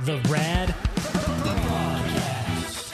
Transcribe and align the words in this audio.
The 0.00 0.18
Rad 0.28 0.68
Prodcast. 0.94 2.92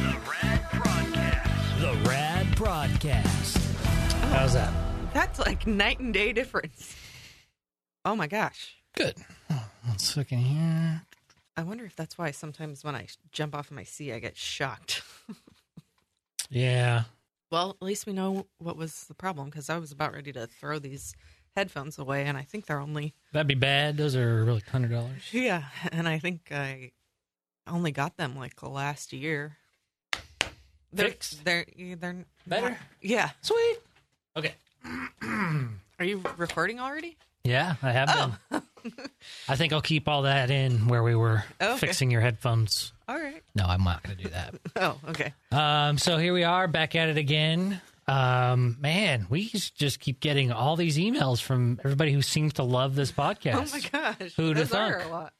The 0.00 0.16
Rad 0.26 0.62
Prodcast. 0.70 1.80
The 1.80 2.08
Rad 2.08 2.46
Prodcast. 2.56 3.58
How's 4.30 4.54
that? 4.54 4.72
That's 5.12 5.38
like 5.40 5.66
night 5.66 6.00
and 6.00 6.14
day 6.14 6.32
difference. 6.32 6.96
Oh 8.06 8.16
my 8.16 8.26
gosh. 8.28 8.76
Good. 8.96 9.16
Oh, 9.50 9.68
one 9.84 9.98
second 9.98 10.38
here. 10.38 11.02
I 11.58 11.62
wonder 11.64 11.84
if 11.84 11.94
that's 11.94 12.16
why 12.16 12.30
sometimes 12.30 12.82
when 12.82 12.94
I 12.94 13.08
jump 13.30 13.54
off 13.54 13.70
of 13.70 13.76
my 13.76 13.84
seat, 13.84 14.14
I 14.14 14.20
get 14.20 14.38
shocked. 14.38 15.02
Yeah. 16.50 17.04
well, 17.50 17.70
at 17.70 17.82
least 17.84 18.06
we 18.06 18.12
know 18.12 18.46
what 18.58 18.76
was 18.76 19.04
the 19.04 19.14
problem 19.14 19.50
because 19.50 19.68
I 19.68 19.76
was 19.78 19.92
about 19.92 20.12
ready 20.12 20.32
to 20.32 20.46
throw 20.46 20.78
these 20.78 21.14
headphones 21.56 21.98
away, 21.98 22.24
and 22.24 22.36
I 22.36 22.42
think 22.42 22.66
they're 22.66 22.80
only 22.80 23.14
That'd 23.32 23.46
be 23.46 23.54
bad. 23.54 23.96
Those 23.96 24.16
are 24.16 24.44
really 24.44 24.62
hundred 24.70 24.90
dollars. 24.92 25.22
yeah, 25.32 25.64
and 25.92 26.08
I 26.08 26.18
think 26.18 26.48
I 26.50 26.92
only 27.66 27.92
got 27.92 28.16
them 28.16 28.36
like 28.36 28.62
last 28.62 29.12
year. 29.12 29.56
They're, 30.92 31.08
Fixed? 31.08 31.44
They're 31.44 31.66
they're 31.96 32.24
Better? 32.46 32.70
not- 32.70 32.78
yeah. 33.02 33.30
Sweet. 33.42 33.76
Okay. 34.36 34.54
Are 35.98 36.04
you 36.04 36.22
recording 36.36 36.78
already? 36.80 37.16
Yeah, 37.44 37.74
I 37.82 37.92
have 37.92 38.38
been. 38.50 38.62
I 39.48 39.56
think 39.56 39.72
I'll 39.72 39.80
keep 39.82 40.08
all 40.08 40.22
that 40.22 40.50
in 40.50 40.88
where 40.88 41.02
we 41.02 41.14
were 41.14 41.44
Okay. 41.60 41.78
fixing 41.78 42.10
your 42.10 42.20
headphones. 42.20 42.92
All 43.08 43.16
right. 43.18 43.42
No, 43.54 43.64
I'm 43.66 43.82
not 43.84 44.02
going 44.02 44.16
to 44.16 44.22
do 44.22 44.28
that. 44.30 44.54
Oh, 44.76 44.98
okay. 45.08 45.32
Um, 45.52 45.98
so 45.98 46.16
here 46.18 46.32
we 46.32 46.42
are 46.44 46.66
back 46.68 46.94
at 46.96 47.08
it 47.08 47.16
again. 47.16 47.80
Um, 48.06 48.76
man, 48.80 49.26
we 49.30 49.48
just 49.48 50.00
keep 50.00 50.20
getting 50.20 50.52
all 50.52 50.76
these 50.76 50.98
emails 50.98 51.40
from 51.40 51.78
everybody 51.84 52.12
who 52.12 52.22
seems 52.22 52.54
to 52.54 52.62
love 52.62 52.94
this 52.94 53.10
podcast. 53.12 53.54
Oh 53.54 54.00
my 54.00 54.14
gosh. 54.20 54.34
Who'da 54.36 54.54
Those 54.60 54.72
are 54.72 54.92
thunk? 55.00 55.04
a 55.04 55.12
lot. 55.12 55.32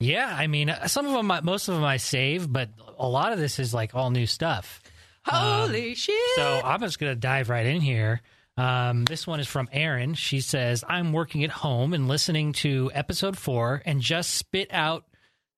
Yeah, 0.00 0.28
I 0.32 0.46
mean, 0.48 0.70
uh, 0.70 0.86
some 0.88 1.06
of 1.06 1.12
them, 1.12 1.30
I- 1.30 1.40
most 1.40 1.68
of 1.68 1.74
them 1.74 1.84
I 1.84 1.96
save, 1.96 2.52
but 2.52 2.70
a 2.98 3.08
lot 3.08 3.32
of 3.32 3.38
this 3.38 3.58
is 3.58 3.72
like 3.72 3.94
all 3.94 4.10
new 4.10 4.26
stuff. 4.26 4.80
Holy 5.26 5.94
shit. 5.94 6.14
So 6.36 6.60
I'm 6.64 6.80
just 6.80 6.98
going 6.98 7.12
to 7.12 7.16
dive 7.18 7.48
right 7.48 7.64
in 7.66 7.80
here. 7.80 8.20
Um, 8.56 9.04
this 9.04 9.26
one 9.26 9.40
is 9.40 9.48
from 9.48 9.68
Erin. 9.72 10.14
She 10.14 10.40
says, 10.40 10.84
I'm 10.88 11.12
working 11.12 11.42
at 11.44 11.50
home 11.50 11.94
and 11.94 12.06
listening 12.06 12.52
to 12.54 12.90
episode 12.94 13.36
four 13.38 13.82
and 13.84 14.00
just 14.00 14.30
spit 14.34 14.68
out, 14.72 15.04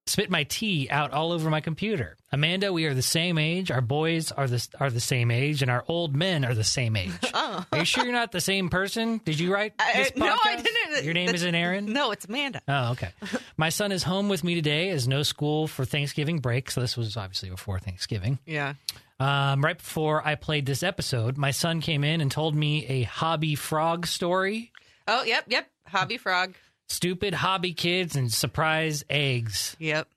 spit 0.07 0.31
my 0.31 0.45
tea 0.45 0.89
out 0.91 1.12
all 1.12 1.33
over 1.33 1.51
my 1.51 1.61
computer. 1.61 2.17
Amanda, 2.33 2.73
we 2.73 2.85
are 2.87 2.95
the 2.95 3.03
same 3.03 3.39
age. 3.39 3.71
Our 3.71 3.81
boys 3.81 4.31
are 4.33 4.47
the, 4.47 4.67
are 4.79 4.91
the 4.91 5.01
same 5.01 5.31
age 5.31 5.63
and 5.63 5.71
our 5.71 5.85
old 5.89 6.15
men 6.15 6.45
are 6.45 6.55
the 6.55 6.65
same 6.65 6.97
age. 6.97 7.11
Are 7.35 7.79
you 7.79 7.85
sure 7.85 8.05
you're 8.05 8.13
not 8.13 8.33
the 8.33 8.41
same 8.41 8.69
person? 8.69 9.21
Did 9.25 9.39
you 9.41 9.53
write 9.53 9.73
this 9.95 10.11
Uh, 10.11 10.19
no, 10.19 10.37
I 10.45 10.57
didn't. 10.63 11.05
Your 11.05 11.15
name 11.15 11.27
That's- 11.27 11.43
isn't 11.43 11.55
Erin? 11.55 11.93
No, 11.93 12.11
it's 12.11 12.25
Amanda. 12.27 12.61
Oh, 12.69 12.93
okay. 12.93 13.11
My 13.57 13.69
son 13.71 13.93
is 13.93 14.03
home 14.03 14.29
with 14.29 14.45
me 14.45 14.55
today 14.55 14.91
as 14.91 15.09
no 15.09 15.23
school 15.23 15.67
for 15.67 15.85
Thanksgiving 15.85 16.39
break. 16.41 16.70
So 16.70 16.81
this 16.81 16.97
was 16.97 17.17
obviously 17.17 17.51
before 17.51 17.79
Thanksgiving. 17.79 18.39
Yeah. 18.47 18.75
Um, 19.19 19.65
right 19.65 19.79
before 19.79 20.27
I 20.27 20.35
played 20.35 20.67
this 20.67 20.83
episode, 20.83 21.39
my 21.39 21.51
son 21.53 21.81
came 21.81 22.05
in 22.05 22.20
and 22.20 22.31
told 22.31 22.55
me 22.55 22.85
a 22.87 23.03
hobby 23.05 23.55
frog 23.55 24.07
story. 24.07 24.73
Oh, 25.09 25.23
yep, 25.23 25.45
yep. 25.48 25.69
Hobby 25.87 26.19
frog. 26.19 26.55
Stupid 26.89 27.34
hobby 27.34 27.73
kids 27.73 28.17
and 28.17 28.33
surprise 28.33 29.05
eggs. 29.11 29.77
Yep. 29.79 30.09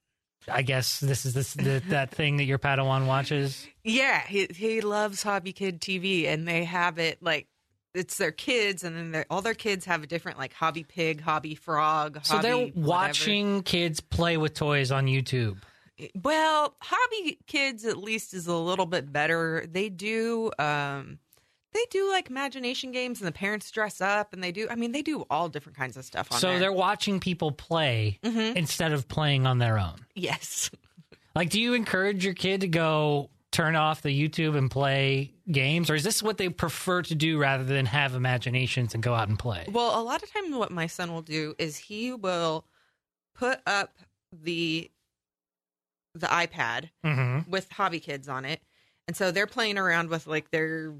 I 0.51 0.61
guess 0.61 0.99
this 0.99 1.25
is 1.25 1.33
this 1.33 1.53
the, 1.53 1.81
that 1.89 2.11
thing 2.11 2.37
that 2.37 2.45
your 2.45 2.59
Padawan 2.59 3.05
watches. 3.05 3.67
Yeah, 3.83 4.21
he 4.25 4.47
he 4.53 4.81
loves 4.81 5.21
Hobby 5.21 5.51
Kid 5.53 5.79
TV, 5.81 6.27
and 6.27 6.47
they 6.47 6.63
have 6.63 6.97
it 6.97 7.21
like 7.21 7.47
it's 7.93 8.17
their 8.17 8.31
kids, 8.31 8.83
and 8.83 9.13
then 9.13 9.25
all 9.29 9.41
their 9.41 9.53
kids 9.53 9.85
have 9.85 10.03
a 10.03 10.07
different 10.07 10.37
like 10.37 10.53
Hobby 10.53 10.83
Pig, 10.83 11.21
Hobby 11.21 11.55
Frog. 11.55 12.19
So 12.23 12.35
hobby 12.35 12.47
they're 12.47 12.57
whatever. 12.57 12.87
watching 12.87 13.63
kids 13.63 13.99
play 13.99 14.37
with 14.37 14.53
toys 14.53 14.91
on 14.91 15.05
YouTube. 15.05 15.57
Well, 16.23 16.75
Hobby 16.81 17.39
Kids 17.45 17.83
at 17.85 17.97
least 17.97 18.33
is 18.33 18.47
a 18.47 18.55
little 18.55 18.85
bit 18.85 19.11
better. 19.11 19.65
They 19.69 19.89
do. 19.89 20.51
um 20.57 21.19
they 21.73 21.85
do 21.91 22.09
like 22.09 22.29
imagination 22.29 22.91
games 22.91 23.19
and 23.21 23.27
the 23.27 23.31
parents 23.31 23.69
dress 23.71 24.01
up 24.01 24.33
and 24.33 24.43
they 24.43 24.51
do 24.51 24.67
I 24.69 24.75
mean 24.75 24.91
they 24.91 25.01
do 25.01 25.25
all 25.29 25.49
different 25.49 25.77
kinds 25.77 25.97
of 25.97 26.05
stuff 26.05 26.31
on 26.31 26.39
So 26.39 26.47
there. 26.47 26.55
Mm-hmm. 26.55 26.61
they're 26.61 26.73
watching 26.73 27.19
people 27.19 27.51
play 27.51 28.19
instead 28.23 28.91
of 28.91 29.07
playing 29.07 29.45
on 29.47 29.57
their 29.59 29.77
own. 29.79 29.95
yes. 30.15 30.69
Like, 31.35 31.51
do 31.51 31.61
you 31.61 31.73
encourage 31.75 32.25
your 32.25 32.33
kid 32.33 32.61
to 32.61 32.67
go 32.67 33.29
turn 33.51 33.75
off 33.75 34.01
the 34.01 34.09
YouTube 34.09 34.57
and 34.57 34.69
play 34.69 35.31
games, 35.49 35.89
or 35.91 35.95
is 35.95 36.03
this 36.03 36.23
what 36.23 36.37
they 36.39 36.49
prefer 36.49 37.03
to 37.03 37.15
do 37.15 37.37
rather 37.37 37.63
than 37.63 37.85
have 37.85 38.15
imaginations 38.15 38.95
and 38.95 39.01
go 39.03 39.13
out 39.13 39.29
and 39.29 39.37
play? 39.37 39.65
Well, 39.71 39.97
a 39.99 40.03
lot 40.03 40.23
of 40.23 40.33
times 40.33 40.53
what 40.55 40.71
my 40.71 40.87
son 40.87 41.13
will 41.13 41.21
do 41.21 41.53
is 41.59 41.77
he 41.77 42.11
will 42.13 42.65
put 43.35 43.59
up 43.67 43.93
the 44.33 44.89
the 46.15 46.27
iPad 46.27 46.89
Mm-hmm. 47.05 47.49
with 47.49 47.69
hobby 47.71 47.99
kids 47.99 48.27
on 48.27 48.43
it. 48.43 48.59
And 49.07 49.15
so 49.15 49.31
they're 49.31 49.47
playing 49.47 49.77
around 49.77 50.09
with 50.09 50.25
like 50.27 50.49
their 50.49 50.93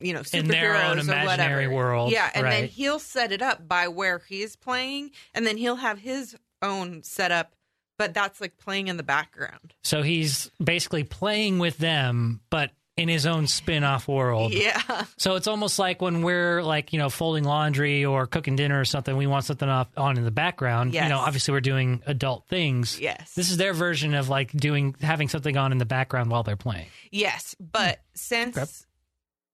you 0.00 0.12
know, 0.12 0.22
In 0.32 0.48
their 0.48 0.74
own 0.74 0.96
superheroes 0.96 0.96
or 0.96 1.00
imaginary 1.00 1.66
whatever. 1.66 1.74
world, 1.74 2.12
Yeah, 2.12 2.30
and 2.34 2.46
then 2.46 2.68
he'll 2.68 2.98
set 2.98 3.32
it 3.32 3.42
up 3.42 3.66
by 3.66 3.88
where 3.88 4.20
he's 4.28 4.56
playing 4.56 5.10
and 5.34 5.46
then 5.46 5.56
he'll 5.56 5.76
have 5.76 5.98
his 5.98 6.36
own 6.62 7.02
setup, 7.02 7.54
but 7.98 8.14
that's 8.14 8.40
like 8.40 8.58
playing 8.58 8.88
in 8.88 8.96
the 8.96 9.02
background. 9.02 9.74
So 9.82 10.02
he's 10.02 10.50
basically 10.62 11.04
playing 11.04 11.58
with 11.58 11.78
them, 11.78 12.40
but 12.50 12.72
in 12.96 13.08
his 13.10 13.26
own 13.26 13.46
spin-off 13.46 14.08
world. 14.08 14.54
Yeah. 14.54 14.80
So 15.18 15.34
it's 15.36 15.46
almost 15.46 15.78
like 15.78 16.00
when 16.00 16.22
we're 16.22 16.62
like, 16.62 16.92
you 16.94 16.98
know, 16.98 17.10
folding 17.10 17.44
laundry 17.44 18.04
or 18.04 18.26
cooking 18.26 18.56
dinner 18.56 18.80
or 18.80 18.86
something, 18.86 19.14
we 19.16 19.26
want 19.26 19.44
something 19.44 19.68
off 19.68 19.88
on 19.96 20.16
in 20.16 20.24
the 20.24 20.30
background. 20.30 20.94
You 20.94 21.08
know, 21.08 21.18
obviously 21.18 21.52
we're 21.52 21.60
doing 21.60 22.02
adult 22.06 22.46
things. 22.48 22.98
Yes. 22.98 23.34
This 23.34 23.50
is 23.50 23.58
their 23.58 23.74
version 23.74 24.14
of 24.14 24.28
like 24.28 24.50
doing 24.52 24.94
having 25.00 25.28
something 25.28 25.56
on 25.56 25.72
in 25.72 25.78
the 25.78 25.84
background 25.84 26.30
while 26.30 26.42
they're 26.42 26.56
playing. 26.56 26.86
Yes, 27.10 27.54
but 27.60 27.96
hmm. 27.96 28.02
since 28.14 28.56
Okay. 28.56 28.66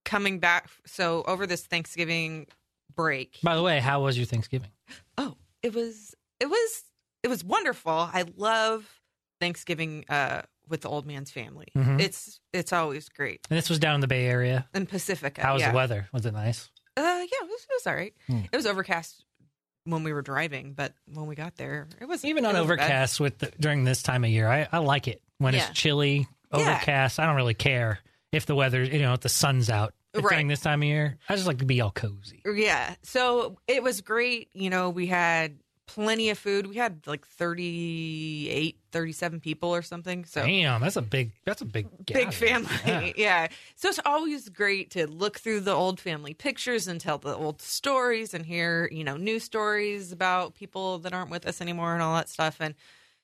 Coming 0.04 0.38
back 0.38 0.68
so 0.86 1.22
over 1.26 1.46
this 1.46 1.64
Thanksgiving 1.64 2.46
break, 2.94 3.38
By 3.42 3.56
the 3.56 3.62
way, 3.62 3.80
how 3.80 4.02
was 4.02 4.16
your 4.16 4.26
Thanksgiving? 4.26 4.70
Oh, 5.18 5.36
it 5.62 5.74
was 5.74 6.14
it 6.40 6.46
was 6.50 6.82
it 7.22 7.28
was 7.28 7.44
wonderful. 7.44 7.92
I 7.92 8.24
love 8.36 9.00
Thanksgiving 9.41 10.04
uh 10.08 10.42
with 10.68 10.82
the 10.82 10.88
old 10.88 11.06
man's 11.06 11.30
family. 11.30 11.68
Mhm. 11.76 12.00
It's 12.00 12.41
it's 12.52 12.72
always 12.72 13.08
great. 13.08 13.41
And 13.50 13.56
this 13.58 13.68
was 13.68 13.78
down 13.78 13.96
in 13.96 14.00
the 14.00 14.06
Bay 14.08 14.26
Area. 14.26 14.68
In 14.74 14.86
Pacifica. 14.86 15.42
How 15.42 15.54
was 15.54 15.62
yeah. 15.62 15.70
the 15.70 15.76
weather? 15.76 16.08
Was 16.12 16.26
it 16.26 16.32
nice? 16.32 16.70
Uh 16.96 17.00
yeah, 17.02 17.24
it 17.42 17.48
was, 17.48 17.62
it 17.62 17.70
was 17.74 17.86
all 17.86 17.94
right. 17.94 18.14
Hmm. 18.26 18.41
It 18.52 18.56
was 18.56 18.66
overcast 18.66 19.24
when 19.84 20.04
we 20.04 20.12
were 20.12 20.22
driving, 20.22 20.74
but 20.74 20.94
when 21.06 21.26
we 21.26 21.34
got 21.34 21.56
there, 21.56 21.88
it 22.00 22.04
was 22.06 22.24
Even 22.24 22.44
on 22.44 22.52
wasn't 22.52 22.68
bad. 22.68 22.72
overcast 22.84 23.18
with 23.20 23.38
the, 23.38 23.50
during 23.58 23.82
this 23.82 24.00
time 24.02 24.22
of 24.22 24.30
year, 24.30 24.46
I, 24.48 24.68
I 24.70 24.78
like 24.78 25.08
it 25.08 25.20
when 25.38 25.54
Yeah. 25.54 25.66
it's 25.68 25.78
chilly, 25.78 26.28
Yeah. 26.52 26.58
overcast. 26.60 27.18
I 27.18 27.26
don't 27.26 27.34
really 27.34 27.54
care 27.54 27.98
if 28.32 28.47
the 28.47 28.54
weather, 28.54 28.82
you 28.82 29.00
know, 29.00 29.12
if 29.12 29.20
the 29.20 29.28
sun's 29.28 29.70
out 29.70 29.94
Right. 30.15 30.22
during 30.22 30.48
this 30.48 30.60
time 30.60 30.82
of 30.82 30.88
year. 30.88 31.16
I 31.28 31.37
just 31.37 31.47
like 31.47 31.59
to 31.59 31.65
be 31.65 31.81
all 31.81 31.91
cozy. 31.91 32.43
Yeah. 32.44 32.94
So 33.03 33.56
it 33.66 33.82
was 33.82 34.00
great. 34.03 34.50
You 34.53 34.69
know, 34.69 34.91
we 34.91 35.06
had 35.06 35.59
plenty 35.87 36.28
of 36.28 36.37
food. 36.38 36.66
We 36.66 36.76
had 36.76 37.06
like 37.06 37.26
38, 37.26 38.78
37 38.92 39.41
people 39.41 39.75
or 39.75 39.81
something. 39.82 40.25
So 40.25 40.44
Damn, 40.44 40.81
that's 40.82 40.97
a 40.97 41.03
big. 41.03 41.32
That's 41.44 41.62
a 41.62 41.65
big. 41.65 41.88
big 42.04 42.31
gathering. 42.31 42.31
family. 42.65 42.75
Yeah. 42.87 43.12
Yeah. 43.16 43.48
So 43.76 43.88
it's 43.88 44.00
always 44.04 44.48
great 44.48 44.91
to 44.92 45.06
look 45.06 45.38
through 45.38 45.60
the 45.60 45.72
old 45.72 45.98
family 46.00 46.34
pictures 46.34 46.88
and 46.88 47.00
tell 47.00 47.19
the 47.19 47.34
old 47.34 47.62
stories 47.62 48.34
and 48.34 48.44
hear, 48.44 48.88
you 48.92 49.04
know, 49.04 49.16
new 49.16 49.38
stories 49.38 50.12
about 50.12 50.54
people 50.54 50.98
that 51.00 51.12
aren't 51.15 51.31
with 51.31 51.47
us 51.47 51.60
anymore 51.60 51.94
and 51.94 52.03
all 52.03 52.15
that 52.16 52.28
stuff. 52.28 52.56
And 52.60 52.75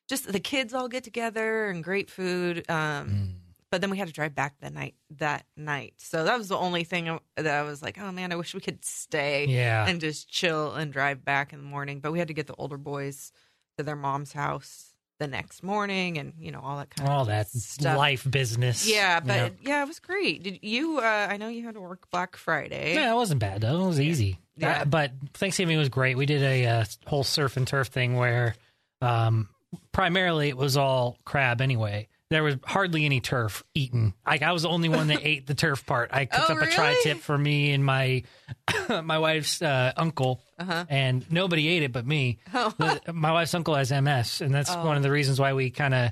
just 0.08 0.30
the 0.32 0.40
kids 0.40 0.72
all 0.72 0.88
get 0.88 1.04
together 1.04 1.68
and 1.68 1.84
great 1.84 2.10
food. 2.10 2.64
Um, 2.70 3.08
Mm. 3.08 3.32
But 3.70 3.82
then 3.82 3.90
we 3.90 3.98
had 3.98 4.08
to 4.08 4.14
drive 4.14 4.34
back 4.34 4.54
that 4.60 4.72
night. 4.72 4.94
That 5.18 5.44
night, 5.56 5.94
so 5.98 6.24
that 6.24 6.38
was 6.38 6.48
the 6.48 6.56
only 6.56 6.84
thing 6.84 7.18
that 7.36 7.46
I 7.46 7.62
was 7.64 7.82
like, 7.82 7.98
"Oh 7.98 8.10
man, 8.12 8.32
I 8.32 8.36
wish 8.36 8.54
we 8.54 8.60
could 8.60 8.82
stay 8.84 9.46
Yeah. 9.46 9.86
and 9.86 10.00
just 10.00 10.28
chill 10.30 10.74
and 10.74 10.90
drive 10.92 11.24
back 11.24 11.52
in 11.52 11.58
the 11.58 11.66
morning." 11.66 12.00
But 12.00 12.12
we 12.12 12.18
had 12.18 12.28
to 12.28 12.34
get 12.34 12.46
the 12.46 12.54
older 12.56 12.78
boys 12.78 13.30
to 13.76 13.82
their 13.84 13.96
mom's 13.96 14.32
house 14.32 14.94
the 15.20 15.26
next 15.26 15.62
morning, 15.62 16.16
and 16.16 16.32
you 16.38 16.50
know 16.50 16.60
all 16.60 16.78
that 16.78 16.88
kind 16.90 17.08
all 17.08 17.14
of 17.16 17.18
all 17.20 17.24
that 17.26 17.48
stuff. 17.50 17.98
life 17.98 18.26
business. 18.30 18.88
Yeah, 18.88 19.16
you 19.20 19.26
but 19.26 19.36
know. 19.36 19.50
yeah, 19.62 19.82
it 19.82 19.88
was 19.88 19.98
great. 19.98 20.42
Did 20.44 20.60
you? 20.62 20.98
Uh, 21.00 21.26
I 21.30 21.36
know 21.36 21.48
you 21.48 21.64
had 21.66 21.74
to 21.74 21.80
work 21.82 22.10
Black 22.10 22.36
Friday. 22.36 22.94
Yeah, 22.94 23.12
it 23.12 23.16
wasn't 23.16 23.40
bad 23.40 23.60
though. 23.60 23.84
It 23.84 23.86
was 23.88 24.00
easy. 24.00 24.38
Yeah. 24.56 24.80
Uh, 24.80 24.84
but 24.86 25.12
Thanksgiving 25.34 25.76
was 25.76 25.90
great. 25.90 26.16
We 26.16 26.24
did 26.24 26.42
a 26.42 26.66
uh, 26.66 26.84
whole 27.06 27.22
surf 27.22 27.56
and 27.58 27.66
turf 27.66 27.88
thing 27.88 28.16
where, 28.16 28.54
um, 29.02 29.48
primarily 29.92 30.48
it 30.48 30.56
was 30.56 30.76
all 30.76 31.18
crab 31.24 31.60
anyway. 31.60 32.08
There 32.30 32.42
was 32.42 32.56
hardly 32.64 33.06
any 33.06 33.20
turf 33.20 33.64
eaten. 33.74 34.12
Like 34.26 34.42
I 34.42 34.52
was 34.52 34.62
the 34.62 34.68
only 34.68 34.90
one 34.90 35.06
that 35.08 35.20
ate 35.24 35.46
the 35.46 35.54
turf 35.54 35.86
part. 35.86 36.10
I 36.12 36.26
cooked 36.26 36.50
Oh, 36.50 36.54
up 36.56 36.62
a 36.62 36.66
tri-tip 36.70 37.20
for 37.20 37.36
me 37.38 37.72
and 37.72 37.82
my 37.84 38.22
my 39.02 39.18
wife's 39.18 39.62
uh, 39.62 39.92
uncle, 39.96 40.42
Uh-huh. 40.58 40.84
and 40.90 41.24
nobody 41.32 41.66
ate 41.68 41.82
it 41.84 41.92
but 41.92 42.06
me. 42.06 42.38
The- 42.52 43.00
my 43.14 43.32
wife's 43.32 43.54
uncle 43.54 43.74
has 43.76 43.90
MS, 43.90 44.42
and 44.42 44.54
that's 44.54 44.70
Oh. 44.70 44.84
one 44.84 44.96
of 44.98 45.02
the 45.02 45.10
reasons 45.10 45.40
why 45.40 45.54
we 45.54 45.70
kind 45.70 45.94
of 45.94 46.10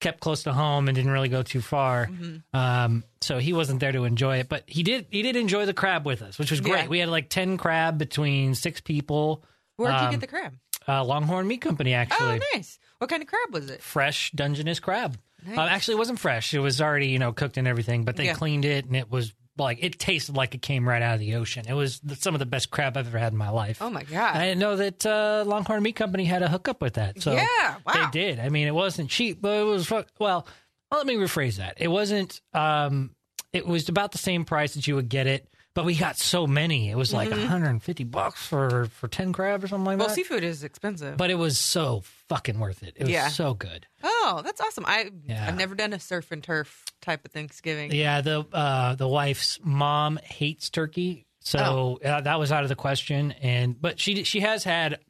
kept 0.00 0.18
close 0.20 0.42
to 0.42 0.52
home 0.52 0.88
and 0.88 0.96
didn't 0.96 1.12
really 1.12 1.28
go 1.28 1.42
too 1.42 1.60
far. 1.60 2.06
Mm-hmm. 2.08 2.56
Um, 2.56 3.04
so 3.20 3.38
he 3.38 3.52
wasn't 3.52 3.78
there 3.80 3.92
to 3.92 4.04
enjoy 4.04 4.38
it, 4.38 4.48
but 4.48 4.64
he 4.66 4.82
did. 4.82 5.06
He 5.10 5.22
did 5.22 5.36
enjoy 5.36 5.66
the 5.66 5.72
crab 5.74 6.04
with 6.04 6.20
us, 6.20 6.36
which 6.38 6.50
was 6.50 6.60
great. 6.60 6.82
Yeah. 6.84 6.88
We 6.88 6.98
had 6.98 7.08
like 7.08 7.28
ten 7.28 7.58
crab 7.58 7.96
between 7.96 8.54
six 8.56 8.80
people. 8.80 9.44
Where'd 9.76 9.94
you 9.94 10.06
Um, 10.06 10.10
get 10.10 10.20
the 10.20 10.26
crab? 10.26 10.54
Uh, 10.86 11.02
Longhorn 11.04 11.46
Meat 11.46 11.60
Company, 11.62 11.94
actually. 11.94 12.40
Oh, 12.42 12.56
nice. 12.56 12.78
What 12.98 13.08
kind 13.08 13.22
of 13.22 13.28
crab 13.28 13.52
was 13.52 13.70
it? 13.70 13.80
fresh 13.82 14.30
Dungeness 14.32 14.80
crab. 14.80 15.16
Nice. 15.46 15.58
Uh, 15.58 15.62
actually, 15.62 15.94
it 15.94 15.98
wasn't 15.98 16.18
fresh. 16.18 16.54
It 16.54 16.60
was 16.60 16.80
already 16.80 17.08
you 17.08 17.18
know 17.18 17.32
cooked 17.32 17.56
and 17.56 17.66
everything, 17.68 18.04
but 18.04 18.16
they 18.16 18.26
Yeah. 18.26 18.34
cleaned 18.34 18.64
it 18.64 18.86
and 18.86 18.96
it 18.96 19.10
was 19.10 19.34
like 19.56 19.78
it 19.82 19.98
tasted 20.00 20.34
like 20.36 20.54
it 20.54 20.62
came 20.62 20.88
right 20.88 21.00
out 21.02 21.14
of 21.14 21.20
the 21.20 21.36
ocean. 21.36 21.64
It 21.68 21.74
was 21.74 22.00
the, 22.00 22.16
some 22.16 22.34
of 22.34 22.38
the 22.40 22.46
best 22.46 22.70
crab 22.70 22.96
I've 22.96 23.06
ever 23.06 23.18
had 23.18 23.32
in 23.32 23.38
my 23.38 23.50
life. 23.50 23.78
Oh 23.80 23.88
my 23.90 24.02
god. 24.02 24.34
I 24.36 24.46
didn't 24.46 24.58
know 24.58 24.76
that 24.76 25.06
uh, 25.06 25.44
Longhorn 25.46 25.82
Meat 25.82 25.94
Company 25.96 26.24
had 26.24 26.42
a 26.42 26.48
hookup 26.48 26.82
with 26.82 26.94
that. 26.94 27.22
So 27.22 27.32
Yeah, 27.34 27.76
wow. 27.86 27.92
they 27.92 28.06
did. 28.10 28.40
I 28.40 28.48
mean, 28.48 28.66
it 28.66 28.74
wasn't 28.74 29.10
cheap, 29.10 29.40
but 29.40 29.60
it 29.60 29.62
was 29.64 29.88
well. 29.90 30.04
well, 30.18 30.46
Let 30.90 31.06
me 31.06 31.14
rephrase 31.14 31.56
that. 31.58 31.74
It 31.78 31.88
wasn't. 31.88 32.40
Um, 32.52 33.14
it 33.52 33.64
was 33.64 33.88
about 33.88 34.10
the 34.10 34.18
same 34.18 34.44
price 34.44 34.74
that 34.74 34.88
you 34.88 34.96
would 34.96 35.08
get 35.08 35.28
it, 35.28 35.48
but 35.74 35.84
we 35.84 35.94
got 35.96 36.16
so 36.16 36.46
many. 36.46 36.88
It 36.90 36.96
was 36.96 37.12
like 37.12 37.30
150 37.30 38.04
bucks 38.04 38.46
for 38.46 38.86
for 38.86 39.08
10 39.08 39.32
crab 39.32 39.62
or 39.64 39.66
something 39.68 39.84
like 39.84 39.94
Mm-hmm. 39.98 40.06
well, 40.06 40.14
seafood 40.14 40.44
is 40.44 40.62
expensive. 40.64 41.16
but 41.16 41.30
it 41.30 41.34
was 41.34 41.58
so 41.58 42.02
fucking 42.28 42.58
worth 42.58 42.82
it. 42.82 42.94
It 42.96 43.02
was 43.02 43.10
Yeah. 43.10 43.28
so 43.28 43.54
good. 43.54 43.86
oh, 44.02 44.40
that's 44.44 44.60
awesome. 44.60 44.84
I 44.86 45.10
Yeah. 45.26 45.46
I've 45.48 45.56
never 45.56 45.74
done 45.74 45.92
a 45.92 46.00
surf 46.00 46.30
and 46.32 46.42
turf 46.42 46.84
type 47.02 47.24
of 47.24 47.32
Thanksgiving. 47.32 47.92
Yeah, 47.92 48.20
the 48.20 48.46
uh, 48.52 48.94
the 48.94 49.08
wife's 49.08 49.58
mom 49.62 50.18
hates 50.22 50.70
turkey, 50.70 51.26
so 51.40 51.98
Oh. 52.02 52.06
uh, 52.08 52.20
that 52.22 52.38
was 52.38 52.52
out 52.52 52.62
of 52.62 52.68
the 52.68 52.76
question. 52.76 53.32
And 53.42 53.80
but 53.80 53.98
she 54.00 54.24
she 54.24 54.40
has 54.40 54.64
had 54.64 55.00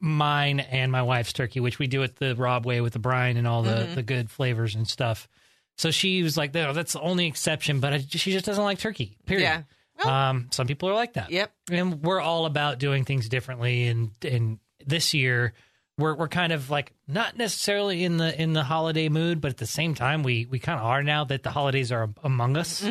mine 0.00 0.60
and 0.60 0.90
my 0.92 1.02
wife's 1.02 1.32
turkey, 1.32 1.60
which 1.60 1.78
we 1.78 1.86
do 1.86 2.02
it 2.02 2.16
the 2.16 2.34
Rob 2.36 2.64
way 2.66 2.80
with 2.80 2.92
the 2.94 2.98
brine 2.98 3.36
and 3.36 3.46
all 3.46 3.62
the 3.62 3.70
Mm-hmm. 3.70 3.94
the 3.94 4.02
good 4.02 4.30
flavors 4.30 4.74
and 4.74 4.86
stuff. 4.88 5.28
So 5.76 5.90
she 5.90 6.22
was 6.22 6.36
like, 6.36 6.52
"No, 6.52 6.72
that's 6.72 6.92
the 6.92 7.00
only 7.00 7.26
exception." 7.26 7.80
But 7.80 7.92
I, 7.94 7.98
she 8.08 8.32
just 8.32 8.44
doesn't 8.44 8.62
like 8.62 8.78
turkey. 8.78 9.16
Period. 9.26 9.44
Yeah. 9.44 9.62
Well- 10.04 10.12
um, 10.14 10.48
some 10.50 10.66
people 10.66 10.88
are 10.88 10.94
like 10.94 11.14
that. 11.14 11.30
Yep. 11.30 11.52
and 11.70 12.02
we're 12.02 12.20
all 12.20 12.46
about 12.46 12.78
doing 12.78 13.04
things 13.04 13.28
differently. 13.28 13.86
And 13.88 14.10
and 14.22 14.58
this 14.86 15.12
year, 15.14 15.52
we're 15.98 16.14
we're 16.14 16.28
kind 16.28 16.52
of 16.52 16.70
like 16.70 16.92
not 17.06 17.36
necessarily 17.36 18.04
in 18.04 18.16
the 18.16 18.40
in 18.40 18.52
the 18.54 18.64
holiday 18.64 19.08
mood, 19.08 19.40
but 19.40 19.50
at 19.50 19.58
the 19.58 19.66
same 19.66 19.94
time, 19.94 20.22
we 20.22 20.46
we 20.46 20.58
kind 20.58 20.78
of 20.80 20.86
are 20.86 21.02
now 21.02 21.24
that 21.24 21.42
the 21.42 21.50
holidays 21.50 21.92
are 21.92 22.08
among 22.24 22.56
us. 22.56 22.82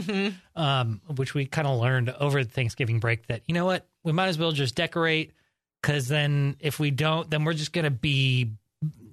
Um, 0.56 1.02
which 1.16 1.34
we 1.34 1.46
kind 1.46 1.68
of 1.68 1.80
learned 1.80 2.10
over 2.10 2.44
the 2.44 2.50
Thanksgiving 2.50 3.00
break 3.00 3.28
that 3.28 3.42
you 3.48 3.54
know 3.54 3.66
what 3.66 3.88
we 4.04 4.12
might 4.12 4.28
as 4.28 4.38
well 4.38 4.52
just 4.52 4.76
decorate 4.76 5.32
because 5.82 6.08
then 6.08 6.58
if 6.60 6.80
we 6.80 6.92
don't, 6.92 7.30
then 7.30 7.46
we're 7.46 7.54
just 7.54 7.72
gonna 7.74 7.90
be 7.90 8.52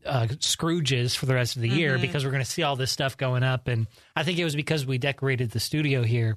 uh, 0.04 0.26
Scrooges 0.40 1.16
for 1.16 1.26
the 1.26 1.34
rest 1.34 1.56
of 1.56 1.62
the 1.62 1.68
year 1.68 1.98
because 1.98 2.24
we're 2.24 2.30
going 2.30 2.44
to 2.44 2.48
see 2.48 2.62
all 2.62 2.76
this 2.76 2.92
stuff 2.92 3.16
going 3.16 3.42
up. 3.42 3.66
And 3.66 3.88
I 4.14 4.22
think 4.22 4.38
it 4.38 4.44
was 4.44 4.54
because 4.54 4.86
we 4.86 4.98
decorated 4.98 5.50
the 5.50 5.58
studio 5.58 6.04
here 6.04 6.36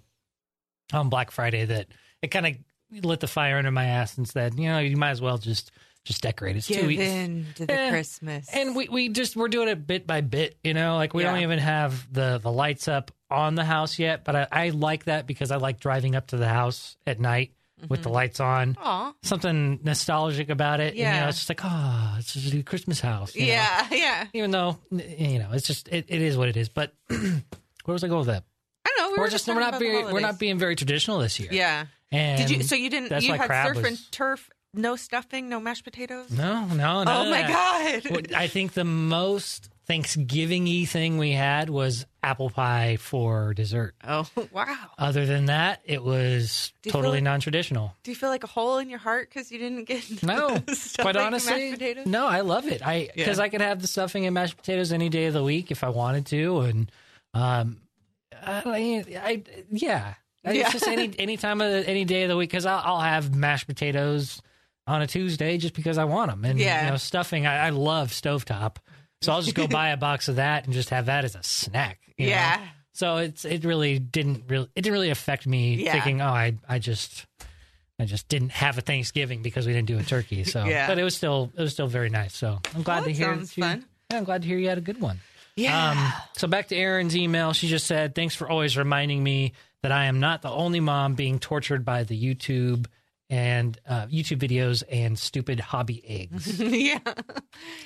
on 0.93 1.09
Black 1.09 1.31
Friday 1.31 1.65
that 1.65 1.87
it 2.21 2.27
kind 2.29 2.47
of 2.47 3.03
lit 3.05 3.19
the 3.19 3.27
fire 3.27 3.57
under 3.57 3.71
my 3.71 3.85
ass 3.85 4.17
and 4.17 4.27
said, 4.27 4.55
you 4.57 4.67
know, 4.69 4.79
you 4.79 4.97
might 4.97 5.11
as 5.11 5.21
well 5.21 5.37
just 5.37 5.71
just 6.05 6.21
decorate. 6.21 6.55
It's 6.55 6.67
Give 6.67 6.81
too 6.81 6.89
in 6.89 7.45
to 7.55 7.65
the 7.65 7.73
Eh, 7.73 7.89
Christmas. 7.91 8.47
and 8.53 8.75
we, 8.75 8.87
we 8.87 9.09
just 9.09 9.35
we're 9.35 9.49
doing 9.49 9.67
it 9.67 9.85
bit 9.85 10.07
by 10.07 10.21
bit, 10.21 10.57
you 10.63 10.73
know, 10.73 10.95
like 10.95 11.13
we 11.13 11.23
don't 11.23 11.39
even 11.41 11.59
have 11.59 12.11
the 12.11 12.39
the 12.41 12.51
lights 12.51 12.87
up 12.87 13.11
on 13.29 13.55
the 13.55 13.65
house 13.65 13.99
yet. 13.99 14.23
But 14.23 14.35
I, 14.35 14.47
I 14.51 14.69
like 14.69 15.05
that 15.05 15.27
because 15.27 15.51
I 15.51 15.57
like 15.57 15.79
driving 15.79 16.15
up 16.15 16.27
to 16.27 16.37
the 16.37 16.47
house 16.47 16.95
at 17.05 17.19
night 17.19 17.51
with 17.87 18.01
the 18.03 18.09
lights 18.09 18.39
on. 18.39 18.75
Aw. 18.81 19.13
Something 19.23 19.79
nostalgic 19.83 20.49
about 20.49 20.79
it. 20.79 20.89
And, 20.89 20.97
you 20.97 21.03
know, 21.03 21.09
Yeah. 21.11 21.27
it's 21.29 21.37
just 21.37 21.49
like, 21.49 21.61
oh, 21.63 22.15
it's 22.17 22.33
just 22.33 22.53
a 22.53 22.63
Christmas 22.63 22.99
house. 23.01 23.35
you 23.35 23.41
know? 23.47 23.47
Yeah, 23.53 23.87
yeah. 23.91 24.25
Even 24.33 24.51
though, 24.51 24.79
you 24.91 25.39
know, 25.39 25.49
it's 25.53 25.67
just, 25.67 25.87
it, 25.89 26.05
it 26.09 26.21
is 26.21 26.35
what 26.37 26.49
it 26.49 26.57
is. 26.57 26.67
But 26.69 26.93
where 27.07 27.41
was 27.85 28.03
I 28.03 28.07
going 28.07 28.19
with 28.25 28.27
that? 28.27 28.43
I 28.89 28.93
don't 28.97 29.05
know. 29.05 29.09
We 29.11 29.17
We're 29.17 29.23
were 29.25 29.29
just, 29.29 29.45
just 29.45 29.55
we're 29.55 29.61
not 29.61 29.79
very, 29.79 30.03
we're 30.13 30.19
not 30.19 30.39
being 30.39 30.57
very 30.57 30.75
traditional 30.75 31.19
this 31.19 31.39
year. 31.39 31.49
Yeah. 31.51 31.85
And 32.11 32.47
Did 32.47 32.49
you? 32.57 32.63
So 32.63 32.75
you 32.75 32.89
didn't? 32.89 33.21
You 33.23 33.33
had 33.33 33.47
surf 33.67 33.77
was- 33.77 33.85
and 33.85 34.11
turf, 34.11 34.49
no 34.73 34.95
stuffing, 34.95 35.47
no 35.49 35.59
mashed 35.59 35.83
potatoes. 35.83 36.31
No, 36.31 36.65
no, 36.65 37.03
no. 37.03 37.11
oh 37.11 37.29
my 37.29 37.41
god. 37.43 38.33
I 38.33 38.47
think 38.47 38.73
the 38.73 38.83
most 38.83 39.69
Thanksgiving 39.85 40.65
y 40.65 40.85
thing 40.85 41.17
we 41.17 41.31
had 41.31 41.69
was 41.69 42.05
apple 42.21 42.49
pie 42.51 42.97
for 42.99 43.53
dessert. 43.55 43.95
Oh 44.03 44.27
wow. 44.51 44.75
Other 44.99 45.25
than 45.25 45.45
that, 45.45 45.81
it 45.85 46.03
was 46.03 46.73
totally 46.87 47.17
feel- 47.17 47.23
non 47.25 47.39
traditional. 47.39 47.95
Do 48.03 48.11
you 48.11 48.15
feel 48.15 48.29
like 48.29 48.43
a 48.43 48.47
hole 48.47 48.77
in 48.79 48.89
your 48.89 48.99
heart 48.99 49.29
because 49.29 49.51
you 49.51 49.57
didn't 49.59 49.85
get 49.85 50.23
No, 50.23 50.59
quite 50.99 51.15
honestly, 51.15 51.69
mashed 51.69 51.73
potatoes? 51.79 52.05
no. 52.07 52.27
I 52.27 52.41
love 52.41 52.67
it. 52.67 52.85
I 52.85 53.09
because 53.15 53.37
Yeah. 53.37 53.43
I 53.43 53.49
could 53.49 53.61
have 53.61 53.81
the 53.81 53.87
stuffing 53.87 54.25
and 54.25 54.33
mashed 54.33 54.57
potatoes 54.57 54.91
any 54.91 55.09
day 55.09 55.25
of 55.25 55.33
the 55.33 55.43
week 55.43 55.69
if 55.71 55.83
I 55.83 55.89
wanted 55.89 56.25
to, 56.27 56.59
and 56.61 56.91
um, 57.33 57.77
Uh, 58.41 58.61
I, 58.65 59.05
I 59.15 59.43
yeah, 59.71 60.13
Yeah. 60.43 60.51
it's 60.51 60.71
just 60.71 60.87
any 60.87 61.13
any 61.19 61.37
time 61.37 61.61
of 61.61 61.71
the, 61.71 61.87
any 61.89 62.05
day 62.05 62.23
of 62.23 62.29
the 62.29 62.37
week 62.37 62.49
because 62.49 62.65
I'll, 62.65 62.81
I'll 62.95 63.01
have 63.01 63.35
mashed 63.35 63.67
potatoes 63.67 64.41
on 64.87 65.01
a 65.01 65.07
Tuesday 65.07 65.57
just 65.57 65.73
because 65.75 65.97
I 65.97 66.05
want 66.05 66.31
them, 66.31 66.45
and 66.45 66.59
Yeah. 66.59 66.85
you 66.85 66.91
know 66.91 66.97
stuffing. 66.97 67.45
I, 67.45 67.67
I 67.67 67.69
love 67.69 68.09
stovetop, 68.09 68.77
so 69.21 69.31
I'll 69.33 69.41
just 69.41 69.55
go 69.55 69.67
buy 69.79 69.89
a 69.89 69.97
box 69.97 70.27
of 70.27 70.37
that 70.37 70.65
and 70.65 70.73
just 70.73 70.89
have 70.89 71.05
that 71.07 71.25
as 71.25 71.35
a 71.35 71.43
snack. 71.43 71.99
you 72.17 72.25
know? 72.27 72.31
Yeah. 72.33 72.61
So 72.93 73.17
it's 73.17 73.45
it 73.45 73.63
really 73.65 73.99
didn't 73.99 74.45
really 74.47 74.67
it 74.75 74.81
didn't 74.81 74.93
really 74.93 75.09
affect 75.11 75.45
me 75.47 75.75
Yeah. 75.75 75.93
thinking 75.93 76.21
oh 76.21 76.25
I 76.27 76.55
I 76.67 76.79
just 76.79 77.25
I 77.99 78.05
just 78.05 78.27
didn't 78.29 78.51
have 78.51 78.77
a 78.77 78.81
Thanksgiving 78.81 79.41
because 79.41 79.67
we 79.67 79.73
didn't 79.73 79.87
do 79.87 79.99
a 79.99 80.03
turkey. 80.03 80.43
So 80.43 80.65
Yeah. 80.65 80.87
but 80.87 80.97
it 80.97 81.03
was 81.03 81.15
still 81.15 81.51
it 81.55 81.61
was 81.61 81.71
still 81.73 81.87
very 81.87 82.09
nice. 82.09 82.35
So 82.35 82.59
I'm 82.75 82.81
glad 82.81 82.97
Well, 82.97 83.05
to 83.05 83.11
hear 83.13 83.25
sounds 83.35 83.55
you, 83.57 83.63
fun. 83.63 83.85
Yeah, 84.11 84.17
I'm 84.17 84.23
glad 84.23 84.41
to 84.41 84.47
hear 84.47 84.57
you 84.57 84.67
had 84.69 84.77
a 84.79 84.81
good 84.81 84.99
one. 84.99 85.19
Yeah. 85.59 85.91
Um, 85.91 86.13
so 86.37 86.47
back 86.47 86.67
to 86.69 86.75
Erin's 86.75 87.15
email. 87.15 87.53
She 87.53 87.67
just 87.67 87.85
said, 87.87 88.15
"Thanks 88.15 88.35
for 88.35 88.49
always 88.49 88.77
reminding 88.77 89.23
me 89.23 89.53
that 89.83 89.91
I 89.91 90.05
am 90.05 90.19
not 90.19 90.41
the 90.41 90.51
only 90.51 90.79
mom 90.79 91.15
being 91.15 91.39
tortured 91.39 91.85
by 91.85 92.03
the 92.03 92.19
YouTube 92.21 92.85
and 93.31 93.79
uh, 93.87 94.07
YouTube 94.07 94.39
videos 94.39 94.81
and 94.91 95.17
stupid 95.17 95.59
hobby 95.59 96.01
eggs. 96.03 96.59
yeah. 96.59 96.97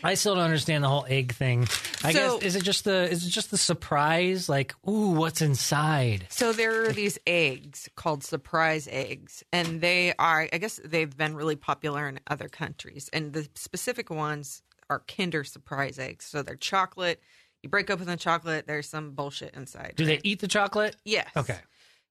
I 0.01 0.13
still 0.13 0.35
don't 0.35 0.45
understand 0.45 0.85
the 0.85 0.87
whole 0.87 1.05
egg 1.09 1.33
thing. 1.33 1.63
I 2.03 2.13
So- 2.13 2.37
guess 2.39 2.43
is 2.47 2.55
it 2.55 2.63
just 2.63 2.85
the 2.85 3.09
is 3.11 3.27
it 3.27 3.29
just 3.29 3.51
the 3.51 3.57
surprise? 3.57 4.47
Like, 4.47 4.73
ooh, 4.87 5.09
what's 5.11 5.41
inside? 5.41 6.27
So 6.29 6.53
there 6.53 6.85
are 6.85 6.93
these 6.93 7.19
eggs 7.27 7.89
called 7.95 8.23
surprise 8.23 8.87
eggs, 8.89 9.43
and 9.51 9.81
they 9.81 10.13
are, 10.17 10.47
I 10.53 10.57
guess 10.59 10.79
they've 10.83 11.15
been 11.15 11.35
really 11.35 11.57
popular 11.57 12.07
in 12.07 12.21
other 12.27 12.47
countries. 12.47 13.09
And 13.11 13.33
the 13.33 13.47
specific 13.55 14.09
ones 14.09 14.63
are 14.89 15.03
Kinder 15.07 15.43
surprise 15.43 15.99
eggs. 15.99 16.23
So 16.25 16.41
they're 16.41 16.55
chocolate. 16.55 17.21
You 17.63 17.69
break 17.69 17.89
open 17.89 18.05
the 18.05 18.17
chocolate, 18.17 18.67
there's 18.67 18.87
some 18.89 19.11
bullshit 19.11 19.55
inside. 19.55 19.93
Do 19.95 20.05
they 20.05 20.19
eat 20.23 20.41
the 20.41 20.47
chocolate? 20.47 20.95
Yes. 21.05 21.29
Okay. 21.35 21.57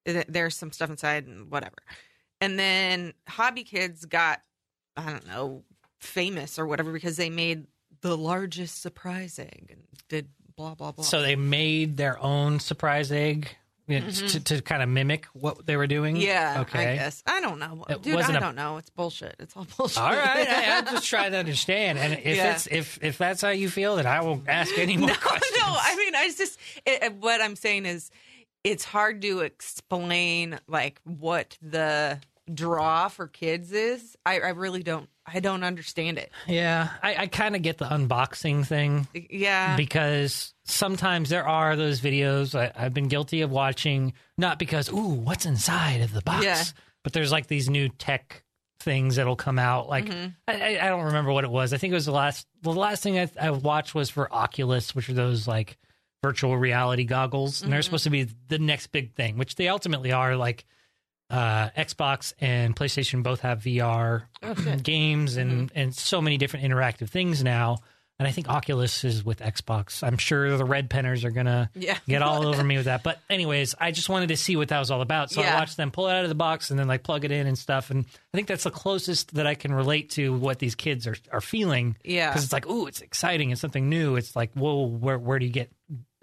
There's 0.05 0.57
some 0.57 0.73
stuff 0.73 0.91
inside 0.91 1.27
and 1.27 1.51
whatever. 1.51 1.77
And 2.41 2.59
then 2.59 3.13
Hobby 3.29 3.63
Kids 3.63 4.05
got, 4.05 4.43
I 4.97 5.11
don't 5.11 5.27
know, 5.29 5.63
famous 6.01 6.59
or 6.59 6.67
whatever 6.67 6.93
because 6.93 7.17
they 7.17 7.31
made 7.31 7.67
the 8.01 8.17
largest 8.17 8.82
surprise 8.82 9.39
egg 9.39 9.69
and 9.71 9.82
did 10.09 10.29
blah, 10.56 10.75
blah, 10.75 10.91
blah. 10.91 11.05
So 11.05 11.23
they 11.23 11.37
made 11.37 11.97
their 11.97 12.19
own 12.19 12.59
surprise 12.59 13.13
egg 13.13 13.55
you 13.89 14.01
know, 14.01 14.08
to, 14.10 14.41
to 14.41 14.62
kind 14.62 14.82
of 14.82 14.89
mimic 14.89 15.27
what 15.32 15.67
they 15.67 15.77
were 15.77 15.86
doing. 15.86 16.15
Mm-hmm. 16.15 16.24
yeah, 16.24 16.60
Okay. 16.62 16.93
I 16.93 16.96
guess. 16.96 17.22
I 17.27 17.41
don't 17.41 17.58
know. 17.58 17.84
It 17.89 18.03
Dude, 18.03 18.17
I 18.17 18.29
a- 18.36 18.41
don't 18.41 18.55
know. 18.55 18.77
It's 18.77 18.91
bullshit. 18.91 19.34
It's 19.39 19.56
all 19.56 19.67
bullshit. 19.77 19.98
All 19.98 20.10
right, 20.10 20.48
I, 20.48 20.79
I'm 20.79 20.86
just 20.86 21.06
trying 21.08 21.32
to 21.32 21.39
understand, 21.39 21.98
and 21.98 22.12
if 22.15 22.36
Yeah. 22.36 22.53
it's 22.55 22.67
if 22.69 22.98
if 23.03 23.19
that's 23.19 23.41
how 23.43 23.51
you 23.51 23.69
feel, 23.69 23.96
then 23.96 24.06
I 24.06 24.20
won't 24.22 24.48
ask 24.48 24.77
any 24.79 24.96
more 24.98 25.08
no, 25.08 25.15
questions. 25.15 25.53
no. 25.58 25.65
I 25.67 25.96
mean, 25.96 26.15
I 26.15 26.31
just 26.36 26.58
it- 26.86 27.15
what 27.15 27.41
I'm 27.41 27.56
saying 27.56 27.86
is, 27.86 28.10
it's 28.65 28.84
hard 28.84 29.20
to 29.22 29.41
explain 29.41 30.58
like 30.69 31.01
what 31.05 31.58
the 31.62 32.20
draw 32.53 33.08
for 33.08 33.27
kids 33.27 33.72
is. 33.72 34.17
I, 34.24 34.41
I 34.41 34.48
really 34.51 34.82
don't. 34.82 35.08
I 35.24 35.39
don't 35.39 35.62
understand 35.62 36.19
it. 36.19 36.31
yeah, 36.48 36.89
I, 37.01 37.15
I 37.17 37.27
kind 37.29 37.55
of 37.55 37.62
get 37.62 37.79
the 37.79 37.84
unboxing 37.84 38.67
thing 38.67 39.06
Yeah. 39.31 39.77
because 39.77 40.52
sometimes 40.65 41.29
there 41.29 41.47
are 41.47 41.77
those 41.77 42.01
videos 42.01 42.59
I, 42.59 42.73
I've 42.77 42.95
been 42.95 43.09
guilty 43.09 43.41
of 43.43 43.51
watching, 43.51 44.13
not 44.39 44.59
because 44.59 44.91
ooh, 44.93 45.09
what's 45.15 45.47
inside 45.47 46.01
of 46.03 46.13
the 46.13 46.23
box, 46.23 46.45
Yeah. 46.45 46.63
but 47.03 47.13
there's 47.13 47.33
like 47.33 47.47
these 47.47 47.69
new 47.69 47.89
tech 47.89 48.45
things 48.81 49.17
that'll 49.17 49.37
come 49.37 49.59
out. 49.59 49.89
Like 49.89 50.07
Mm-hmm. 50.07 50.29
I, 50.49 50.79
I 50.81 50.89
don't 50.89 51.05
remember 51.07 51.33
what 51.33 51.45
it 51.45 51.51
was. 51.51 51.73
I 51.73 51.77
think 51.79 51.93
it 51.93 51.95
was 51.95 52.07
the 52.07 52.13
last 52.13 52.47
the 52.63 52.73
last 52.73 53.03
thing 53.03 53.19
I, 53.19 53.31
I 53.41 53.51
watched 53.51 53.95
was 53.95 54.11
for 54.11 54.33
Oculus, 54.33 54.95
which 54.95 55.09
are 55.09 55.15
those 55.15 55.47
like 55.49 55.79
virtual 56.23 56.57
reality 56.57 57.05
goggles, 57.05 57.61
and 57.63 57.67
Mm-hmm. 57.67 57.73
they're 57.73 57.83
supposed 57.83 58.05
to 58.05 58.11
be 58.11 58.29
the 58.49 58.59
next 58.59 58.89
big 58.89 59.15
thing, 59.15 59.39
which 59.39 59.55
they 59.57 59.69
ultimately 59.69 60.13
are. 60.13 60.37
Like 60.37 60.65
uh, 61.31 61.71
Xbox 61.71 62.35
and 62.41 62.77
PlayStation 62.77 63.23
both 63.23 63.41
have 63.41 63.61
VR 63.61 64.25
Oh, 64.43 64.55
games 64.83 65.37
and 65.37 65.73
and 65.75 65.95
so 65.95 66.21
many 66.21 66.37
different 66.37 66.67
interactive 66.67 67.09
things 67.09 67.43
now. 67.43 67.79
And 68.22 68.29
I 68.29 68.31
think 68.31 68.48
Oculus 68.48 69.02
is 69.05 69.24
with 69.24 69.41
Xbox. 69.41 70.02
I'm 70.06 70.17
sure 70.17 70.56
the 70.56 70.64
red 70.64 70.88
penners 70.88 71.24
are 71.24 71.31
gonna 71.31 71.70
Yeah. 71.74 71.98
get 72.06 72.22
all 72.22 72.46
over 72.48 72.62
me 72.62 72.76
with 72.76 72.84
that. 72.86 73.02
But 73.02 73.19
anyways, 73.29 73.74
I 73.81 73.91
just 73.91 74.08
wanted 74.08 74.29
to 74.29 74.36
see 74.36 74.55
what 74.56 74.69
that 74.69 74.79
was 74.79 74.91
all 74.93 75.00
about. 75.00 75.31
So 75.31 75.43
I 75.43 75.55
watched 75.55 75.76
them 75.76 75.91
pull 75.91 76.08
it 76.08 76.12
out 76.12 76.22
of 76.22 76.29
the 76.29 76.34
box 76.36 76.70
and 76.70 76.79
then 76.79 76.86
like 76.86 77.02
plug 77.02 77.24
it 77.24 77.32
in 77.32 77.46
and 77.48 77.58
stuff. 77.58 77.91
And 77.91 78.05
I 78.06 78.36
think 78.36 78.46
that's 78.46 78.64
the 78.64 78.70
closest 78.70 79.34
that 79.34 79.46
I 79.46 79.55
can 79.56 79.74
relate 79.74 80.10
to 80.10 80.32
what 80.32 80.58
these 80.60 80.74
kids 80.76 81.06
are 81.06 81.17
are 81.32 81.41
feeling. 81.41 81.96
Yeah. 82.05 82.31
because 82.31 82.44
it's 82.44 82.52
like, 82.52 82.67
ooh, 82.69 82.86
it's 82.86 83.00
exciting. 83.00 83.50
It's 83.50 83.60
something 83.60 83.88
new. 83.88 84.14
It's 84.17 84.36
like, 84.36 84.52
whoa, 84.55 84.86
where 84.86 85.19
where 85.19 85.38
do 85.41 85.44
you 85.46 85.52
get 85.52 85.72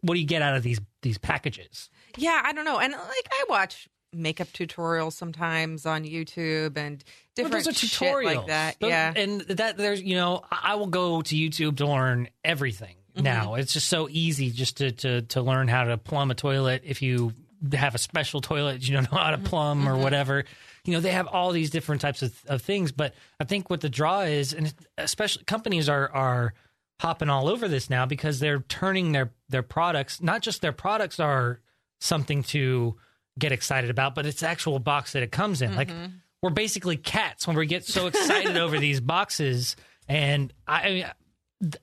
what 0.01 0.13
do 0.13 0.21
you 0.21 0.25
get 0.27 0.41
out 0.41 0.55
of 0.55 0.63
these 0.63 0.79
these 1.01 1.17
packages? 1.17 1.89
Yeah, 2.17 2.41
I 2.43 2.53
don't 2.53 2.65
know. 2.65 2.79
And 2.79 2.93
like 2.93 3.27
I 3.31 3.45
watch 3.49 3.89
makeup 4.13 4.47
tutorials 4.49 5.13
sometimes 5.13 5.85
on 5.85 6.03
YouTube 6.03 6.77
and 6.77 7.03
Well, 7.37 7.49
different 7.49 7.77
shit 7.77 7.91
tutorials 7.91 8.23
like 8.35 8.47
that. 8.47 8.79
Those- 8.79 8.89
yeah. 8.89 9.13
and 9.15 9.41
that 9.41 9.77
there's 9.77 10.01
you 10.01 10.15
know 10.15 10.43
I 10.51 10.75
will 10.75 10.87
go 10.87 11.21
to 11.21 11.35
YouTube 11.35 11.77
to 11.77 11.85
learn 11.87 12.29
everything 12.43 12.95
Mm-hmm. 13.15 13.23
now. 13.23 13.55
It's 13.55 13.73
just 13.73 13.87
so 13.87 14.07
easy 14.09 14.51
just 14.51 14.77
to 14.77 14.91
to 14.91 15.21
to 15.23 15.41
learn 15.41 15.67
how 15.67 15.85
to 15.85 15.97
plumb 15.97 16.29
a 16.31 16.35
toilet 16.35 16.83
if 16.85 17.01
you 17.01 17.33
have 17.73 17.93
a 17.95 17.97
special 17.97 18.39
toilet 18.39 18.87
you 18.87 18.93
don't 18.95 19.11
know 19.11 19.17
how 19.17 19.31
to 19.31 19.37
Mm-hmm. 19.37 19.45
plumb 19.47 19.89
or 19.89 19.97
whatever. 19.97 20.45
You 20.85 20.93
know 20.93 20.99
they 20.99 21.11
have 21.11 21.27
all 21.27 21.51
these 21.51 21.69
different 21.71 22.01
types 22.01 22.21
of, 22.21 22.33
of 22.47 22.61
things, 22.61 22.91
but 22.91 23.13
I 23.39 23.43
think 23.45 23.69
what 23.69 23.81
the 23.81 23.89
draw 23.89 24.21
is, 24.21 24.53
and 24.53 24.73
especially 24.97 25.43
companies 25.45 25.89
are 25.89 26.09
are 26.11 26.53
hopping 27.01 27.29
all 27.29 27.47
over 27.49 27.67
this 27.67 27.89
now 27.89 28.05
because 28.05 28.39
they're 28.39 28.59
turning 28.61 29.11
their 29.11 29.31
their 29.49 29.63
products 29.63 30.21
not 30.21 30.41
just 30.41 30.61
their 30.61 30.71
products 30.73 31.19
are 31.19 31.59
something 31.99 32.43
to 32.43 32.95
get 33.39 33.51
excited 33.51 33.89
about, 33.89 34.15
but 34.15 34.25
it's 34.25 34.41
the 34.41 34.47
actual 34.47 34.79
box 34.79 35.13
that 35.13 35.23
it 35.23 35.31
comes 35.31 35.61
in. 35.61 35.75
Like 35.75 35.89
mm-hmm. 35.89 36.13
we're 36.41 36.49
basically 36.49 36.97
cats 36.97 37.47
when 37.47 37.57
we 37.57 37.65
get 37.65 37.85
so 37.85 38.07
excited 38.07 38.57
over 38.57 38.79
these 38.79 38.99
boxes. 38.99 39.75
And 40.07 40.53
I, 40.67 40.81
I 40.81 40.89
mean, 40.93 41.05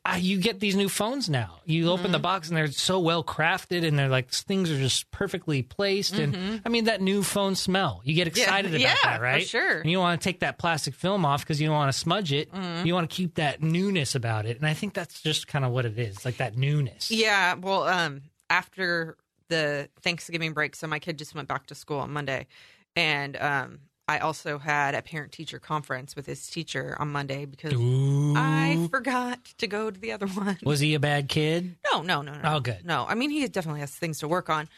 I, 0.07 0.17
you 0.17 0.41
get 0.41 0.59
these 0.59 0.75
new 0.75 0.89
phones 0.89 1.29
now. 1.29 1.61
You 1.67 1.91
open 1.91 2.11
the 2.11 2.17
mm-hmm. 2.17 2.23
box 2.23 2.49
and 2.49 2.57
they're 2.57 2.69
so 2.69 2.99
well 2.99 3.23
crafted, 3.23 3.87
and 3.87 3.99
they're 3.99 4.09
like 4.09 4.31
things 4.31 4.71
are 4.71 4.79
just 4.79 5.11
perfectly 5.11 5.63
placed. 5.63 6.15
And 6.15 6.35
mm-hmm. 6.35 6.57
I 6.65 6.71
mean 6.71 6.85
that 6.85 7.03
new 7.03 7.23
phone 7.23 7.55
smell. 7.55 8.01
You 8.03 8.15
get 8.15 8.27
excited 8.27 8.71
about 8.71 8.81
Yeah, 8.81 8.95
that, 9.03 9.21
right? 9.21 9.47
sure. 9.47 9.81
And 9.81 9.91
you 9.91 9.99
want 9.99 10.19
to 10.19 10.25
take 10.25 10.41
that 10.41 10.59
plastic 10.59 10.95
film 10.95 11.27
off 11.27 11.43
because 11.43 11.61
you 11.61 11.67
don't 11.67 11.77
want 11.77 11.93
to 11.93 11.99
smudge 11.99 12.33
it. 12.33 12.49
You 12.85 12.95
want 12.95 13.11
to 13.11 13.15
keep 13.15 13.35
that 13.35 13.63
newness 13.63 14.15
about 14.15 14.47
it, 14.47 14.57
and 14.57 14.67
I 14.67 14.73
think 14.73 14.95
that's 14.95 15.21
just 15.21 15.47
kind 15.47 15.65
of 15.65 15.73
what 15.73 15.85
it 15.85 15.99
is, 15.99 16.25
like 16.25 16.39
that 16.39 16.57
newness. 16.57 17.11
Yeah, 17.11 17.55
well, 17.55 17.83
um, 17.83 18.23
after 18.49 19.19
the 19.49 19.89
Thanksgiving 20.01 20.53
break, 20.53 20.77
so 20.77 20.87
my 20.87 20.99
kid 20.99 21.19
just 21.19 21.35
went 21.35 21.49
back 21.49 21.67
to 21.67 21.75
school 21.75 21.99
on 21.99 22.13
Monday, 22.13 22.47
and 22.95 23.37
um, 23.37 23.79
I 24.09 24.19
also 24.19 24.59
had 24.59 24.95
a 24.95 25.03
parent 25.03 25.33
teacher 25.33 25.59
conference 25.59 26.15
with 26.15 26.27
his 26.27 26.47
teacher 26.47 26.97
on 26.99 27.11
Monday 27.11 27.45
because 27.45 27.75
Ooh. 27.75 28.35
I 28.37 28.89
forgot 28.91 29.45
to 29.59 29.67
go 29.67 29.91
to 29.91 29.99
the 29.99 30.13
other 30.13 30.27
one. 30.27 30.59
was 30.63 30.81
he 30.81 30.95
a 30.95 31.01
bad 31.01 31.29
kid? 31.29 31.77
No, 31.93 32.03
no, 32.03 32.23
no, 32.23 32.33
no. 32.33 32.41
Oh, 32.57 32.61
good. 32.61 32.85
No, 32.85 33.07
I 33.09 33.15
mean 33.15 33.31
he 33.31 33.47
definitely 33.49 33.81
has 33.81 33.95
things 33.95 34.21
to 34.21 34.29
work 34.29 34.49
on, 34.49 34.69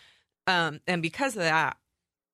um, 0.47 0.81
and 0.87 1.03
because 1.03 1.37
of 1.37 1.43
that, 1.43 1.77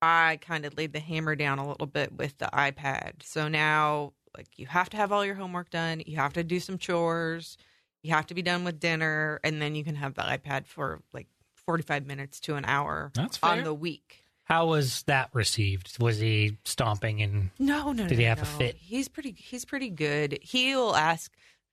I 0.01 0.39
kind 0.43 0.67
of 0.67 0.77
laid 0.77 0.93
the 0.93 1.01
hammer 1.01 1.35
down 1.35 1.59
a 1.59 1.67
little 1.67 1.87
bit 1.87 2.13
with 2.13 2.37
the 2.37 2.51
iPad. 2.53 3.23
So 3.23 3.49
now, 3.49 4.13
like, 4.37 4.49
you 4.57 4.67
have 4.67 4.91
to 4.91 4.99
have 4.99 5.13
all 5.13 5.25
your 5.25 5.35
homework 5.35 5.71
done. 5.71 6.03
You 6.05 6.17
have 6.17 6.35
to 6.35 6.45
do 6.45 6.61
some 6.61 6.77
chores. 6.77 7.57
You 8.03 8.13
have 8.13 8.27
to 8.27 8.35
be 8.35 8.43
done 8.43 8.65
with 8.65 8.81
dinner, 8.81 9.41
and 9.43 9.63
then 9.63 9.75
you 9.75 9.83
can 9.83 9.95
have 9.95 10.13
the 10.15 10.21
iPad 10.21 10.67
for 10.67 11.01
like 11.15 11.27
forty-five 11.67 12.07
minutes 12.07 12.41
to 12.41 12.55
an 12.57 12.65
hour 12.65 13.11
That's 13.15 13.37
fair. 13.37 13.51
on 13.51 13.65
the 13.65 13.75
week. 13.75 14.25
How 14.45 14.67
was 14.67 15.03
that 15.05 15.31
received? 15.33 15.99
Was 16.01 16.19
he 16.19 16.59
stomping 16.65 17.23
and 17.23 17.51
No, 17.59 17.93
no, 17.93 18.07
Did 18.07 18.13
no, 18.13 18.19
he 18.19 18.25
have 18.25 18.43
a 18.43 18.45
fit? 18.45 18.77
He's 18.77 19.09
pretty. 19.09 19.35
He's 19.39 19.65
pretty 19.65 19.89
good. 19.91 20.39
He'll 20.43 20.95
ask, 20.95 21.33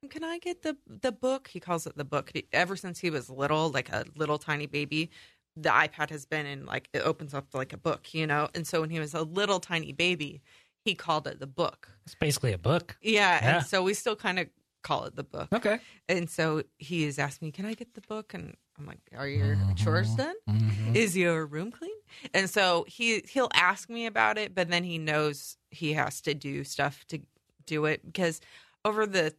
"Can 0.10 0.24
I 0.24 0.40
get 0.40 0.62
the 0.62 0.78
the 0.88 1.12
book?" 1.12 1.50
He 1.50 1.60
calls 1.60 1.86
it 1.86 1.98
the 1.98 2.06
book. 2.06 2.32
Ever 2.54 2.76
since 2.78 3.00
he 3.00 3.10
was 3.10 3.30
little, 3.30 3.70
like 3.70 3.90
a 3.90 4.06
little 4.16 4.38
tiny 4.38 4.68
baby, 4.68 5.10
the 5.58 5.70
iPad 5.70 6.12
has 6.12 6.26
been 6.26 6.46
in 6.46 6.66
like 6.66 6.88
it 6.94 7.00
opens 7.02 7.34
up 7.34 7.48
like 7.54 7.74
a 7.74 7.78
book, 7.78 8.14
you 8.14 8.26
know. 8.26 8.48
And 8.56 8.66
so 8.66 8.80
when 8.80 8.90
he 8.90 9.00
was 9.00 9.14
a 9.14 9.22
little 9.24 9.60
tiny 9.60 9.92
baby, 9.92 10.42
he 10.86 10.96
called 10.96 11.28
it 11.28 11.40
the 11.42 11.48
book. 11.48 11.90
it's 12.06 12.16
basically 12.16 12.54
a 12.54 12.58
book? 12.58 12.96
Yeah, 13.02 13.20
Yeah. 13.44 13.58
and 13.58 13.66
so 13.66 13.84
we 13.84 13.94
still 13.94 14.16
kind 14.16 14.40
of 14.40 14.48
call 14.84 15.06
it 15.06 15.16
the 15.16 15.24
book. 15.24 15.50
Okay. 15.54 15.80
And 16.10 16.30
so 16.30 16.64
he 16.78 17.04
has 17.04 17.20
asked 17.20 17.42
me, 17.42 17.52
"Can 17.52 17.66
I 17.66 17.74
get 17.74 17.94
the 17.94 18.02
book?" 18.02 18.34
And 18.34 18.56
I'm 18.78 18.86
like, 18.86 19.00
"Are 19.16 19.28
your 19.28 19.58
chores 19.76 20.16
done? 20.16 20.36
Mhm. 20.50 20.96
Is 20.96 21.16
your 21.18 21.46
room 21.46 21.72
clean?" 21.72 21.96
And 22.34 22.50
so 22.50 22.86
he 22.88 23.22
he'll 23.30 23.50
ask 23.54 23.90
me 23.90 24.06
about 24.06 24.38
it, 24.38 24.54
but 24.56 24.70
then 24.70 24.84
he 24.84 24.98
knows 24.98 25.58
he 25.70 25.94
has 25.94 26.22
to 26.22 26.34
do 26.34 26.64
stuff 26.64 27.06
to 27.08 27.20
do 27.66 27.86
it 27.86 28.06
because 28.06 28.42
over 28.86 29.06
the 29.06 29.36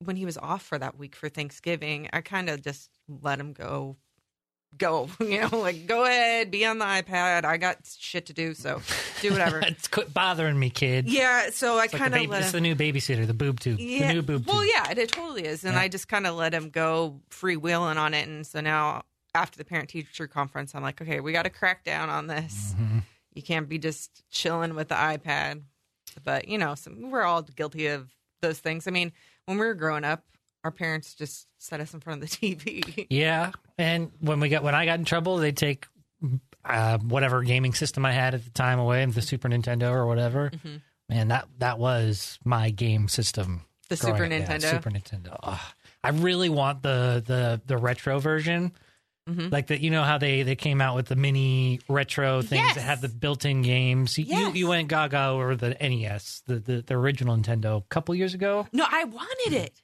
when 0.00 0.16
he 0.16 0.24
was 0.24 0.36
off 0.38 0.62
for 0.62 0.78
that 0.78 0.98
week 0.98 1.14
for 1.14 1.28
Thanksgiving, 1.28 2.08
I 2.12 2.20
kind 2.22 2.50
of 2.50 2.62
just 2.62 2.90
let 3.08 3.38
him 3.40 3.52
go 3.52 3.96
go, 4.78 5.08
you 5.20 5.40
know, 5.40 5.58
like 5.58 5.86
go 5.86 6.04
ahead, 6.04 6.50
be 6.50 6.64
on 6.64 6.78
the 6.78 6.84
iPad. 6.84 7.44
I 7.44 7.56
got 7.56 7.78
shit 7.98 8.26
to 8.26 8.32
do, 8.32 8.54
so 8.54 8.80
do 9.20 9.30
whatever. 9.30 9.60
it's 9.66 9.88
quit 9.88 10.12
bothering 10.12 10.58
me, 10.58 10.70
kid. 10.70 11.08
yeah, 11.08 11.50
so 11.50 11.72
I 11.74 11.76
like 11.76 11.92
kind 11.92 12.12
of 12.14 12.20
baby, 12.20 12.26
let 12.28 12.42
it's 12.42 12.52
the 12.52 12.60
new 12.60 12.74
babysitter, 12.74 13.26
the 13.26 13.34
boob 13.34 13.60
tube, 13.60 13.78
yeah. 13.78 14.08
the 14.08 14.14
new 14.14 14.22
boob 14.22 14.46
tube. 14.46 14.54
Well, 14.54 14.64
yeah, 14.66 14.90
it, 14.90 14.98
it 14.98 15.12
totally 15.12 15.44
is. 15.46 15.64
And 15.64 15.74
Yeah. 15.74 15.80
I 15.80 15.88
just 15.88 16.08
kind 16.08 16.26
of 16.26 16.34
let 16.34 16.52
him 16.54 16.70
go 16.70 17.20
freewheeling 17.30 17.96
on 17.96 18.14
it. 18.14 18.26
And 18.28 18.46
so 18.46 18.60
now, 18.60 19.02
after 19.34 19.56
the 19.58 19.64
parent 19.64 19.88
teacher 19.88 20.26
conference, 20.26 20.74
I'm 20.74 20.82
like, 20.82 21.00
okay, 21.00 21.20
we 21.20 21.32
got 21.32 21.44
to 21.44 21.50
crack 21.50 21.84
down 21.84 22.08
on 22.10 22.26
this. 22.26 22.74
Mhm. 22.78 23.02
You 23.34 23.42
can't 23.42 23.68
be 23.68 23.78
just 23.78 24.22
chilling 24.30 24.74
with 24.74 24.88
the 24.88 24.94
iPad. 24.94 25.62
But, 26.22 26.48
you 26.48 26.58
know, 26.58 26.74
some, 26.74 27.10
we're 27.10 27.22
all 27.22 27.40
guilty 27.42 27.86
of 27.86 28.10
those 28.42 28.58
things. 28.58 28.86
I 28.86 28.90
mean, 28.90 29.12
when 29.46 29.56
we 29.58 29.64
were 29.64 29.72
growing 29.74 30.04
up, 30.04 30.24
our 30.64 30.70
parents 30.70 31.14
just 31.14 31.46
set 31.58 31.80
us 31.80 31.92
in 31.94 32.00
front 32.00 32.22
of 32.22 32.30
the 32.30 32.36
TV. 32.54 33.06
Yeah, 33.10 33.52
and 33.78 34.10
when 34.20 34.40
we 34.40 34.48
got 34.48 34.62
when 34.62 34.74
I 34.74 34.84
got 34.84 34.98
in 34.98 35.04
trouble, 35.04 35.38
they'd 35.38 35.56
take 35.56 35.86
uh, 36.64 36.98
whatever 36.98 37.42
gaming 37.42 37.74
system 37.74 38.04
I 38.04 38.12
had 38.12 38.34
at 38.34 38.44
the 38.44 38.50
time 38.50 38.78
away, 38.78 39.04
the 39.06 39.22
Super 39.22 39.48
Nintendo 39.48 39.90
or 39.92 40.06
whatever. 40.06 40.50
Mm-hmm. 40.50 40.76
Man, 41.08 41.28
that 41.28 41.48
that 41.58 41.78
was 41.78 42.38
my 42.44 42.70
game 42.70 43.08
system. 43.08 43.62
The 43.88 43.96
Super 43.96 44.26
Nintendo. 44.26 44.70
Super 44.70 44.90
Nintendo. 44.90 45.58
I 46.04 46.10
really 46.10 46.48
want 46.48 46.82
the 46.82 47.22
the 47.26 47.60
the 47.66 47.76
retro 47.76 48.18
version. 48.18 48.72
Mhm. 49.28 49.52
Like 49.52 49.68
that, 49.68 49.80
you 49.80 49.90
know 49.90 50.02
how 50.02 50.18
they 50.18 50.42
they 50.42 50.56
came 50.56 50.80
out 50.80 50.96
with 50.96 51.06
the 51.06 51.14
mini 51.14 51.78
retro 51.88 52.42
things 52.42 52.64
Yes. 52.66 52.74
that 52.74 52.80
have 52.80 53.00
the 53.00 53.08
built-in 53.08 53.62
games. 53.62 54.18
You 54.18 54.24
Yes. 54.26 54.56
you 54.56 54.66
went 54.66 54.88
gaga 54.88 55.26
over 55.26 55.54
the 55.54 55.76
NES, 55.80 56.42
the, 56.46 56.56
the 56.58 56.82
the 56.82 56.94
original 56.94 57.36
Nintendo, 57.36 57.78
a 57.78 57.82
couple 57.82 58.14
years 58.16 58.34
ago, 58.34 58.66
No, 58.72 58.84
I 58.88 59.04
wanted 59.04 59.52
it. 59.52 59.80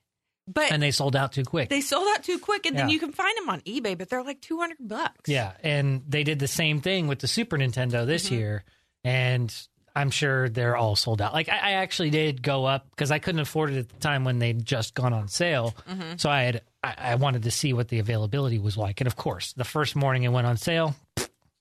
But 0.52 0.72
and 0.72 0.82
they 0.82 0.90
sold 0.90 1.14
out 1.16 1.32
too 1.32 1.44
quick. 1.44 1.68
they 1.68 1.80
sold 1.80 2.06
out 2.14 2.24
too 2.24 2.38
quick. 2.38 2.66
And 2.66 2.76
then 2.78 2.88
you 2.88 2.98
can 2.98 3.12
find 3.12 3.36
them 3.38 3.48
on 3.50 3.60
eBay, 3.62 3.96
but 3.98 4.08
they're 4.08 4.22
like 4.24 4.40
200 4.40 4.76
bucks. 4.80 5.28
Yeah, 5.28 5.52
and 5.62 6.02
they 6.08 6.24
did 6.24 6.38
the 6.38 6.48
same 6.48 6.80
thing 6.80 7.06
with 7.06 7.18
the 7.18 7.28
Super 7.28 7.56
Nintendo 7.58 8.06
this 8.06 8.26
Mm-hmm. 8.26 8.34
year, 8.34 8.64
and 9.04 9.54
I'm 9.94 10.10
sure 10.10 10.48
they're 10.48 10.76
all 10.76 10.94
sold 10.96 11.20
out. 11.20 11.32
Like 11.32 11.48
I, 11.48 11.56
I 11.58 11.70
actually 11.72 12.10
did 12.10 12.42
go 12.42 12.64
up 12.64 12.88
because 12.90 13.10
I 13.10 13.18
couldn't 13.18 13.40
afford 13.40 13.70
it 13.72 13.78
at 13.78 13.88
the 13.88 13.98
time 13.98 14.24
when 14.24 14.38
they'd 14.38 14.64
just 14.64 14.94
gone 14.94 15.12
on 15.12 15.28
sale. 15.28 15.74
Mm-hmm. 15.88 16.16
So 16.18 16.30
I 16.30 16.42
had 16.42 16.62
I, 16.84 16.94
I 16.98 17.14
wanted 17.16 17.42
to 17.44 17.50
see 17.50 17.72
what 17.72 17.88
the 17.88 17.98
availability 17.98 18.58
was 18.58 18.76
like, 18.76 19.00
and 19.00 19.06
of 19.08 19.16
course, 19.16 19.52
the 19.54 19.64
first 19.64 19.96
morning 19.96 20.22
it 20.22 20.28
went 20.28 20.46
on 20.46 20.56
sale, 20.56 20.94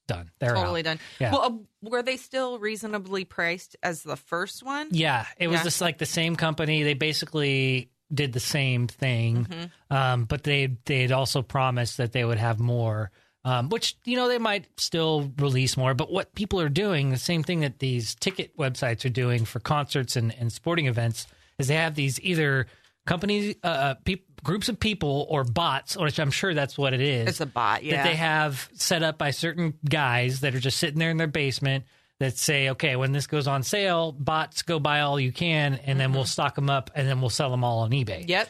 done. 0.07 0.29
They're 0.39 0.53
totally 0.53 0.81
out. 0.81 0.85
done. 0.85 0.99
Yeah. 1.19 1.31
Well, 1.31 1.41
uh, 1.41 1.89
were 1.89 2.03
they 2.03 2.17
still 2.17 2.59
reasonably 2.59 3.25
priced 3.25 3.75
as 3.81 4.03
the 4.03 4.15
first 4.15 4.61
one? 4.63 4.89
Yeah, 4.91 5.25
it 5.37 5.47
was 5.47 5.57
Yeah. 5.59 5.63
just 5.63 5.81
like 5.81 5.97
the 5.97 6.05
same 6.05 6.35
company. 6.35 6.83
They 6.83 6.93
basically 6.93 7.89
did 8.13 8.33
the 8.33 8.39
same 8.39 8.87
thing, 8.87 9.45
Mm-hmm. 9.45 9.93
um, 9.95 10.25
but 10.25 10.43
they 10.43 10.77
they 10.85 11.01
had 11.01 11.11
also 11.11 11.41
promised 11.41 11.97
that 11.97 12.11
they 12.13 12.23
would 12.25 12.37
have 12.39 12.59
more. 12.59 13.11
Um, 13.45 13.69
which 13.69 13.95
you 14.03 14.17
know 14.17 14.27
they 14.27 14.39
might 14.39 14.65
still 14.77 15.31
release 15.37 15.77
more, 15.77 15.93
but 15.93 16.11
what 16.11 16.35
people 16.35 16.59
are 16.59 16.67
doing, 16.67 17.11
the 17.11 17.17
same 17.17 17.43
thing 17.43 17.61
that 17.61 17.79
these 17.79 18.13
ticket 18.15 18.57
websites 18.57 19.05
are 19.05 19.09
doing 19.09 19.45
for 19.45 19.59
concerts 19.61 20.17
and, 20.17 20.35
and 20.37 20.51
sporting 20.51 20.87
events, 20.87 21.27
is 21.57 21.69
they 21.69 21.75
have 21.75 21.95
these 21.95 22.19
either 22.19 22.67
companies, 23.05 23.55
uh, 23.63 23.67
uh, 23.67 23.93
peop 24.03 24.25
groups 24.43 24.67
of 24.67 24.77
people, 24.79 25.25
or 25.29 25.45
bots, 25.45 25.95
which 25.95 26.19
I'm 26.19 26.31
sure 26.31 26.53
that's 26.53 26.77
what 26.77 26.93
it 26.93 26.99
is 26.99 27.29
It's 27.29 27.39
a 27.39 27.45
bot, 27.45 27.83
yeah. 27.85 27.97
that 28.03 28.09
they 28.09 28.15
have 28.17 28.69
set 28.73 29.01
up 29.01 29.17
by 29.17 29.31
certain 29.31 29.75
guys 29.87 30.41
that 30.41 30.53
are 30.53 30.59
just 30.59 30.77
sitting 30.77 30.99
there 30.99 31.09
in 31.11 31.17
their 31.17 31.27
basement 31.27 31.85
that 32.19 32.37
say, 32.37 32.69
okay, 32.69 32.95
when 32.95 33.11
this 33.11 33.27
goes 33.27 33.47
on 33.47 33.61
sale, 33.63 34.11
bots 34.11 34.63
go 34.63 34.79
buy 34.79 35.01
all 35.01 35.19
you 35.19 35.31
can, 35.31 35.75
and 35.85 35.99
then 35.99 36.13
we'll 36.13 36.25
stock 36.25 36.55
them 36.55 36.69
up, 36.69 36.89
and 36.95 37.07
then 37.07 37.21
we'll 37.21 37.29
sell 37.29 37.51
them 37.51 37.63
all 37.63 37.79
on 37.79 37.91
eBay. 37.91 38.21
Mm-hmm. 38.21 38.29
Yep. 38.29 38.49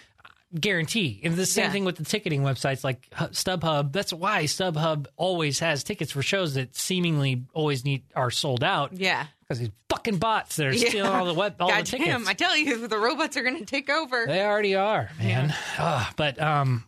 Guarantee. 0.58 1.20
And 1.26 1.36
the 1.36 1.46
same 1.46 1.66
Yeah. 1.66 1.72
thing 1.74 1.84
with 1.86 1.98
the 1.98 2.06
ticketing 2.06 2.42
websites 2.42 2.82
like 2.84 3.10
StubHub. 3.12 3.92
That's 3.92 4.14
why 4.14 4.44
StubHub 4.46 5.08
always 5.18 5.60
has 5.60 5.84
tickets 5.84 6.14
for 6.14 6.22
shows 6.22 6.54
that 6.54 6.74
seemingly 6.76 7.44
always 7.54 7.84
need 7.84 8.04
are 8.16 8.32
sold 8.32 8.64
out 8.64 8.94
Yeah. 8.94 9.26
because 9.42 9.60
these 9.60 9.72
fucking 9.90 10.20
bots 10.20 10.56
that 10.56 10.68
are 10.68 10.74
stealing 10.74 11.12
all 11.12 11.26
the 11.26 11.34
web 11.34 11.56
all 11.60 11.68
God 11.70 11.82
the 11.86 11.92
tickets. 11.92 12.10
damn, 12.10 12.26
I 12.30 12.34
tell 12.34 12.56
you, 12.56 12.88
the 12.88 12.98
robots 12.98 13.36
are 13.36 13.44
going 13.44 13.60
to 13.60 13.66
take 13.66 13.90
over. 13.90 14.26
They 14.26 14.42
already 14.42 14.76
are, 14.76 15.10
man. 15.20 15.54
Ugh, 15.78 16.14
but 16.16 16.42
um, 16.42 16.86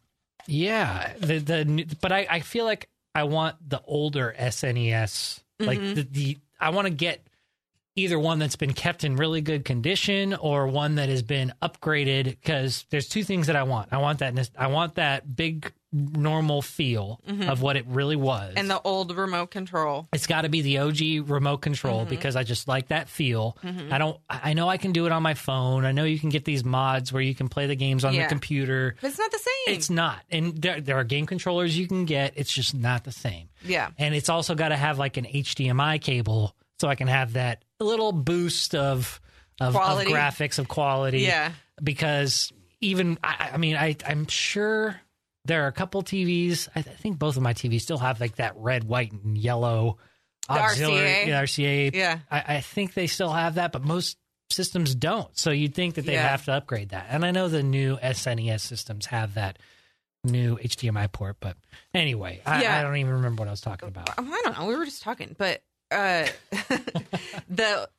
yeah. 0.48 1.12
The 1.20 1.40
the 1.40 1.96
but 2.00 2.14
I 2.14 2.28
I 2.30 2.40
feel 2.40 2.64
like 2.64 2.88
I 3.14 3.24
want 3.26 3.58
the 3.68 3.82
older 3.86 4.34
SNES, 4.40 5.42
like 5.60 5.80
Mm-hmm. 5.80 5.94
the, 5.96 6.04
the 6.04 6.38
I 6.60 6.70
want 6.72 6.88
to 6.88 6.94
get 6.94 7.26
either 7.96 8.20
one 8.20 8.40
that's 8.40 8.56
been 8.56 8.74
kept 8.74 9.04
in 9.04 9.16
really 9.16 9.42
good 9.42 9.66
condition 9.66 10.34
or 10.34 10.68
one 10.68 10.96
that 10.96 11.10
has 11.10 11.22
been 11.22 11.54
upgraded 11.62 12.26
because 12.26 12.86
there's 12.90 13.08
two 13.10 13.24
things 13.24 13.48
that 13.48 13.56
I 13.56 13.64
want. 13.64 13.90
I 13.92 13.98
want 13.98 14.20
that 14.20 14.50
I 14.58 14.68
want 14.68 14.96
that 14.96 15.36
big 15.36 15.72
normal 15.92 16.62
feel 16.62 17.20
of 17.28 17.62
what 17.62 17.76
it 17.76 17.86
really 17.88 18.16
was. 18.16 18.50
Mm-hmm. 18.50 18.58
And 18.60 18.70
the 18.70 18.80
old 18.82 19.16
remote 19.16 19.48
control. 19.52 20.08
it's 20.14 20.28
got 20.28 20.42
to 20.42 20.50
be 20.50 20.62
the 20.62 20.78
OG 20.80 21.30
remote 21.30 21.58
control 21.58 22.02
Mm-hmm. 22.02 22.10
because 22.10 22.36
I 22.36 22.44
just 22.44 22.68
like 22.68 22.90
that 22.90 23.10
feel. 23.10 23.58
I 23.64 23.98
don't 23.98 24.20
I 24.30 24.52
I 24.52 24.54
know 24.54 24.70
I 24.70 24.78
can 24.78 24.92
do 24.92 25.06
it 25.08 25.12
on 25.12 25.24
my 25.24 25.34
phone. 25.34 25.86
I 25.86 25.92
know 25.92 26.04
you 26.04 26.20
can 26.20 26.30
get 26.30 26.46
these 26.46 26.64
mods 26.64 27.12
where 27.12 27.22
you 27.22 27.34
can 27.34 27.50
play 27.50 27.66
the 27.68 27.76
games 27.76 28.06
on 28.06 28.14
Yeah. 28.14 28.24
the 28.24 28.30
computer. 28.30 28.96
But 29.02 29.08
it's 29.10 29.20
not 29.20 29.32
the 29.32 29.40
same. 29.40 29.76
It's 29.76 29.90
not. 29.90 30.20
And 30.30 30.62
there, 30.62 30.80
there 30.82 30.96
are 30.98 31.04
game 31.04 31.26
controllers 31.26 31.78
you 31.78 31.88
can 31.88 32.06
get. 32.06 32.34
It's 32.36 32.52
just 32.52 32.74
not 32.76 33.04
the 33.04 33.12
same. 33.12 33.50
yeah. 33.66 33.90
And 33.98 34.14
it's 34.14 34.30
also 34.30 34.54
got 34.56 34.70
to 34.70 34.76
have 34.78 35.00
like 35.00 35.18
an 35.18 35.26
HDMI 35.26 36.02
cable 36.02 36.56
so 36.80 36.88
I 36.88 36.96
can 36.96 37.08
have 37.08 37.34
that 37.34 37.64
little 37.80 38.12
boost 38.12 38.76
of 38.76 39.20
of, 39.60 39.76
of 39.76 40.00
graphics 40.06 40.60
of 40.60 40.68
quality. 40.68 41.22
Yeah. 41.22 41.52
Because 41.84 42.54
even 42.82 43.18
I, 43.24 43.50
I 43.54 43.58
mean 43.58 43.76
I 43.76 43.96
I'm 44.08 44.28
sure 44.28 45.00
there 45.46 45.64
are 45.64 45.68
a 45.68 45.72
couple 45.72 46.02
TVs. 46.04 46.68
I, 46.76 46.82
th- 46.82 46.96
I 46.96 46.98
think 47.00 47.18
both 47.20 47.38
of 47.38 47.44
my 47.44 47.54
TVs 47.54 47.82
still 47.82 47.98
have 47.98 48.20
like 48.20 48.36
that 48.38 48.54
red, 48.58 48.84
white, 48.84 49.12
and 49.12 49.38
yellow 49.38 49.98
auxiliary 50.50 51.08
RCA. 51.10 51.28
yeah, 51.28 51.44
RCA. 51.44 51.96
Yeah. 51.96 52.20
I, 52.32 52.44
I 52.56 52.62
think 52.62 52.94
they 52.94 53.08
still 53.08 53.32
have 53.32 53.56
that, 53.56 53.72
but 53.72 53.84
most 53.84 54.18
systems 54.52 54.96
don't. 54.96 55.36
So 55.38 55.52
you'd 55.52 55.76
think 55.76 55.96
that 55.96 56.06
they 56.06 56.14
Yeah. 56.14 56.28
have 56.28 56.46
to 56.46 56.54
upgrade 56.54 56.90
that. 56.90 57.08
And 57.10 57.24
I 57.26 57.32
know 57.32 57.48
the 57.50 57.62
new 57.64 57.98
SNES 57.98 58.62
systems 58.62 59.06
have 59.08 59.36
that 59.36 59.60
new 60.24 60.58
HDMI 60.58 61.12
port, 61.12 61.38
but 61.40 61.56
anyway, 61.94 62.42
I, 62.46 62.64
Yeah. 62.64 62.80
I 62.80 62.82
don't 62.82 62.98
even 62.98 63.14
remember 63.14 63.42
what 63.42 63.48
I 63.48 63.52
was 63.52 63.62
talking 63.62 63.88
about. 63.88 64.10
Oh, 64.18 64.24
I 64.26 64.42
don't 64.44 64.58
know. 64.60 64.66
We 64.66 64.76
were 64.76 64.86
just 64.86 65.04
talking, 65.04 65.36
but 65.38 65.62
uh, 65.92 66.28
the 67.50 67.90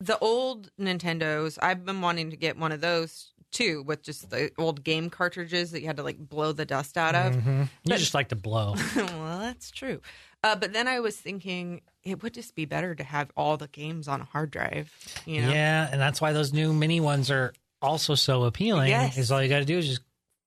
the 0.00 0.18
old 0.18 0.70
Nintendos. 0.80 1.58
I've 1.60 1.84
been 1.84 2.00
wanting 2.00 2.30
to 2.30 2.36
get 2.36 2.56
one 2.56 2.72
of 2.72 2.80
those 2.80 3.32
too, 3.50 3.82
with 3.82 4.02
just 4.02 4.30
the 4.30 4.50
old 4.58 4.82
game 4.84 5.10
cartridges 5.10 5.70
that 5.72 5.80
you 5.80 5.86
had 5.86 5.96
to 5.96 6.02
like 6.02 6.18
blow 6.18 6.52
the 6.52 6.64
dust 6.64 6.96
out 6.96 7.14
of. 7.14 7.34
Mhm. 7.34 7.62
You 7.62 7.68
But- 7.84 7.98
just 7.98 8.14
like 8.14 8.28
to 8.28 8.36
blow. 8.36 8.74
well, 8.96 9.38
that's 9.40 9.70
true. 9.70 10.00
Uh, 10.42 10.56
but 10.56 10.72
then 10.72 10.88
I 10.88 11.00
was 11.00 11.16
thinking 11.16 11.82
it 12.02 12.22
would 12.22 12.32
just 12.32 12.54
be 12.54 12.64
better 12.64 12.94
to 12.94 13.04
have 13.04 13.30
all 13.36 13.56
the 13.58 13.68
games 13.68 14.08
on 14.08 14.20
a 14.22 14.24
hard 14.24 14.50
drive. 14.50 14.90
You 15.26 15.42
know? 15.42 15.50
Yeah, 15.50 15.88
and 15.92 16.00
that's 16.00 16.20
why 16.20 16.32
those 16.32 16.52
new 16.52 16.72
mini 16.72 16.98
ones 17.00 17.30
are 17.30 17.52
also 17.82 18.14
so 18.14 18.44
appealing. 18.44 18.88
Yes. 18.88 19.18
Is 19.18 19.30
all 19.32 19.42
you 19.42 19.48
got 19.50 19.58
to 19.58 19.64
do 19.66 19.78
is 19.78 19.86
just 19.88 20.00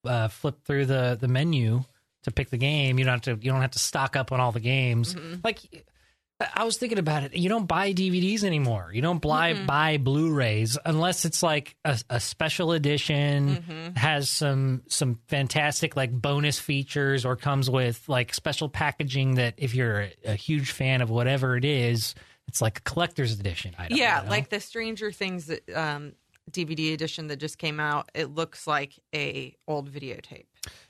uh, 0.06 0.28
flip 0.30 0.64
through 0.66 0.86
the 0.88 1.18
the 1.20 1.28
menu 1.28 1.84
to 2.24 2.32
pick 2.32 2.50
the 2.50 2.58
game. 2.58 2.98
You 2.98 3.06
don't 3.06 3.14
have 3.14 3.40
to. 3.40 3.46
You 3.46 3.52
don't 3.52 3.62
have 3.62 3.72
to 3.72 3.80
stock 3.80 4.16
up 4.16 4.32
on 4.32 4.40
all 4.40 4.52
the 4.52 4.60
games. 4.60 5.14
Mm-hmm. 5.14 5.42
Like 5.44 5.60
I 6.54 6.64
was 6.64 6.78
thinking 6.78 6.98
about 6.98 7.24
it. 7.24 7.36
You 7.36 7.50
don't 7.50 7.68
buy 7.68 7.94
DVDs 7.94 8.44
anymore. 8.44 8.92
You 8.94 9.02
don't 9.02 9.22
buy 9.22 9.54
buy 9.54 9.98
Blu-rays 9.98 10.78
unless 10.86 11.26
it's 11.26 11.44
like 11.44 11.76
a, 11.86 12.00
a 12.10 12.20
special 12.20 12.72
edition 12.72 13.24
Mm-hmm. 13.34 13.96
has 13.96 14.30
some 14.30 14.84
some 14.88 15.20
fantastic 15.28 15.96
like 15.96 16.12
bonus 16.12 16.60
features 16.60 17.26
or 17.26 17.36
comes 17.36 17.70
with 17.70 18.08
like 18.08 18.34
special 18.34 18.70
packaging 18.70 19.36
that 19.36 19.56
if 19.58 19.76
you're 19.76 20.02
a, 20.02 20.14
a 20.26 20.36
huge 20.36 20.72
fan 20.72 21.02
of 21.02 21.10
whatever 21.10 21.56
it 21.58 21.66
is, 21.66 22.16
it's 22.48 22.62
like 22.62 22.80
a 22.80 22.82
collector's 22.82 23.40
edition 23.40 23.76
item. 23.78 23.98
Yeah, 23.98 24.22
know? 24.24 24.30
like 24.30 24.50
the 24.50 24.60
Stranger 24.60 25.12
Things 25.12 25.52
um, 25.76 26.14
DVD 26.52 26.94
edition 26.94 27.28
that 27.28 27.38
just 27.38 27.58
came 27.58 27.80
out. 27.80 28.10
It 28.14 28.34
looks 28.34 28.68
like 28.68 29.00
a 29.16 29.56
old 29.68 29.92
videotape. 29.92 30.46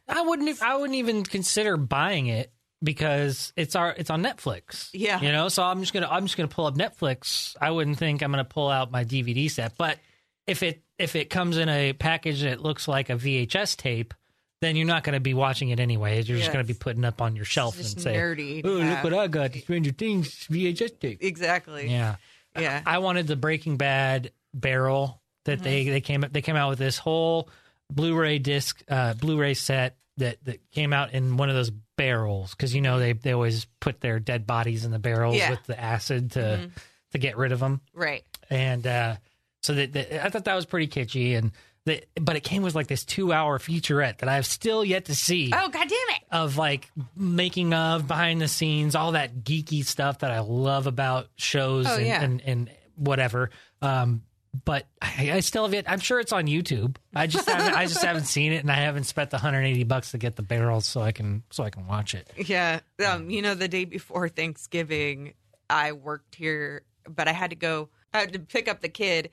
I 0.07 0.21
wouldn't. 0.21 0.61
I 0.61 0.75
wouldn't 0.75 0.97
even 0.97 1.23
consider 1.23 1.77
buying 1.77 2.27
it 2.27 2.51
because 2.83 3.53
it's 3.55 3.75
our. 3.75 3.93
It's 3.97 4.09
on 4.09 4.23
Netflix. 4.23 4.89
Yeah. 4.93 5.21
you 5.21 5.31
know. 5.31 5.47
So 5.49 5.63
I'm 5.63 5.79
just 5.79 5.93
gonna. 5.93 6.07
I'm 6.09 6.25
just 6.25 6.35
gonna 6.37 6.47
pull 6.49 6.65
up 6.65 6.75
Netflix. 6.75 7.55
I 7.61 7.71
wouldn't 7.71 7.97
think 7.97 8.21
I'm 8.21 8.31
gonna 8.31 8.43
pull 8.45 8.69
out 8.69 8.91
my 8.91 9.05
DVD 9.05 9.49
set. 9.49 9.77
But 9.77 9.99
if 10.47 10.63
it 10.63 10.83
if 10.99 11.15
it 11.15 11.29
comes 11.29 11.57
in 11.57 11.69
a 11.69 11.93
package 11.93 12.41
that 12.41 12.61
looks 12.61 12.87
like 12.87 13.09
a 13.09 13.13
VHS 13.15 13.77
tape, 13.77 14.13
then 14.61 14.75
you're 14.75 14.87
not 14.87 15.03
gonna 15.03 15.19
be 15.19 15.33
watching 15.33 15.69
it 15.69 15.79
anyway. 15.79 16.21
You're 16.21 16.37
just 16.37 16.51
gonna 16.51 16.63
be 16.65 16.73
putting 16.73 17.05
up 17.05 17.21
on 17.21 17.35
your 17.35 17.45
shelf 17.45 17.77
and 17.77 17.85
say, 17.85 18.13
nerdy 18.15 18.61
"Oh, 18.63 18.69
look 18.69 19.03
what 19.03 19.13
I 19.13 19.27
got! 19.27 19.53
The 19.53 19.61
Stranger 19.61 19.91
Things 19.91 20.47
VHS 20.51 20.99
tape." 20.99 21.19
Exactly. 21.23 21.89
Yeah. 21.89 22.15
Yeah. 22.59 22.81
I 22.85 22.99
wanted 22.99 23.27
the 23.27 23.35
Breaking 23.35 23.77
Bad 23.77 24.31
barrel 24.53 25.21
that 25.45 25.55
Mm-hmm. 25.59 25.63
they 25.63 25.89
they 25.89 26.01
came 26.01 26.25
they 26.31 26.41
came 26.41 26.55
out 26.55 26.69
with 26.69 26.79
this 26.79 26.97
whole 26.97 27.49
Blu-ray 27.91 28.39
disc 28.39 28.81
uh, 28.89 29.13
Blu-ray 29.13 29.53
set 29.55 29.97
that 30.17 30.43
that 30.45 30.71
came 30.71 30.93
out 30.93 31.13
in 31.13 31.37
one 31.37 31.49
of 31.49 31.55
those 31.55 31.69
barrels 32.03 32.51
because 32.51 32.75
you 32.75 32.81
know 32.81 32.99
they 32.99 33.13
they 33.13 33.31
always 33.33 33.65
put 33.79 34.01
their 34.01 34.19
dead 34.19 34.45
bodies 34.45 34.83
in 34.85 34.91
the 34.91 34.99
barrels 34.99 35.37
Yeah. 35.37 35.51
With 35.51 35.63
the 35.63 35.79
acid 35.79 36.31
to 36.31 36.69
to 37.11 37.17
get 37.17 37.37
rid 37.37 37.51
of 37.53 37.59
them 37.59 37.79
Right. 37.93 38.23
and 38.49 38.85
uh, 38.85 39.15
so 39.61 39.73
that, 39.75 39.93
that 39.93 40.25
I 40.25 40.29
thought 40.29 40.43
that 40.45 40.55
was 40.55 40.65
pretty 40.65 40.87
kitschy 40.87 41.37
and 41.37 41.51
the, 41.85 42.01
but 42.19 42.35
it 42.37 42.43
came 42.43 42.61
with 42.63 42.75
like 42.75 42.87
this 42.87 43.03
two 43.05 43.31
hour 43.33 43.59
featurette 43.59 44.19
that 44.19 44.29
I've 44.29 44.45
still 44.45 44.83
yet 44.85 45.05
to 45.05 45.15
see 45.15 45.51
Oh 45.53 45.69
God 45.69 45.87
damn 45.87 46.15
it! 46.15 46.21
of 46.31 46.57
like 46.57 46.89
making 47.15 47.73
of 47.73 48.07
behind 48.07 48.41
the 48.41 48.47
scenes, 48.47 48.95
all 48.95 49.11
that 49.13 49.43
geeky 49.43 49.85
stuff 49.85 50.19
that 50.19 50.31
I 50.31 50.39
love 50.39 50.87
about 50.87 51.27
shows 51.35 51.85
Oh, 51.87 51.95
and, 51.97 52.05
yeah. 52.05 52.21
and, 52.23 52.41
and 52.41 52.69
whatever. 52.95 53.49
Um, 53.81 54.23
but 54.65 54.85
I, 55.01 55.31
I 55.33 55.39
still 55.39 55.63
have 55.63 55.73
it. 55.73 55.85
I'm 55.87 55.99
sure 55.99 56.19
it's 56.19 56.31
on 56.31 56.45
YouTube. 56.45 56.97
I 57.15 57.27
just 57.27 57.49
haven't, 57.49 57.73
I 57.73 57.85
just 57.85 58.03
haven't 58.03 58.25
seen 58.25 58.53
it, 58.53 58.57
and 58.57 58.71
I 58.71 58.75
haven't 58.75 59.05
spent 59.05 59.31
the 59.31 59.37
180 59.37 59.83
bucks 59.83 60.11
to 60.11 60.17
get 60.17 60.35
the 60.35 60.43
barrels 60.43 60.85
so 60.85 61.01
I 61.01 61.11
can 61.11 61.43
so 61.49 61.63
I 61.63 61.69
can 61.69 61.87
watch 61.87 62.13
it. 62.13 62.29
Yeah. 62.37 62.81
Um, 63.05 63.29
you 63.29 63.41
know, 63.41 63.55
the 63.55 63.67
day 63.67 63.85
before 63.85 64.29
Thanksgiving, 64.29 65.33
I 65.69 65.93
worked 65.93 66.35
here, 66.35 66.83
but 67.09 67.27
I 67.27 67.31
had 67.31 67.49
to 67.49 67.55
go. 67.55 67.89
I 68.13 68.19
had 68.19 68.33
to 68.33 68.39
pick 68.39 68.67
up 68.67 68.81
the 68.81 68.89
kid 68.89 69.31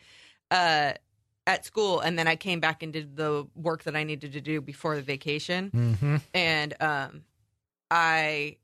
uh, 0.50 0.92
at 1.46 1.66
school, 1.66 2.00
and 2.00 2.18
then 2.18 2.26
I 2.26 2.36
came 2.36 2.60
back 2.60 2.82
and 2.82 2.92
did 2.92 3.16
the 3.16 3.46
work 3.54 3.84
that 3.84 3.94
I 3.94 4.04
needed 4.04 4.32
to 4.32 4.40
do 4.40 4.60
before 4.60 4.96
the 4.96 5.02
vacation. 5.02 5.70
Mm-hmm. 5.70 6.16
And 6.32 6.74
um, 6.80 7.22
I, 7.90 8.56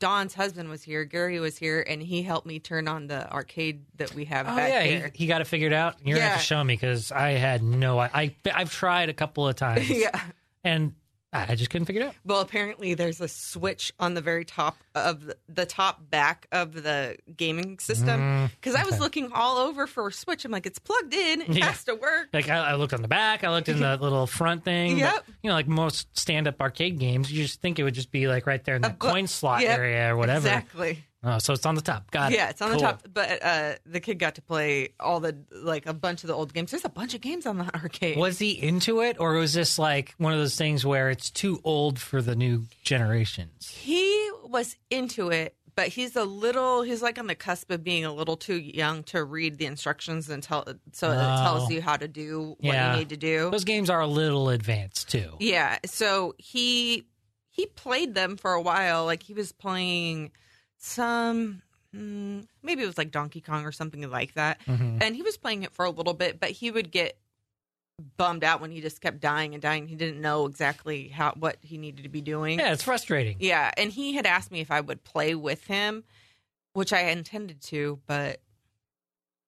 Don's 0.00 0.34
husband 0.34 0.68
was 0.68 0.82
here. 0.82 1.04
Gary 1.04 1.38
was 1.38 1.56
here, 1.56 1.84
and 1.86 2.02
he 2.02 2.22
helped 2.22 2.46
me 2.46 2.58
turn 2.58 2.88
on 2.88 3.06
the 3.06 3.30
arcade 3.32 3.84
that 3.98 4.12
we 4.12 4.24
have 4.24 4.46
Oh 4.48 4.56
back 4.56 4.68
yeah, 4.68 4.82
he, 4.82 5.10
he 5.14 5.26
got 5.26 5.40
it 5.40 5.46
figured 5.46 5.72
out. 5.72 5.96
You're 6.04 6.16
gonna 6.16 6.30
have 6.30 6.40
to 6.40 6.44
show 6.44 6.62
me 6.64 6.74
because 6.74 7.12
I 7.12 7.32
had 7.32 7.62
no. 7.62 7.98
I, 7.98 8.10
I 8.12 8.34
I've 8.52 8.72
tried 8.72 9.10
a 9.10 9.14
couple 9.14 9.46
of 9.46 9.54
times, 9.54 9.88
yeah. 9.90 10.20
and 10.64 10.94
I 11.34 11.54
just 11.56 11.68
couldn't 11.70 11.86
figure 11.86 12.02
it 12.02 12.04
out. 12.06 12.14
Well, 12.24 12.40
apparently 12.40 12.94
there's 12.94 13.20
a 13.20 13.28
switch 13.28 13.92
on 13.98 14.14
the 14.14 14.20
very 14.20 14.44
top 14.44 14.76
of 14.94 15.26
the, 15.26 15.36
the 15.48 15.66
top 15.66 16.08
back 16.08 16.46
of 16.52 16.82
the 16.82 17.16
gaming 17.36 17.78
system. 17.80 18.20
Mm, 18.20 18.50
Because 18.52 18.74
I 18.76 18.84
was 18.84 19.00
looking 19.00 19.32
all 19.32 19.58
over 19.58 19.86
for 19.86 20.06
a 20.08 20.12
switch. 20.12 20.44
I'm 20.44 20.52
like, 20.52 20.66
it's 20.66 20.78
plugged 20.78 21.12
in. 21.12 21.40
It 21.42 21.48
Yeah. 21.50 21.66
has 21.66 21.82
to 21.84 21.94
work. 21.94 22.28
Like 22.32 22.48
I, 22.48 22.58
I 22.70 22.74
looked 22.76 22.94
on 22.94 23.02
the 23.02 23.08
back, 23.08 23.42
I 23.44 23.50
looked 23.50 23.68
in 23.68 23.80
the 23.80 23.96
little 24.00 24.26
front 24.26 24.64
thing. 24.64 24.92
but, 24.94 24.98
Yep. 25.00 25.24
you 25.42 25.48
know, 25.50 25.54
like 25.54 25.66
most 25.68 26.16
stand-up 26.16 26.60
arcade 26.60 26.98
games, 26.98 27.30
you 27.32 27.42
just 27.42 27.60
think 27.60 27.78
it 27.78 27.82
would 27.84 27.94
just 27.94 28.10
be 28.12 28.28
like 28.28 28.46
right 28.46 28.62
there 28.64 28.76
in 28.76 28.82
the 28.82 28.90
bu- 28.90 29.08
coin 29.08 29.26
slot 29.26 29.62
yep, 29.62 29.78
area 29.78 30.12
or 30.12 30.16
whatever. 30.16 30.46
Exactly. 30.46 31.04
Oh, 31.24 31.38
so 31.38 31.52
it's 31.54 31.64
on 31.64 31.74
the 31.74 31.80
top. 31.80 32.10
Got 32.10 32.32
it. 32.32 32.36
Yeah, 32.36 32.50
it's 32.50 32.60
on 32.60 32.70
the 32.72 32.76
top. 32.78 33.02
But 33.12 33.42
uh, 33.42 33.72
the 33.86 34.00
kid 34.00 34.18
got 34.18 34.34
to 34.34 34.42
play 34.42 34.90
all 35.00 35.20
the 35.20 35.36
like 35.50 35.86
a 35.86 35.94
bunch 35.94 36.22
of 36.24 36.28
the 36.28 36.34
old 36.34 36.52
games. 36.52 36.70
There's 36.70 36.84
a 36.84 36.88
bunch 36.90 37.14
of 37.14 37.20
games 37.20 37.46
on 37.46 37.58
the 37.58 37.64
arcade. 37.74 38.18
Was 38.18 38.38
he 38.38 38.50
into 38.52 39.00
it, 39.00 39.16
or 39.18 39.34
was 39.34 39.54
this 39.54 39.78
like 39.78 40.14
one 40.18 40.32
of 40.32 40.38
those 40.38 40.56
things 40.56 40.84
where 40.84 41.10
it's 41.10 41.30
too 41.30 41.60
old 41.64 41.98
for 41.98 42.20
the 42.20 42.34
new 42.36 42.64
generations? 42.82 43.68
He 43.68 44.30
was 44.44 44.76
into 44.90 45.30
it, 45.30 45.56
but 45.74 45.88
he's 45.88 46.14
a 46.16 46.24
little. 46.24 46.82
He's 46.82 47.02
like 47.02 47.18
on 47.18 47.26
the 47.26 47.34
cusp 47.34 47.70
of 47.70 47.82
being 47.82 48.04
a 48.04 48.12
little 48.12 48.36
too 48.36 48.56
young 48.58 49.02
to 49.04 49.24
read 49.24 49.58
the 49.58 49.66
instructions 49.66 50.28
and 50.30 50.42
tell. 50.42 50.64
So 50.92 51.10
it 51.10 51.16
Oh. 51.16 51.42
tells 51.42 51.70
you 51.70 51.80
how 51.82 51.96
to 51.96 52.06
do 52.08 52.56
what 52.60 52.74
Yeah. 52.74 52.92
you 52.92 52.98
need 53.00 53.08
to 53.10 53.16
do. 53.16 53.50
Those 53.50 53.64
games 53.64 53.90
are 53.90 54.00
a 54.00 54.06
little 54.06 54.48
advanced 54.50 55.10
too. 55.10 55.36
Yeah. 55.40 55.78
So 55.86 56.34
he 56.38 57.06
he 57.50 57.66
played 57.66 58.14
them 58.14 58.36
for 58.36 58.52
a 58.52 58.60
while. 58.62 59.04
Like 59.04 59.22
he 59.22 59.32
was 59.34 59.52
playing 59.52 60.32
some 60.84 61.62
mm, 61.94 62.46
maybe 62.62 62.82
it 62.82 62.86
was 62.86 62.98
like 62.98 63.10
Donkey 63.10 63.40
Kong 63.40 63.64
or 63.64 63.72
something 63.72 64.08
like 64.10 64.34
that. 64.34 64.60
Mhm. 64.66 65.02
And 65.02 65.16
he 65.16 65.22
was 65.22 65.36
playing 65.36 65.62
it 65.62 65.72
for 65.72 65.84
a 65.84 65.90
little 65.90 66.14
bit, 66.14 66.40
but 66.40 66.50
he 66.50 66.70
would 66.70 66.90
get 66.90 67.16
bummed 68.16 68.42
out 68.42 68.60
when 68.60 68.70
he 68.70 68.80
just 68.80 69.00
kept 69.00 69.20
dying 69.20 69.54
and 69.54 69.62
dying. 69.62 69.86
He 69.86 69.94
didn't 69.94 70.20
know 70.20 70.46
exactly 70.46 71.08
how 71.08 71.32
what 71.32 71.58
he 71.62 71.78
needed 71.78 72.02
to 72.02 72.08
be 72.08 72.20
doing. 72.20 72.58
Yeah, 72.58 72.72
it's 72.72 72.82
frustrating. 72.82 73.36
Yeah, 73.38 73.70
and 73.76 73.92
he 73.92 74.14
had 74.14 74.26
asked 74.26 74.50
me 74.50 74.60
if 74.60 74.70
I 74.70 74.80
would 74.80 75.04
play 75.04 75.34
with 75.34 75.66
him, 75.66 76.04
which 76.72 76.92
I 76.92 77.02
intended 77.02 77.62
to, 77.62 78.00
but 78.06 78.40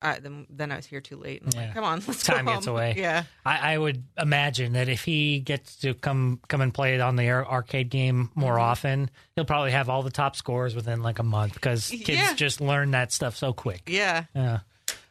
I, 0.03 0.19
then 0.19 0.47
then 0.51 0.71
I 0.73 0.77
was 0.77 0.87
here 0.87 1.01
too 1.01 1.17
late. 1.17 1.43
And 1.43 1.55
Yeah. 1.55 1.61
like, 1.63 1.75
come 1.75 1.85
on, 1.85 2.03
let's 2.07 2.23
go. 2.27 2.35
Time 2.35 2.45
go 2.45 2.53
gets 2.55 2.67
home." 2.67 2.75
away. 2.77 2.95
Yeah, 2.99 3.25
I, 3.45 3.75
I 3.75 3.79
would 3.79 4.05
imagine 4.19 4.75
that 4.75 4.89
if 4.89 5.05
he 5.05 5.41
gets 5.41 5.77
to 5.77 5.95
come 5.95 6.41
come 6.49 6.61
and 6.61 6.73
play 6.73 6.95
it 6.95 7.01
on 7.01 7.17
the 7.17 7.29
ar- 7.31 7.47
arcade 7.47 7.89
game 7.91 8.31
more 8.35 8.57
Mhm. 8.57 8.61
often, 8.63 9.11
he'll 9.35 9.45
probably 9.47 9.71
have 9.73 9.89
all 9.89 10.03
the 10.03 10.11
top 10.11 10.37
scores 10.37 10.75
within 10.75 11.03
like 11.03 11.19
a 11.19 11.23
month 11.23 11.55
because 11.55 11.89
kids 11.91 12.09
Yeah. 12.11 12.35
just 12.35 12.61
learn 12.61 12.91
that 12.93 13.11
stuff 13.13 13.37
so 13.37 13.53
quick. 13.53 13.83
yeah. 13.89 14.25
Yeah. 14.35 14.61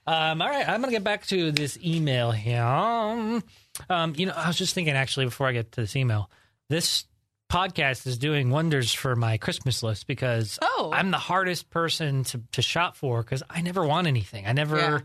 Um, 0.07 0.39
all 0.39 0.49
right, 0.49 0.69
I'm 0.69 0.81
gonna 0.81 0.91
get 0.91 1.03
back 1.03 1.25
to 1.27 1.51
this 1.51 1.79
email 1.83 2.29
here. 2.31 2.61
Um, 2.61 4.13
you 4.15 4.27
know, 4.27 4.33
I 4.35 4.47
was 4.47 4.55
just 4.57 4.75
thinking 4.75 4.93
actually 4.93 5.25
before 5.25 5.47
I 5.47 5.51
get 5.51 5.71
to 5.73 5.81
this 5.81 5.95
email, 5.95 6.29
this 6.69 7.05
podcast 7.49 8.07
is 8.07 8.17
doing 8.17 8.49
wonders 8.49 8.93
for 8.93 9.15
my 9.15 9.37
Christmas 9.37 9.83
list 9.83 10.07
because 10.07 10.57
Oh. 10.61 10.91
I'm 10.93 11.11
the 11.11 11.17
hardest 11.17 11.69
person 11.69 12.23
to, 12.25 12.41
to 12.53 12.61
shop 12.61 12.95
for 12.95 13.21
because 13.21 13.43
I 13.49 13.61
never 13.61 13.85
want 13.85 14.07
anything. 14.07 14.45
I 14.47 14.53
never, 14.53 14.77
Yeah. 14.77 14.99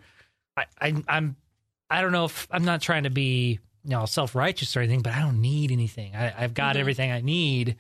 I, 0.56 0.64
I, 0.80 1.02
I'm, 1.08 1.36
I 1.90 2.00
don't 2.02 2.12
know 2.12 2.24
if 2.26 2.46
I'm 2.50 2.64
not 2.64 2.80
trying 2.82 3.04
to 3.04 3.10
be, 3.10 3.58
you 3.84 3.90
know, 3.90 4.06
self 4.06 4.34
righteous 4.34 4.76
or 4.76 4.80
anything, 4.80 5.02
but 5.02 5.12
I 5.12 5.20
don't 5.20 5.40
need 5.40 5.70
anything. 5.72 6.14
I, 6.14 6.32
I've 6.44 6.54
got 6.54 6.76
Mhm. 6.76 6.80
everything 6.80 7.10
I 7.12 7.20
need. 7.20 7.76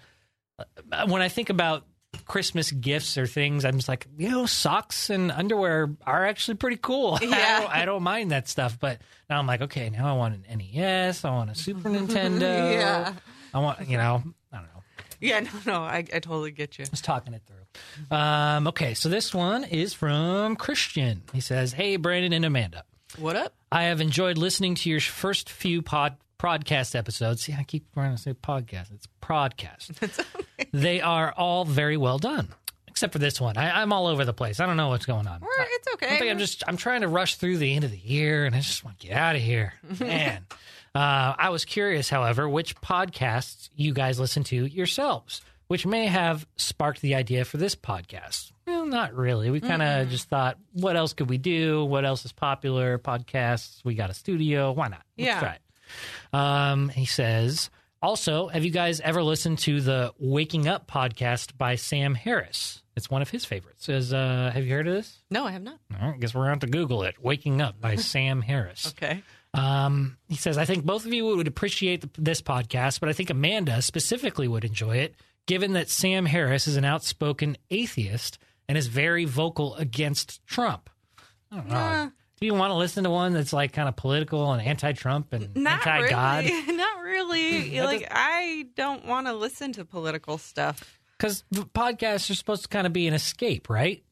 Uh, 0.58 1.06
When 1.06 1.22
I 1.22 1.28
think 1.28 1.48
about 1.50 1.84
Christmas 2.26 2.70
gifts 2.72 3.16
or 3.16 3.26
things, 3.26 3.64
I'm 3.64 3.76
just 3.76 3.88
like, 3.88 4.06
you 4.18 4.28
know, 4.30 4.44
socks 4.46 5.10
and 5.10 5.30
underwear 5.30 5.90
are 6.06 6.26
actually 6.26 6.56
pretty 6.56 6.76
cool. 6.76 7.14
I, 7.20 7.24
Yeah. 7.24 7.60
don't, 7.60 7.70
I 7.72 7.84
don't 7.84 8.02
mind 8.02 8.30
that 8.32 8.48
stuff. 8.48 8.78
But 8.78 9.00
now 9.28 9.38
I'm 9.38 9.46
like, 9.46 9.62
okay, 9.62 9.90
now 9.90 10.12
I 10.12 10.16
want 10.16 10.34
an 10.34 10.58
NES. 10.58 11.24
I 11.24 11.30
want 11.30 11.50
a 11.50 11.54
Super 11.54 11.88
Nintendo. 11.90 12.72
yeah. 12.74 13.14
I 13.54 13.58
want, 13.58 13.88
you 13.88 13.98
I 13.98 14.02
know. 14.02 14.22
Yeah, 15.30 15.40
no, 15.40 15.50
no, 15.66 15.80
I, 15.82 15.98
I 15.98 16.18
totally 16.20 16.50
get 16.50 16.78
you. 16.78 16.86
Just 16.86 17.04
talking 17.04 17.34
it 17.34 17.42
through. 17.46 18.16
Um, 18.16 18.66
okay, 18.68 18.94
so 18.94 19.08
this 19.10 19.34
one 19.34 19.64
is 19.64 19.92
from 19.92 20.56
Christian. 20.56 21.22
He 21.34 21.40
says, 21.40 21.74
Hey, 21.74 21.96
Brandon 21.96 22.32
and 22.32 22.44
Amanda. 22.44 22.84
What 23.18 23.36
up? 23.36 23.52
I 23.70 23.84
have 23.84 24.00
enjoyed 24.00 24.38
listening 24.38 24.76
to 24.76 24.88
your 24.88 25.00
first 25.00 25.50
few 25.50 25.82
pod 25.82 26.16
podcast 26.38 26.94
episodes. 26.94 27.42
See, 27.42 27.52
I 27.52 27.64
keep 27.64 27.92
trying 27.92 28.16
to 28.16 28.22
say 28.22 28.32
podcast. 28.32 28.92
It's 28.94 29.06
podcast. 29.22 30.24
They 30.72 31.00
are 31.00 31.32
all 31.36 31.64
very 31.64 31.96
well 31.96 32.18
done, 32.18 32.48
except 32.86 33.12
for 33.12 33.18
this 33.18 33.40
one. 33.40 33.56
I, 33.56 33.82
I'm 33.82 33.92
all 33.92 34.06
over 34.06 34.24
the 34.24 34.32
place. 34.32 34.60
I 34.60 34.66
don't 34.66 34.76
know 34.76 34.88
what's 34.88 35.06
going 35.06 35.26
on. 35.26 35.42
It's 35.42 35.88
I 35.88 35.94
okay. 35.94 36.18
think 36.18 36.30
I'm 36.30 36.38
just 36.38 36.62
I'm 36.68 36.76
trying 36.76 37.00
to 37.00 37.08
rush 37.08 37.36
through 37.36 37.56
the 37.58 37.74
end 37.74 37.84
of 37.84 37.90
the 37.90 37.98
year, 37.98 38.44
and 38.46 38.54
I 38.54 38.60
just 38.60 38.84
want 38.84 39.00
to 39.00 39.06
get 39.08 39.16
out 39.16 39.34
of 39.34 39.42
here, 39.42 39.74
man. 40.00 40.46
Uh, 40.94 41.34
I 41.38 41.50
was 41.50 41.64
curious, 41.64 42.08
however, 42.08 42.48
which 42.48 42.76
podcasts 42.76 43.68
you 43.74 43.92
guys 43.92 44.18
listen 44.18 44.42
to 44.44 44.66
yourselves, 44.66 45.40
which 45.68 45.86
may 45.86 46.06
have 46.06 46.46
sparked 46.56 47.00
the 47.00 47.14
idea 47.14 47.44
for 47.44 47.56
this 47.58 47.76
podcast. 47.76 48.52
Well, 48.66 48.86
not 48.86 49.14
really. 49.14 49.50
We 49.50 49.60
kind 49.60 49.82
of 49.82 50.08
just 50.08 50.28
thought, 50.28 50.58
what 50.72 50.96
else 50.96 51.12
could 51.12 51.28
we 51.28 51.38
do? 51.38 51.84
What 51.84 52.04
else 52.04 52.24
is 52.24 52.32
popular? 52.32 52.98
Podcasts. 52.98 53.84
We 53.84 53.94
got 53.94 54.10
a 54.10 54.14
studio. 54.14 54.72
Why 54.72 54.88
not? 54.88 55.02
Let's 55.18 55.26
Yeah. 55.28 55.38
try 55.40 55.52
it. 55.54 55.60
Um, 56.32 56.88
he 56.88 57.06
says. 57.06 57.70
Also, 58.02 58.48
have 58.48 58.64
you 58.64 58.70
guys 58.70 59.00
ever 59.00 59.22
listened 59.22 59.58
to 59.58 59.82
the 59.82 60.14
Waking 60.18 60.66
Up 60.66 60.90
podcast 60.90 61.58
by 61.58 61.74
Sam 61.74 62.14
Harris? 62.14 62.82
It's 62.96 63.10
one 63.10 63.20
of 63.20 63.28
his 63.28 63.44
favorites. 63.44 63.90
Is 63.90 64.14
uh, 64.14 64.50
have 64.54 64.64
you 64.64 64.72
heard 64.72 64.88
of 64.88 64.94
this? 64.94 65.18
no, 65.30 65.44
I 65.44 65.50
have 65.50 65.62
not. 65.62 65.78
Right, 65.90 66.14
I 66.14 66.16
guess 66.16 66.34
we're 66.34 66.46
going 66.46 66.60
to 66.60 66.66
Google 66.66 67.02
it. 67.02 67.22
Waking 67.22 67.60
Up 67.60 67.78
by 67.78 67.96
Sam 67.96 68.40
Harris. 68.40 68.94
Okay. 68.96 69.22
Um, 69.54 70.16
he 70.28 70.36
says, 70.36 70.58
I 70.58 70.64
think 70.64 70.84
both 70.84 71.06
of 71.06 71.12
you 71.12 71.24
would 71.26 71.48
appreciate 71.48 72.02
the, 72.02 72.10
this 72.18 72.40
podcast, 72.40 73.00
but 73.00 73.08
I 73.08 73.12
think 73.12 73.30
Amanda 73.30 73.82
specifically 73.82 74.46
would 74.46 74.64
enjoy 74.64 74.98
it, 74.98 75.14
given 75.46 75.72
that 75.72 75.88
Sam 75.88 76.24
Harris 76.26 76.68
is 76.68 76.76
an 76.76 76.84
outspoken 76.84 77.56
atheist 77.70 78.38
and 78.68 78.78
is 78.78 78.86
very 78.86 79.24
vocal 79.24 79.74
against 79.74 80.44
Trump. 80.46 80.88
I 81.50 81.56
don't 81.56 81.68
know. 81.68 81.74
Nah. 81.74 82.10
Do 82.40 82.46
you 82.46 82.54
want 82.54 82.70
to 82.70 82.74
listen 82.76 83.04
to 83.04 83.10
one 83.10 83.34
that's 83.34 83.52
like 83.52 83.72
kind 83.72 83.86
of 83.88 83.96
political 83.96 84.52
and 84.52 84.62
anti-Trump 84.66 85.32
and 85.34 85.54
Not 85.56 85.86
anti-God? 85.86 86.44
really. 86.44 86.72
Not 86.76 87.00
really. 87.00 87.80
Like 87.80 88.08
I 88.10 88.66
don't 88.76 89.04
want 89.04 89.26
to 89.26 89.34
listen 89.34 89.72
to 89.74 89.84
political 89.84 90.38
stuff. 90.38 90.98
Because 91.18 91.44
podcasts 91.52 92.30
are 92.30 92.34
supposed 92.34 92.62
to 92.62 92.68
kind 92.68 92.86
of 92.86 92.92
be 92.94 93.06
an 93.08 93.12
escape, 93.14 93.68
right? 93.68 94.02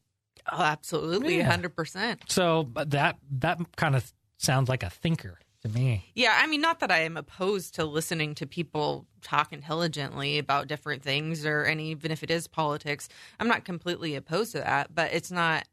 Oh, 0.51 0.61
absolutely, 0.61 1.37
Yeah. 1.37 1.49
hundred 1.49 1.75
percent. 1.75 2.21
So 2.27 2.63
but 2.63 2.91
that 2.91 3.17
that 3.39 3.59
kind 3.77 3.95
of 3.95 4.11
sounds 4.39 4.67
like 4.69 4.81
a 4.83 4.89
thinker 4.89 5.37
to 5.61 5.69
me. 5.69 6.05
Yeah, 6.15 6.37
I 6.41 6.47
mean, 6.47 6.61
not 6.61 6.79
that 6.79 6.89
I 6.91 6.99
am 7.01 7.17
opposed 7.17 7.75
to 7.75 7.85
listening 7.85 8.33
to 8.35 8.47
people 8.47 9.05
talk 9.21 9.51
intelligently 9.53 10.37
about 10.39 10.67
different 10.67 11.03
things, 11.03 11.45
or 11.45 11.65
any, 11.65 11.91
even 11.91 12.11
if 12.11 12.23
it 12.23 12.31
is 12.31 12.47
politics. 12.47 13.09
I'm 13.39 13.47
not 13.47 13.65
completely 13.65 14.15
opposed 14.15 14.53
to 14.53 14.59
that, 14.59 14.95
but 14.95 15.13
it's 15.13 15.29
not. 15.31 15.65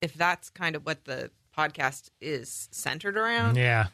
If 0.00 0.14
that's 0.14 0.50
kind 0.50 0.76
of 0.76 0.84
what 0.86 1.04
the 1.04 1.30
podcast 1.56 2.10
is 2.20 2.68
centered 2.72 3.16
around, 3.16 3.56
Yeah. 3.56 3.86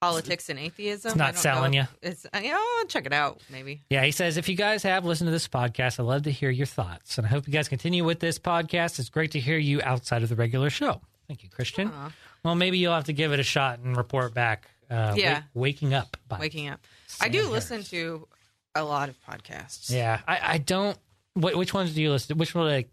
politics 0.00 0.48
and 0.48 0.58
atheism, 0.58 1.10
It's 1.10 1.16
not 1.16 1.36
selling 1.36 1.72
you. 1.72 1.84
It's 2.02 2.26
yeah, 2.34 2.56
I'll 2.58 2.86
check 2.86 3.06
it 3.06 3.12
out 3.12 3.40
maybe. 3.48 3.82
Yeah, 3.88 4.04
he 4.04 4.10
says, 4.10 4.36
if 4.36 4.48
you 4.48 4.56
guys 4.56 4.82
have 4.82 5.04
listened 5.04 5.28
to 5.28 5.30
this 5.32 5.46
podcast, 5.46 6.00
I'd 6.00 6.06
love 6.06 6.22
to 6.24 6.32
hear 6.32 6.50
your 6.50 6.66
thoughts. 6.66 7.16
And 7.16 7.26
I 7.26 7.30
hope 7.30 7.46
you 7.46 7.52
guys 7.52 7.68
continue 7.68 8.02
with 8.04 8.18
this 8.18 8.38
podcast. 8.40 8.98
It's 8.98 9.08
great 9.08 9.30
to 9.32 9.40
hear 9.40 9.56
you 9.58 9.80
outside 9.82 10.22
of 10.24 10.28
the 10.30 10.34
regular 10.36 10.68
show. 10.68 11.00
Thank 11.28 11.44
you, 11.44 11.48
Christian. 11.48 11.88
Aw. 11.94 12.10
Well, 12.44 12.54
maybe 12.54 12.78
you'll 12.78 12.94
have 12.94 13.04
to 13.04 13.12
give 13.12 13.32
it 13.32 13.40
a 13.40 13.44
shot 13.44 13.78
and 13.78 13.96
report 13.96 14.34
back. 14.34 14.68
Uh, 14.90 15.14
Yeah. 15.16 15.34
Wake- 15.34 15.44
waking 15.54 15.94
up. 15.94 16.16
By 16.28 16.38
Waking 16.38 16.68
up, 16.68 16.80
I 17.20 17.28
do 17.28 17.38
Harris. 17.38 17.52
listen 17.52 17.82
to 17.84 18.28
a 18.74 18.82
lot 18.84 19.08
of 19.08 19.16
podcasts. 19.24 19.90
Yeah, 19.90 20.20
I, 20.26 20.54
I 20.54 20.58
don't. 20.58 20.98
Wh- 21.34 21.56
which 21.56 21.72
ones 21.72 21.94
do 21.94 22.02
you 22.02 22.10
listen 22.10 22.28
to? 22.28 22.34
Which 22.38 22.54
one, 22.54 22.66
are 22.66 22.70
like, 22.70 22.90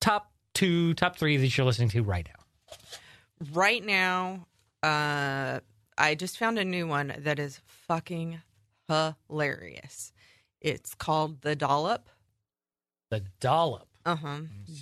top 0.00 0.30
two, 0.54 0.94
top 0.94 1.16
three 1.16 1.36
that 1.36 1.56
you're 1.56 1.66
listening 1.66 1.88
to 1.90 2.02
right 2.02 2.26
now? 2.26 2.76
right 3.52 3.84
now 3.84 4.46
uh 4.82 5.60
i 5.98 6.14
just 6.14 6.38
found 6.38 6.58
a 6.58 6.64
new 6.64 6.86
one 6.86 7.12
that 7.18 7.38
is 7.38 7.60
fucking 7.86 8.40
hilarious 8.88 10.10
it's 10.62 10.94
called 10.94 11.42
the 11.42 11.54
dollop 11.54 12.08
The 13.10 13.20
Dollop. 13.40 13.88
uh-huh 14.06 14.38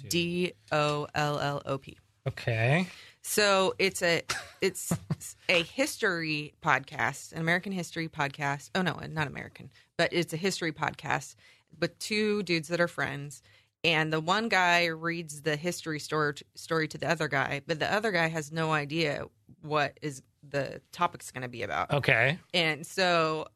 d-o-l-l-o-p 0.09 1.99
Okay. 2.27 2.87
So 3.25 3.75
it's 3.79 4.03
a 4.03 4.23
it's 4.61 4.93
a 5.49 5.63
history 5.63 6.53
podcast 6.63 7.33
an 7.33 7.41
american 7.41 7.73
history 7.73 8.09
podcast. 8.09 8.71
Oh 8.75 8.83
no 8.83 9.01
not 9.11 9.27
american 9.27 9.71
but 9.97 10.13
it's 10.13 10.33
a 10.33 10.37
history 10.37 10.73
podcast 10.73 11.35
with 11.81 11.99
two 11.99 12.43
dudes 12.45 12.69
that 12.69 12.81
are 12.81 12.89
friends. 12.89 13.43
And 13.83 14.11
the 14.13 14.21
one 14.21 14.49
guy 14.49 14.87
reads 14.87 15.43
the 15.43 15.57
history 15.57 15.99
story 15.99 16.35
story 16.55 16.87
to 16.89 16.99
the 16.99 17.11
other 17.11 17.29
guy 17.29 17.63
but 17.67 17.81
the 17.81 17.93
other 17.93 18.13
guy 18.13 18.29
has 18.29 18.53
no 18.53 18.73
idea 18.73 19.25
what 19.63 19.99
is 20.03 20.23
the 20.49 20.81
topic's 20.93 21.31
going 21.31 21.43
to 21.43 21.49
be 21.49 21.63
about. 21.63 21.91
Okay. 21.93 22.39
and 22.53 22.87
so 22.87 23.47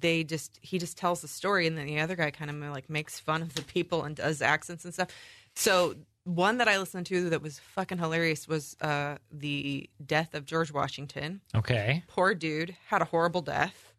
they 0.00 0.24
just 0.24 0.58
he 0.60 0.78
just 0.78 0.98
tells 0.98 1.22
the 1.22 1.28
story 1.28 1.66
and 1.66 1.78
then 1.78 1.86
the 1.86 2.00
other 2.00 2.16
guy 2.16 2.30
kind 2.30 2.50
of 2.50 2.56
like 2.72 2.90
makes 2.90 3.18
fun 3.18 3.42
of 3.42 3.54
the 3.54 3.62
people 3.62 4.02
and 4.02 4.16
does 4.16 4.42
accents 4.42 4.84
and 4.84 4.92
stuff. 4.92 5.08
So 5.54 5.94
one 6.24 6.58
that 6.58 6.68
i 6.68 6.78
listened 6.78 7.06
to 7.06 7.30
that 7.30 7.42
was 7.42 7.58
fucking 7.58 7.98
hilarious 7.98 8.48
was 8.48 8.76
uh 8.80 9.16
the 9.30 9.88
death 10.04 10.34
of 10.34 10.44
george 10.46 10.72
washington. 10.72 11.40
Okay. 11.54 12.02
poor 12.08 12.34
dude 12.34 12.76
had 12.86 13.02
a 13.02 13.06
horrible 13.06 13.42
death. 13.42 13.92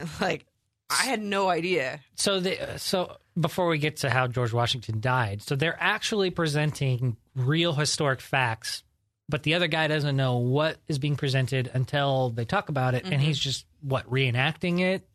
Like 0.20 0.46
i 0.90 1.04
had 1.04 1.22
no 1.22 1.48
idea. 1.48 2.00
So 2.16 2.40
the 2.40 2.76
so 2.78 3.16
before 3.40 3.68
we 3.68 3.78
get 3.78 3.96
to 3.98 4.10
how 4.10 4.26
George 4.26 4.52
Washington 4.52 5.00
died, 5.00 5.40
so 5.40 5.56
they're 5.56 5.78
actually 5.80 6.30
presenting 6.30 7.16
real 7.34 7.72
historic 7.72 8.20
facts, 8.20 8.82
but 9.28 9.42
the 9.42 9.54
other 9.54 9.68
guy 9.68 9.86
doesn't 9.88 10.16
know 10.16 10.36
what 10.36 10.76
is 10.88 10.98
being 10.98 11.16
presented 11.16 11.70
until 11.72 12.30
they 12.30 12.44
talk 12.44 12.68
about 12.68 12.94
it, 12.94 13.04
and 13.06 13.22
he's 13.22 13.38
just 13.38 13.64
what 13.80 14.10
reenacting 14.10 14.80
it 14.80 15.06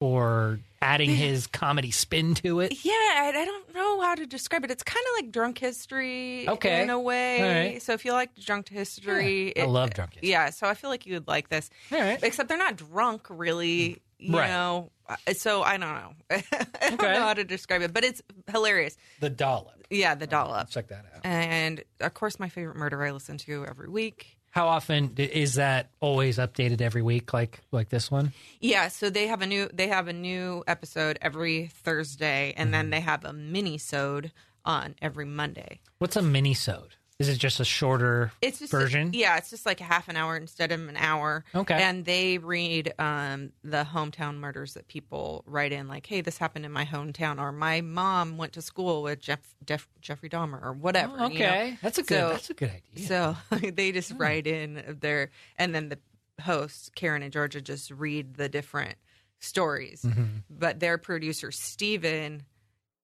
or 0.00 0.60
adding 0.80 1.10
his 1.10 1.46
comedy 1.48 1.90
spin 1.90 2.34
to 2.34 2.60
it. 2.60 2.84
yeah 2.84 2.92
I, 2.92 3.32
I 3.34 3.44
don't 3.44 3.74
know 3.74 4.00
how 4.00 4.14
to 4.14 4.26
describe 4.26 4.64
it 4.64 4.70
it's 4.70 4.84
kind 4.84 5.04
of 5.12 5.24
like 5.24 5.32
drunk 5.32 5.58
history 5.58 6.48
Okay. 6.48 6.82
in 6.82 6.90
a 6.90 7.00
way 7.00 7.70
right. 7.72 7.82
so 7.82 7.94
if 7.94 8.04
you 8.04 8.12
like 8.12 8.34
drunk 8.36 8.68
history 8.68 9.52
I 9.56 9.62
it- 9.62 9.68
love 9.68 9.90
drunk 9.94 10.14
history. 10.14 10.30
yeah 10.30 10.50
so 10.50 10.68
i 10.68 10.74
feel 10.74 10.88
like 10.90 11.04
you 11.04 11.14
would 11.14 11.26
like 11.26 11.48
this 11.48 11.68
All 11.90 11.98
right. 11.98 12.18
except 12.22 12.48
they're 12.48 12.56
not 12.58 12.76
drunk 12.76 13.26
really 13.28 14.00
you 14.20 14.36
Right. 14.36 14.48
know 14.48 14.90
Uh, 15.08 15.16
so 15.34 15.62
i 15.62 15.76
don't 15.76 15.94
know 15.94 16.12
i 16.30 16.44
don't 16.82 16.92
Okay. 16.94 17.12
know 17.14 17.20
how 17.20 17.34
to 17.34 17.42
describe 17.44 17.82
it 17.82 17.92
but 17.92 18.04
it's 18.04 18.22
hilarious 18.52 18.96
The 19.18 19.30
dollop. 19.30 19.84
yeah 19.90 20.14
the 20.14 20.28
dollop 20.28 20.70
Check 20.70 20.88
that 20.88 21.06
out. 21.12 21.20
and 21.24 21.82
of 22.00 22.14
course 22.14 22.38
my 22.38 22.48
favorite 22.48 22.76
murder 22.76 23.02
i 23.04 23.10
listen 23.10 23.36
to 23.38 23.66
every 23.66 23.88
week 23.88 24.37
How 24.58 24.66
often 24.66 25.14
is 25.18 25.54
that 25.54 25.90
always 26.00 26.38
updated 26.38 26.80
every 26.80 27.00
week, 27.02 27.32
like 27.32 27.60
like 27.70 27.90
this 27.90 28.10
one? 28.10 28.32
yeah 28.60 28.88
so 28.88 29.08
they 29.08 29.28
have 29.28 29.40
a 29.40 29.46
new 29.46 29.68
they 29.72 29.86
have 29.86 30.08
a 30.08 30.12
new 30.12 30.64
episode 30.66 31.16
every 31.22 31.68
thursday 31.68 32.52
and 32.56 32.66
Mm-hmm. 32.66 32.72
then 32.72 32.90
they 32.90 32.98
have 33.00 33.24
a 33.24 33.32
mini 33.32 33.78
sode 33.78 34.32
on 34.64 34.96
every 35.00 35.24
monday 35.24 35.78
What's 36.00 36.16
a 36.16 36.22
mini-sode? 36.22 36.94
Is 37.18 37.28
it 37.28 37.38
just 37.38 37.58
a 37.58 37.64
shorter 37.64 38.30
it's 38.40 38.60
just 38.60 38.70
version? 38.70 39.10
yeah 39.12 39.36
it's 39.38 39.50
just 39.50 39.66
like 39.66 39.80
a 39.80 39.84
half 39.84 40.08
an 40.08 40.16
hour 40.16 40.36
instead 40.36 40.70
of 40.70 40.88
an 40.88 40.96
hour 40.96 41.44
Okay. 41.52 41.74
and 41.74 42.04
they 42.04 42.38
read 42.38 42.92
um, 43.00 43.50
the 43.64 43.82
hometown 43.84 44.36
murders 44.36 44.74
that 44.74 44.86
people 44.86 45.42
write 45.46 45.72
in 45.72 45.88
like 45.88 46.06
hey 46.06 46.20
this 46.20 46.38
happened 46.38 46.64
in 46.64 46.70
my 46.70 46.84
hometown 46.84 47.40
or 47.40 47.50
my 47.50 47.80
mom 47.80 48.36
went 48.36 48.52
to 48.52 48.62
school 48.62 49.02
with 49.02 49.18
Jeff, 49.20 49.40
Jeff 49.66 49.88
jeffrey 50.00 50.28
dahmer 50.28 50.62
or 50.64 50.72
whatever 50.72 51.14
Oh, 51.18 51.28
you 51.28 51.40
know? 51.40 51.44
okay, 51.46 51.78
that's 51.82 51.98
a 51.98 52.02
good. 52.04 52.18
So- 52.20 52.28
that's 52.30 52.50
a 52.50 52.54
good 52.54 52.70
idea. 52.94 53.06
so 53.08 53.36
they 53.72 53.90
just 53.90 54.12
write 54.16 54.46
in 54.46 54.98
their 55.00 55.30
and 55.56 55.74
then 55.74 55.88
the 55.88 55.98
hosts 56.42 56.88
karen 56.94 57.24
and 57.24 57.32
georgia 57.32 57.60
just 57.60 57.90
read 57.90 58.34
the 58.34 58.48
different 58.48 58.94
stories 59.40 60.02
Mhm. 60.02 60.42
but 60.48 60.78
their 60.78 60.98
producer 60.98 61.50
steven 61.50 62.44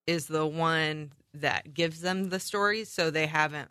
is 0.06 0.26
the 0.28 0.46
one 0.46 1.10
that 1.32 1.74
gives 1.74 2.00
them 2.00 2.28
the 2.28 2.38
stories 2.38 2.88
so 2.88 3.10
they 3.10 3.26
haven't 3.26 3.70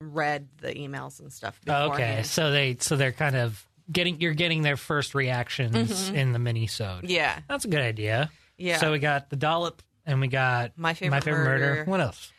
read 0.00 0.48
the 0.60 0.74
emails 0.74 1.20
and 1.20 1.32
stuff 1.32 1.58
Okay, 1.68 2.22
so 2.24 2.50
they 2.50 2.76
so 2.80 2.96
they're 2.96 3.12
kind 3.12 3.36
of 3.36 3.64
getting 3.90 4.20
you're 4.20 4.34
getting 4.34 4.62
their 4.62 4.76
first 4.76 5.14
reactions 5.14 6.10
Mhm. 6.10 6.14
in 6.14 6.32
the 6.32 6.38
mini 6.38 6.66
sode. 6.66 7.08
yeah 7.08 7.40
That's 7.48 7.64
a 7.64 7.68
good 7.68 7.80
idea. 7.82 8.30
Yeah. 8.56 8.78
So 8.78 8.92
we 8.92 8.98
got 9.00 9.30
the 9.30 9.36
dollop, 9.36 9.82
and 10.06 10.20
we 10.20 10.28
got 10.28 10.72
My 10.78 10.94
favorite, 10.94 11.10
my 11.16 11.20
favorite 11.20 11.44
murder. 11.44 11.66
murder. 11.76 11.84
What 11.90 12.00
else? 12.00 12.32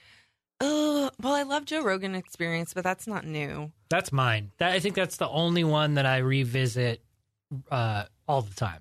Oh, 0.62 1.12
well, 1.22 1.34
I 1.34 1.44
love 1.44 1.66
Joe 1.66 1.84
Rogan 1.84 2.16
Experience, 2.16 2.74
but 2.74 2.84
that's 2.86 3.06
not 3.08 3.26
new. 3.26 3.72
That's 3.90 4.12
mine. 4.14 4.52
That 4.58 4.72
I 4.72 4.80
think 4.80 4.96
that's 4.96 5.18
the 5.18 5.28
only 5.28 5.64
one 5.66 5.96
that 5.96 6.06
I 6.06 6.18
revisit 6.20 7.04
uh, 7.70 8.06
all 8.28 8.42
the 8.42 8.56
time 8.56 8.80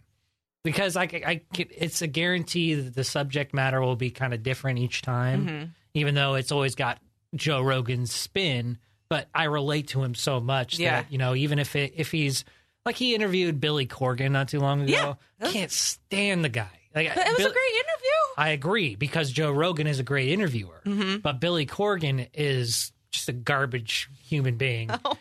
because 0.63 0.97
I, 0.97 1.03
I, 1.03 1.41
it's 1.59 2.01
a 2.03 2.07
guarantee 2.07 2.75
that 2.75 2.95
the 2.95 3.05
subject 3.05 3.53
matter 3.53 3.81
will 3.81 3.97
be 3.97 4.11
kind 4.11 4.33
of 4.33 4.43
different 4.43 4.79
each 4.79 5.03
time, 5.03 5.47
Mhm. 5.49 5.71
even 5.95 6.15
though 6.15 6.35
it's 6.35 6.53
always 6.53 6.75
got 6.77 6.99
Joe 7.35 7.61
Rogan's 7.63 8.13
spin. 8.13 8.79
But 9.09 9.29
I 9.35 9.45
relate 9.45 9.89
to 9.89 10.03
him 10.03 10.15
so 10.15 10.41
much 10.41 10.79
Yeah. 10.79 11.03
that 11.03 11.13
you 11.13 11.19
know, 11.19 11.35
even 11.35 11.59
if 11.59 11.77
it, 11.77 11.93
if 11.97 12.11
he's 12.11 12.45
like 12.87 12.97
he 12.97 13.15
interviewed 13.15 13.61
Billy 13.61 13.87
Corgan 13.87 14.31
not 14.33 14.49
too 14.49 14.61
long 14.61 14.81
ago, 14.83 14.93
Yeah. 14.93 15.15
I 15.49 15.53
can't 15.53 15.71
stand 15.71 16.45
the 16.45 16.49
guy. 16.49 16.69
Like 16.95 17.09
it 17.09 17.17
was 17.17 17.37
Bill- 17.37 17.47
a 17.51 17.53
great 17.53 17.73
interview. 17.75 18.11
I 18.37 18.49
agree 18.51 18.95
because 18.97 19.31
Joe 19.31 19.51
Rogan 19.53 19.87
is 19.87 19.99
a 20.01 20.03
great 20.03 20.29
interviewer, 20.31 20.81
Mhm. 20.85 21.23
but 21.23 21.39
Billy 21.41 21.67
Corgan 21.67 22.29
is 22.35 22.93
just 23.13 23.29
a 23.29 23.33
garbage 23.33 24.09
human 24.27 24.57
being. 24.57 24.91
Oh. 25.05 25.17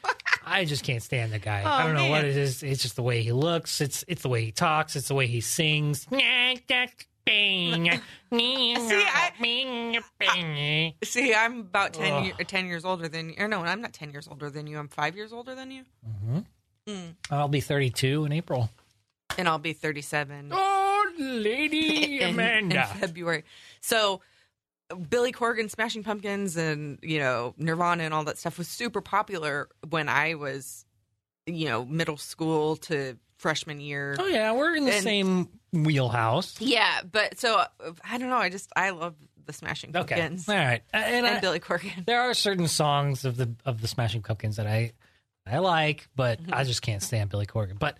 I 0.45 0.65
just 0.65 0.83
can't 0.83 1.01
stand 1.01 1.31
the 1.31 1.39
guy. 1.39 1.63
I 1.65 1.85
don't 1.85 1.95
know 1.95 2.09
what 2.09 2.25
it 2.25 2.35
is. 2.35 2.63
It's 2.63 2.81
just 2.81 2.97
the 2.97 3.01
way 3.01 3.23
he 3.23 3.31
looks. 3.31 3.79
It's 3.79 4.03
it's 4.09 4.23
the 4.23 4.29
way 4.29 4.43
he 4.43 4.51
talks. 4.51 4.97
It's 4.97 5.07
the 5.07 5.13
way 5.15 5.25
he 5.25 5.39
sings. 5.39 6.05
See, 7.27 9.05
I, 9.05 10.93
See, 11.03 11.33
I'm 11.33 11.59
about 11.61 11.93
10, 11.93 12.23
year, 12.25 12.33
10 12.35 12.65
years 12.67 12.85
older 12.85 13.07
than 13.07 13.29
you. 13.29 13.35
Or 13.39 13.47
no, 13.47 13.61
I'm 13.63 13.81
not 13.81 13.93
10 13.93 14.11
years 14.11 14.27
older 14.29 14.49
than 14.49 14.67
you. 14.67 14.77
I'm 14.77 14.87
five 14.87 15.15
years 15.15 15.31
older 15.33 15.55
than 15.55 15.71
you. 15.71 15.83
Mm. 16.87 17.15
I'll 17.31 17.47
be 17.47 17.61
32 17.61 18.25
in 18.25 18.31
April. 18.31 18.69
And 19.37 19.47
I'll 19.47 19.57
be 19.59 19.73
37 19.73 20.49
Oh, 20.51 21.11
Lady 21.17 22.19
in, 22.21 22.39
in 22.39 22.71
February. 22.71 23.43
So 23.81 24.21
Billy 25.09 25.31
Corgan, 25.31 25.69
Smashing 25.71 26.03
Pumpkins, 26.03 26.57
and, 26.57 26.99
you 27.01 27.19
know, 27.19 27.53
Nirvana 27.57 28.03
and 28.03 28.13
all 28.13 28.23
that 28.25 28.37
stuff 28.37 28.57
was 28.57 28.67
super 28.67 29.01
popular 29.01 29.69
when 29.89 30.09
I 30.09 30.35
was, 30.35 30.85
you 31.47 31.67
know, 31.69 31.85
middle 31.85 32.17
school 32.17 32.75
to 32.77 33.17
freshman 33.37 33.79
year. 33.79 34.15
Oh 34.19 34.27
yeah, 34.27 34.51
we're 34.51 34.75
in 34.75 34.85
the 34.85 34.93
And- 34.93 35.03
same 35.03 35.47
wheelhouse. 35.73 36.59
Yeah, 36.61 37.01
but 37.09 37.39
so 37.39 37.57
uh, 37.57 37.65
I 38.09 38.17
don't 38.17 38.29
know. 38.29 38.37
I 38.37 38.49
just, 38.49 38.71
I 38.75 38.91
love 38.91 39.15
the 39.45 39.53
Smashing 39.53 39.89
Okay, 39.95 40.15
Pumpkins 40.15 40.47
all 40.47 40.55
right, 40.55 40.81
and, 40.93 41.25
and 41.25 41.37
I, 41.37 41.39
Billy 41.41 41.59
Corgan. 41.59 42.05
there 42.05 42.21
are 42.21 42.33
certain 42.33 42.67
songs 42.69 43.25
of 43.25 43.35
the 43.35 43.53
of 43.65 43.81
the 43.81 43.87
Smashing 43.87 44.21
Pumpkins 44.21 44.55
that 44.57 44.67
I 44.67 44.93
I 45.45 45.57
like, 45.59 46.07
but 46.15 46.41
Mm-hmm. 46.41 46.53
I 46.53 46.63
just 46.63 46.81
can't 46.81 47.01
stand 47.03 47.29
Billy 47.29 47.45
Corgan. 47.45 47.77
But 47.77 47.97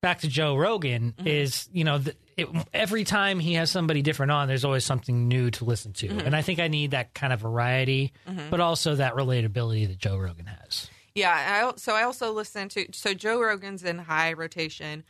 back 0.00 0.20
to 0.20 0.28
Joe 0.28 0.56
Rogan 0.56 1.12
Mm-hmm. 1.18 1.26
is 1.26 1.68
you 1.72 1.84
know 1.84 1.98
the, 1.98 2.14
it, 2.38 2.48
every 2.72 3.04
time 3.04 3.40
he 3.40 3.54
has 3.54 3.70
somebody 3.70 4.00
different 4.02 4.32
on, 4.32 4.46
there's 4.48 4.64
always 4.64 4.84
something 4.84 5.28
new 5.28 5.50
to 5.52 5.64
listen 5.66 5.92
to, 5.94 6.08
Mm-hmm. 6.08 6.20
and 6.20 6.36
I 6.36 6.40
think 6.42 6.60
I 6.60 6.68
need 6.68 6.92
that 6.92 7.12
kind 7.12 7.32
of 7.32 7.40
variety, 7.40 8.12
but 8.50 8.60
also 8.60 8.94
that 8.94 9.14
relatability 9.14 9.88
that 9.88 9.98
Joe 9.98 10.16
Rogan 10.16 10.46
has. 10.46 10.88
Yeah, 11.14 11.32
I, 11.70 11.72
so 11.76 11.94
I 11.94 12.02
also 12.04 12.32
listen 12.32 12.68
to 12.70 12.86
so 12.92 13.12
Joe 13.14 13.40
Rogan's 13.40 13.82
in 13.84 13.98
high 13.98 14.32
rotation. 14.34 15.02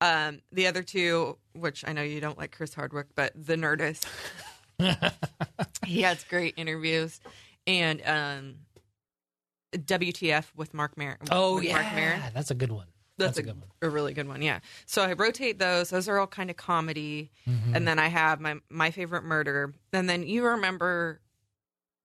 Um, 0.00 0.40
the 0.52 0.66
other 0.66 0.82
two, 0.82 1.38
which 1.54 1.84
I 1.86 1.92
know 1.92 2.02
you 2.02 2.20
don't 2.20 2.36
like 2.38 2.52
Chris 2.54 2.74
Hardwick, 2.74 3.06
but 3.14 3.32
the 3.34 3.56
Nerdist, 3.56 4.04
he 5.86 6.02
has 6.02 6.22
great 6.24 6.54
interviews, 6.56 7.20
and 7.66 8.02
um, 8.06 8.54
WTF 9.72 10.46
with 10.56 10.74
Marc 10.74 10.96
Maron. 10.96 11.16
Oh 11.30 11.56
with 11.56 11.64
yeah, 11.64 11.80
Marc 11.82 11.94
Maron. 11.94 12.20
that's 12.34 12.50
a 12.50 12.54
good 12.54 12.72
one. 12.72 12.86
That's, 13.18 13.36
That's, 13.36 13.38
a, 13.38 13.40
a 13.40 13.44
good 13.54 13.60
one. 13.60 13.68
a 13.80 13.88
really 13.88 14.12
good 14.12 14.28
one. 14.28 14.42
Yeah. 14.42 14.58
So 14.84 15.00
I 15.02 15.14
rotate 15.14 15.58
those. 15.58 15.88
Those 15.88 16.06
are 16.08 16.18
all 16.18 16.26
kind 16.26 16.50
of 16.50 16.56
comedy, 16.58 17.30
Mhm. 17.48 17.74
and 17.74 17.88
then 17.88 17.98
I 17.98 18.08
have 18.08 18.40
my 18.40 18.56
my 18.68 18.90
favorite 18.90 19.24
murder. 19.24 19.72
And 19.94 20.08
then 20.10 20.22
you 20.26 20.44
remember 20.44 21.20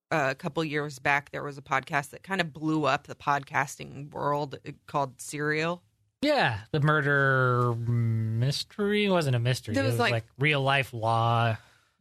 uh, 0.09 0.27
a 0.31 0.35
couple 0.35 0.63
years 0.63 0.99
back 0.99 1.31
there 1.31 1.43
was 1.43 1.57
a 1.57 1.61
podcast 1.61 2.11
that 2.11 2.23
kind 2.23 2.39
of 2.39 2.53
blew 2.53 2.85
up 2.85 3.07
the 3.07 3.15
podcasting 3.15 4.11
world 4.11 4.57
uh, 4.65 4.71
called 4.87 5.19
Serial. 5.19 5.83
Yeah, 6.21 6.59
the 6.71 6.79
murder 6.81 7.73
mystery 7.75 9.05
It 9.05 9.09
wasn't 9.09 9.35
a 9.35 9.39
mystery. 9.39 9.73
There 9.73 9.83
it 9.83 9.87
was, 9.87 9.93
was 9.93 9.99
like- 9.99 10.11
like, 10.11 10.25
real 10.37 10.61
life 10.61 10.93
law 10.93 11.57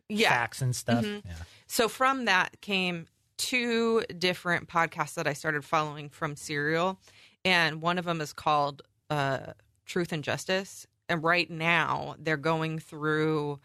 Yeah. 0.09 0.29
facts 0.31 0.61
and 0.63 0.75
stuff. 0.77 1.05
Mhm. 1.05 1.23
Yeah. 1.25 1.33
So 1.67 1.89
from 1.89 2.25
that 2.27 2.61
came 2.61 3.07
two 3.39 4.03
different 4.19 4.69
podcasts 4.69 5.15
that 5.15 5.27
I 5.27 5.33
started 5.33 5.65
following 5.65 6.11
from 6.11 6.37
Serial, 6.37 7.01
and 7.45 7.81
one 7.81 7.97
of 7.99 8.05
them 8.05 8.21
is 8.21 8.33
called 8.33 8.83
uh, 9.09 9.55
Truth 9.87 10.13
and 10.13 10.23
Justice. 10.23 10.87
And 11.09 11.23
right 11.25 11.51
now 11.51 12.15
they're 12.19 12.37
going 12.37 12.79
through 12.79 13.59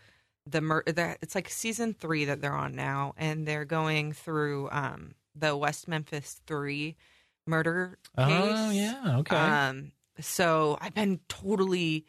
the 0.47 0.61
mur- 0.61 0.83
the- 0.87 1.17
it's 1.21 1.35
like 1.35 1.49
season 1.49 1.93
three 1.93 2.25
that 2.25 2.41
they're 2.41 2.55
on 2.55 2.73
now, 2.75 3.13
and 3.17 3.47
they're 3.47 3.65
going 3.65 4.13
through 4.13 4.69
um, 4.71 5.13
the 5.35 5.55
West 5.57 5.87
Memphis 5.87 6.39
Three 6.47 6.95
murder 7.45 7.99
case. 8.17 8.25
Oh 8.27 8.69
yeah, 8.71 9.17
okay. 9.19 9.35
Um, 9.35 9.91
so 10.19 10.77
I've 10.81 10.93
been 10.93 11.19
totally 11.27 12.05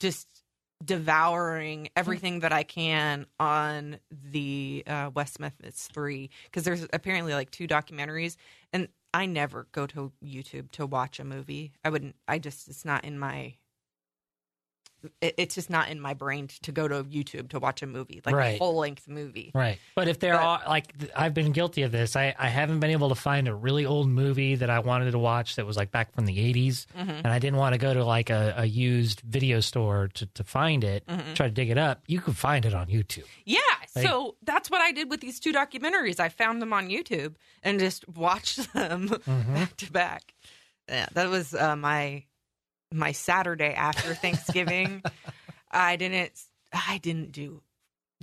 just 0.00 0.42
devouring 0.84 1.88
everything 1.96 2.40
that 2.40 2.52
I 2.52 2.62
can 2.62 3.26
on 3.38 3.98
the 4.10 4.82
uh, 4.86 5.10
West 5.14 5.40
Memphis 5.40 5.88
Three 5.92 6.30
because 6.44 6.64
there's 6.64 6.86
apparently 6.92 7.34
like 7.34 7.50
two 7.50 7.66
documentaries, 7.66 8.36
and 8.72 8.88
I 9.12 9.26
never 9.26 9.68
go 9.72 9.86
to 9.88 10.12
YouTube 10.22 10.70
to 10.72 10.86
watch 10.86 11.20
a 11.20 11.24
movie. 11.24 11.72
I 11.84 11.90
wouldn't. 11.90 12.16
I 12.26 12.38
just 12.38 12.68
it's 12.68 12.84
not 12.84 13.04
in 13.04 13.18
my. 13.18 13.54
It, 15.20 15.34
it's 15.38 15.54
just 15.54 15.70
not 15.70 15.88
in 15.90 16.00
my 16.00 16.14
brain 16.14 16.48
to 16.62 16.72
go 16.72 16.86
to 16.88 17.04
YouTube 17.04 17.50
to 17.50 17.58
watch 17.60 17.82
a 17.82 17.86
movie 17.86 18.20
like 18.24 18.34
a 18.34 18.58
full 18.58 18.76
length 18.76 19.08
movie. 19.08 19.50
Right. 19.54 19.78
But 19.94 20.08
if 20.08 20.18
there 20.20 20.34
But- 20.34 20.42
are 20.42 20.60
like 20.68 20.92
I've 21.16 21.34
been 21.34 21.52
guilty 21.52 21.82
of 21.82 21.92
this. 21.92 22.16
I, 22.16 22.34
I 22.38 22.48
haven't 22.48 22.80
been 22.80 22.90
able 22.90 23.08
to 23.10 23.14
find 23.14 23.48
a 23.48 23.54
really 23.54 23.86
old 23.86 24.08
movie 24.08 24.54
that 24.56 24.70
I 24.70 24.78
wanted 24.80 25.10
to 25.12 25.18
watch 25.18 25.56
that 25.56 25.66
was 25.66 25.76
like 25.76 25.90
back 25.90 26.14
from 26.14 26.26
the 26.26 26.36
80s 26.36 26.86
Mm-hmm. 26.96 27.10
and 27.10 27.26
I 27.26 27.38
didn't 27.38 27.58
want 27.58 27.74
to 27.74 27.78
go 27.78 27.92
to 27.94 28.04
like 28.04 28.30
a, 28.30 28.54
a 28.58 28.64
used 28.64 29.20
video 29.20 29.60
store 29.60 30.08
to, 30.14 30.26
to 30.26 30.44
find 30.44 30.84
it, 30.84 31.06
Mm-hmm. 31.06 31.34
try 31.34 31.46
to 31.46 31.52
dig 31.52 31.70
it 31.70 31.78
up. 31.78 32.02
You 32.06 32.20
can 32.20 32.34
find 32.34 32.64
it 32.64 32.74
on 32.74 32.86
YouTube. 32.88 33.24
Yeah, 33.44 33.58
Like- 33.94 34.06
so 34.06 34.36
that's 34.42 34.70
what 34.70 34.80
I 34.80 34.92
did 34.92 35.10
with 35.10 35.20
these 35.20 35.40
two 35.40 35.52
documentaries. 35.52 36.20
I 36.20 36.28
found 36.28 36.60
them 36.62 36.72
on 36.72 36.88
YouTube 36.88 37.34
and 37.62 37.78
just 37.78 38.08
watched 38.08 38.72
them 38.74 39.08
Mm-hmm. 39.08 39.54
back 39.54 39.76
to 39.78 39.92
back. 39.92 40.34
Yeah, 40.88 41.06
that 41.14 41.28
was 41.30 41.54
uh, 41.54 41.76
my 41.76 42.24
my 42.94 43.12
Saturday 43.12 43.74
after 43.74 44.14
Thanksgiving. 44.14 45.02
I 45.70 45.96
didn't 45.96 46.32
I 46.72 46.98
didn't 46.98 47.32
do 47.32 47.60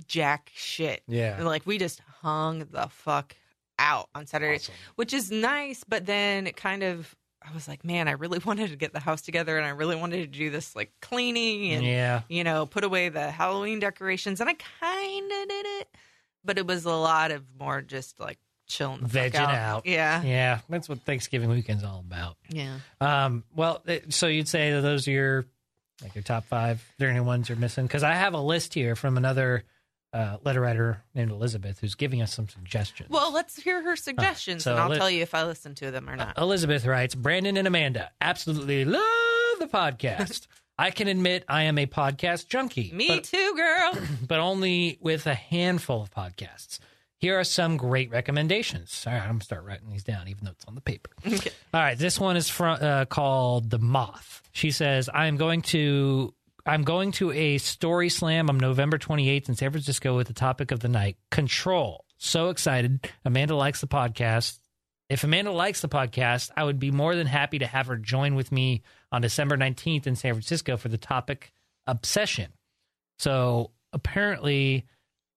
jack 0.06 0.50
shit. 0.54 1.02
Yeah. 1.06 1.42
Like 1.42 1.66
we 1.66 1.78
just 1.78 2.00
hung 2.20 2.60
the 2.70 2.88
fuck 2.88 3.36
out 3.78 4.08
on 4.14 4.26
Saturday, 4.26 4.56
Awesome. 4.56 4.74
which 4.96 5.12
is 5.12 5.30
nice, 5.30 5.84
but 5.86 6.06
then 6.06 6.46
it 6.46 6.56
kind 6.56 6.82
of 6.82 7.14
I 7.44 7.52
was 7.52 7.66
like, 7.66 7.84
man, 7.84 8.06
I 8.08 8.12
really 8.12 8.38
wanted 8.44 8.70
to 8.70 8.76
get 8.76 8.92
the 8.92 9.00
house 9.00 9.20
together 9.22 9.56
and 9.56 9.66
I 9.66 9.70
really 9.70 9.96
wanted 9.96 10.18
to 10.18 10.38
do 10.38 10.50
this 10.50 10.74
like 10.76 10.92
cleaning 11.02 11.72
and 11.72 11.84
Yeah. 11.84 12.22
you 12.28 12.44
know, 12.44 12.66
put 12.66 12.84
away 12.84 13.08
the 13.08 13.30
Halloween 13.30 13.80
decorations, 13.80 14.40
and 14.40 14.48
I 14.48 14.54
kind 14.80 15.24
of 15.32 15.48
did 15.48 15.66
it, 15.80 15.88
but 16.44 16.58
it 16.58 16.66
was 16.66 16.84
a 16.84 16.92
lot 16.94 17.30
of 17.32 17.44
more 17.58 17.82
just 17.82 18.18
like 18.20 18.38
chilling, 18.72 19.00
Vegging 19.00 19.34
out. 19.36 19.54
out. 19.54 19.86
Yeah, 19.86 20.22
Yeah. 20.22 20.60
That's 20.68 20.88
what 20.88 21.00
Thanksgiving 21.02 21.50
weekend's 21.50 21.84
all 21.84 22.00
about. 22.00 22.36
yeah. 22.48 22.78
Um, 23.00 23.44
well, 23.54 23.82
it- 23.86 24.12
so 24.14 24.26
you'd 24.26 24.48
say 24.48 24.72
that 24.72 24.80
those 24.80 25.06
are 25.08 25.10
your 25.12 25.46
like 26.02 26.14
your 26.16 26.22
top 26.22 26.46
five. 26.46 26.78
Are 26.80 26.94
there 26.98 27.10
any 27.10 27.20
ones 27.20 27.48
you're 27.48 27.56
missing? 27.58 27.86
Because 27.86 28.02
I 28.02 28.14
have 28.14 28.34
a 28.34 28.40
list 28.40 28.74
here 28.74 28.96
from 28.96 29.16
another 29.16 29.62
uh, 30.12 30.36
letter 30.44 30.60
writer 30.60 31.02
named 31.14 31.30
Elizabeth 31.30 31.78
who's 31.80 31.94
giving 31.94 32.20
us 32.20 32.34
some 32.34 32.48
suggestions. 32.48 33.08
Well, 33.08 33.32
let's 33.32 33.56
hear 33.56 33.82
her 33.82 33.94
suggestions, 33.96 34.64
so 34.64 34.72
and 34.72 34.80
I'll 34.80 34.88
let- 34.90 34.98
tell 34.98 35.08
you 35.10 35.22
if 35.22 35.32
I 35.34 35.44
listen 35.44 35.74
to 35.76 35.90
them 35.92 36.10
or 36.10 36.16
not. 36.16 36.36
Elizabeth 36.38 36.84
writes, 36.86 37.14
Brandon 37.14 37.56
and 37.56 37.66
Amanda 37.68 38.10
absolutely 38.20 38.84
love 38.84 39.02
the 39.60 39.68
podcast. 39.68 40.48
I 40.78 40.90
can 40.90 41.06
admit 41.06 41.44
I 41.48 41.64
am 41.64 41.78
a 41.78 41.86
podcast 41.86 42.48
junkie. 42.48 42.90
Me 42.92 43.06
but, 43.08 43.24
too, 43.24 43.54
girl. 43.54 43.96
but 44.26 44.40
only 44.40 44.98
with 45.00 45.26
a 45.26 45.34
handful 45.34 46.02
of 46.02 46.10
podcasts. 46.10 46.78
Here 47.22 47.38
are 47.38 47.44
some 47.44 47.76
great 47.76 48.10
recommendations. 48.10 49.04
All 49.06 49.12
right, 49.12 49.22
I'm 49.22 49.28
gonna 49.28 49.44
start 49.44 49.64
writing 49.64 49.88
these 49.88 50.02
down, 50.02 50.26
even 50.26 50.44
though 50.44 50.50
it's 50.50 50.64
on 50.64 50.74
the 50.74 50.80
paper. 50.80 51.10
Okay. 51.24 51.52
All 51.72 51.80
right, 51.80 51.96
this 51.96 52.18
one 52.18 52.36
is 52.36 52.48
from 52.48 52.78
uh, 52.80 53.04
called 53.04 53.70
the 53.70 53.78
Moth. 53.78 54.42
She 54.50 54.72
says, 54.72 55.08
"I 55.08 55.26
am 55.26 55.36
going 55.36 55.62
to." 55.62 56.34
I'm 56.64 56.82
going 56.84 57.10
to 57.12 57.32
a 57.32 57.58
story 57.58 58.08
slam 58.08 58.48
on 58.48 58.56
November 58.56 58.96
28th 58.96 59.48
in 59.48 59.56
San 59.56 59.72
Francisco 59.72 60.16
with 60.16 60.28
the 60.28 60.32
topic 60.32 60.70
of 60.70 60.78
the 60.78 60.86
night 60.88 61.16
Control. 61.32 62.04
So 62.18 62.50
excited. 62.50 63.10
Amanda 63.24 63.56
likes 63.56 63.80
the 63.80 63.88
podcast. 63.88 64.60
If 65.08 65.24
Amanda 65.24 65.50
likes 65.50 65.80
the 65.80 65.88
podcast, 65.88 66.52
I 66.56 66.62
would 66.62 66.78
be 66.78 66.92
more 66.92 67.16
than 67.16 67.26
happy 67.26 67.58
to 67.58 67.66
have 67.66 67.88
her 67.88 67.96
join 67.96 68.36
with 68.36 68.52
me 68.52 68.82
on 69.10 69.22
December 69.22 69.56
19th 69.56 70.06
in 70.06 70.14
San 70.14 70.34
Francisco 70.34 70.76
for 70.76 70.88
the 70.88 70.98
topic 70.98 71.52
Obsession. 71.88 72.52
So 73.18 73.72
apparently, 73.92 74.86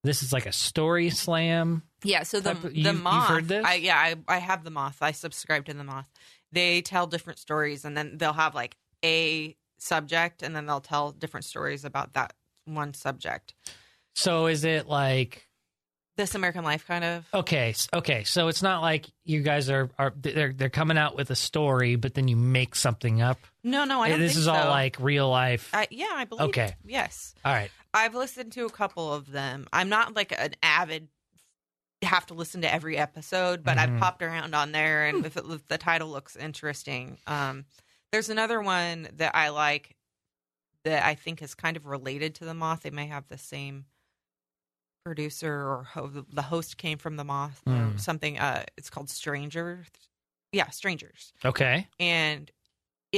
this 0.05 0.23
is 0.23 0.31
like 0.31 0.45
a 0.45 0.51
story 0.51 1.09
slam. 1.09 1.83
Yeah, 2.03 2.23
so 2.23 2.39
the 2.39 2.51
of- 2.51 2.61
the 2.73 2.93
moth. 2.93 3.27
heard 3.27 3.47
this? 3.47 3.65
I, 3.65 3.75
yeah, 3.75 3.97
I, 3.97 4.15
I 4.27 4.37
have 4.37 4.63
the 4.63 4.69
moth. 4.71 4.97
I 5.01 5.11
subscribe 5.11 5.65
to 5.65 5.73
the 5.73 5.83
moth. 5.83 6.09
They 6.51 6.81
tell 6.81 7.07
different 7.07 7.39
stories, 7.39 7.83
and 7.85 7.97
then 7.97 8.17
they'll 8.17 8.33
have 8.33 8.55
like 8.55 8.77
a 9.03 9.55
subject, 9.77 10.41
and 10.43 10.55
then 10.55 10.65
they'll 10.65 10.79
tell 10.81 11.11
different 11.11 11.45
stories 11.45 11.83
about 11.85 12.13
that 12.13 12.33
one 12.65 12.93
subject. 12.93 13.53
So 14.13 14.45
is 14.47 14.63
it 14.63 14.87
like 14.87 15.47
This 16.15 16.33
American 16.35 16.63
Life 16.63 16.87
kind 16.87 17.03
of. 17.03 17.25
okay, 17.33 17.75
okay, 17.93 18.23
so 18.23 18.47
it's 18.47 18.61
not 18.63 18.81
like 18.81 19.07
you 19.25 19.41
guys 19.41 19.69
are 19.69 19.89
are 19.99 20.13
they're 20.15 20.53
they're 20.53 20.69
coming 20.69 20.97
out 20.97 21.17
with 21.17 21.29
a 21.31 21.35
story, 21.35 21.95
but 21.97 22.13
then 22.13 22.27
you 22.29 22.37
make 22.37 22.75
something 22.75 23.21
up. 23.21 23.39
No, 23.63 23.83
no, 23.83 24.01
I 24.01 24.15
this 24.17 24.37
is 24.37 24.47
all 24.47 24.69
like 24.69 24.97
real 24.99 25.29
life. 25.29 25.69
I, 25.73 25.87
yeah, 25.91 26.07
I 26.13 26.23
believe. 26.25 26.49
Okay. 26.49 26.75
Yes. 26.85 27.35
all 27.43 27.51
right. 27.53 27.71
I've 27.95 28.13
listened 28.13 28.51
to 28.53 28.65
a 28.65 28.69
couple 28.69 29.11
of 29.13 29.31
them. 29.31 29.67
I'm 29.73 29.89
not 29.89 30.15
like 30.15 30.31
an 30.37 30.53
avid 30.61 31.07
have 32.03 32.25
to 32.27 32.33
listen 32.35 32.61
to 32.61 32.71
every 32.71 32.97
episode, 32.97 33.63
but 33.63 33.77
Mhm. 33.77 33.79
I've 33.95 33.99
popped 33.99 34.21
around 34.21 34.53
on 34.53 34.71
there, 34.73 35.05
and 35.07 35.25
if, 35.25 35.37
it, 35.37 35.45
if 35.47 35.65
the 35.67 35.77
title 35.77 36.09
looks 36.11 36.35
interesting, 36.35 37.17
um, 37.25 37.65
there's 38.11 38.29
another 38.29 38.61
one 38.61 39.07
that 39.13 39.35
I 39.35 39.49
like 39.49 39.95
that 40.83 41.03
I 41.03 41.15
think 41.15 41.41
is 41.41 41.55
kind 41.55 41.75
of 41.77 41.87
related 41.87 42.35
to 42.35 42.45
the 42.45 42.53
moth. 42.53 42.81
They 42.81 42.91
may 42.91 43.07
have 43.07 43.27
the 43.27 43.39
same 43.39 43.85
producer 45.03 45.51
or 45.53 45.83
ho- 45.83 46.25
the 46.29 46.41
host 46.43 46.77
came 46.77 46.97
from 46.97 47.15
the 47.15 47.23
moth 47.23 47.61
or 47.65 47.71
Mm. 47.71 47.99
something. 47.99 48.37
Uh, 48.39 48.65
it's 48.77 48.89
called 48.89 49.09
Stranger. 49.09 49.85
Yeah, 50.51 50.69
Strangers 50.69 51.33
Okay. 51.43 51.87
and 51.99 52.51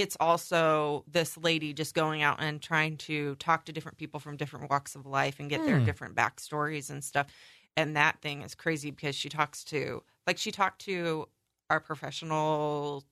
it's 0.02 0.18
also 0.20 1.04
this 1.08 1.38
lady 1.38 1.74
just 1.74 1.94
going 1.96 2.22
out 2.22 2.38
and 2.40 2.62
trying 2.62 2.98
to 2.98 3.36
talk 3.36 3.66
to 3.66 3.72
different 3.72 3.98
people 3.98 4.20
from 4.20 4.38
different 4.38 4.70
walks 4.70 4.96
of 4.96 5.06
life 5.06 5.40
and 5.40 5.50
get 5.50 5.66
their 5.66 5.80
Hmm. 5.80 5.86
different 5.86 6.16
backstories 6.16 6.90
and 6.90 7.04
stuff. 7.04 7.28
And 7.76 7.96
that 7.96 8.22
thing 8.22 8.42
is 8.42 8.56
crazy 8.56 8.92
because 8.92 9.16
she 9.16 9.30
talks 9.30 9.64
to, 9.66 10.04
like, 10.26 10.38
she 10.38 10.52
talked 10.52 10.82
to 10.82 11.28
our 11.70 11.80
professional 11.80 13.04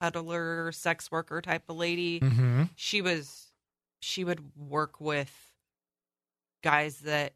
cuddler, 0.00 0.72
sex 0.72 1.10
worker 1.10 1.40
type 1.40 1.62
of 1.68 1.76
lady. 1.76 2.20
Mm-hmm. 2.20 2.64
She 2.74 3.00
was, 3.00 3.52
she 4.00 4.24
would 4.24 4.56
work 4.56 5.00
with 5.00 5.32
guys 6.62 6.98
that 7.00 7.34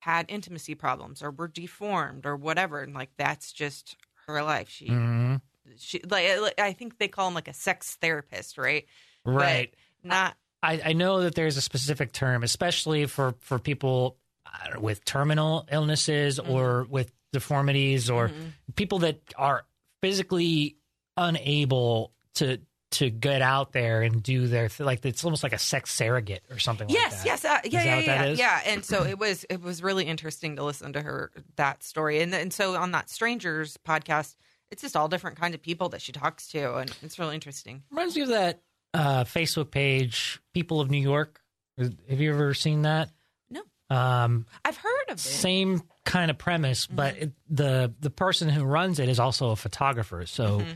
had 0.00 0.26
intimacy 0.28 0.74
problems 0.74 1.22
or 1.22 1.30
were 1.30 1.48
deformed 1.48 2.26
or 2.26 2.36
whatever. 2.36 2.80
And, 2.82 2.92
like, 2.94 3.10
that's 3.16 3.52
just 3.52 3.96
her 4.26 4.42
life. 4.42 4.68
She, 4.68 4.88
hmm 4.88 5.36
she 5.78 6.00
like 6.08 6.58
I 6.58 6.72
think 6.72 6.98
they 6.98 7.08
call 7.08 7.28
him 7.28 7.34
like 7.34 7.48
a 7.48 7.54
sex 7.54 7.96
therapist, 8.00 8.58
right? 8.58 8.86
Right. 9.24 9.72
Not 10.02 10.36
I, 10.62 10.80
I 10.86 10.92
know 10.92 11.22
that 11.22 11.34
there's 11.34 11.56
a 11.56 11.60
specific 11.62 12.12
term, 12.12 12.42
especially 12.42 13.06
for 13.06 13.34
for 13.40 13.58
people 13.58 14.16
uh, 14.46 14.80
with 14.80 15.04
terminal 15.04 15.66
illnesses 15.70 16.38
Mm-hmm. 16.38 16.52
or 16.52 16.84
with 16.84 17.10
deformities 17.32 18.10
or 18.10 18.28
Mhm. 18.28 18.52
people 18.76 18.98
that 19.00 19.20
are 19.36 19.64
physically 20.02 20.76
unable 21.16 22.12
to 22.34 22.58
to 22.90 23.08
get 23.08 23.40
out 23.40 23.72
there 23.72 24.02
and 24.02 24.22
do 24.22 24.46
their 24.46 24.68
th- 24.68 24.80
like 24.80 25.02
it's 25.06 25.24
almost 25.24 25.42
like 25.42 25.54
a 25.54 25.58
sex 25.58 25.90
surrogate 25.94 26.42
or 26.50 26.58
something 26.58 26.90
yes, 26.90 27.12
like 27.12 27.20
that. 27.22 27.26
yes, 27.26 27.44
uh, 27.46 27.60
yeah, 27.64 27.70
that 27.70 27.86
yeah, 27.86 27.96
what 27.96 28.04
yeah, 28.06 28.24
is? 28.24 28.38
yeah. 28.38 28.60
And 28.66 28.84
so 28.84 29.04
it 29.04 29.18
was 29.18 29.46
it 29.48 29.62
was 29.62 29.82
really 29.82 30.04
interesting 30.04 30.56
to 30.56 30.62
listen 30.64 30.92
to 30.92 31.00
her 31.00 31.30
that 31.56 31.82
story, 31.82 32.20
and 32.20 32.34
and 32.34 32.52
so 32.52 32.76
on 32.76 32.90
that 32.92 33.08
strangers 33.08 33.78
podcast, 33.86 34.36
it's 34.72 34.82
just 34.82 34.96
all 34.96 35.06
different 35.08 35.36
kind 35.38 35.54
of 35.54 35.62
people 35.62 35.90
that 35.90 36.02
she 36.02 36.10
talks 36.12 36.48
to, 36.48 36.76
and 36.78 36.90
it's 37.02 37.18
really 37.18 37.34
interesting. 37.36 37.82
Reminds 37.90 38.16
me 38.16 38.22
of 38.22 38.28
that 38.30 38.60
uh, 38.94 39.24
Facebook 39.24 39.70
page, 39.70 40.40
People 40.54 40.80
of 40.80 40.90
New 40.90 41.00
York. 41.00 41.40
Have 41.78 42.20
you 42.20 42.32
ever 42.32 42.52
seen 42.54 42.82
that? 42.82 43.10
No. 43.50 43.62
Um, 43.88 44.46
I've 44.64 44.76
heard 44.76 45.04
of 45.10 45.16
it. 45.16 45.20
same 45.20 45.82
kind 46.04 46.30
of 46.30 46.38
premise, 46.38 46.86
but 46.86 47.14
Mm-hmm. 47.14 47.22
it, 47.24 47.32
the 47.48 47.94
the 48.00 48.10
person 48.10 48.48
who 48.48 48.64
runs 48.64 48.98
it 48.98 49.08
is 49.08 49.20
also 49.20 49.50
a 49.50 49.56
photographer. 49.56 50.26
So 50.26 50.58
Mm-hmm. 50.60 50.70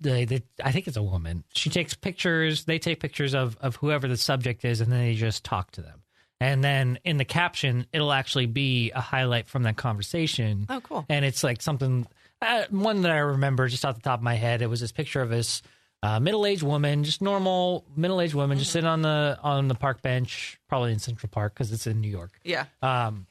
they, 0.00 0.24
they, 0.26 0.42
I 0.62 0.72
think 0.72 0.86
it's 0.88 0.96
a 0.96 1.02
woman. 1.02 1.44
She 1.54 1.70
takes 1.70 1.94
pictures. 1.94 2.64
They 2.64 2.78
take 2.78 3.00
pictures 3.00 3.34
of 3.34 3.56
of 3.60 3.76
whoever 3.76 4.06
the 4.08 4.16
subject 4.16 4.64
is, 4.64 4.80
and 4.80 4.92
then 4.92 4.98
they 5.00 5.14
just 5.14 5.42
talk 5.44 5.70
to 5.72 5.80
them. 5.82 6.02
And 6.38 6.62
then 6.62 6.98
in 7.02 7.16
the 7.16 7.24
caption, 7.24 7.86
it'll 7.94 8.12
actually 8.12 8.44
be 8.44 8.90
a 8.92 9.00
highlight 9.00 9.48
from 9.48 9.62
that 9.62 9.76
conversation. 9.78 10.66
Oh, 10.68 10.80
cool. 10.82 11.06
And 11.08 11.24
it's 11.24 11.42
like 11.42 11.62
something 11.62 12.06
uh, 12.42 12.64
one 12.70 13.02
that 13.02 13.12
I 13.12 13.18
remember 13.18 13.68
just 13.68 13.84
off 13.84 13.96
the 13.96 14.02
top 14.02 14.20
of 14.20 14.24
my 14.24 14.34
head. 14.34 14.62
It 14.62 14.68
was 14.68 14.80
this 14.80 14.92
picture 14.92 15.22
of 15.22 15.30
this 15.30 15.62
uh, 16.02 16.20
middle 16.20 16.46
aged 16.46 16.62
woman, 16.62 17.04
just 17.04 17.22
normal 17.22 17.84
middle 17.96 18.20
aged 18.20 18.34
woman, 18.34 18.58
just 18.58 18.72
sitting 18.72 18.88
on 18.88 19.02
the 19.02 19.38
on 19.42 19.68
the 19.68 19.74
park 19.74 20.02
bench, 20.02 20.58
probably 20.68 20.92
in 20.92 20.98
Central 20.98 21.28
Park 21.30 21.54
because 21.54 21.72
it's 21.72 21.86
in 21.86 22.00
New 22.00 22.10
York. 22.10 22.38
Yeah. 22.44 22.66
Um, 22.82 23.26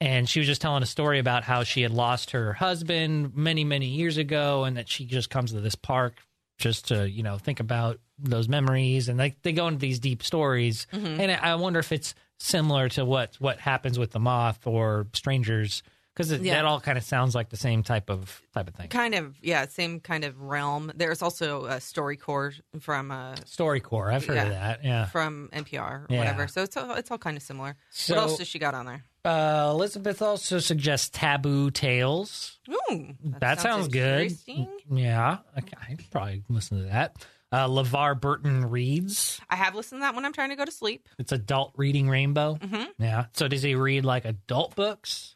and 0.00 0.28
she 0.28 0.40
was 0.40 0.46
just 0.46 0.62
telling 0.62 0.82
a 0.82 0.86
story 0.86 1.18
about 1.18 1.44
how 1.44 1.62
she 1.62 1.82
had 1.82 1.92
lost 1.92 2.30
her 2.30 2.54
husband 2.54 3.36
many, 3.36 3.64
many 3.64 3.86
years 3.86 4.16
ago, 4.16 4.64
and 4.64 4.76
that 4.76 4.88
she 4.88 5.04
just 5.04 5.28
comes 5.28 5.52
to 5.52 5.60
this 5.60 5.74
park 5.74 6.14
just 6.58 6.88
to, 6.88 7.08
you 7.08 7.22
know, 7.22 7.36
think 7.36 7.60
about 7.60 7.98
those 8.18 8.48
memories. 8.48 9.08
And 9.08 9.18
they 9.18 9.36
they 9.42 9.52
go 9.52 9.66
into 9.68 9.80
these 9.80 9.98
deep 9.98 10.22
stories. 10.22 10.86
Mm-hmm. 10.92 11.20
And 11.20 11.32
I 11.32 11.54
wonder 11.56 11.78
if 11.78 11.92
it's 11.92 12.14
similar 12.38 12.88
to 12.90 13.04
what 13.04 13.36
what 13.38 13.58
happens 13.58 13.98
with 13.98 14.12
the 14.12 14.20
moth 14.20 14.66
or 14.66 15.06
strangers, 15.14 15.82
because 16.28 16.42
Yeah. 16.42 16.54
that 16.54 16.64
all 16.64 16.80
kind 16.80 16.98
of 16.98 17.04
sounds 17.04 17.34
like 17.34 17.48
the 17.50 17.56
same 17.56 17.82
type 17.82 18.10
of 18.10 18.42
type 18.54 18.68
of 18.68 18.74
thing. 18.74 18.88
Kind 18.88 19.14
of, 19.14 19.36
yeah, 19.42 19.66
same 19.68 20.00
kind 20.00 20.24
of 20.24 20.40
realm. 20.40 20.92
There's 20.94 21.22
also 21.22 21.64
a 21.66 21.76
StoryCorps 21.76 22.60
from 22.80 23.10
uh, 23.10 23.34
StoryCorps, 23.36 24.12
I've 24.12 24.26
heard 24.26 24.38
of 24.38 24.48
that. 24.50 24.84
Yeah. 24.84 25.06
from 25.06 25.48
NPR, 25.52 25.80
or 25.80 26.06
Yeah. 26.10 26.18
whatever. 26.18 26.48
So 26.48 26.62
it's 26.62 26.76
all, 26.76 26.92
it's 26.94 27.10
all 27.10 27.18
kind 27.18 27.36
of 27.36 27.42
similar. 27.42 27.76
So- 27.90 28.14
what 28.14 28.22
else 28.22 28.38
does 28.38 28.48
she 28.48 28.58
got 28.58 28.74
on 28.74 28.86
there? 28.86 29.04
Uh, 29.24 29.68
Elizabeth 29.72 30.22
also 30.22 30.58
suggests 30.60 31.10
taboo 31.12 31.70
tales. 31.70 32.58
Ooh, 32.70 33.14
That, 33.40 33.60
sounds, 33.60 33.88
good. 33.88 34.22
interesting. 34.22 34.66
Yeah, 34.90 35.38
I, 35.54 35.60
I 35.90 35.94
could 35.94 36.10
probably 36.10 36.42
listen 36.48 36.78
to 36.78 36.84
that. 36.84 37.16
Uh, 37.52 37.66
LeVar 37.68 38.18
Burton 38.20 38.64
reads. 38.70 39.38
I 39.50 39.56
have 39.56 39.74
listened 39.74 39.98
to 40.00 40.02
that 40.04 40.14
when 40.14 40.24
I'm 40.24 40.32
trying 40.32 40.50
to 40.50 40.56
go 40.56 40.64
to 40.64 40.70
sleep. 40.70 41.08
It's 41.18 41.32
adult 41.32 41.74
reading 41.76 42.08
rainbow. 42.08 42.54
Mhm. 42.62 42.86
Yeah. 42.98 43.26
So 43.34 43.48
does 43.48 43.60
he 43.62 43.74
read 43.74 44.04
like 44.04 44.24
adult 44.24 44.74
books? 44.76 45.34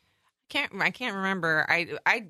Can't 0.54 0.72
I 0.80 0.90
can't 0.90 1.16
remember. 1.16 1.66
I 1.68 1.88
I 2.06 2.26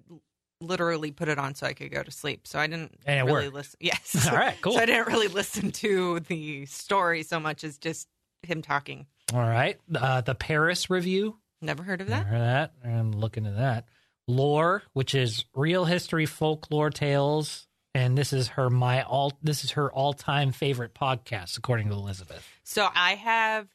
literally 0.61 1.11
put 1.13 1.29
it 1.29 1.39
on 1.39 1.55
so 1.55 1.67
I 1.67 1.75
could 1.75 1.91
go 1.93 2.03
to 2.03 2.11
sleep. 2.11 2.47
So 2.47 2.59
I 2.59 2.67
didn't 2.67 2.95
And 3.07 3.27
really 3.27 3.45
worked. 3.49 3.55
listen. 3.55 3.77
Yes. 3.81 4.27
All 4.29 4.35
right, 4.37 4.57
cool. 4.63 4.73
So 4.73 4.81
I 4.81 4.87
didn't 4.87 5.09
really 5.09 5.29
listen 5.29 5.71
to 5.73 6.21
the 6.21 6.65
story 6.67 7.23
so 7.23 7.39
much 7.39 7.65
as 7.65 7.77
just 7.79 8.09
him 8.43 8.63
talking. 8.63 9.07
All 9.33 9.41
right. 9.41 9.79
Uh, 9.95 10.21
the 10.23 10.35
Paris 10.35 10.89
Review. 10.91 11.37
Never 11.63 11.83
heard 11.83 12.01
of 12.01 12.09
Never 12.09 12.25
that. 12.25 12.29
heard 12.31 12.37
of 12.41 12.43
that. 12.43 12.73
I'm 12.89 13.13
looking 13.13 13.47
at 13.47 13.57
that. 13.57 13.87
Lore, 14.27 14.83
which 14.95 15.15
is 15.15 15.45
real 15.55 15.85
history 15.85 16.25
folklore 16.27 16.89
tales, 16.91 17.67
and 17.95 18.17
this 18.17 18.33
is 18.33 18.49
her 18.49 18.71
my 18.71 19.03
all. 19.03 19.33
This 19.43 19.65
is 19.65 19.73
her 19.73 19.93
all 19.93 20.15
time 20.15 20.53
favorite 20.53 20.95
podcast, 20.95 21.59
according 21.59 21.89
to 21.91 21.95
Elizabeth. 21.95 22.47
So 22.65 22.89
I 22.95 23.17
have 23.17 23.69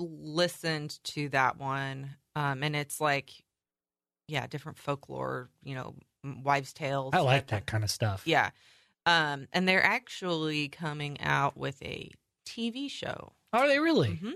listened 0.00 0.98
to 1.04 1.28
that 1.30 1.58
one, 1.58 2.10
um, 2.36 2.62
and 2.62 2.74
it's 2.74 3.00
like, 3.00 3.30
yeah, 4.28 4.46
different 4.46 4.78
folklore. 4.78 5.48
You 5.62 5.74
know, 5.74 5.94
wives' 6.42 6.72
tales. 6.72 7.14
I 7.14 7.20
like 7.20 7.48
that 7.48 7.66
kind 7.66 7.84
of 7.84 7.90
stuff. 7.90 8.22
Yeah, 8.26 8.50
um, 9.06 9.48
and 9.52 9.68
they're 9.68 9.84
actually 9.84 10.68
coming 10.68 11.20
out 11.20 11.56
with 11.56 11.82
a 11.82 12.10
TV 12.46 12.90
show. 12.90 13.32
Are 13.52 13.68
they 13.68 13.78
really? 13.78 14.18
Mhm. 14.22 14.32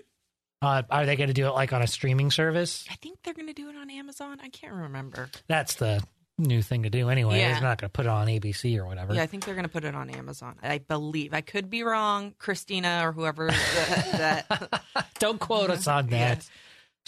Uh, 0.60 0.82
are 0.90 1.06
they 1.06 1.14
going 1.14 1.28
to 1.28 1.34
do 1.34 1.46
it 1.46 1.50
like 1.52 1.72
on 1.72 1.82
a 1.82 1.86
streaming 1.86 2.30
service? 2.32 2.84
I 2.90 2.94
think 2.96 3.22
they're 3.22 3.34
going 3.34 3.46
to 3.46 3.52
do 3.52 3.68
it 3.68 3.76
on 3.76 3.90
Amazon. 3.90 4.40
I 4.42 4.48
can't 4.48 4.72
remember. 4.74 5.30
That's 5.46 5.74
the 5.74 6.02
new 6.36 6.62
thing 6.62 6.82
to 6.82 6.90
do 6.90 7.08
anyway. 7.10 7.38
Yeah. 7.38 7.52
It's 7.52 7.60
not 7.62 7.78
going 7.80 7.88
to 7.88 7.92
put 7.92 8.06
it 8.06 8.08
on 8.08 8.26
ABC 8.26 8.76
or 8.76 8.84
whatever. 8.86 9.14
Yeah, 9.14 9.22
I 9.22 9.26
think 9.26 9.44
they're 9.44 9.54
going 9.54 9.66
to 9.66 9.70
put 9.70 9.84
it 9.84 9.94
on 9.94 10.10
Amazon. 10.10 10.56
I 10.62 10.78
believe. 10.78 11.32
I 11.32 11.42
could 11.42 11.70
be 11.70 11.84
wrong. 11.84 12.34
Christina 12.38 13.02
or 13.04 13.12
whoever 13.12 13.48
that. 13.50 14.48
that 14.48 14.82
Don't 15.20 15.38
quote 15.38 15.70
us 15.70 15.86
on 15.86 16.06
that. 16.10 16.38
Yeah. 16.38 16.42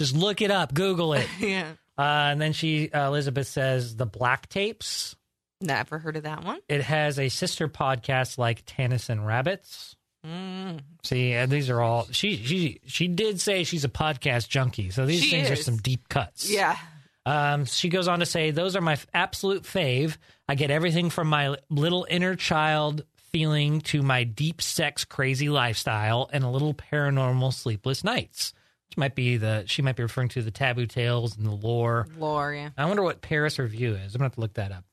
Just 0.00 0.16
look 0.16 0.40
it 0.40 0.50
up, 0.50 0.72
Google 0.72 1.12
it. 1.12 1.28
yeah. 1.40 1.72
Uh, 1.98 2.32
and 2.32 2.40
then 2.40 2.54
she, 2.54 2.90
uh, 2.90 3.08
Elizabeth 3.08 3.46
says, 3.46 3.94
the 3.96 4.06
Black 4.06 4.48
Tapes. 4.48 5.14
Never 5.60 5.98
heard 5.98 6.16
of 6.16 6.22
that 6.22 6.42
one. 6.42 6.58
It 6.70 6.80
has 6.80 7.18
a 7.18 7.28
sister 7.28 7.68
podcast 7.68 8.38
like 8.38 8.64
Tanis 8.64 9.10
and 9.10 9.26
Rabbits. 9.26 9.96
Mm. 10.26 10.80
See, 11.02 11.32
and 11.34 11.52
these 11.52 11.68
are 11.68 11.82
all 11.82 12.06
she 12.12 12.36
she 12.36 12.80
she 12.86 13.08
did 13.08 13.42
say 13.42 13.64
she's 13.64 13.84
a 13.84 13.90
podcast 13.90 14.48
junkie, 14.48 14.88
so 14.88 15.04
these 15.04 15.22
She 15.22 15.30
things 15.32 15.50
are 15.50 15.56
some 15.56 15.76
deep 15.76 16.08
cuts. 16.08 16.50
Yeah. 16.50 16.78
Um, 17.26 17.66
she 17.66 17.90
goes 17.90 18.08
on 18.08 18.20
to 18.20 18.26
say, 18.26 18.52
"Those 18.52 18.76
are 18.76 18.80
my 18.80 18.94
f- 18.94 19.06
absolute 19.12 19.64
fave. 19.64 20.16
I 20.48 20.54
get 20.54 20.70
everything 20.70 21.10
from 21.10 21.28
my 21.28 21.56
little 21.68 22.06
inner 22.08 22.36
child 22.36 23.04
feeling 23.32 23.82
to 23.82 24.00
my 24.00 24.24
deep 24.24 24.62
sex 24.62 25.04
crazy 25.04 25.50
lifestyle 25.50 26.30
and 26.32 26.42
a 26.42 26.48
little 26.48 26.72
paranormal 26.72 27.52
sleepless 27.52 28.02
nights." 28.02 28.54
Which 28.90 28.96
might 28.98 29.14
be 29.14 29.36
the 29.36 29.62
she 29.66 29.82
might 29.82 29.94
be 29.94 30.02
referring 30.02 30.30
to 30.30 30.42
the 30.42 30.50
taboo 30.50 30.84
tales 30.86 31.36
and 31.36 31.46
the 31.46 31.52
lore. 31.52 32.08
Lore, 32.18 32.52
yeah. 32.52 32.70
I 32.76 32.86
wonder 32.86 33.02
what 33.04 33.20
Paris 33.22 33.56
Review 33.58 33.94
is. 33.94 34.14
I'm 34.14 34.18
gonna 34.18 34.24
have 34.26 34.34
to 34.34 34.40
look 34.40 34.54
that 34.54 34.72
up. 34.72 34.84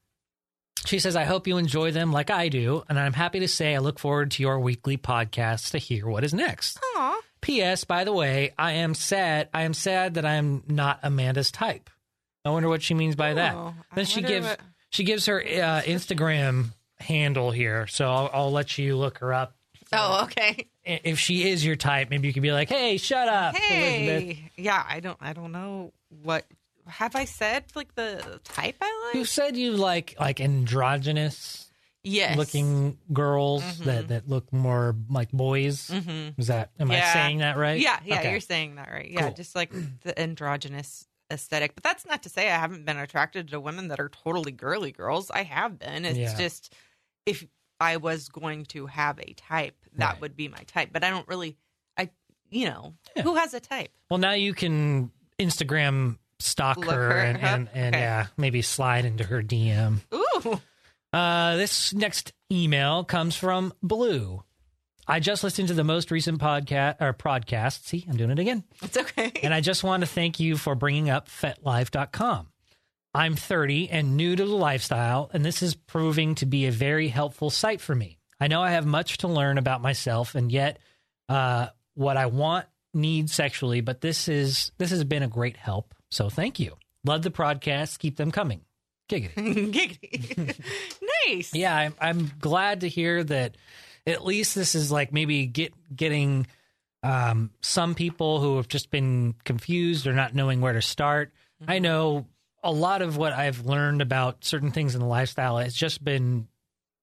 She 0.86 1.00
says, 1.00 1.16
I 1.16 1.24
hope 1.24 1.48
you 1.48 1.58
enjoy 1.58 1.90
them 1.92 2.14
like 2.14 2.30
I 2.30 2.48
do, 2.50 2.84
and 2.88 3.00
I'm 3.00 3.14
happy 3.14 3.40
to 3.40 3.48
say 3.48 3.74
I 3.74 3.80
look 3.80 3.98
forward 3.98 4.30
to 4.32 4.44
your 4.44 4.60
weekly 4.60 4.98
podcast 4.98 5.72
to 5.72 5.80
hear 5.80 6.08
what 6.08 6.24
is 6.24 6.34
next. 6.34 6.80
Aw. 6.96 7.20
P.S. 7.42 7.84
By 7.84 8.04
the 8.04 8.14
way, 8.14 8.54
I 8.58 8.74
am 8.74 8.94
sad. 8.94 9.50
I 9.54 9.64
am 9.64 9.74
sad 9.74 10.14
that 10.14 10.26
I 10.26 10.36
am 10.36 10.64
not 10.68 11.00
Amanda's 11.02 11.52
type. 11.52 11.90
I 12.46 12.52
wonder 12.52 12.70
what 12.70 12.84
she 12.84 12.94
means 12.94 13.16
by 13.16 13.34
that. 13.34 13.56
Oh, 13.56 13.74
I 13.92 13.96
Then 13.96 14.06
she 14.06 14.22
gives 14.22 14.46
what- 14.48 14.60
she 14.92 15.04
gives 15.04 15.26
her 15.26 15.42
uh, 15.42 15.82
Instagram 15.82 16.68
handle 17.00 17.50
here, 17.52 17.88
so 17.88 18.08
I'll, 18.10 18.30
I'll 18.32 18.52
let 18.52 18.78
you 18.78 18.96
look 18.96 19.18
her 19.18 19.34
up. 19.34 19.57
Oh, 19.94 20.24
okay. 20.24 20.68
If 20.84 21.20
she 21.20 21.50
is 21.50 21.66
your 21.66 21.76
type, 21.76 22.10
maybe 22.10 22.28
you 22.28 22.34
could 22.34 22.44
be 22.44 22.52
like, 22.52 22.70
"Hey, 22.70 22.98
shut 22.98 23.28
up, 23.28 23.56
Elizabeth." 23.56 23.70
Hey. 24.38 24.52
Yeah, 24.58 24.84
I 24.88 25.00
don't 25.00 25.18
I 25.22 25.34
don't 25.34 25.52
know 25.52 25.94
what 26.24 26.46
have 26.88 27.16
I 27.16 27.26
said 27.26 27.66
like 27.76 27.96
the 27.96 28.40
type 28.44 28.76
I 28.82 29.04
like? 29.08 29.16
You 29.16 29.22
like? 29.22 29.30
said 29.30 29.58
you 29.58 29.72
like 29.74 30.16
like 30.20 30.40
androgynous 30.40 31.64
Yes. 32.04 32.38
looking 32.38 32.98
girls 33.12 33.64
Mhm. 33.64 33.84
that 33.86 34.08
that 34.10 34.30
look 34.30 34.54
more 34.54 34.96
like 35.10 35.30
boys. 35.32 35.90
Mm-hmm. 35.90 36.40
Is 36.40 36.48
that 36.48 36.72
am 36.80 36.90
I 36.92 36.96
Yeah. 36.98 37.14
saying 37.14 37.40
that 37.40 37.58
right? 37.58 37.80
Yeah, 37.82 38.00
yeah, 38.06 38.20
Okay. 38.20 38.32
you're 38.32 38.40
saying 38.40 38.76
that 38.76 38.90
right. 38.90 39.10
Yeah, 39.10 39.24
Cool. 39.24 39.34
just 39.34 39.56
like 39.56 39.74
the 40.04 40.18
androgynous 40.18 41.06
aesthetic. 41.30 41.76
But 41.76 41.84
that's 41.84 42.06
not 42.06 42.24
to 42.24 42.30
say 42.30 42.48
I 42.50 42.58
haven't 42.58 42.86
been 42.86 42.98
attracted 42.98 43.50
to 43.50 43.60
women 43.60 43.90
that 43.90 44.00
are 44.00 44.08
totally 44.08 44.54
girly 44.54 44.94
girls. 44.94 45.30
I 45.32 45.44
have 45.44 45.78
been. 45.78 46.06
It's 46.06 46.18
Yeah. 46.18 46.38
just 46.38 46.74
if 47.26 47.46
I 47.80 47.98
was 47.98 48.30
going 48.30 48.66
to 48.68 48.86
have 48.88 49.20
a 49.20 49.34
type, 49.34 49.76
that 49.96 50.14
Right. 50.14 50.22
would 50.22 50.36
be 50.36 50.48
my 50.48 50.64
type. 50.68 50.90
But 50.92 51.04
I 51.04 51.10
don't 51.10 51.28
really 51.28 51.58
I 51.98 52.10
you 52.50 52.66
know, 52.70 52.94
Yeah. 53.16 53.24
who 53.24 53.36
has 53.36 53.54
a 53.54 53.60
type? 53.60 53.92
Well, 54.10 54.20
now 54.20 54.32
you 54.34 54.54
can 54.54 55.12
Instagram 55.40 56.18
stalk 56.40 56.84
her 56.84 56.92
her 56.92 57.12
and, 57.20 57.38
and, 57.40 57.70
and 57.74 57.96
Okay. 57.96 58.04
yeah, 58.04 58.28
maybe 58.38 58.62
slide 58.62 59.06
into 59.06 59.24
her 59.24 59.42
DM. 59.42 60.00
Ooh. 60.14 60.62
Uh, 61.14 61.56
this 61.58 61.94
next 61.94 62.34
email 62.52 63.04
comes 63.04 63.36
from 63.36 63.74
Blue. 63.82 64.44
I 65.08 65.20
just 65.22 65.44
listened 65.44 65.70
to 65.70 65.74
the 65.74 65.84
most 65.86 66.12
recent 66.12 66.40
podcast 66.40 66.98
or 67.00 67.14
podcast. 67.14 67.86
See, 67.86 68.06
I'm 68.10 68.18
doing 68.18 68.30
it 68.32 68.40
again. 68.40 68.64
It's 68.84 68.98
okay. 68.98 69.32
And 69.42 69.54
I 69.54 69.62
just 69.62 69.84
want 69.84 70.02
to 70.02 70.08
thank 70.08 70.40
you 70.40 70.58
for 70.58 70.76
bringing 70.76 71.10
up 71.10 71.30
FetLife.com. 71.30 72.48
I'm 73.18 73.36
30 73.36 73.90
and 73.90 74.16
new 74.16 74.36
to 74.36 74.46
the 74.46 74.56
lifestyle, 74.56 75.32
and 75.34 75.44
this 75.44 75.64
is 75.64 75.74
proving 75.74 76.36
to 76.36 76.46
be 76.46 76.68
a 76.68 76.72
very 76.72 77.08
helpful 77.08 77.50
site 77.50 77.82
for 77.82 77.96
me. 77.96 78.20
I 78.40 78.46
know 78.46 78.62
I 78.62 78.70
have 78.70 78.86
much 78.86 79.18
to 79.20 79.28
learn 79.28 79.58
about 79.58 79.82
myself, 79.82 80.36
and 80.36 80.52
yet 80.52 80.78
uh, 81.28 81.70
what 81.96 82.16
I 82.16 82.28
want, 82.28 82.68
need 82.94 83.32
sexually, 83.32 83.82
but 83.82 84.02
this 84.02 84.28
is 84.28 84.72
this 84.78 84.92
has 84.92 85.04
been 85.04 85.24
a 85.24 85.28
great 85.28 85.58
help. 85.58 85.96
So 86.12 86.30
thank 86.30 86.60
you. 86.60 86.78
Love 87.06 87.24
the 87.24 87.32
podcasts. 87.32 87.98
Keep 87.98 88.18
them 88.18 88.30
coming. 88.30 88.62
Giggity. 89.10 89.72
Giggity. 89.74 90.60
nice. 91.28 91.56
Yeah, 91.56 91.76
I'm, 91.76 91.96
I'm 92.00 92.32
glad 92.40 92.82
to 92.82 92.90
hear 92.90 93.24
that. 93.24 93.58
At 94.06 94.24
least 94.24 94.54
this 94.54 94.76
is 94.76 94.92
like 94.92 95.12
maybe 95.12 95.48
get 95.48 95.74
getting 95.94 96.46
um, 97.02 97.50
some 97.62 97.96
people 97.96 98.40
who 98.42 98.58
have 98.58 98.68
just 98.68 98.92
been 98.92 99.34
confused 99.44 100.06
or 100.06 100.14
not 100.14 100.36
knowing 100.36 100.62
where 100.62 100.74
to 100.74 100.84
start. 100.84 101.34
Mm-hmm. 101.62 101.72
I 101.72 101.80
know 101.80 102.28
a 102.68 102.72
lot 102.72 103.02
of 103.02 103.18
what 103.18 103.34
I've 103.34 103.66
learned 103.66 104.02
about 104.04 104.44
certain 104.46 104.72
things 104.72 104.94
in 104.94 105.02
the 105.02 105.08
lifestyle 105.08 105.58
has 105.58 105.74
just 105.74 106.04
been 106.04 106.48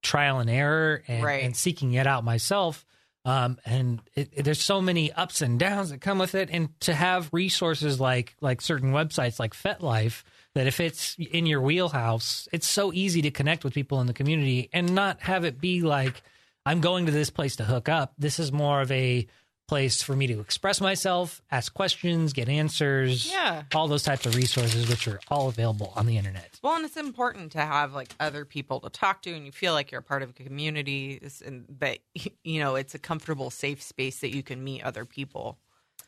trial 0.02 0.38
and 0.38 0.48
error 0.50 1.02
and, 1.08 1.24
Right. 1.24 1.42
and 1.44 1.56
seeking 1.56 1.94
it 1.94 2.06
out 2.06 2.22
myself. 2.22 2.84
Um, 3.24 3.58
and 3.64 4.00
it, 4.14 4.28
it- 4.34 4.42
there's 4.44 4.60
so 4.60 4.80
many 4.82 5.10
ups 5.10 5.40
and 5.40 5.58
downs 5.58 5.88
that 5.90 6.00
come 6.02 6.18
with 6.18 6.34
it, 6.34 6.50
and 6.52 6.68
to 6.80 6.92
have 6.94 7.30
resources 7.32 7.98
like 7.98 8.36
like 8.42 8.60
certain 8.60 8.92
websites 8.92 9.38
like 9.40 9.54
FetLife 9.54 10.22
that 10.54 10.66
if 10.66 10.78
it's 10.78 11.16
in 11.18 11.46
your 11.46 11.62
wheelhouse, 11.62 12.46
it's 12.52 12.68
so 12.68 12.92
easy 12.92 13.22
to 13.22 13.30
connect 13.30 13.64
with 13.64 13.72
people 13.74 14.00
in 14.02 14.06
the 14.06 14.12
community 14.12 14.68
and 14.74 14.94
not 14.94 15.20
have 15.22 15.44
it 15.44 15.58
be 15.60 15.80
like 15.80 16.22
I'm 16.66 16.80
going 16.82 17.06
to 17.06 17.12
this 17.12 17.30
place 17.30 17.56
to 17.56 17.64
hook 17.64 17.88
up. 17.88 18.12
This 18.18 18.38
is 18.38 18.52
more 18.52 18.80
of 18.82 18.92
a 18.92 19.26
place 19.66 20.02
for 20.02 20.14
me 20.14 20.26
to 20.26 20.40
express 20.40 20.80
myself, 20.80 21.40
ask 21.50 21.72
questions, 21.72 22.32
get 22.32 22.48
answers, 22.48 23.30
Yeah. 23.30 23.62
all 23.74 23.88
those 23.88 24.02
types 24.02 24.26
of 24.26 24.34
resources, 24.36 24.88
which 24.88 25.08
are 25.08 25.20
all 25.28 25.48
available 25.48 25.92
on 25.96 26.06
the 26.06 26.18
internet. 26.18 26.58
Well, 26.62 26.76
and 26.76 26.84
it's 26.84 26.96
important 26.96 27.52
to 27.52 27.58
have 27.60 27.94
like 27.94 28.14
other 28.20 28.44
people 28.44 28.80
to 28.80 28.90
talk 28.90 29.22
to, 29.22 29.32
and 29.32 29.46
you 29.46 29.52
feel 29.52 29.72
like 29.72 29.90
you're 29.90 30.00
a 30.00 30.04
part 30.04 30.22
of 30.22 30.30
a 30.30 30.32
community, 30.34 31.20
and 31.44 31.64
that 31.78 31.98
you 32.44 32.60
know 32.60 32.74
it's 32.74 32.94
a 32.94 32.98
comfortable, 32.98 33.50
safe 33.50 33.82
space 33.82 34.20
that 34.20 34.34
you 34.34 34.42
can 34.42 34.62
meet 34.62 34.82
other 34.82 35.04
people. 35.04 35.58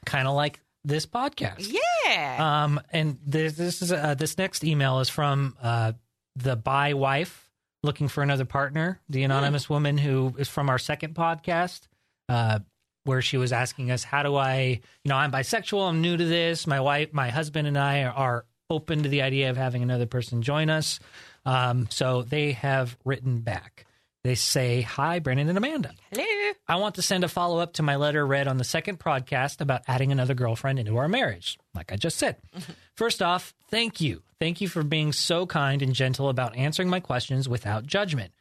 Kind 0.05 0.29
of 0.29 0.35
like 0.35 0.61
this 0.85 1.07
podcast. 1.07 1.73
Yeah. 2.05 2.65
Um, 2.65 2.81
and 2.93 3.19
this, 3.27 3.55
this 3.55 3.83
is 3.83 3.91
uh, 3.91 4.15
this 4.15 4.39
next 4.39 4.63
email 4.65 5.01
is 5.01 5.09
from 5.09 5.57
uh, 5.63 5.93
the 6.37 6.57
bi 6.57 6.93
wife 6.93 7.49
looking 7.83 8.09
for 8.09 8.23
another 8.23 8.45
partner, 8.45 9.01
the 9.09 9.23
anonymous 9.25 9.69
woman 9.71 9.97
who 9.99 10.35
is 10.39 10.49
from 10.49 10.69
our 10.69 10.79
second 10.79 11.15
podcast, 11.15 11.89
uh, 12.29 12.59
where 13.07 13.23
she 13.23 13.37
was 13.37 13.53
asking 13.53 13.91
us, 13.91 14.05
"How 14.05 14.23
do 14.23 14.37
I, 14.37 14.81
you 15.05 15.09
know, 15.09 15.17
I'm 15.17 15.33
bisexual, 15.33 15.89
I'm 15.89 16.01
new 16.01 16.17
to 16.17 16.25
this. 16.25 16.67
My 16.67 16.81
wife, 16.81 17.13
my 17.13 17.31
husband, 17.31 17.67
and 17.67 17.79
I 17.79 18.05
are 18.05 18.45
open 18.69 19.03
to 19.05 19.09
the 19.09 19.23
idea 19.23 19.51
of 19.51 19.57
having 19.57 19.83
another 19.83 20.07
person 20.07 20.43
join 20.43 20.71
us." 20.71 21.01
Um, 21.45 21.87
so 21.91 22.23
they 22.23 22.53
have 22.53 22.97
written 23.05 23.39
back. 23.41 23.87
They 24.25 24.35
say, 24.35 24.83
"Hi, 24.83 25.21
Brandon 25.21 25.49
and 25.49 25.57
Amanda." 25.57 25.93
Hello. 26.11 26.53
I 26.67 26.77
want 26.77 26.97
to 26.97 27.03
send 27.03 27.23
a 27.23 27.29
follow 27.29 27.61
up 27.61 27.75
to 27.75 27.85
my 27.85 27.95
letter 27.95 28.27
read 28.27 28.49
on 28.49 28.57
the 28.57 28.65
second 28.65 28.99
podcast 28.99 29.61
about 29.61 29.83
adding 29.87 30.11
another 30.11 30.35
girlfriend 30.35 30.81
into 30.81 30.97
our 30.97 31.07
marriage, 31.07 31.57
like 31.75 31.93
I 31.93 31.97
just 31.97 32.19
said. 32.19 32.37
First 32.97 33.23
off, 33.23 33.55
thank 33.69 34.01
you. 34.01 34.23
Thank 34.41 34.61
you 34.61 34.69
for 34.69 34.83
being 34.83 35.13
so 35.13 35.47
kind 35.47 35.81
and 35.81 35.95
gentle 35.95 36.29
about 36.29 36.57
answering 36.57 36.89
my 36.91 36.99
questions 36.99 37.49
without 37.49 37.87
judgment. 37.87 38.33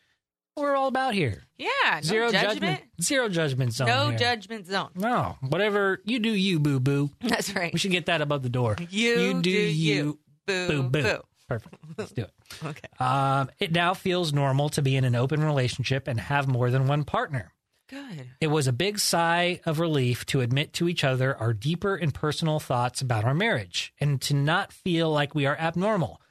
We're 0.58 0.76
all 0.76 0.88
about 0.88 1.14
here. 1.14 1.43
Yeah. 1.58 1.68
No 1.95 2.01
Zero 2.01 2.32
judgment. 2.32 2.82
Zero 3.01 3.30
judgment 3.30 3.74
zone. 3.74 3.88
No 3.88 4.10
here. 4.10 4.18
judgment 4.18 4.68
zone. 4.68 4.89
No, 4.95 5.38
whatever 5.41 6.01
you 6.06 6.20
do, 6.20 6.30
you 6.32 6.60
boo 6.60 6.80
boo. 6.80 7.10
That's 7.22 7.53
right. 7.56 7.74
We 7.74 7.80
should 7.80 7.91
get 7.91 8.06
that 8.08 8.22
above 8.22 8.41
the 8.43 8.49
door. 8.49 8.76
You 8.89 9.41
do 9.41 9.49
you. 9.49 10.20
Boo 10.47 10.68
Boo 10.68 10.84
boo. 10.84 11.03
boo. 11.03 11.20
Perfect. 11.47 11.76
Let's 11.97 12.12
do 12.12 12.24
it. 12.24 12.32
Okay. 12.64 12.88
Um, 12.99 13.49
it 13.60 13.72
now 13.72 13.93
feels 13.95 14.32
normal 14.32 14.70
to 14.70 14.82
be 14.82 14.95
in 14.95 15.03
an 15.03 15.16
open 15.16 15.43
relationship 15.43 16.08
and 16.08 16.20
have 16.20 16.47
more 16.47 16.70
than 16.72 16.88
one 16.88 17.03
partner. 17.03 17.51
Good. 17.89 18.28
It 18.39 18.47
was 18.47 18.68
a 18.68 18.72
big 18.74 18.97
sigh 18.99 19.60
of 19.66 19.80
relief 19.80 20.26
to 20.28 20.41
admit 20.41 20.72
to 20.74 20.88
each 20.88 21.03
other 21.03 21.36
our 21.38 21.53
deeper 21.53 21.95
and 21.95 22.14
personal 22.14 22.60
thoughts 22.60 23.01
about 23.01 23.26
our 23.26 23.34
marriage 23.34 23.93
and 23.99 24.22
to 24.22 24.34
not 24.36 24.72
feel 24.72 25.12
like 25.12 25.36
we 25.36 25.45
are 25.47 25.58
abnormal. 25.58 26.22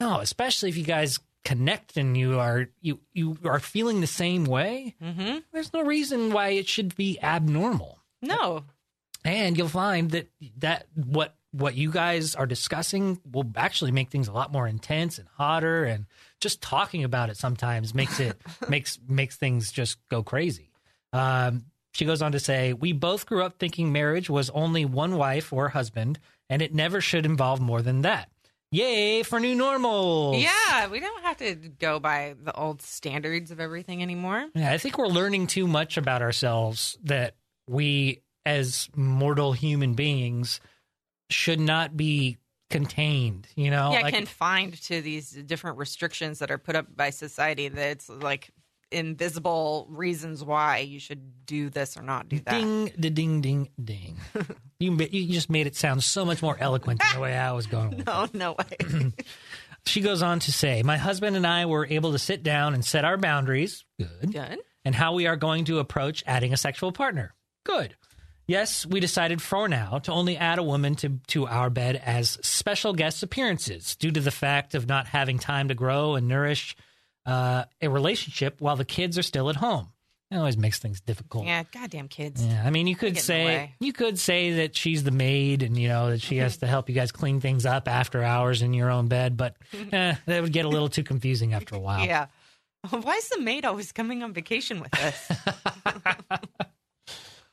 No, 0.00 0.20
especially 0.20 0.68
if 0.70 0.76
you 0.76 0.84
guys 0.84 1.18
connect 1.48 1.96
and 1.96 2.14
you 2.14 2.38
are 2.38 2.68
you 2.82 3.00
you 3.14 3.38
are 3.44 3.58
feeling 3.58 4.02
the 4.02 4.06
same 4.06 4.44
way. 4.44 4.94
Mm-hmm. 5.02 5.38
There's 5.50 5.72
no 5.72 5.82
reason 5.82 6.30
why 6.30 6.50
it 6.50 6.68
should 6.68 6.94
be 6.94 7.18
abnormal. 7.22 8.00
No. 8.20 8.64
And 9.24 9.56
you'll 9.56 9.68
find 9.68 10.10
that 10.10 10.28
that 10.58 10.88
what 10.94 11.36
what 11.52 11.74
you 11.74 11.90
guys 11.90 12.34
are 12.34 12.44
discussing 12.44 13.18
will 13.32 13.50
actually 13.56 13.92
make 13.92 14.10
things 14.10 14.28
a 14.28 14.32
lot 14.32 14.52
more 14.52 14.68
intense 14.68 15.18
and 15.18 15.26
hotter 15.38 15.84
and 15.84 16.04
just 16.38 16.60
talking 16.60 17.02
about 17.02 17.30
it 17.30 17.38
sometimes 17.38 17.94
makes 17.94 18.20
it 18.20 18.38
makes 18.68 18.98
makes 19.08 19.36
things 19.36 19.72
just 19.72 19.96
go 20.10 20.22
crazy. 20.22 20.70
Um, 21.14 21.64
she 21.92 22.04
goes 22.04 22.20
on 22.20 22.32
to 22.32 22.40
say, 22.40 22.74
"We 22.74 22.92
both 22.92 23.24
grew 23.24 23.42
up 23.42 23.58
thinking 23.58 23.90
marriage 23.90 24.28
was 24.28 24.50
only 24.50 24.84
one 24.84 25.16
wife 25.16 25.50
or 25.50 25.70
husband, 25.70 26.18
and 26.50 26.60
it 26.60 26.74
never 26.74 27.00
should 27.00 27.24
involve 27.24 27.58
more 27.58 27.80
than 27.80 28.02
that. 28.02 28.28
Yay 28.70 29.22
for 29.22 29.40
new 29.40 29.54
normal! 29.54 30.34
Yeah, 30.34 30.88
we 30.88 31.00
don't 31.00 31.22
have 31.22 31.38
to 31.38 31.54
go 31.54 31.98
by 31.98 32.34
the 32.42 32.54
old 32.54 32.82
standards 32.82 33.50
of 33.50 33.60
everything 33.60 34.02
anymore. 34.02 34.48
Yeah, 34.54 34.72
I 34.72 34.78
think 34.78 34.98
we're 34.98 35.06
learning 35.06 35.46
too 35.46 35.66
much 35.66 35.96
about 35.96 36.20
ourselves 36.20 36.98
that 37.04 37.34
we, 37.66 38.20
as 38.44 38.88
mortal 38.94 39.52
human 39.52 39.94
beings, 39.94 40.60
should 41.30 41.60
not 41.60 41.96
be 41.96 42.36
contained. 42.68 43.48
You 43.56 43.70
know, 43.70 43.92
yeah, 43.92 44.02
Like, 44.02 44.14
confined 44.14 44.80
to 44.82 45.00
these 45.00 45.30
different 45.30 45.78
restrictions 45.78 46.38
that 46.40 46.50
are 46.50 46.58
put 46.58 46.76
up 46.76 46.94
by 46.94 47.08
society. 47.08 47.68
That's 47.68 48.10
like 48.10 48.50
invisible 48.90 49.86
reasons 49.90 50.44
why 50.44 50.78
you 50.78 50.98
should 51.00 51.46
do 51.46 51.70
this 51.70 51.96
or 51.96 52.02
not 52.02 52.28
do 52.28 52.38
that. 52.40 52.50
ding, 52.50 52.86
da, 52.98 53.10
ding, 53.10 53.40
ding, 53.40 53.68
ding. 53.82 54.16
you 54.78 54.96
you 55.10 55.32
just 55.32 55.50
made 55.50 55.66
it 55.66 55.76
sound 55.76 56.02
so 56.04 56.24
much 56.24 56.42
more 56.42 56.56
eloquent 56.58 57.00
than 57.00 57.14
the 57.14 57.20
way 57.20 57.36
I 57.36 57.52
was 57.52 57.66
going. 57.66 57.90
With 57.90 58.00
it. 58.00 58.06
No, 58.06 58.28
no 58.32 58.52
way. 58.58 59.12
She 59.86 60.00
goes 60.02 60.20
on 60.22 60.40
to 60.40 60.52
say, 60.52 60.82
"My 60.82 60.98
husband 60.98 61.34
and 61.36 61.46
I 61.46 61.64
were 61.64 61.86
able 61.86 62.12
to 62.12 62.18
sit 62.18 62.42
down 62.42 62.74
and 62.74 62.84
set 62.84 63.06
our 63.06 63.16
boundaries. 63.16 63.84
Good. 63.98 64.32
Good. 64.32 64.58
and 64.84 64.94
how 64.94 65.14
we 65.14 65.26
are 65.26 65.36
going 65.36 65.64
to 65.66 65.78
approach 65.78 66.22
adding 66.26 66.52
a 66.52 66.58
sexual 66.58 66.92
partner. 66.92 67.34
Good. 67.64 67.94
Yes, 68.46 68.84
we 68.84 69.00
decided 69.00 69.40
for 69.40 69.66
now 69.68 69.98
to 70.00 70.12
only 70.12 70.36
add 70.36 70.58
a 70.58 70.62
woman 70.62 70.94
to, 70.96 71.20
to 71.28 71.46
our 71.46 71.70
bed 71.70 72.00
as 72.04 72.38
special 72.42 72.92
guest 72.92 73.22
appearances 73.22 73.94
due 73.96 74.10
to 74.10 74.20
the 74.20 74.30
fact 74.30 74.74
of 74.74 74.86
not 74.88 75.06
having 75.06 75.38
time 75.38 75.68
to 75.68 75.74
grow 75.74 76.16
and 76.16 76.28
nourish 76.28 76.74
uh, 77.28 77.64
a 77.82 77.88
relationship 77.88 78.60
while 78.60 78.76
the 78.76 78.84
kids 78.84 79.18
are 79.18 79.22
still 79.22 79.50
at 79.50 79.56
home. 79.56 79.88
It 80.30 80.36
always 80.36 80.58
makes 80.58 80.78
things 80.78 81.00
difficult. 81.00 81.46
Yeah, 81.46 81.62
goddamn 81.72 82.08
kids. 82.08 82.44
Yeah, 82.44 82.62
I 82.64 82.68
mean, 82.68 82.86
you 82.86 82.94
could 82.94 83.14
Get 83.14 83.28
in 83.30 83.46
the 83.46 83.56
say 83.56 83.74
you 83.80 83.92
could 83.94 84.18
say 84.18 84.52
that 84.56 84.76
she's 84.76 85.02
the 85.02 85.10
maid, 85.10 85.62
and 85.62 85.76
you 85.76 85.88
know 85.88 86.10
that 86.10 86.20
she 86.20 86.36
has 86.38 86.58
to 86.58 86.66
help 86.66 86.88
you 86.88 86.94
guys 86.94 87.12
clean 87.12 87.40
things 87.40 87.64
up 87.64 87.88
after 87.88 88.22
hours 88.22 88.60
in 88.60 88.74
your 88.74 88.90
own 88.90 89.08
bed. 89.08 89.38
But 89.38 89.56
eh, 89.92 90.14
that 90.26 90.42
would 90.42 90.52
get 90.52 90.66
a 90.66 90.68
little 90.68 90.88
too 90.88 91.02
confusing 91.02 91.54
after 91.54 91.74
a 91.76 91.78
while. 91.78 92.04
Yeah. 92.04 92.26
Why 92.90 93.14
is 93.14 93.28
the 93.30 93.40
maid 93.40 93.64
always 93.64 93.92
coming 93.92 94.22
on 94.22 94.32
vacation 94.32 94.80
with 94.80 94.94
us? 94.98 95.32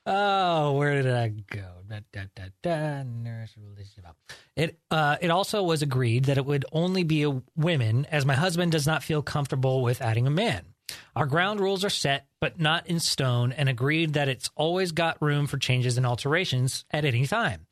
Oh, 0.06 0.74
where 0.74 1.02
did 1.02 1.12
I 1.14 1.30
go? 1.30 1.64
Da, 1.90 2.00
da, 2.14 2.22
da, 2.36 2.44
da, 2.62 3.04
nurse 3.04 3.56
relationship. 3.58 4.16
It 4.56 4.80
uh, 4.92 5.18
it 5.20 5.32
also 5.32 5.64
was 5.64 5.82
agreed 5.82 6.26
that 6.26 6.38
it 6.38 6.46
would 6.46 6.66
only 6.72 7.04
be 7.04 7.24
a 7.24 7.42
women, 7.56 8.06
as 8.12 8.26
my 8.26 8.36
husband 8.36 8.72
does 8.72 8.86
not 8.86 9.04
feel 9.04 9.22
comfortable 9.22 9.82
with 9.82 10.02
adding 10.02 10.28
a 10.28 10.32
man. 10.32 10.66
Our 11.16 11.26
ground 11.26 11.60
rules 11.60 11.84
are 11.84 11.90
set, 11.90 12.28
but 12.40 12.60
not 12.60 12.88
in 12.88 13.00
stone, 13.00 13.52
and 13.52 13.68
agreed 13.68 14.14
that 14.14 14.30
it's 14.30 14.50
always 14.56 14.92
got 14.92 15.22
room 15.22 15.48
for 15.48 15.58
changes 15.58 15.98
and 15.98 16.06
alterations 16.06 16.86
at 16.92 17.06
any 17.06 17.26
time. 17.26 17.66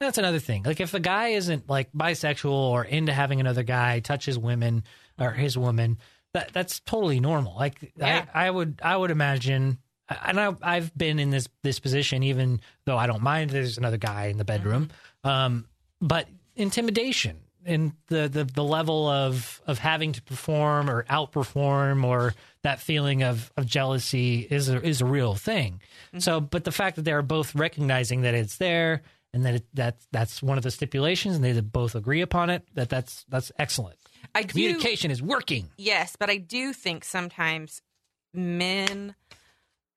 That's 0.00 0.18
another 0.18 0.38
thing. 0.38 0.62
Like 0.64 0.80
if 0.80 0.94
a 0.94 1.00
guy 1.00 1.28
isn't 1.28 1.68
like 1.68 1.90
bisexual 1.92 2.52
or 2.52 2.84
into 2.84 3.12
having 3.12 3.40
another 3.40 3.62
guy 3.62 4.00
touch 4.00 4.26
his 4.26 4.38
women 4.38 4.84
or 5.18 5.32
his 5.32 5.56
woman, 5.58 5.98
that 6.34 6.52
that's 6.52 6.80
totally 6.80 7.20
normal. 7.20 7.56
Like 7.56 7.92
Yeah. 7.96 8.26
I, 8.32 8.46
I 8.46 8.50
would 8.50 8.80
I 8.82 8.96
would 8.96 9.10
imagine 9.10 9.78
and 10.08 10.40
I, 10.40 10.54
I've 10.62 10.96
been 10.96 11.18
in 11.18 11.30
this 11.30 11.48
this 11.62 11.78
position 11.80 12.22
even 12.22 12.60
though 12.84 12.96
I 12.96 13.06
don't 13.06 13.22
mind 13.22 13.50
there's 13.50 13.78
another 13.78 13.98
guy 13.98 14.26
in 14.26 14.38
the 14.38 14.44
bedroom. 14.44 14.90
Um, 15.24 15.66
but 16.00 16.28
intimidation 16.56 17.38
and 17.66 17.92
the, 18.06 18.28
the 18.28 18.44
the 18.44 18.64
level 18.64 19.08
of 19.08 19.60
of 19.66 19.78
having 19.78 20.12
to 20.12 20.22
perform 20.22 20.88
or 20.88 21.04
outperform 21.04 22.04
or 22.04 22.34
that 22.62 22.80
feeling 22.80 23.22
of 23.22 23.52
of 23.56 23.66
jealousy 23.66 24.46
is 24.50 24.68
a, 24.68 24.80
is 24.82 25.00
a 25.00 25.04
real 25.06 25.34
thing. 25.34 25.80
So, 26.18 26.40
but 26.40 26.64
the 26.64 26.72
fact 26.72 26.96
that 26.96 27.02
they're 27.02 27.22
both 27.22 27.54
recognizing 27.54 28.22
that 28.22 28.34
it's 28.34 28.56
there 28.56 29.02
and 29.34 29.44
that 29.44 29.56
it, 29.56 29.66
that 29.74 29.96
that's 30.10 30.42
one 30.42 30.56
of 30.56 30.64
the 30.64 30.70
stipulations 30.70 31.36
and 31.36 31.44
they 31.44 31.60
both 31.60 31.94
agree 31.94 32.22
upon 32.22 32.48
it 32.48 32.62
that 32.74 32.88
that's 32.88 33.24
that's 33.28 33.52
excellent. 33.58 33.96
I 34.34 34.42
do, 34.42 34.48
Communication 34.48 35.10
is 35.10 35.22
working. 35.22 35.68
yes, 35.76 36.16
but 36.18 36.30
I 36.30 36.38
do 36.38 36.72
think 36.72 37.04
sometimes 37.04 37.82
men 38.34 39.14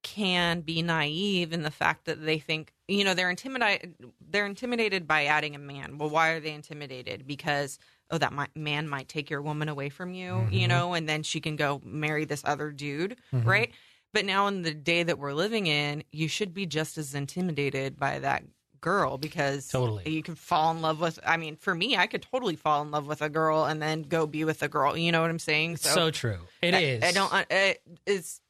can 0.03 0.61
be 0.61 0.81
naive 0.81 1.53
in 1.53 1.63
the 1.63 1.71
fact 1.71 2.05
that 2.05 2.23
they 2.25 2.39
think 2.39 2.73
you 2.87 3.03
know 3.03 3.13
they're 3.13 3.29
intimidated 3.29 3.93
they're 4.29 4.45
intimidated 4.45 5.07
by 5.07 5.25
adding 5.25 5.55
a 5.55 5.59
man 5.59 5.97
well 5.97 6.09
why 6.09 6.29
are 6.29 6.39
they 6.39 6.53
intimidated 6.53 7.27
because 7.27 7.77
oh 8.09 8.17
that 8.17 8.33
might, 8.33 8.55
man 8.55 8.87
might 8.87 9.07
take 9.07 9.29
your 9.29 9.41
woman 9.41 9.69
away 9.69 9.89
from 9.89 10.13
you 10.13 10.47
you 10.49 10.61
mm-hmm. 10.61 10.69
know 10.69 10.93
and 10.93 11.07
then 11.07 11.23
she 11.23 11.39
can 11.39 11.55
go 11.55 11.81
marry 11.83 12.25
this 12.25 12.41
other 12.45 12.71
dude 12.71 13.15
mm-hmm. 13.33 13.47
right 13.47 13.71
but 14.13 14.25
now 14.25 14.47
in 14.47 14.63
the 14.63 14.73
day 14.73 15.03
that 15.03 15.19
we're 15.19 15.33
living 15.33 15.67
in 15.67 16.03
you 16.11 16.27
should 16.27 16.53
be 16.53 16.65
just 16.65 16.97
as 16.97 17.13
intimidated 17.13 17.99
by 17.99 18.19
that 18.19 18.43
girl 18.81 19.19
because 19.19 19.67
Totally. 19.67 20.09
you 20.09 20.23
can 20.23 20.33
fall 20.33 20.71
in 20.71 20.81
love 20.81 20.99
with 20.99 21.19
i 21.23 21.37
mean 21.37 21.55
for 21.55 21.75
me 21.75 21.95
i 21.95 22.07
could 22.07 22.23
totally 22.23 22.55
fall 22.55 22.81
in 22.81 22.89
love 22.89 23.05
with 23.05 23.21
a 23.21 23.29
girl 23.29 23.65
and 23.65 23.79
then 23.79 24.01
go 24.01 24.25
be 24.25 24.43
with 24.43 24.63
a 24.63 24.67
girl 24.67 24.97
you 24.97 25.11
know 25.11 25.21
what 25.21 25.29
i'm 25.29 25.37
saying 25.37 25.77
So, 25.77 26.09
true. 26.09 26.39
It 26.61 26.73
I, 26.73 26.79
is. 26.79 27.03
I 27.03 27.11
don't. 27.11 27.45
It, 27.49 27.81
it's. 28.05 28.40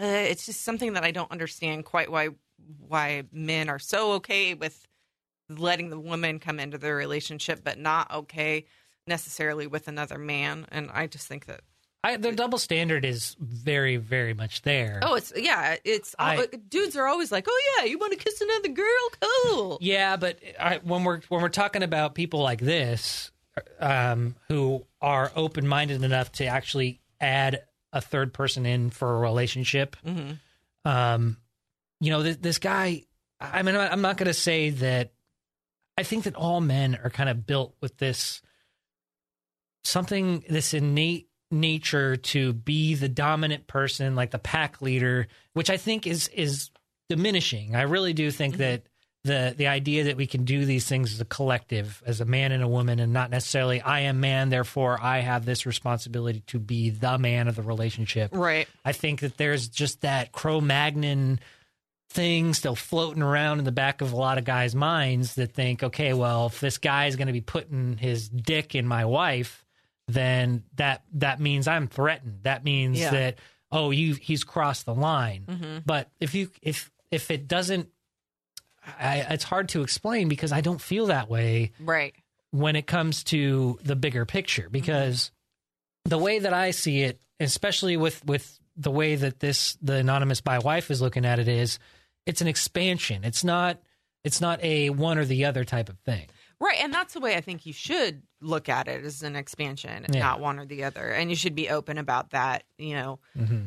Uh, 0.00 0.04
it's 0.04 0.46
just 0.46 0.62
something 0.62 0.94
that 0.94 1.04
I 1.04 1.10
don't 1.10 1.30
understand 1.30 1.84
quite 1.84 2.10
why 2.10 2.30
why 2.88 3.24
men 3.32 3.68
are 3.68 3.78
so 3.78 4.12
okay 4.12 4.54
with 4.54 4.86
letting 5.48 5.90
the 5.90 5.98
woman 5.98 6.38
come 6.38 6.58
into 6.58 6.78
their 6.78 6.96
relationship, 6.96 7.62
but 7.62 7.78
not 7.78 8.10
okay 8.12 8.64
necessarily 9.06 9.66
with 9.66 9.88
another 9.88 10.18
man. 10.18 10.66
And 10.70 10.90
I 10.92 11.06
just 11.06 11.26
think 11.28 11.46
that 11.46 11.60
I, 12.02 12.16
the 12.16 12.32
double 12.32 12.58
standard 12.58 13.04
is 13.04 13.36
very 13.40 13.96
very 13.96 14.34
much 14.34 14.62
there. 14.62 15.00
oh, 15.02 15.14
it's 15.14 15.32
yeah, 15.36 15.76
it's 15.84 16.14
I- 16.18 16.48
dudes 16.68 16.96
are 16.96 17.06
always 17.06 17.32
like, 17.32 17.46
oh 17.48 17.62
yeah, 17.78 17.84
you 17.84 17.98
want 17.98 18.12
to 18.12 18.18
kiss 18.18 18.40
another 18.40 18.68
girl? 18.68 19.10
Cool. 19.20 19.78
Yeah, 19.80 20.16
but 20.16 20.38
I, 20.58 20.80
when 20.82 21.04
we're 21.04 21.20
when 21.28 21.42
we're 21.42 21.48
talking 21.48 21.82
about 21.82 22.14
people 22.14 22.40
like 22.40 22.60
this, 22.60 23.30
um, 23.80 24.34
who 24.48 24.84
are 25.00 25.32
open 25.36 25.66
minded 25.66 26.02
enough 26.02 26.32
to 26.32 26.46
actually 26.46 27.00
add 27.20 27.62
a 27.94 28.00
third 28.02 28.34
person 28.34 28.66
in 28.66 28.90
for 28.90 29.16
a 29.16 29.18
relationship, 29.20 29.96
um, 30.84 31.38
you 32.00 32.10
know, 32.10 32.22
this, 32.22 32.36
this 32.36 32.58
guy. 32.58 33.04
I 33.40 33.62
mean, 33.62 33.76
I'm 33.76 34.02
not 34.02 34.18
going 34.18 34.26
to 34.26 34.34
say 34.34 34.70
that. 34.70 35.12
I 35.96 36.02
think 36.02 36.24
that 36.24 36.34
all 36.34 36.60
men 36.60 36.98
are 37.02 37.10
kind 37.10 37.30
of 37.30 37.46
built 37.46 37.76
with 37.80 37.96
this 37.98 38.42
something, 39.84 40.44
this 40.48 40.74
innate 40.74 41.28
nature 41.50 42.16
to 42.16 42.52
be 42.52 42.94
the 42.96 43.08
dominant 43.08 43.66
person, 43.68 44.16
like 44.16 44.32
the 44.32 44.38
pack 44.38 44.82
leader, 44.82 45.28
which 45.52 45.70
I 45.70 45.76
think 45.76 46.06
is 46.06 46.28
is 46.28 46.70
diminishing. 47.08 47.76
I 47.76 47.82
really 47.82 48.12
do 48.12 48.30
think 48.30 48.56
that 48.56 48.82
the 49.24 49.54
the 49.56 49.66
idea 49.66 50.04
that 50.04 50.16
we 50.16 50.26
can 50.26 50.44
do 50.44 50.64
these 50.64 50.86
things 50.86 51.12
as 51.12 51.20
a 51.20 51.24
collective, 51.24 52.02
as 52.06 52.20
a 52.20 52.24
man 52.24 52.52
and 52.52 52.62
a 52.62 52.68
woman, 52.68 52.98
and 53.00 53.12
not 53.12 53.30
necessarily 53.30 53.80
I 53.80 54.00
am 54.00 54.20
man, 54.20 54.50
therefore 54.50 54.98
I 55.02 55.20
have 55.20 55.44
this 55.44 55.66
responsibility 55.66 56.42
to 56.48 56.58
be 56.58 56.90
the 56.90 57.18
man 57.18 57.48
of 57.48 57.56
the 57.56 57.62
relationship. 57.62 58.30
Right. 58.34 58.68
I 58.84 58.92
think 58.92 59.20
that 59.20 59.36
there's 59.36 59.68
just 59.68 60.02
that 60.02 60.32
Cro-Magnon 60.32 61.40
thing 62.10 62.54
still 62.54 62.76
floating 62.76 63.22
around 63.22 63.58
in 63.58 63.64
the 63.64 63.72
back 63.72 64.00
of 64.00 64.12
a 64.12 64.16
lot 64.16 64.38
of 64.38 64.44
guys' 64.44 64.74
minds 64.74 65.34
that 65.34 65.52
think, 65.52 65.82
okay, 65.82 66.12
well, 66.12 66.46
if 66.46 66.60
this 66.60 66.78
guy 66.78 67.06
is 67.06 67.16
going 67.16 67.26
to 67.26 67.32
be 67.32 67.40
putting 67.40 67.96
his 67.96 68.28
dick 68.28 68.74
in 68.74 68.86
my 68.86 69.04
wife, 69.04 69.64
then 70.06 70.62
that 70.76 71.02
that 71.14 71.40
means 71.40 71.66
I'm 71.66 71.88
threatened. 71.88 72.40
That 72.42 72.62
means 72.62 73.00
Yeah. 73.00 73.10
that 73.10 73.38
oh, 73.72 73.90
you 73.90 74.14
he's 74.14 74.44
crossed 74.44 74.86
the 74.86 74.94
line. 74.94 75.44
Mm-hmm. 75.48 75.78
But 75.86 76.10
if 76.20 76.34
you 76.34 76.50
if 76.62 76.90
if 77.10 77.30
it 77.30 77.48
doesn't, 77.48 77.88
I, 78.98 79.26
it's 79.30 79.44
hard 79.44 79.68
to 79.70 79.82
explain 79.82 80.28
because 80.28 80.52
I 80.52 80.60
don't 80.60 80.80
feel 80.80 81.06
that 81.06 81.28
way 81.28 81.72
Right. 81.80 82.14
when 82.50 82.76
it 82.76 82.86
comes 82.86 83.24
to 83.24 83.78
the 83.82 83.96
bigger 83.96 84.24
picture 84.26 84.68
because 84.70 85.30
the 86.04 86.18
way 86.18 86.38
that 86.38 86.52
I 86.52 86.70
see 86.72 87.00
it, 87.02 87.20
especially 87.40 87.96
with 87.96 88.24
with 88.24 88.58
the 88.76 88.90
way 88.90 89.14
that 89.16 89.40
this 89.40 89.76
the 89.80 89.94
anonymous 89.94 90.40
bi 90.40 90.58
wife 90.58 90.90
is 90.90 91.00
looking 91.00 91.24
at 91.24 91.38
it 91.38 91.48
is 91.48 91.78
it's 92.26 92.40
an 92.40 92.48
expansion. 92.48 93.24
It's 93.24 93.44
not 93.44 93.78
it's 94.24 94.40
not 94.40 94.62
a 94.62 94.90
one 94.90 95.18
or 95.18 95.24
the 95.24 95.44
other 95.46 95.64
type 95.64 95.88
of 95.88 95.98
thing. 96.00 96.26
Right, 96.60 96.78
and 96.80 96.92
that's 96.94 97.12
the 97.14 97.20
way 97.20 97.34
I 97.36 97.40
think 97.40 97.66
you 97.66 97.72
should 97.72 98.22
look 98.40 98.68
at 98.68 98.86
it 98.88 99.04
as 99.04 99.22
an 99.22 99.36
expansion, 99.36 100.06
Yeah. 100.12 100.20
not 100.20 100.40
one 100.40 100.58
or 100.58 100.64
the 100.64 100.84
other. 100.84 101.10
And 101.10 101.28
you 101.28 101.36
should 101.36 101.54
be 101.54 101.68
open 101.68 101.98
about 101.98 102.30
that. 102.30 102.62
You 102.78 102.94
know, 102.94 103.18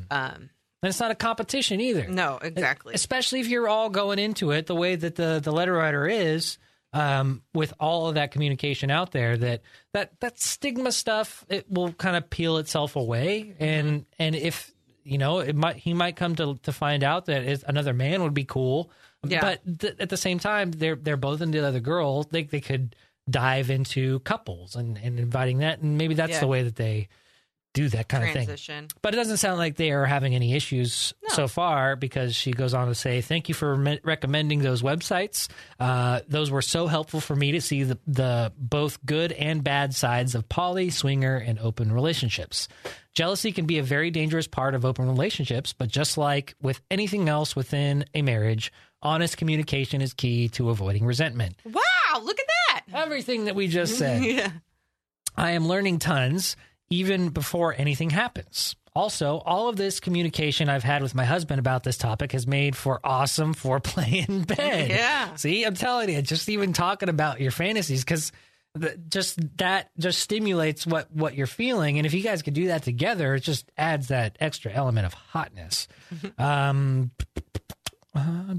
um, 0.10 0.50
And 0.84 0.90
it's 0.90 1.00
not 1.00 1.10
a 1.12 1.16
competition 1.16 1.82
either. 1.82 2.08
no, 2.08 2.38
exactly. 2.42 2.94
Especially 2.94 3.40
if 3.40 3.48
you're 3.48 3.68
all 3.68 3.90
going 3.90 4.20
into 4.20 4.52
it 4.52 4.68
the 4.68 4.76
way 4.76 4.96
that 4.96 5.16
the 5.16 5.40
the 5.44 5.52
letter 5.52 5.74
writer 5.74 6.08
is 6.08 6.58
um, 6.94 7.42
with 7.54 7.74
all 7.80 8.08
of 8.08 8.16
that 8.16 8.32
communication 8.32 8.90
out 8.92 9.12
there 9.12 9.36
that 9.38 9.62
that 9.94 10.20
that 10.22 10.40
stigma 10.40 10.92
stuff 10.92 11.44
it 11.50 11.70
will 11.70 11.92
kind 11.94 12.16
of 12.16 12.30
peel 12.30 12.58
itself 12.58 12.96
away 12.96 13.56
and 13.60 14.06
and 14.20 14.36
if 14.36 14.72
you 15.04 15.18
know 15.18 15.40
it 15.40 15.56
might 15.56 15.76
he 15.78 15.94
might 15.94 16.16
come 16.16 16.36
to 16.36 16.56
to 16.64 16.72
find 16.72 17.04
out 17.04 17.26
that 17.26 17.64
another 17.68 17.94
man 17.94 18.24
would 18.24 18.34
be 18.34 18.46
cool 18.46 18.90
Yeah. 19.26 19.42
but 19.42 19.80
th- 19.80 19.96
at 20.00 20.10
the 20.10 20.18
same 20.18 20.40
time 20.40 20.72
they're 20.72 20.96
they're 20.96 21.18
both 21.18 21.42
into 21.42 21.60
the 21.60 21.68
other 21.68 21.80
girl 21.82 22.24
they 22.24 22.44
they 22.44 22.62
could 22.62 22.96
dive 23.30 23.70
into 23.70 24.20
couples 24.20 24.76
and 24.76 24.98
and 25.04 25.20
inviting 25.20 25.58
that 25.60 25.80
and 25.82 25.98
maybe 25.98 26.14
that's 26.14 26.34
Yeah. 26.34 26.40
the 26.40 26.48
way 26.48 26.64
that 26.64 26.76
they 26.78 27.10
do 27.78 27.90
that 27.90 28.08
kind 28.08 28.24
of 28.24 28.32
thing 28.34 28.88
but 29.04 29.14
it 29.14 29.18
doesn't 29.18 29.38
sound 29.38 29.58
like 29.60 29.76
they 29.76 29.92
are 29.92 30.06
having 30.06 30.34
any 30.34 30.54
issues 30.54 31.14
No. 31.30 31.36
so 31.36 31.48
far 31.48 31.96
because 31.96 32.36
she 32.36 32.52
goes 32.52 32.74
on 32.74 32.88
to 32.88 32.96
say, 32.96 33.22
Thank 33.22 33.50
you 33.50 33.54
for 33.56 33.78
me- 33.78 34.00
recommending 34.04 34.60
those 34.64 34.82
websites. 34.82 35.48
Uh, 35.80 36.22
those 36.28 36.50
were 36.50 36.64
so 36.64 36.88
helpful 36.88 37.22
for 37.22 37.36
me 37.36 37.52
to 37.52 37.62
see 37.62 37.84
the, 37.84 38.00
the 38.08 38.52
both 38.58 39.06
good 39.06 39.32
and 39.32 39.64
bad 39.64 39.94
sides 39.94 40.34
of 40.34 40.50
poly, 40.50 40.90
swinger, 40.90 41.38
and 41.38 41.60
open 41.60 41.92
relationships. 41.92 42.68
Jealousy 43.14 43.52
can 43.52 43.66
be 43.66 43.78
a 43.78 43.84
very 43.84 44.10
dangerous 44.12 44.48
part 44.48 44.74
of 44.76 44.84
open 44.86 45.08
relationships, 45.08 45.74
but 45.74 45.90
just 45.90 46.18
like 46.18 46.56
with 46.62 46.82
anything 46.90 47.30
else 47.30 47.56
within 47.56 48.06
a 48.16 48.22
marriage, 48.24 48.72
honest 49.04 49.38
communication 49.38 50.02
is 50.02 50.14
key 50.14 50.50
to 50.50 50.70
avoiding 50.72 51.06
resentment. 51.06 51.56
Wow, 51.66 52.22
look 52.24 52.40
at 52.40 52.46
that. 52.48 52.82
Everything 53.04 53.46
that 53.46 53.56
we 53.56 53.68
just 53.68 53.98
said. 53.98 54.24
yeah. 54.24 54.50
I 55.36 55.52
am 55.52 55.68
learning 55.68 56.00
tons 56.00 56.56
even 56.90 57.30
before 57.30 57.74
anything 57.78 58.10
happens. 58.10 58.76
Also, 58.96 59.38
all 59.46 59.70
of 59.70 59.76
this 59.76 60.00
communication 60.00 60.70
I've 60.70 60.84
had 60.84 61.04
with 61.04 61.14
my 61.14 61.24
husband 61.26 61.60
about 61.60 61.84
this 61.84 61.98
topic 61.98 62.32
has 62.32 62.48
made 62.48 62.76
for 62.76 63.00
awesome 63.04 63.54
foreplay 63.54 64.28
in 64.28 64.42
bed. 64.44 64.90
Yeah. 64.90 65.36
See, 65.36 65.64
I'm 65.64 65.76
telling 65.76 66.10
you, 66.10 66.22
just 66.24 66.50
even 66.50 66.74
talking 66.74 67.08
about 67.08 67.40
your 67.40 67.52
fantasies, 67.52 68.04
because 68.04 68.32
just 69.10 69.40
that 69.58 69.90
just 70.00 70.20
stimulates 70.20 70.88
what 70.88 71.12
what 71.12 71.36
you're 71.36 71.46
feeling, 71.46 71.98
and 72.00 72.06
if 72.06 72.14
you 72.14 72.24
guys 72.24 72.42
could 72.42 72.56
do 72.56 72.68
that 72.68 72.84
together, 72.84 73.36
it 73.36 73.42
just 73.42 73.72
adds 73.78 74.08
that 74.08 74.36
extra 74.40 74.72
element 74.72 75.06
of 75.06 75.14
hotness. 75.14 75.88
um, 76.40 77.12
uh, 78.16 78.56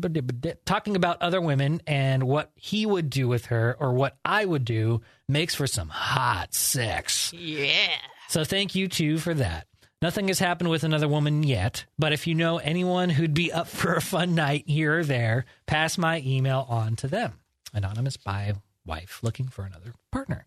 talking 0.64 0.94
about 0.94 1.20
other 1.20 1.40
women 1.40 1.82
and 1.86 2.22
what 2.22 2.52
he 2.54 2.86
would 2.86 3.10
do 3.10 3.26
with 3.26 3.46
her 3.46 3.76
or 3.80 3.92
what 3.92 4.16
I 4.24 4.44
would 4.44 4.64
do 4.64 5.00
makes 5.28 5.54
for 5.56 5.66
some 5.66 5.88
hot 5.88 6.54
sex. 6.54 7.32
Yeah. 7.32 7.88
So 8.28 8.44
thank 8.44 8.74
you 8.74 8.88
too 8.88 9.18
for 9.18 9.34
that. 9.34 9.66
Nothing 10.00 10.28
has 10.28 10.38
happened 10.38 10.70
with 10.70 10.84
another 10.84 11.08
woman 11.08 11.42
yet, 11.42 11.84
but 11.98 12.12
if 12.12 12.26
you 12.28 12.34
know 12.34 12.58
anyone 12.58 13.10
who'd 13.10 13.34
be 13.34 13.50
up 13.52 13.66
for 13.68 13.94
a 13.94 14.00
fun 14.00 14.34
night 14.34 14.64
here 14.66 14.98
or 15.00 15.04
there, 15.04 15.44
pass 15.66 15.98
my 15.98 16.22
email 16.24 16.66
on 16.68 16.94
to 16.96 17.08
them. 17.08 17.32
Anonymous 17.74 18.16
bi 18.16 18.52
wife 18.86 19.20
looking 19.22 19.48
for 19.48 19.64
another 19.64 19.92
partner. 20.12 20.46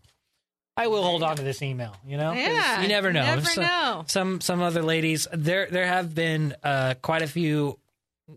I 0.76 0.86
will 0.86 1.02
hold 1.02 1.22
on 1.22 1.36
to 1.36 1.42
this 1.42 1.60
email, 1.60 1.94
you 2.06 2.16
know, 2.16 2.32
Yeah, 2.32 2.80
You 2.80 2.88
never 2.88 3.12
know. 3.12 3.22
never 3.22 3.42
some, 3.44 3.62
know. 3.64 4.04
Some 4.08 4.40
some 4.40 4.62
other 4.62 4.82
ladies 4.82 5.28
there 5.32 5.68
there 5.70 5.86
have 5.86 6.14
been 6.14 6.56
uh 6.64 6.94
quite 7.02 7.20
a 7.22 7.26
few 7.26 7.78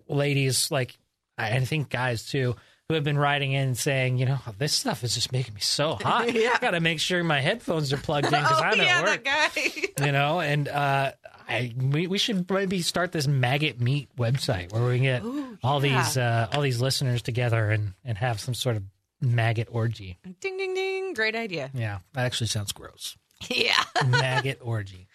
ladies 0.10 0.70
like 0.70 0.98
I 1.38 1.60
think 1.62 1.90
guys 1.90 2.26
too 2.26 2.56
who 2.90 2.96
have 2.96 3.04
been 3.04 3.18
writing 3.18 3.52
in 3.54 3.74
saying, 3.74 4.18
you 4.20 4.26
know, 4.28 4.38
this 4.60 4.74
stuff 4.74 5.04
is 5.04 5.16
just 5.16 5.32
making 5.32 5.56
me 5.56 5.60
so 5.62 5.96
hot. 6.02 6.32
Yeah. 6.34 6.54
I 6.56 6.60
got 6.60 6.72
to 6.72 6.80
make 6.80 7.00
sure 7.00 7.24
my 7.24 7.42
headphones 7.42 7.92
are 7.92 7.98
plugged 7.98 8.28
in 8.28 8.32
because 8.32 8.60
Oh 8.60 8.64
I'm 8.64 8.78
yeah, 8.78 9.00
at 9.00 9.04
work 9.04 9.24
that 9.24 9.52
guy. 9.56 10.06
you 10.06 10.12
know 10.12 10.40
and 10.40 10.68
uh 10.68 11.12
I 11.48 11.74
we, 11.78 12.06
we 12.08 12.18
should 12.18 12.50
maybe 12.50 12.82
start 12.82 13.12
this 13.12 13.28
maggot 13.28 13.80
meat 13.80 14.10
website 14.18 14.72
where 14.72 14.86
we 14.86 15.00
get 15.00 15.24
Ooh, 15.24 15.58
all 15.64 15.84
yeah. 15.84 16.04
these 16.04 16.18
uh 16.18 16.48
all 16.54 16.62
these 16.62 16.80
listeners 16.82 17.22
together 17.24 17.72
and 17.72 17.94
and 18.04 18.18
have 18.18 18.40
some 18.40 18.54
sort 18.54 18.76
of 18.76 18.84
Maggot 19.22 19.70
orgy. 19.72 20.20
Ding 20.42 20.58
ding 20.58 20.74
ding! 20.76 21.14
Great 21.14 21.36
idea. 21.38 21.72
Yeah, 21.74 22.00
that 22.14 22.26
actually 22.26 22.48
sounds 22.48 22.74
gross. 22.74 23.16
Yeah. 23.50 23.82
Maggot 24.06 24.60
orgy. 24.62 25.08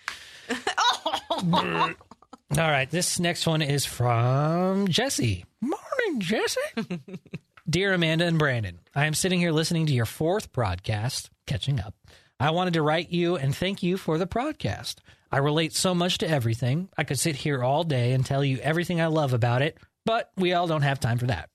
oh. 0.51 1.95
All 2.59 2.71
right, 2.71 2.91
this 2.91 3.21
next 3.21 3.47
one 3.47 3.61
is 3.63 3.85
from 3.85 4.89
Jesse. 4.89 5.45
Morning, 5.61 6.19
Jesse. 6.19 6.59
Dear 7.71 7.93
Amanda 7.93 8.25
and 8.27 8.37
Brandon, 8.37 8.81
I 8.97 9.07
am 9.07 9.15
sitting 9.15 9.39
here 9.39 9.53
listening 9.53 9.87
to 9.87 9.93
your 9.93 10.05
fourth 10.07 10.53
broadcast, 10.53 11.31
catching 11.47 11.79
up. 11.79 11.95
I 12.41 12.51
wanted 12.51 12.73
to 12.75 12.83
write 12.83 13.11
you 13.11 13.37
and 13.37 13.55
thank 13.55 13.81
you 13.83 13.97
for 13.97 14.19
the 14.19 14.27
podcast. 14.27 14.97
I 15.31 15.39
relate 15.39 15.73
so 15.73 15.95
much 15.95 16.19
to 16.19 16.29
everything. 16.29 16.89
I 16.99 17.05
could 17.05 17.19
sit 17.21 17.37
here 17.37 17.63
all 17.63 17.85
day 17.85 18.13
and 18.13 18.27
tell 18.27 18.43
you 18.43 18.59
everything 18.59 19.01
I 19.01 19.07
love 19.07 19.33
about 19.35 19.63
it, 19.63 19.79
but 20.05 20.33
we 20.37 20.53
all 20.53 20.67
don't 20.67 20.83
have 20.83 20.99
time 20.99 21.19
for 21.19 21.27
that. 21.27 21.49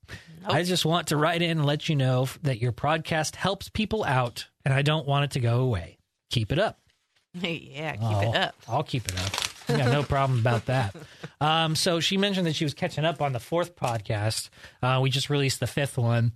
I 0.47 0.63
just 0.63 0.85
want 0.85 1.07
to 1.07 1.17
write 1.17 1.41
in 1.41 1.51
and 1.51 1.65
let 1.65 1.89
you 1.89 1.95
know 1.97 2.29
that 2.43 2.61
your 2.61 2.71
podcast 2.71 3.35
helps 3.35 3.67
people 3.67 4.05
out, 4.05 4.45
and 4.63 4.73
I 4.73 4.83
don't 4.83 5.07
want 5.07 5.25
it 5.25 5.31
to 5.31 5.39
go 5.41 5.59
away. 5.61 5.97
Keep 6.29 6.53
it 6.53 6.59
up. 6.59 6.79
yeah. 7.33 7.93
Keep 7.93 8.01
Oh, 8.03 8.21
it 8.21 8.35
up. 8.35 8.55
I'll 8.69 8.83
keep 8.83 9.05
it 9.05 9.19
up. 9.19 9.31
Got 9.67 9.91
no 9.91 10.03
problem 10.03 10.39
about 10.39 10.65
that. 10.67 10.95
Um, 11.41 11.75
so 11.75 11.99
she 11.99 12.17
mentioned 12.17 12.47
that 12.47 12.55
she 12.55 12.63
was 12.65 12.73
catching 12.73 13.05
up 13.05 13.21
on 13.21 13.33
the 13.33 13.39
fourth 13.39 13.75
podcast. 13.75 14.49
Uh, 14.81 14.99
we 15.01 15.09
just 15.09 15.29
released 15.29 15.59
the 15.59 15.67
fifth 15.67 15.97
one. 15.97 16.33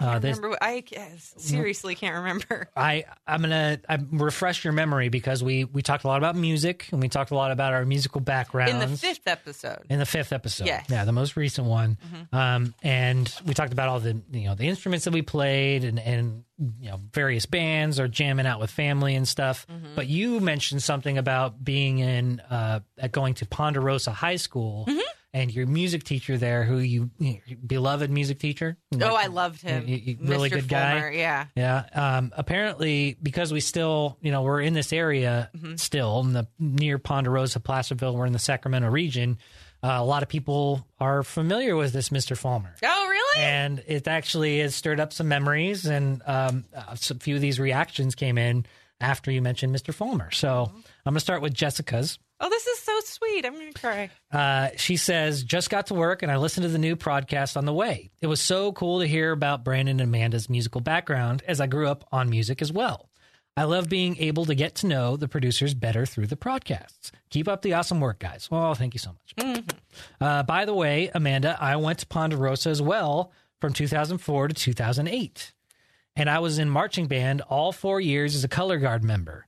Uh, 0.00 0.06
I 0.06 0.14
remember. 0.16 0.56
I 0.60 0.82
seriously 1.36 1.94
can't 1.94 2.16
remember. 2.16 2.68
I 2.76 3.04
I'm 3.26 3.40
gonna 3.42 3.78
I 3.88 3.98
refresh 4.10 4.64
your 4.64 4.72
memory 4.72 5.08
because 5.08 5.42
we 5.42 5.64
we 5.64 5.82
talked 5.82 6.04
a 6.04 6.08
lot 6.08 6.18
about 6.18 6.36
music 6.36 6.88
and 6.92 7.00
we 7.00 7.08
talked 7.08 7.30
a 7.30 7.34
lot 7.36 7.50
about 7.52 7.72
our 7.72 7.84
musical 7.84 8.20
background 8.20 8.70
In 8.70 8.78
the 8.78 8.96
fifth 8.96 9.26
episode. 9.26 9.82
in 9.88 9.98
the 9.98 10.06
fifth 10.06 10.32
episode. 10.32 10.66
Yes. 10.66 10.86
Yeah, 10.90 11.04
the 11.04 11.12
most 11.12 11.36
recent 11.36 11.66
one. 11.66 11.98
Um, 12.32 12.74
and 12.82 13.32
we 13.46 13.54
talked 13.54 13.72
about 13.72 13.88
all 13.88 14.00
the 14.00 14.20
you 14.32 14.48
know 14.48 14.54
the 14.54 14.68
instruments 14.68 15.04
that 15.04 15.12
we 15.14 15.22
played 15.22 15.84
and 15.84 15.98
and 16.00 16.44
you 16.80 16.90
know 16.90 17.00
various 17.12 17.46
bands 17.46 17.98
or 18.00 18.08
jamming 18.08 18.46
out 18.46 18.60
with 18.60 18.70
family 18.70 19.14
and 19.14 19.26
stuff. 19.28 19.66
But 19.94 20.06
you 20.08 20.40
mentioned 20.40 20.82
something 20.82 21.18
about 21.18 21.62
being 21.64 21.98
in 21.98 22.40
uh, 22.50 22.80
at 22.98 23.12
going 23.12 23.34
to 23.34 23.46
Ponderosa 23.46 24.10
High 24.12 24.36
School. 24.36 24.88
And 25.34 25.52
your 25.52 25.66
music 25.66 26.04
teacher 26.04 26.38
there, 26.38 26.62
who 26.62 26.78
you, 26.78 27.10
beloved 27.66 28.08
music 28.08 28.38
teacher, 28.38 28.76
Oh, 29.00 29.14
I 29.16 29.26
loved 29.26 29.60
him. 29.62 29.88
You- 29.88 29.96
you- 29.96 30.16
really 30.20 30.48
Mr. 30.48 30.52
good 30.54 30.68
guy. 30.68 31.10
Yeah. 31.10 31.46
yeah. 31.56 31.84
Um, 31.92 32.32
apparently, 32.36 33.18
because 33.20 33.52
we 33.52 33.58
still, 33.58 34.16
you 34.22 34.30
know, 34.30 34.42
we're 34.42 34.60
in 34.60 34.74
this 34.74 34.92
area 34.92 35.50
Mm-hmm. 35.56 35.74
still, 35.74 36.20
in 36.20 36.34
the 36.34 36.46
near 36.60 36.98
Ponderosa, 36.98 37.58
Placerville, 37.58 38.14
we're 38.14 38.26
in 38.26 38.32
the 38.32 38.38
Sacramento 38.38 38.88
region. 38.88 39.38
Uh, 39.82 39.96
a 39.98 40.04
lot 40.04 40.22
of 40.22 40.28
people 40.28 40.86
are 41.00 41.24
familiar 41.24 41.74
with 41.74 41.92
this 41.92 42.10
Mr. 42.10 42.36
Fulmer. 42.38 42.74
Oh, 42.84 43.08
really? 43.08 43.44
And 43.44 43.82
it 43.88 44.06
actually 44.06 44.60
has 44.60 44.74
stirred 44.76 45.00
up 45.00 45.12
some 45.12 45.26
memories, 45.28 45.84
and 45.84 46.22
um, 46.26 46.64
a 46.72 46.96
few 46.96 47.34
of 47.34 47.40
these 47.40 47.58
reactions 47.58 48.14
came 48.14 48.38
in 48.38 48.66
after 49.00 49.30
you 49.32 49.42
mentioned 49.42 49.74
Mr. 49.74 49.92
Fulmer. 49.92 50.30
So 50.30 50.70
I'm 50.72 50.82
going 51.04 51.14
to 51.14 51.20
start 51.20 51.42
with 51.42 51.52
Jessica's. 51.52 52.20
Oh, 52.44 52.48
this 52.50 52.66
is 52.66 52.78
so 52.80 53.00
sweet. 53.04 53.46
I'm 53.46 53.54
gonna 53.54 53.72
cry. 53.72 54.10
Uh, 54.30 54.70
she 54.76 54.96
says, 54.96 55.42
just 55.42 55.70
got 55.70 55.86
to 55.86 55.94
work 55.94 56.22
and 56.22 56.30
I 56.30 56.36
listened 56.36 56.64
to 56.64 56.68
the 56.68 56.78
new 56.78 56.94
podcast 56.94 57.56
on 57.56 57.64
the 57.64 57.72
way. 57.72 58.10
It 58.20 58.26
was 58.26 58.40
so 58.40 58.72
cool 58.72 59.00
to 59.00 59.06
hear 59.06 59.32
about 59.32 59.64
Brandon 59.64 59.98
and 60.00 60.08
Amanda's 60.08 60.50
musical 60.50 60.80
background 60.80 61.42
as 61.48 61.60
I 61.60 61.66
grew 61.66 61.88
up 61.88 62.06
on 62.12 62.28
music 62.28 62.60
as 62.60 62.70
well. 62.70 63.08
I 63.56 63.64
love 63.64 63.88
being 63.88 64.16
able 64.18 64.44
to 64.46 64.54
get 64.54 64.74
to 64.76 64.88
know 64.88 65.16
the 65.16 65.28
producers 65.28 65.74
better 65.74 66.04
through 66.06 66.26
the 66.26 66.36
podcasts. 66.36 67.12
Keep 67.30 67.46
up 67.46 67.62
the 67.62 67.74
awesome 67.74 68.00
work, 68.00 68.18
guys. 68.18 68.50
Well, 68.50 68.74
thank 68.74 68.94
you 68.94 68.98
so 68.98 69.12
much. 69.38 69.64
Uh, 70.20 70.42
by 70.42 70.64
the 70.64 70.74
way, 70.74 71.10
Amanda, 71.14 71.56
I 71.60 71.76
went 71.76 72.00
to 72.00 72.06
Ponderosa 72.06 72.70
as 72.70 72.82
well 72.82 73.32
from 73.60 73.72
2004 73.72 74.48
to 74.48 74.54
2008. 74.54 75.52
And 76.16 76.28
I 76.28 76.40
was 76.40 76.58
in 76.58 76.68
marching 76.68 77.06
band 77.06 77.42
all 77.42 77.70
four 77.70 78.00
years 78.00 78.34
as 78.34 78.42
a 78.44 78.48
color 78.48 78.78
guard 78.78 79.04
member. 79.04 79.46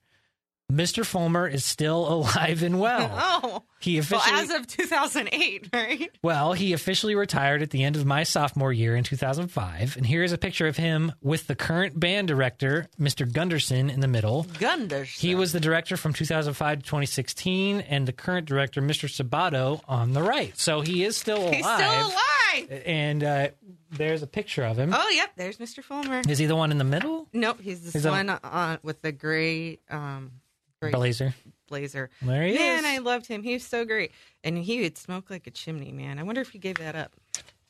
Mr. 0.70 1.04
Fulmer 1.06 1.46
is 1.46 1.64
still 1.64 2.08
alive 2.12 2.62
and 2.62 2.80
well. 2.80 3.10
Oh, 3.46 3.62
He 3.78 3.94
well, 3.96 4.00
officially 4.18 4.40
as 4.40 4.50
of 4.50 4.66
2008, 4.66 5.68
right? 5.72 6.10
well, 6.22 6.52
he 6.54 6.72
officially 6.72 7.14
retired 7.14 7.62
at 7.62 7.70
the 7.70 7.84
end 7.84 7.94
of 7.96 8.04
my 8.06 8.22
sophomore 8.24 8.72
year 8.72 8.96
in 8.96 9.04
2005. 9.04 9.96
And 9.96 10.06
here's 10.06 10.32
a 10.32 10.38
picture 10.38 10.66
of 10.66 10.76
him 10.76 11.12
with 11.22 11.46
the 11.46 11.54
current 11.54 11.98
band 12.00 12.28
director, 12.28 12.88
Mr. 12.98 13.30
Gunderson, 13.30 13.90
in 13.90 14.00
the 14.00 14.08
middle. 14.08 14.44
Gunders. 14.58 15.10
He 15.10 15.34
was 15.34 15.52
the 15.52 15.60
director 15.60 15.96
from 15.96 16.12
2005 16.14 16.78
to 16.78 16.84
2016, 16.84 17.80
and 17.82 18.08
the 18.08 18.12
current 18.12 18.46
director, 18.46 18.80
Mr. 18.82 19.08
Sabato, 19.08 19.80
on 19.86 20.12
the 20.12 20.22
right. 20.22 20.56
So 20.58 20.80
he 20.80 21.04
is 21.04 21.16
still 21.16 21.38
alive. 21.42 21.54
He's 21.54 21.64
still 21.66 22.06
alive. 22.06 22.82
And 22.86 23.22
uh, 23.24 23.48
there's 23.90 24.22
a 24.22 24.26
picture 24.26 24.64
of 24.64 24.78
him. 24.78 24.92
Oh, 24.94 25.10
yep. 25.14 25.30
There's 25.36 25.58
Mr. 25.58 25.84
Fulmer. 25.84 26.22
Is 26.28 26.38
he 26.38 26.46
the 26.46 26.56
one 26.56 26.70
in 26.70 26.78
the 26.78 26.84
middle? 26.84 27.28
Nope, 27.32 27.60
he's 27.60 27.92
the 27.92 28.10
one 28.10 28.30
uh, 28.30 28.78
with 28.82 29.02
the 29.02 29.12
gray, 29.12 29.78
um, 29.90 30.32
gray 30.32 30.45
Blazer. 30.80 31.34
blazer. 31.68 32.10
There 32.22 32.42
he 32.44 32.54
man, 32.54 32.80
is. 32.80 32.84
I 32.84 32.98
loved 32.98 33.26
him. 33.26 33.42
He 33.42 33.54
was 33.54 33.64
so 33.64 33.84
great, 33.84 34.12
and 34.44 34.58
he 34.58 34.82
would 34.82 34.98
smoke 34.98 35.30
like 35.30 35.46
a 35.46 35.50
chimney. 35.50 35.92
Man, 35.92 36.18
I 36.18 36.22
wonder 36.22 36.40
if 36.40 36.50
he 36.50 36.58
gave 36.58 36.78
that 36.78 36.94
up. 36.94 37.12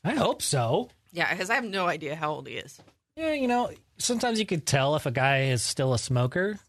I 0.03 0.13
hope 0.13 0.41
so. 0.41 0.89
Yeah, 1.11 1.31
because 1.31 1.49
I 1.49 1.55
have 1.55 1.65
no 1.65 1.87
idea 1.87 2.15
how 2.15 2.31
old 2.31 2.47
he 2.47 2.55
is. 2.55 2.81
Yeah, 3.15 3.33
you 3.33 3.47
know, 3.47 3.71
sometimes 3.97 4.39
you 4.39 4.45
could 4.45 4.65
tell 4.65 4.95
if 4.95 5.05
a 5.05 5.11
guy 5.11 5.45
is 5.45 5.63
still 5.63 5.93
a 5.93 5.99
smoker, 5.99 6.59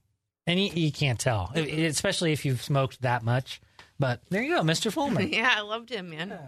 and 0.47 0.59
you, 0.59 0.70
you 0.72 0.93
can't 0.93 1.18
tell, 1.18 1.53
especially 1.55 2.32
if 2.32 2.45
you've 2.45 2.62
smoked 2.62 3.03
that 3.03 3.22
much. 3.22 3.61
But 3.99 4.22
there 4.30 4.43
you 4.43 4.55
go, 4.57 4.62
Mr. 4.62 4.93
Fulmer. 4.93 5.20
yeah, 5.22 5.55
I 5.57 5.61
loved 5.62 5.91
him, 5.91 6.11
man. 6.11 6.39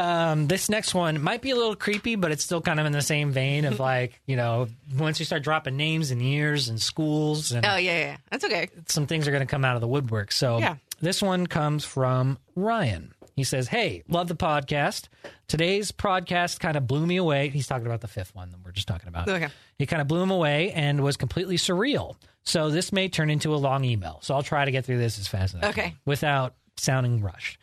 Um, 0.00 0.46
this 0.48 0.68
next 0.68 0.94
one 0.94 1.22
might 1.22 1.42
be 1.42 1.50
a 1.50 1.56
little 1.56 1.76
creepy, 1.76 2.16
but 2.16 2.32
it's 2.32 2.42
still 2.42 2.60
kind 2.60 2.80
of 2.80 2.86
in 2.86 2.92
the 2.92 3.02
same 3.02 3.30
vein 3.30 3.64
of 3.64 3.78
like, 3.90 4.20
you 4.26 4.36
know, 4.36 4.66
once 4.98 5.18
you 5.18 5.24
start 5.26 5.42
dropping 5.44 5.76
names 5.76 6.10
and 6.10 6.20
years 6.22 6.68
and 6.68 6.80
schools, 6.80 7.52
and 7.52 7.64
Oh 7.66 7.76
yeah, 7.76 7.98
yeah, 7.98 8.16
that's 8.30 8.44
okay. 8.44 8.68
some 8.88 9.06
things 9.06 9.28
are 9.28 9.30
going 9.30 9.46
to 9.46 9.50
come 9.50 9.64
out 9.64 9.74
of 9.76 9.80
the 9.80 9.88
woodwork. 9.88 10.32
So 10.32 10.58
Yeah. 10.58 10.76
this 11.00 11.22
one 11.22 11.46
comes 11.46 11.84
from 11.84 12.38
Ryan. 12.56 13.12
He 13.36 13.44
says, 13.44 13.68
Hey, 13.68 14.02
love 14.08 14.28
the 14.28 14.34
podcast. 14.36 15.08
Today's 15.48 15.92
podcast 15.92 16.58
kind 16.60 16.76
of 16.76 16.86
blew 16.86 17.06
me 17.06 17.16
away. 17.16 17.48
He's 17.48 17.66
talking 17.66 17.86
about 17.86 18.00
the 18.00 18.08
fifth 18.08 18.34
one 18.34 18.50
that 18.50 18.58
we're 18.64 18.72
just 18.72 18.88
talking 18.88 19.08
about. 19.08 19.28
Okay. 19.28 19.48
It 19.78 19.86
kind 19.86 20.02
of 20.02 20.08
blew 20.08 20.22
him 20.22 20.30
away 20.30 20.72
and 20.72 21.02
was 21.02 21.16
completely 21.16 21.56
surreal. 21.56 22.16
So 22.44 22.70
this 22.70 22.92
may 22.92 23.08
turn 23.08 23.30
into 23.30 23.54
a 23.54 23.56
long 23.56 23.84
email. 23.84 24.18
So 24.22 24.34
I'll 24.34 24.42
try 24.42 24.64
to 24.64 24.70
get 24.70 24.84
through 24.84 24.98
this 24.98 25.18
as 25.18 25.26
fast 25.28 25.54
as 25.54 25.62
I 25.62 25.68
Okay. 25.70 25.82
can 25.90 25.98
without 26.04 26.54
sounding 26.76 27.20
rushed. 27.22 27.58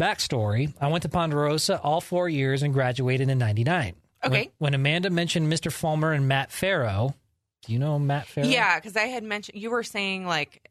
Backstory 0.00 0.72
I 0.80 0.88
went 0.88 1.02
to 1.02 1.08
Ponderosa 1.08 1.80
all 1.82 2.00
four 2.00 2.28
years 2.28 2.62
and 2.62 2.72
graduated 2.72 3.28
in 3.28 3.38
99. 3.38 3.94
Okay. 4.24 4.50
When, 4.58 4.74
Amanda 4.74 5.10
mentioned 5.10 5.50
Mr. 5.50 5.72
Fulmer 5.72 6.12
and 6.12 6.28
Matt 6.28 6.52
Farrow, 6.52 7.14
do 7.64 7.72
you 7.72 7.78
know 7.78 7.98
Matt 7.98 8.26
Farrow? 8.26 8.46
Yeah, 8.46 8.78
because 8.78 8.96
I 8.96 9.04
had 9.04 9.22
mentioned 9.22 9.60
you 9.60 9.70
were 9.70 9.82
saying 9.82 10.26
like 10.26 10.68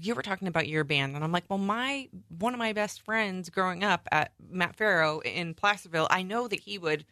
you 0.00 0.14
were 0.14 0.22
talking 0.22 0.48
about 0.48 0.68
your 0.68 0.84
band, 0.84 1.14
and 1.14 1.22
I'm 1.22 1.32
like, 1.32 1.44
well, 1.48 1.58
my 1.58 2.08
one 2.38 2.54
of 2.54 2.58
my 2.58 2.72
best 2.72 3.02
friends 3.02 3.50
growing 3.50 3.84
up 3.84 4.08
at 4.10 4.32
Matt 4.50 4.76
Farrow 4.76 5.20
in 5.20 5.54
Placerville, 5.54 6.08
I 6.10 6.22
know 6.22 6.48
that 6.48 6.60
he 6.60 6.78
would 6.78 7.04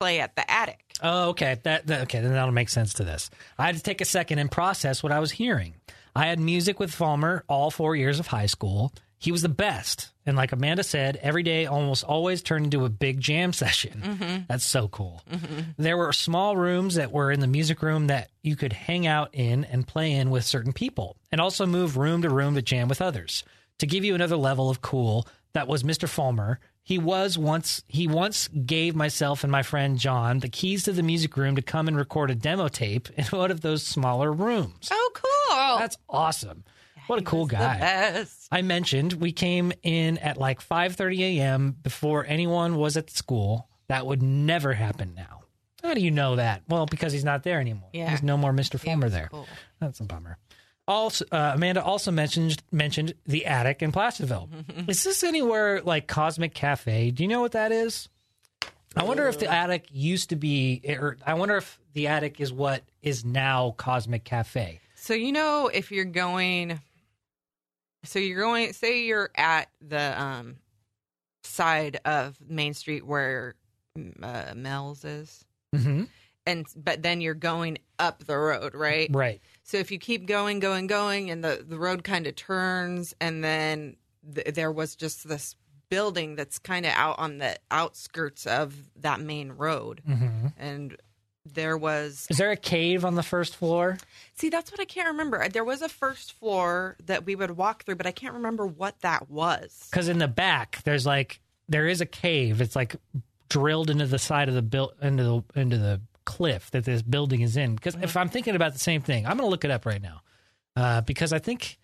play 0.00 0.20
at 0.20 0.36
the 0.36 0.50
Attic. 0.50 0.92
Oh, 1.02 1.30
okay. 1.30 1.58
That, 1.62 1.86
that 1.86 2.02
okay. 2.02 2.20
Then 2.20 2.32
that'll 2.32 2.52
make 2.52 2.68
sense 2.68 2.94
to 2.94 3.04
this. 3.04 3.30
I 3.58 3.66
had 3.66 3.76
to 3.76 3.82
take 3.82 4.00
a 4.00 4.04
second 4.04 4.38
and 4.38 4.50
process 4.50 5.02
what 5.02 5.12
I 5.12 5.20
was 5.20 5.32
hearing. 5.32 5.74
I 6.16 6.26
had 6.26 6.38
music 6.38 6.78
with 6.78 6.92
Fulmer 6.92 7.44
all 7.48 7.70
four 7.70 7.96
years 7.96 8.20
of 8.20 8.28
high 8.28 8.46
school. 8.46 8.92
He 9.24 9.32
was 9.32 9.40
the 9.40 9.48
best, 9.48 10.10
and 10.26 10.36
like 10.36 10.52
Amanda 10.52 10.82
said, 10.82 11.18
every 11.22 11.42
day 11.42 11.64
almost 11.64 12.04
always 12.04 12.42
turned 12.42 12.66
into 12.66 12.84
a 12.84 12.90
big 12.90 13.20
jam 13.20 13.52
session. 13.64 14.02
Mm-hmm. 14.04 14.42
That's 14.48 14.66
so 14.66 14.86
cool. 14.88 15.22
Mm-hmm. 15.32 15.60
There 15.78 15.96
were 15.96 16.12
small 16.12 16.58
rooms 16.58 16.96
that 16.96 17.10
were 17.10 17.32
in 17.32 17.40
the 17.40 17.46
music 17.46 17.80
room 17.80 18.08
that 18.08 18.28
you 18.42 18.54
could 18.54 18.74
hang 18.74 19.06
out 19.06 19.30
in 19.32 19.64
and 19.64 19.86
play 19.86 20.12
in 20.12 20.28
with 20.28 20.44
certain 20.44 20.74
people, 20.74 21.16
and 21.32 21.40
also 21.40 21.64
move 21.64 21.96
room 21.96 22.20
to 22.20 22.28
room 22.28 22.54
to 22.54 22.60
jam 22.60 22.86
with 22.86 23.00
others. 23.00 23.44
To 23.78 23.86
give 23.86 24.04
you 24.04 24.14
another 24.14 24.36
level 24.36 24.68
of 24.68 24.82
cool, 24.82 25.26
that 25.54 25.68
was 25.68 25.84
Mr. 25.84 26.06
Fulmer. 26.06 26.60
He 26.82 26.98
was 26.98 27.38
once 27.38 27.82
he 27.88 28.06
once 28.06 28.48
gave 28.48 28.94
myself 28.94 29.42
and 29.42 29.50
my 29.50 29.62
friend 29.62 29.98
John 29.98 30.40
the 30.40 30.50
keys 30.50 30.82
to 30.82 30.92
the 30.92 31.02
music 31.02 31.34
room 31.38 31.56
to 31.56 31.62
come 31.62 31.88
and 31.88 31.96
record 31.96 32.30
a 32.30 32.34
demo 32.34 32.68
tape 32.68 33.08
in 33.16 33.24
one 33.30 33.50
of 33.50 33.62
those 33.62 33.86
smaller 33.86 34.30
rooms. 34.30 34.90
Oh, 34.92 35.10
cool! 35.14 35.78
That's 35.78 35.96
awesome. 36.10 36.64
What 37.06 37.18
a 37.18 37.20
He 37.20 37.24
cool 37.24 37.46
guy. 37.46 38.24
I 38.50 38.62
mentioned 38.62 39.14
we 39.14 39.32
came 39.32 39.72
in 39.82 40.18
at 40.18 40.36
like 40.36 40.60
5:30 40.60 41.38
a.m. 41.38 41.76
before 41.82 42.24
anyone 42.26 42.76
was 42.76 42.96
at 42.96 43.10
school. 43.10 43.68
That 43.88 44.06
would 44.06 44.22
never 44.22 44.72
happen 44.72 45.14
now. 45.14 45.42
How 45.82 45.92
do 45.92 46.00
you 46.00 46.10
know 46.10 46.36
that? 46.36 46.62
Well, 46.68 46.86
because 46.86 47.12
he's 47.12 47.24
not 47.24 47.42
there 47.42 47.60
anymore. 47.60 47.90
Yeah. 47.92 48.08
There's 48.08 48.22
no 48.22 48.38
more 48.38 48.52
Mr. 48.52 49.02
Was 49.02 49.12
there. 49.12 49.28
cool. 49.30 49.46
That's 49.80 50.00
a 50.00 50.04
bummer. 50.04 50.38
Also, 50.86 51.24
uh, 51.30 51.52
Amanda 51.54 51.82
also 51.82 52.10
mentioned 52.10 52.62
mentioned 52.70 53.14
the 53.26 53.46
attic 53.46 53.82
in 53.82 53.92
Placerville. 53.92 54.48
is 54.88 55.04
this 55.04 55.22
anywhere 55.22 55.82
like 55.82 56.06
Cosmic 56.06 56.54
Cafe? 56.54 57.10
Do 57.10 57.22
you 57.22 57.28
know 57.28 57.40
what 57.40 57.52
that 57.52 57.72
is? 57.72 58.08
I 58.96 59.04
wonder 59.04 59.26
if 59.26 59.38
the 59.38 59.50
attic 59.50 59.88
used 59.90 60.30
to 60.30 60.36
be, 60.36 60.80
or 60.88 61.16
I 61.26 61.34
wonder 61.34 61.56
if 61.56 61.80
the 61.94 62.06
attic 62.06 62.40
is 62.40 62.52
what 62.52 62.82
is 63.02 63.24
now 63.24 63.74
Cosmic 63.76 64.24
Cafe. 64.24 64.80
So 64.94 65.14
you 65.14 65.32
know 65.32 65.68
if 65.72 65.90
you're 65.90 66.04
going, 66.04 66.80
so 68.04 68.18
you're 68.18 68.40
going. 68.40 68.72
Say 68.72 69.04
you're 69.04 69.30
at 69.36 69.68
the 69.80 70.20
um 70.20 70.56
side 71.42 71.98
of 72.04 72.36
Main 72.46 72.74
Street 72.74 73.06
where 73.06 73.54
uh, 74.22 74.52
Mel's 74.56 75.04
is, 75.04 75.44
Mm-hmm. 75.74 76.04
and 76.46 76.66
but 76.76 77.02
then 77.02 77.20
you're 77.20 77.34
going 77.34 77.78
up 77.98 78.24
the 78.24 78.36
road, 78.38 78.74
right? 78.74 79.08
Right. 79.12 79.40
So 79.62 79.76
if 79.78 79.90
you 79.90 79.98
keep 79.98 80.26
going, 80.26 80.60
going, 80.60 80.86
going, 80.86 81.30
and 81.30 81.42
the 81.44 81.64
the 81.66 81.78
road 81.78 82.04
kind 82.04 82.26
of 82.26 82.36
turns, 82.36 83.14
and 83.20 83.42
then 83.42 83.96
th- 84.34 84.54
there 84.54 84.72
was 84.72 84.94
just 84.96 85.28
this 85.28 85.56
building 85.90 86.34
that's 86.34 86.58
kind 86.58 86.86
of 86.86 86.92
out 86.94 87.18
on 87.18 87.38
the 87.38 87.56
outskirts 87.70 88.46
of 88.46 88.74
that 88.96 89.20
main 89.20 89.52
road, 89.52 90.00
hmm 90.06 90.46
and 90.56 90.96
there 91.44 91.76
was 91.76 92.26
Is 92.30 92.38
there 92.38 92.50
a 92.50 92.56
cave 92.56 93.04
on 93.04 93.14
the 93.14 93.22
first 93.22 93.56
floor? 93.56 93.98
see 94.36 94.48
that's 94.48 94.70
what 94.70 94.80
I 94.80 94.84
can't 94.84 95.08
remember. 95.08 95.48
There 95.48 95.64
was 95.64 95.82
a 95.82 95.88
first 95.88 96.32
floor 96.32 96.96
that 97.06 97.24
we 97.24 97.34
would 97.34 97.52
walk 97.52 97.84
through, 97.84 97.96
but 97.96 98.06
I 98.06 98.12
can't 98.12 98.34
remember 98.34 98.66
what 98.66 99.00
that 99.00 99.30
was. 99.30 99.88
Because 99.90 100.08
in 100.08 100.18
the 100.18 100.28
back, 100.28 100.82
there's 100.84 101.06
like 101.06 101.40
there 101.68 101.86
is 101.86 102.00
a 102.00 102.06
cave. 102.06 102.60
It's 102.60 102.76
like 102.76 102.96
drilled 103.48 103.90
into 103.90 104.06
the 104.06 104.18
side 104.18 104.48
of 104.48 104.54
the 104.54 104.62
build 104.62 104.94
into 105.02 105.22
the 105.22 105.60
into 105.60 105.78
the 105.78 106.00
cliff 106.24 106.70
that 106.70 106.84
this 106.84 107.02
building 107.02 107.42
is 107.42 107.56
in. 107.56 107.74
Because 107.74 107.96
if 108.00 108.16
I'm 108.16 108.28
thinking 108.28 108.56
about 108.56 108.72
the 108.72 108.78
same 108.78 109.02
thing, 109.02 109.26
I'm 109.26 109.36
going 109.36 109.46
to 109.46 109.50
look 109.50 109.64
it 109.64 109.70
up 109.70 109.86
right 109.86 110.02
now. 110.02 110.22
Uh, 110.76 111.00
because 111.02 111.32
I 111.32 111.38
think 111.38 111.78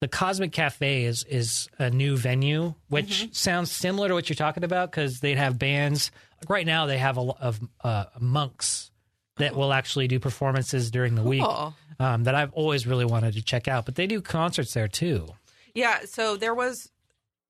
the 0.00 0.08
Cosmic 0.08 0.52
Cafe 0.52 1.04
is 1.04 1.24
is 1.24 1.68
a 1.78 1.90
new 1.90 2.16
venue, 2.16 2.74
which 2.88 3.34
sounds 3.34 3.70
similar 3.70 4.08
to 4.08 4.14
what 4.14 4.28
you're 4.28 4.36
talking 4.36 4.64
about. 4.64 4.90
Because 4.90 5.20
they'd 5.20 5.38
have 5.38 5.58
bands. 5.58 6.10
Like 6.40 6.50
right 6.50 6.66
now, 6.66 6.86
they 6.86 6.98
have 6.98 7.16
a 7.16 7.22
lot 7.22 7.38
of 7.40 7.60
uh, 7.82 8.04
monks 8.20 8.90
that 9.38 9.56
will 9.56 9.72
actually 9.72 10.08
do 10.08 10.20
performances 10.20 10.90
during 10.90 11.14
the 11.14 11.22
week. 11.22 11.44
Um, 12.00 12.24
that 12.24 12.34
I've 12.34 12.52
always 12.54 12.86
really 12.86 13.04
wanted 13.04 13.34
to 13.34 13.42
check 13.42 13.68
out, 13.68 13.84
but 13.84 13.94
they 13.94 14.08
do 14.08 14.20
concerts 14.20 14.74
there 14.74 14.88
too. 14.88 15.28
Yeah, 15.74 16.00
so 16.06 16.36
there 16.36 16.54
was 16.54 16.90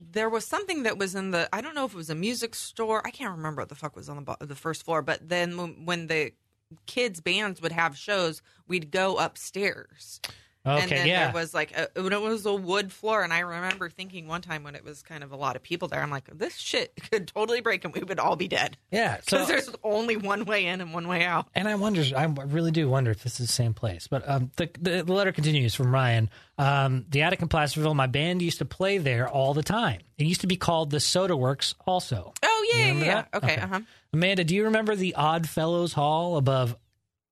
there 0.01 0.29
was 0.29 0.47
something 0.47 0.83
that 0.83 0.99
was 0.99 1.15
in 1.15 1.31
the 1.31 1.49
I 1.53 1.61
don't 1.61 1.75
know 1.75 1.85
if 1.87 1.93
it 1.93 1.97
was 1.97 2.11
a 2.11 2.15
music 2.15 2.55
store. 2.55 3.03
I 3.07 3.11
can't 3.11 3.37
remember 3.37 3.63
what 3.63 3.69
the 3.69 3.75
fuck 3.75 3.97
was 3.97 4.09
on 4.09 4.25
the 4.25 4.37
the 4.45 4.55
first 4.55 4.85
floor, 4.85 5.03
but 5.03 5.29
then 5.29 5.57
when, 5.57 5.87
when 5.87 6.07
the 6.09 6.33
kids 6.87 7.21
bands 7.21 7.61
would 7.63 7.73
have 7.73 7.97
shows, 7.97 8.43
we'd 8.67 8.91
go 8.91 9.17
upstairs. 9.17 10.21
Okay, 10.67 10.77
yeah. 10.77 10.83
and 10.83 10.91
then 10.91 11.07
yeah. 11.07 11.25
there 11.25 11.35
was 11.35 11.53
like 11.53 11.77
a, 11.77 11.89
it 11.95 12.21
was 12.21 12.47
a 12.47 12.55
wood 12.55 12.91
floor 12.93 13.23
and 13.23 13.33
I 13.33 13.41
remember 13.41 13.91
thinking 13.91 14.27
one 14.27 14.41
time 14.41 14.63
when 14.63 14.75
it 14.75 14.85
was 14.85 15.03
kind 15.03 15.23
of 15.23 15.31
a 15.33 15.37
lot 15.37 15.57
of 15.57 15.63
people 15.63 15.89
there, 15.89 16.01
I'm 16.03 16.11
like 16.11 16.27
this 16.33 16.57
shit 16.57 16.93
could 17.11 17.29
totally 17.29 17.61
break 17.61 17.85
and 17.85 17.95
we 17.95 18.01
would 18.03 18.19
all 18.19 18.37
be 18.37 18.49
dead. 18.49 18.77
Yeah. 18.91 19.21
So, 19.29 19.45
there's 19.45 19.69
only 19.83 20.17
one 20.17 20.45
way 20.45 20.67
in 20.67 20.81
and 20.81 20.95
one 20.95 21.09
way 21.09 21.25
out. 21.25 21.49
and 21.55 21.69
I 21.69 21.75
wonder, 21.75 22.03
I 22.17 22.25
really 22.25 22.71
do 22.71 22.89
wonder 22.89 23.11
if 23.11 23.23
this 23.23 23.41
is 23.41 23.47
the 23.49 23.53
same 23.53 23.75
place. 23.75 24.07
But 24.07 24.29
um, 24.29 24.51
the, 24.57 24.71
the 24.81 25.03
the 25.03 25.13
letter 25.13 25.33
continues 25.33 25.75
from 25.75 25.93
Ryan. 25.93 26.31
Um, 26.57 27.05
the 27.09 27.23
attic 27.23 27.43
in 27.43 27.49
Placerville, 27.49 27.95
my 27.95 28.07
band 28.07 28.41
used 28.43 28.59
to 28.59 28.65
play 28.65 28.99
there 28.99 29.29
all 29.29 29.55
the 29.55 29.63
time. 29.63 30.01
It 30.19 30.27
used 30.27 30.43
to 30.43 30.47
be 30.47 30.57
called 30.57 30.91
the 30.91 31.01
Soda 31.01 31.37
Works. 31.37 31.75
Also, 31.87 32.33
Oh 32.43 32.71
yeah, 32.75 32.93
yeah, 32.93 33.05
yeah. 33.05 33.25
Okay, 33.35 33.53
Okay. 33.55 33.61
uh-huh. 33.63 33.81
Amanda, 34.13 34.45
do 34.45 34.55
you 34.55 34.65
remember 34.65 34.95
the 34.95 35.15
Odd 35.17 35.49
Fellows 35.49 35.93
Hall 35.95 36.37
above 36.37 36.77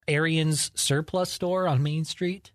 Arian's 0.08 0.70
Surplus 0.74 1.30
Store 1.30 1.68
on 1.68 1.82
Main 1.82 2.04
Street? 2.04 2.50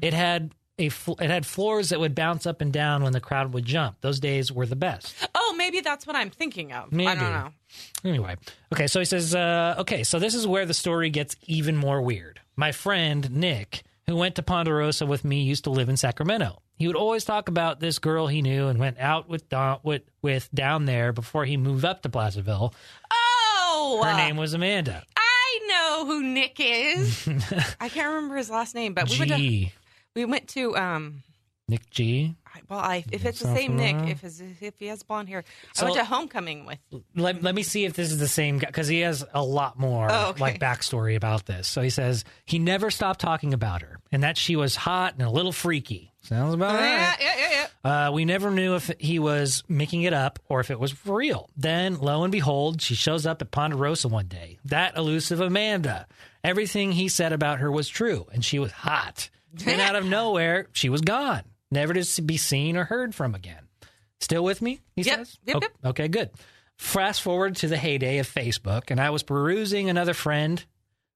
It 0.00 0.14
had 0.14 0.54
a 0.78 0.88
fl- 0.88 1.20
it 1.20 1.30
had 1.30 1.44
floors 1.46 1.90
that 1.90 2.00
would 2.00 2.14
bounce 2.14 2.46
up 2.46 2.60
and 2.60 2.72
down 2.72 3.02
when 3.02 3.12
the 3.12 3.20
crowd 3.20 3.52
would 3.54 3.64
jump. 3.64 3.96
Those 4.00 4.18
days 4.20 4.50
were 4.50 4.66
the 4.66 4.76
best. 4.76 5.14
Oh, 5.34 5.54
maybe 5.56 5.80
that's 5.80 6.06
what 6.06 6.16
I'm 6.16 6.30
thinking 6.30 6.72
of. 6.72 6.90
Maybe. 6.92 7.08
I 7.08 7.14
don't 7.14 7.32
know. 7.32 7.50
Anyway, 8.04 8.36
okay, 8.72 8.86
so 8.86 8.98
he 8.98 9.04
says, 9.04 9.34
uh, 9.34 9.76
okay, 9.80 10.02
so 10.02 10.18
this 10.18 10.34
is 10.34 10.46
where 10.46 10.66
the 10.66 10.74
story 10.74 11.10
gets 11.10 11.36
even 11.46 11.76
more 11.76 12.00
weird. 12.02 12.40
My 12.56 12.72
friend, 12.72 13.30
Nick, 13.30 13.82
who 14.06 14.16
went 14.16 14.34
to 14.36 14.42
Ponderosa 14.42 15.06
with 15.06 15.24
me, 15.24 15.42
used 15.42 15.64
to 15.64 15.70
live 15.70 15.88
in 15.88 15.96
Sacramento. 15.96 16.60
He 16.76 16.86
would 16.86 16.96
always 16.96 17.24
talk 17.24 17.48
about 17.48 17.78
this 17.78 17.98
girl 17.98 18.26
he 18.26 18.42
knew 18.42 18.66
and 18.68 18.78
went 18.80 18.98
out 18.98 19.28
with, 19.28 19.48
Don, 19.48 19.78
with, 19.84 20.02
with 20.20 20.48
down 20.52 20.84
there 20.86 21.12
before 21.12 21.44
he 21.44 21.56
moved 21.56 21.84
up 21.84 22.02
to 22.02 22.08
Placerville. 22.08 22.74
Oh, 23.12 24.00
Her 24.04 24.16
name 24.16 24.36
was 24.36 24.54
Amanda. 24.54 25.04
I 25.16 25.21
know 25.66 26.04
who 26.06 26.22
Nick 26.22 26.56
is. 26.58 27.28
I 27.80 27.88
can't 27.88 28.08
remember 28.14 28.36
his 28.36 28.50
last 28.50 28.74
name, 28.74 28.94
but 28.94 29.08
we 29.10 29.18
went 29.18 29.30
to 29.30 29.36
G. 29.36 29.72
we 30.14 30.24
went 30.24 30.48
to 30.48 30.76
um. 30.76 31.22
Nick 31.68 31.88
G. 31.90 32.34
I- 32.54 32.60
Well, 32.68 32.80
I, 32.80 33.04
if 33.12 33.24
it's 33.24 33.38
the 33.40 33.54
same 33.54 33.76
Nick, 33.76 33.96
if 34.10 34.20
his, 34.20 34.42
if 34.60 34.74
he 34.78 34.86
has 34.88 35.02
blonde 35.02 35.28
hair, 35.28 35.44
I 35.80 35.84
went 35.84 35.96
to 35.96 36.04
homecoming 36.04 36.66
with. 36.66 36.78
Let, 37.14 37.42
let 37.42 37.54
me 37.54 37.62
see 37.62 37.84
if 37.84 37.94
this 37.94 38.10
is 38.10 38.18
the 38.18 38.28
same 38.28 38.58
guy 38.58 38.66
because 38.66 38.88
he 38.88 39.00
has 39.00 39.24
a 39.32 39.42
lot 39.42 39.78
more 39.78 40.08
Oh, 40.10 40.28
okay. 40.30 40.40
like 40.40 40.60
backstory 40.60 41.16
about 41.16 41.46
this. 41.46 41.68
So 41.68 41.80
he 41.80 41.88
says 41.88 42.24
he 42.44 42.58
never 42.58 42.90
stopped 42.90 43.20
talking 43.20 43.54
about 43.54 43.80
her 43.82 43.98
and 44.10 44.22
that 44.22 44.36
she 44.36 44.54
was 44.56 44.76
hot 44.76 45.14
and 45.14 45.22
a 45.22 45.30
little 45.30 45.52
freaky. 45.52 46.11
Sounds 46.22 46.54
about 46.54 46.74
right. 46.74 46.88
Yeah, 46.88 47.14
yeah, 47.20 47.34
yeah, 47.38 47.66
yeah. 47.84 48.06
Uh, 48.08 48.12
we 48.12 48.24
never 48.24 48.50
knew 48.50 48.76
if 48.76 48.90
he 49.00 49.18
was 49.18 49.64
making 49.68 50.02
it 50.02 50.12
up 50.12 50.38
or 50.48 50.60
if 50.60 50.70
it 50.70 50.78
was 50.78 51.04
real. 51.06 51.50
Then, 51.56 51.98
lo 51.98 52.22
and 52.22 52.30
behold, 52.30 52.80
she 52.80 52.94
shows 52.94 53.26
up 53.26 53.42
at 53.42 53.50
Ponderosa 53.50 54.06
one 54.08 54.26
day. 54.26 54.58
That 54.66 54.96
elusive 54.96 55.40
Amanda. 55.40 56.06
Everything 56.44 56.92
he 56.92 57.08
said 57.08 57.32
about 57.32 57.58
her 57.58 57.70
was 57.72 57.88
true, 57.88 58.26
and 58.32 58.44
she 58.44 58.58
was 58.60 58.70
hot. 58.72 59.30
Then, 59.52 59.80
out 59.80 59.96
of 59.96 60.04
nowhere, 60.06 60.68
she 60.72 60.88
was 60.88 61.00
gone, 61.00 61.42
never 61.70 61.92
to 61.92 62.22
be 62.22 62.36
seen 62.36 62.76
or 62.76 62.84
heard 62.84 63.14
from 63.14 63.34
again. 63.34 63.66
Still 64.20 64.44
with 64.44 64.62
me? 64.62 64.80
He 64.94 65.02
Yep, 65.02 65.18
says. 65.18 65.38
yep, 65.44 65.56
Oh, 65.56 65.60
yep. 65.62 65.72
Okay, 65.86 66.06
good. 66.08 66.30
Fast 66.78 67.22
forward 67.22 67.56
to 67.56 67.68
the 67.68 67.76
heyday 67.76 68.18
of 68.18 68.32
Facebook, 68.32 68.90
and 68.92 69.00
I 69.00 69.10
was 69.10 69.22
perusing 69.24 69.90
another 69.90 70.14
friend 70.14 70.64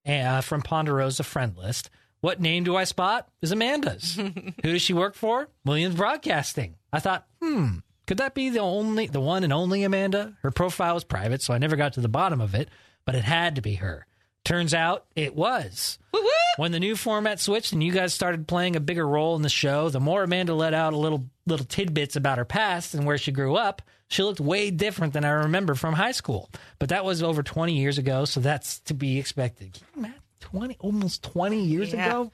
uh, 0.05 0.41
from 0.41 0.63
Ponderosa 0.63 1.23
friend 1.25 1.57
list. 1.57 1.91
What 2.27 2.41
name 2.41 2.65
do 2.65 2.75
I 2.75 2.83
spot? 2.83 3.29
Is 3.41 3.53
Amanda's. 3.53 4.15
Who 4.17 4.33
does 4.73 4.83
she 4.83 4.93
work 4.93 5.15
for? 5.15 5.49
Williams 5.65 5.95
Broadcasting. 5.95 6.75
I 6.93 6.99
thought, 6.99 7.25
hmm, 7.41 7.77
could 8.09 8.19
that 8.19 8.35
be 8.35 8.51
the 8.51 8.59
only, 8.59 9.07
the 9.07 9.21
one 9.21 9.45
and 9.45 9.53
only 9.53 9.85
Amanda? 9.85 10.35
Her 10.43 10.51
profile 10.51 10.95
was 10.95 11.05
private, 11.05 11.41
so 11.41 11.55
I 11.55 11.59
never 11.59 11.77
got 11.77 11.93
to 11.93 12.01
the 12.01 12.09
bottom 12.09 12.41
of 12.41 12.53
it, 12.57 12.69
but 13.05 13.15
it 13.15 13.23
had 13.23 13.55
to 13.55 13.63
be 13.63 13.75
her. 13.75 14.09
Turns 14.45 14.75
out 14.75 15.07
it 15.15 15.37
was. 15.37 16.01
Woo 16.13 16.21
woo. 16.21 16.31
When 16.57 16.73
the 16.73 16.81
new 16.81 16.97
format 16.97 17.39
switched 17.39 17.73
and 17.73 17.81
you 17.81 17.93
guys 17.93 18.13
started 18.13 18.49
playing 18.49 18.75
a 18.75 18.81
bigger 18.81 19.07
role 19.07 19.37
in 19.37 19.43
the 19.43 19.49
show, 19.49 19.89
the 19.89 20.01
more 20.01 20.25
Amanda 20.25 20.53
let 20.53 20.75
out 20.75 20.95
a 20.95 20.99
little 20.99 21.27
little 21.47 21.67
tidbits 21.67 22.17
about 22.17 22.39
her 22.39 22.45
past 22.45 22.93
and 22.95 23.07
where 23.07 23.19
she 23.19 23.31
grew 23.31 23.55
up, 23.55 23.83
she 24.09 24.25
looked 24.25 24.41
way 24.41 24.73
different 24.73 25.13
than 25.13 25.25
I 25.25 25.31
remember 25.31 25.77
from 25.77 25.95
high 25.95 26.11
school. 26.11 26.51
But 26.81 26.89
that 26.89 27.05
was 27.05 27.23
over 27.23 27.45
20 27.45 27.79
years 27.79 27.99
ago, 27.99 28.25
so 28.25 28.41
that's 28.41 28.81
to 28.81 28.95
be 28.95 29.21
expected. 29.21 29.75
Can 29.75 29.85
you 29.95 30.01
imagine 30.01 30.23
20 30.41 30.77
almost 30.81 31.23
20 31.23 31.65
years 31.65 31.93
Yeah. 31.93 32.07
ago? 32.09 32.33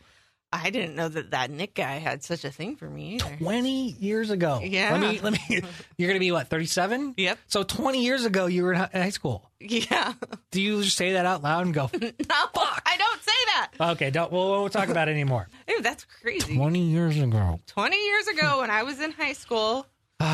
I 0.55 0.69
didn't 0.69 0.97
know 0.97 1.09
that 1.09 1.31
that 1.31 1.51
Nick 1.51 1.75
guy 1.75 1.93
had 1.97 2.23
such 2.23 2.45
a 2.45 2.51
thing 2.51 2.77
for 2.77 2.85
me 2.85 3.15
either. 3.15 3.37
20 3.39 3.93
years 3.93 4.29
ago. 4.29 4.61
Yeah. 4.63 4.93
Let 4.93 5.01
me 5.01 5.19
let 5.21 5.33
me 5.33 5.41
You're 5.97 6.09
going 6.09 6.17
to 6.17 6.21
be 6.21 6.31
what, 6.31 6.49
37? 6.49 7.15
Yep. 7.17 7.39
So 7.47 7.63
20 7.63 8.05
years 8.05 8.27
ago 8.27 8.45
you 8.45 8.63
were 8.65 8.75
in 8.75 8.79
high 8.79 9.09
school. 9.09 9.51
Yeah. 9.61 10.13
Do 10.51 10.61
you 10.61 10.83
just 10.83 10.99
say 10.99 11.15
that 11.15 11.25
out 11.25 11.43
loud 11.43 11.65
and 11.65 11.73
go, 11.75 11.89
no, 12.01 12.09
fuck? 12.11 12.83
I 12.85 12.97
don't 12.99 13.23
say 13.23 13.33
that. 13.47 13.71
"Okay, 13.93 14.11
don't 14.11 14.31
we'll, 14.31 14.51
we'll 14.51 14.69
talk 14.69 14.89
about 14.91 15.09
it 15.09 15.13
anymore." 15.13 15.49
Ew, 15.69 15.81
that's 15.81 16.05
crazy. 16.05 16.55
20 16.55 16.81
years 16.81 17.19
ago. 17.19 17.59
20 17.69 17.97
years 17.97 18.27
ago 18.29 18.61
when 18.61 18.71
I 18.71 18.83
was 18.83 19.01
in 19.01 19.13
high 19.13 19.33
school. 19.33 19.87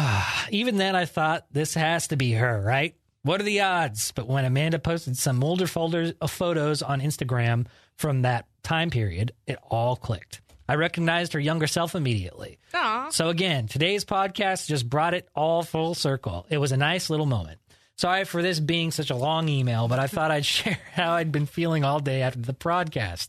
Even 0.50 0.78
then, 0.78 0.96
I 0.96 1.04
thought 1.04 1.46
this 1.52 1.74
has 1.74 2.08
to 2.08 2.16
be 2.16 2.32
her, 2.32 2.60
right? 2.60 2.96
What 3.22 3.40
are 3.40 3.44
the 3.44 3.60
odds? 3.60 4.12
But 4.12 4.28
when 4.28 4.44
Amanda 4.44 4.78
posted 4.78 5.16
some 5.16 5.42
older 5.42 5.66
folders 5.66 6.10
of 6.10 6.16
uh, 6.22 6.26
photos 6.28 6.82
on 6.82 7.00
Instagram 7.00 7.66
from 7.96 8.22
that 8.22 8.46
time 8.62 8.90
period, 8.90 9.32
it 9.46 9.58
all 9.70 9.96
clicked. 9.96 10.40
I 10.68 10.74
recognized 10.74 11.32
her 11.32 11.40
younger 11.40 11.66
self 11.66 11.94
immediately. 11.94 12.58
Aw. 12.74 13.08
So 13.10 13.28
again, 13.28 13.66
today's 13.66 14.04
podcast 14.04 14.68
just 14.68 14.88
brought 14.88 15.14
it 15.14 15.28
all 15.34 15.62
full 15.62 15.94
circle. 15.94 16.46
It 16.50 16.58
was 16.58 16.72
a 16.72 16.76
nice 16.76 17.10
little 17.10 17.26
moment. 17.26 17.58
Sorry 17.96 18.24
for 18.24 18.42
this 18.42 18.60
being 18.60 18.92
such 18.92 19.10
a 19.10 19.16
long 19.16 19.48
email, 19.48 19.88
but 19.88 19.98
I 19.98 20.06
thought 20.08 20.30
I'd 20.30 20.46
share 20.46 20.78
how 20.92 21.12
I'd 21.12 21.32
been 21.32 21.46
feeling 21.46 21.84
all 21.84 22.00
day 22.00 22.22
after 22.22 22.40
the 22.40 22.54
podcast. 22.54 23.28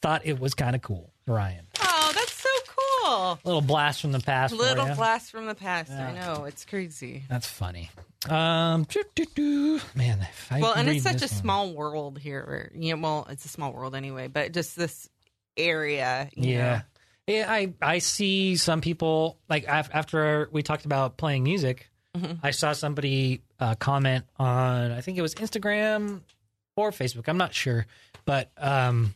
Thought 0.00 0.22
it 0.24 0.40
was 0.40 0.54
kind 0.54 0.74
of 0.74 0.80
cool, 0.80 1.12
Ryan. 1.26 1.66
So 1.76 1.82
cool. 3.10 3.32
A 3.32 3.40
little 3.44 3.60
blast 3.60 4.00
from 4.00 4.12
the 4.12 4.20
past. 4.20 4.54
for 4.54 4.60
Little 4.62 4.86
ya. 4.88 4.94
blast 4.94 5.30
from 5.30 5.46
the 5.46 5.54
past. 5.54 5.90
I 5.92 6.12
know. 6.12 6.44
It's 6.44 6.64
crazy. 6.64 7.24
That's 7.28 7.46
funny. 7.46 7.90
Um, 8.28 8.84
doo, 8.84 9.02
doo, 9.14 9.24
doo. 9.34 9.80
man. 9.94 10.26
Well, 10.50 10.74
and 10.74 10.88
it's 10.88 11.02
such 11.04 11.16
a 11.22 11.26
one- 11.26 11.28
small 11.28 11.72
world 11.74 12.18
here. 12.18 12.70
You 12.74 12.96
know, 12.96 13.02
well, 13.02 13.26
it's 13.30 13.44
a 13.44 13.48
small 13.48 13.72
world 13.72 13.94
anyway, 13.94 14.28
but 14.28 14.52
just 14.52 14.76
this 14.76 15.08
area. 15.56 16.28
you 16.34 16.52
Yeah. 16.54 16.74
know. 16.76 16.80
Yeah, 17.26 17.46
I 17.48 17.72
I 17.80 17.98
see 17.98 18.56
some 18.56 18.80
people 18.80 19.38
like 19.48 19.64
after 19.68 20.48
we 20.52 20.62
talked 20.62 20.84
about 20.84 21.16
playing 21.16 21.44
music, 21.44 21.86
Mm-hmm. 22.18 22.44
I 22.44 22.50
saw 22.50 22.72
somebody 22.72 23.42
uh, 23.60 23.76
comment 23.76 24.24
on 24.36 24.90
I 24.90 25.00
think 25.00 25.16
it 25.16 25.22
was 25.22 25.36
Instagram 25.36 26.22
or 26.74 26.90
Facebook, 26.90 27.28
I'm 27.28 27.36
not 27.36 27.54
sure, 27.54 27.86
but 28.24 28.50
um, 28.58 29.14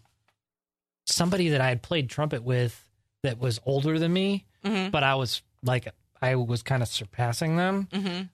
somebody 1.07 1.49
that 1.51 1.61
I 1.61 1.68
had 1.70 1.82
played 1.82 2.09
trumpet 2.09 2.45
with 2.45 2.84
that 3.25 3.39
was 3.41 3.61
older 3.66 3.99
than 3.99 4.12
me, 4.12 4.45
Mhm. 4.64 4.91
but 4.93 5.03
I 5.03 5.16
was 5.16 5.43
like 5.62 5.89
I 6.22 6.37
was 6.37 6.62
kind 6.62 6.83
of 6.83 6.89
surpassing 6.89 7.57
them. 7.57 7.89
Mhm. 7.93 8.29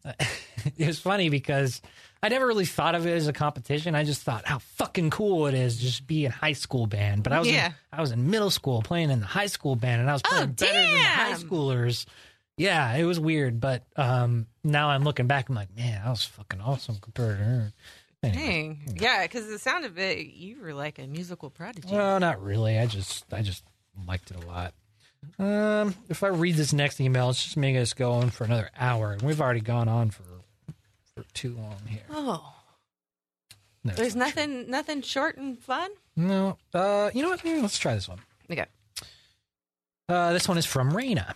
it 0.78 0.86
was 0.86 0.98
funny 1.00 1.28
because 1.28 1.80
I 2.22 2.28
never 2.28 2.46
really 2.46 2.66
thought 2.66 2.94
of 2.94 3.06
it 3.06 3.14
as 3.16 3.26
a 3.26 3.32
competition. 3.32 3.94
I 3.96 4.04
just 4.04 4.22
thought 4.22 4.44
how 4.46 4.58
fucking 4.58 5.10
cool 5.10 5.46
it 5.46 5.54
is 5.54 5.78
just 5.78 6.06
be 6.06 6.24
in 6.26 6.30
high 6.30 6.52
school 6.52 6.86
band. 6.86 7.22
But 7.24 7.32
I 7.32 7.38
was 7.40 7.48
Yeah. 7.48 7.66
in, 7.68 7.74
I 7.92 8.00
was 8.00 8.12
in 8.12 8.30
middle 8.30 8.50
school 8.50 8.82
playing 8.82 9.10
in 9.10 9.20
the 9.20 9.26
high 9.26 9.46
school 9.46 9.74
band, 9.74 10.00
and 10.02 10.10
I 10.10 10.12
was 10.12 10.22
playing 10.22 10.50
Oh, 10.50 10.52
better 10.52 10.72
than 10.82 10.92
the 10.92 11.00
high 11.02 11.32
schoolers. 11.32 12.04
Yeah, 12.56 12.94
it 12.94 13.04
was 13.04 13.18
weird, 13.18 13.58
but 13.58 13.84
um, 13.96 14.46
now 14.62 14.90
I'm 14.90 15.02
looking 15.02 15.26
back. 15.26 15.48
I'm 15.48 15.54
like, 15.54 15.74
man, 15.74 16.02
I 16.04 16.10
was 16.10 16.24
fucking 16.24 16.60
awesome 16.60 16.96
compared 17.00 17.38
to 17.38 17.44
her. 17.44 17.72
Anyway. 18.22 18.46
Dang. 18.46 18.96
Yeah, 19.00 19.22
because 19.22 19.46
the 19.48 19.58
sound 19.58 19.86
of 19.86 19.98
it, 19.98 20.26
you 20.26 20.60
were 20.60 20.74
like 20.74 20.98
a 20.98 21.06
musical 21.06 21.48
prodigy. 21.48 21.88
Well, 21.90 22.20
not 22.20 22.42
really. 22.42 22.78
I 22.78 22.84
just 22.86 23.32
I 23.32 23.40
just 23.40 23.64
liked 24.06 24.30
it 24.30 24.36
a 24.44 24.46
lot. 24.46 24.74
Um, 25.38 25.94
if 26.08 26.22
I 26.22 26.28
read 26.28 26.54
this 26.56 26.72
next 26.72 27.00
email, 27.00 27.30
it's 27.30 27.42
just 27.42 27.56
making 27.56 27.80
us 27.80 27.92
go 27.92 28.12
on 28.12 28.30
for 28.30 28.44
another 28.44 28.70
hour, 28.78 29.12
and 29.12 29.22
we've 29.22 29.40
already 29.40 29.60
gone 29.60 29.88
on 29.88 30.10
for 30.10 30.22
for 31.14 31.24
too 31.34 31.54
long 31.56 31.76
here. 31.86 32.02
oh, 32.10 32.54
No, 33.84 33.92
there's 33.94 34.14
not 34.16 34.32
true. 34.32 34.46
nothing, 34.46 34.70
nothing 34.70 35.02
short 35.02 35.36
and 35.36 35.58
fun. 35.58 35.90
No. 36.16 36.56
Uh, 36.72 37.10
you 37.14 37.22
know 37.22 37.30
what? 37.30 37.44
Let's 37.44 37.78
try 37.78 37.94
this 37.94 38.08
one. 38.08 38.20
Okay. 38.50 38.66
Uh, 40.08 40.32
this 40.32 40.48
one 40.48 40.58
is 40.58 40.66
from 40.66 40.92
Raina. 40.92 41.34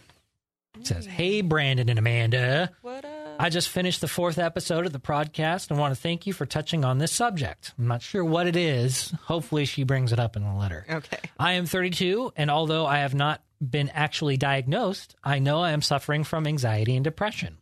It 0.78 0.86
says, 0.86 1.06
"Hey, 1.06 1.40
Brandon 1.40 1.88
and 1.88 1.98
Amanda." 1.98 2.70
What 2.82 3.04
up? 3.04 3.10
I 3.38 3.48
just 3.48 3.68
finished 3.68 4.00
the 4.00 4.08
fourth 4.08 4.38
episode 4.38 4.86
of 4.86 4.92
the 4.92 5.00
podcast 5.00 5.70
and 5.70 5.78
want 5.78 5.94
to 5.94 6.00
thank 6.00 6.26
you 6.26 6.32
for 6.32 6.46
touching 6.46 6.84
on 6.84 6.98
this 6.98 7.12
subject. 7.12 7.72
I'm 7.78 7.86
not 7.88 8.02
sure 8.02 8.24
what 8.24 8.46
it 8.46 8.56
is. 8.56 9.10
Hopefully, 9.24 9.64
she 9.64 9.82
brings 9.84 10.12
it 10.12 10.18
up 10.20 10.36
in 10.36 10.42
the 10.44 10.52
letter. 10.52 10.84
okay. 10.88 11.18
I 11.38 11.52
am 11.52 11.66
32, 11.66 12.32
and 12.36 12.50
although 12.50 12.86
I 12.86 12.98
have 12.98 13.14
not 13.14 13.40
been 13.70 13.88
actually 13.90 14.36
diagnosed, 14.36 15.14
I 15.22 15.38
know 15.38 15.60
I 15.60 15.72
am 15.72 15.82
suffering 15.82 16.24
from 16.24 16.46
anxiety 16.46 16.94
and 16.96 17.04
depression. 17.04 17.58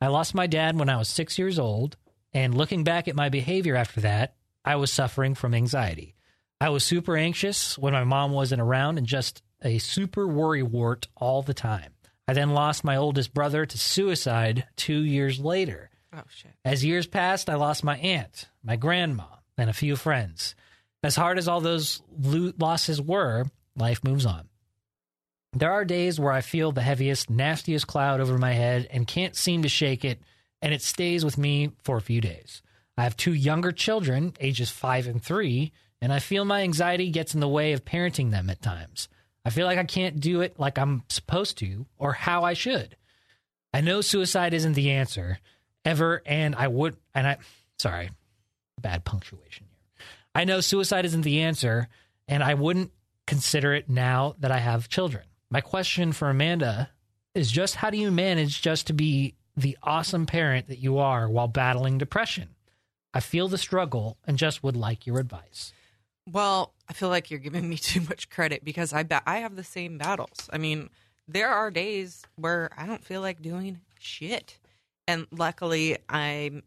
I 0.00 0.08
lost 0.08 0.34
my 0.34 0.46
dad 0.46 0.78
when 0.78 0.88
I 0.88 0.96
was 0.96 1.08
six 1.08 1.38
years 1.38 1.58
old, 1.58 1.96
and 2.32 2.54
looking 2.54 2.84
back 2.84 3.08
at 3.08 3.16
my 3.16 3.28
behavior 3.28 3.76
after 3.76 4.00
that, 4.02 4.34
I 4.64 4.76
was 4.76 4.92
suffering 4.92 5.34
from 5.34 5.54
anxiety. 5.54 6.14
I 6.60 6.70
was 6.70 6.84
super 6.84 7.16
anxious 7.16 7.76
when 7.78 7.92
my 7.92 8.04
mom 8.04 8.32
wasn't 8.32 8.62
around 8.62 8.98
and 8.98 9.06
just 9.06 9.42
a 9.62 9.78
super 9.78 10.26
worry 10.26 10.62
wart 10.62 11.08
all 11.16 11.42
the 11.42 11.54
time. 11.54 11.92
I 12.26 12.32
then 12.32 12.50
lost 12.50 12.84
my 12.84 12.96
oldest 12.96 13.34
brother 13.34 13.66
to 13.66 13.78
suicide 13.78 14.66
two 14.76 15.02
years 15.02 15.38
later. 15.38 15.90
Oh 16.12 16.22
shit. 16.28 16.52
As 16.64 16.84
years 16.84 17.06
passed, 17.06 17.50
I 17.50 17.54
lost 17.54 17.84
my 17.84 17.96
aunt, 17.98 18.48
my 18.62 18.76
grandma, 18.76 19.24
and 19.58 19.68
a 19.68 19.74
few 19.74 19.96
friends. 19.96 20.54
As 21.02 21.16
hard 21.16 21.38
as 21.38 21.48
all 21.48 21.60
those 21.60 22.00
lo- 22.18 22.52
losses 22.58 23.00
were, 23.00 23.44
life 23.76 24.02
moves 24.02 24.24
on. 24.24 24.48
There 25.56 25.70
are 25.70 25.84
days 25.84 26.18
where 26.18 26.32
I 26.32 26.40
feel 26.40 26.72
the 26.72 26.82
heaviest, 26.82 27.30
nastiest 27.30 27.86
cloud 27.86 28.20
over 28.20 28.38
my 28.38 28.52
head 28.54 28.88
and 28.90 29.06
can't 29.06 29.36
seem 29.36 29.62
to 29.62 29.68
shake 29.68 30.04
it, 30.04 30.20
and 30.60 30.74
it 30.74 30.82
stays 30.82 31.24
with 31.24 31.38
me 31.38 31.70
for 31.84 31.96
a 31.96 32.02
few 32.02 32.20
days. 32.20 32.60
I 32.98 33.04
have 33.04 33.16
two 33.16 33.32
younger 33.32 33.70
children, 33.70 34.34
ages 34.40 34.70
five 34.70 35.06
and 35.06 35.22
three, 35.22 35.72
and 36.00 36.12
I 36.12 36.18
feel 36.18 36.44
my 36.44 36.62
anxiety 36.62 37.08
gets 37.10 37.34
in 37.34 37.40
the 37.40 37.48
way 37.48 37.72
of 37.72 37.84
parenting 37.84 38.32
them 38.32 38.50
at 38.50 38.62
times. 38.62 39.08
I 39.44 39.50
feel 39.50 39.66
like 39.66 39.78
I 39.78 39.84
can't 39.84 40.18
do 40.18 40.40
it 40.40 40.58
like 40.58 40.76
I'm 40.76 41.04
supposed 41.08 41.58
to 41.58 41.86
or 41.98 42.14
how 42.14 42.42
I 42.42 42.54
should. 42.54 42.96
I 43.72 43.80
know 43.80 44.00
suicide 44.00 44.54
isn't 44.54 44.72
the 44.72 44.90
answer 44.90 45.38
ever, 45.84 46.20
and 46.26 46.56
I 46.56 46.66
would, 46.66 46.96
and 47.14 47.28
I, 47.28 47.36
sorry, 47.78 48.10
bad 48.80 49.04
punctuation 49.04 49.66
here. 49.70 50.06
I 50.34 50.44
know 50.44 50.60
suicide 50.60 51.04
isn't 51.04 51.22
the 51.22 51.42
answer, 51.42 51.86
and 52.26 52.42
I 52.42 52.54
wouldn't 52.54 52.90
consider 53.26 53.72
it 53.72 53.88
now 53.88 54.34
that 54.40 54.50
I 54.50 54.58
have 54.58 54.88
children. 54.88 55.24
My 55.54 55.60
question 55.60 56.10
for 56.10 56.30
Amanda 56.30 56.90
is 57.32 57.48
just 57.48 57.76
how 57.76 57.88
do 57.88 57.96
you 57.96 58.10
manage 58.10 58.60
just 58.60 58.88
to 58.88 58.92
be 58.92 59.36
the 59.56 59.78
awesome 59.84 60.26
parent 60.26 60.66
that 60.66 60.80
you 60.80 60.98
are 60.98 61.28
while 61.28 61.46
battling 61.46 61.96
depression? 61.96 62.56
I 63.14 63.20
feel 63.20 63.46
the 63.46 63.56
struggle 63.56 64.18
and 64.26 64.36
just 64.36 64.64
would 64.64 64.74
like 64.74 65.06
your 65.06 65.20
advice. 65.20 65.72
Well, 66.28 66.74
I 66.88 66.92
feel 66.92 67.08
like 67.08 67.30
you're 67.30 67.38
giving 67.38 67.68
me 67.68 67.76
too 67.78 68.00
much 68.00 68.30
credit 68.30 68.64
because 68.64 68.92
I 68.92 69.04
bet 69.04 69.22
I 69.26 69.36
have 69.36 69.54
the 69.54 69.62
same 69.62 69.96
battles. 69.96 70.50
I 70.52 70.58
mean, 70.58 70.90
there 71.28 71.50
are 71.50 71.70
days 71.70 72.24
where 72.34 72.68
I 72.76 72.86
don't 72.86 73.04
feel 73.04 73.20
like 73.20 73.40
doing 73.40 73.80
shit. 74.00 74.58
And 75.06 75.28
luckily, 75.30 75.98
I'm, 76.08 76.64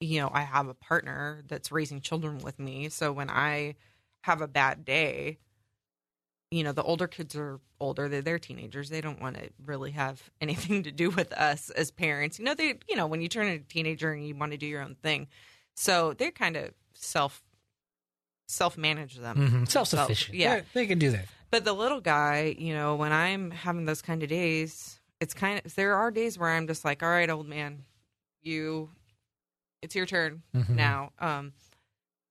you 0.00 0.22
know, 0.22 0.30
I 0.32 0.40
have 0.40 0.68
a 0.68 0.74
partner 0.74 1.42
that's 1.48 1.70
raising 1.70 2.00
children 2.00 2.38
with 2.38 2.58
me. 2.58 2.88
So 2.88 3.12
when 3.12 3.28
I 3.28 3.74
have 4.24 4.40
a 4.40 4.48
bad 4.48 4.86
day, 4.86 5.36
you 6.50 6.62
know, 6.64 6.72
the 6.72 6.82
older 6.82 7.06
kids 7.08 7.34
are 7.36 7.58
older, 7.80 8.08
they're, 8.08 8.22
they're 8.22 8.38
teenagers. 8.38 8.88
They 8.88 9.00
don't 9.00 9.20
want 9.20 9.36
to 9.36 9.50
really 9.64 9.90
have 9.92 10.22
anything 10.40 10.82
to 10.84 10.92
do 10.92 11.10
with 11.10 11.32
us 11.32 11.70
as 11.70 11.90
parents. 11.90 12.38
You 12.38 12.44
know, 12.44 12.54
they, 12.54 12.74
you 12.88 12.96
know, 12.96 13.06
when 13.06 13.20
you 13.20 13.28
turn 13.28 13.46
a 13.48 13.58
teenager 13.58 14.12
and 14.12 14.26
you 14.26 14.34
want 14.34 14.52
to 14.52 14.58
do 14.58 14.66
your 14.66 14.82
own 14.82 14.94
thing. 15.02 15.26
So 15.74 16.12
they're 16.14 16.30
kind 16.30 16.56
of 16.56 16.70
self 16.94 17.42
self 18.48 18.78
manage 18.78 19.16
them. 19.16 19.36
Mm-hmm. 19.36 19.64
Self 19.64 19.88
sufficient. 19.88 20.36
Yeah. 20.36 20.60
They- 20.72 20.86
can 20.86 20.98
do 20.98 21.10
that. 21.10 21.26
But 21.50 21.64
the 21.64 21.72
little 21.72 22.00
guy, 22.00 22.54
you 22.58 22.74
know, 22.74 22.96
when 22.96 23.12
I'm 23.12 23.50
having 23.52 23.84
those 23.84 24.02
kind 24.02 24.22
of 24.22 24.28
days, 24.28 24.98
it's 25.20 25.32
kind 25.32 25.60
of 25.64 25.74
there 25.76 25.94
are 25.94 26.10
days 26.10 26.36
where 26.38 26.50
I'm 26.50 26.66
just 26.66 26.84
like, 26.84 27.02
all 27.04 27.08
right, 27.08 27.30
old 27.30 27.46
man, 27.48 27.84
you, 28.42 28.90
it's 29.80 29.94
your 29.94 30.06
turn 30.06 30.42
Mhm. 30.54 30.70
now. 30.70 31.12
Um, 31.20 31.52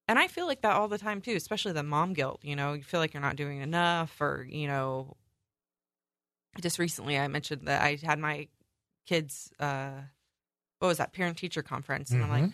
and 0.07 0.19
I 0.19 0.27
feel 0.27 0.47
like 0.47 0.61
that 0.61 0.73
all 0.75 0.87
the 0.87 0.97
time 0.97 1.21
too, 1.21 1.35
especially 1.35 1.73
the 1.73 1.83
mom 1.83 2.13
guilt. 2.13 2.39
You 2.43 2.55
know, 2.55 2.73
you 2.73 2.83
feel 2.83 2.99
like 2.99 3.13
you're 3.13 3.21
not 3.21 3.35
doing 3.35 3.61
enough, 3.61 4.19
or 4.21 4.45
you 4.49 4.67
know, 4.67 5.15
just 6.61 6.79
recently 6.79 7.17
I 7.17 7.27
mentioned 7.27 7.67
that 7.67 7.81
I 7.81 7.97
had 8.01 8.19
my 8.19 8.47
kids, 9.05 9.51
uh, 9.59 10.01
what 10.79 10.89
was 10.89 10.97
that 10.97 11.13
parent 11.13 11.37
teacher 11.37 11.63
conference, 11.63 12.11
and 12.11 12.23
I'm 12.23 12.29
like. 12.29 12.43
Mhm. 12.45 12.53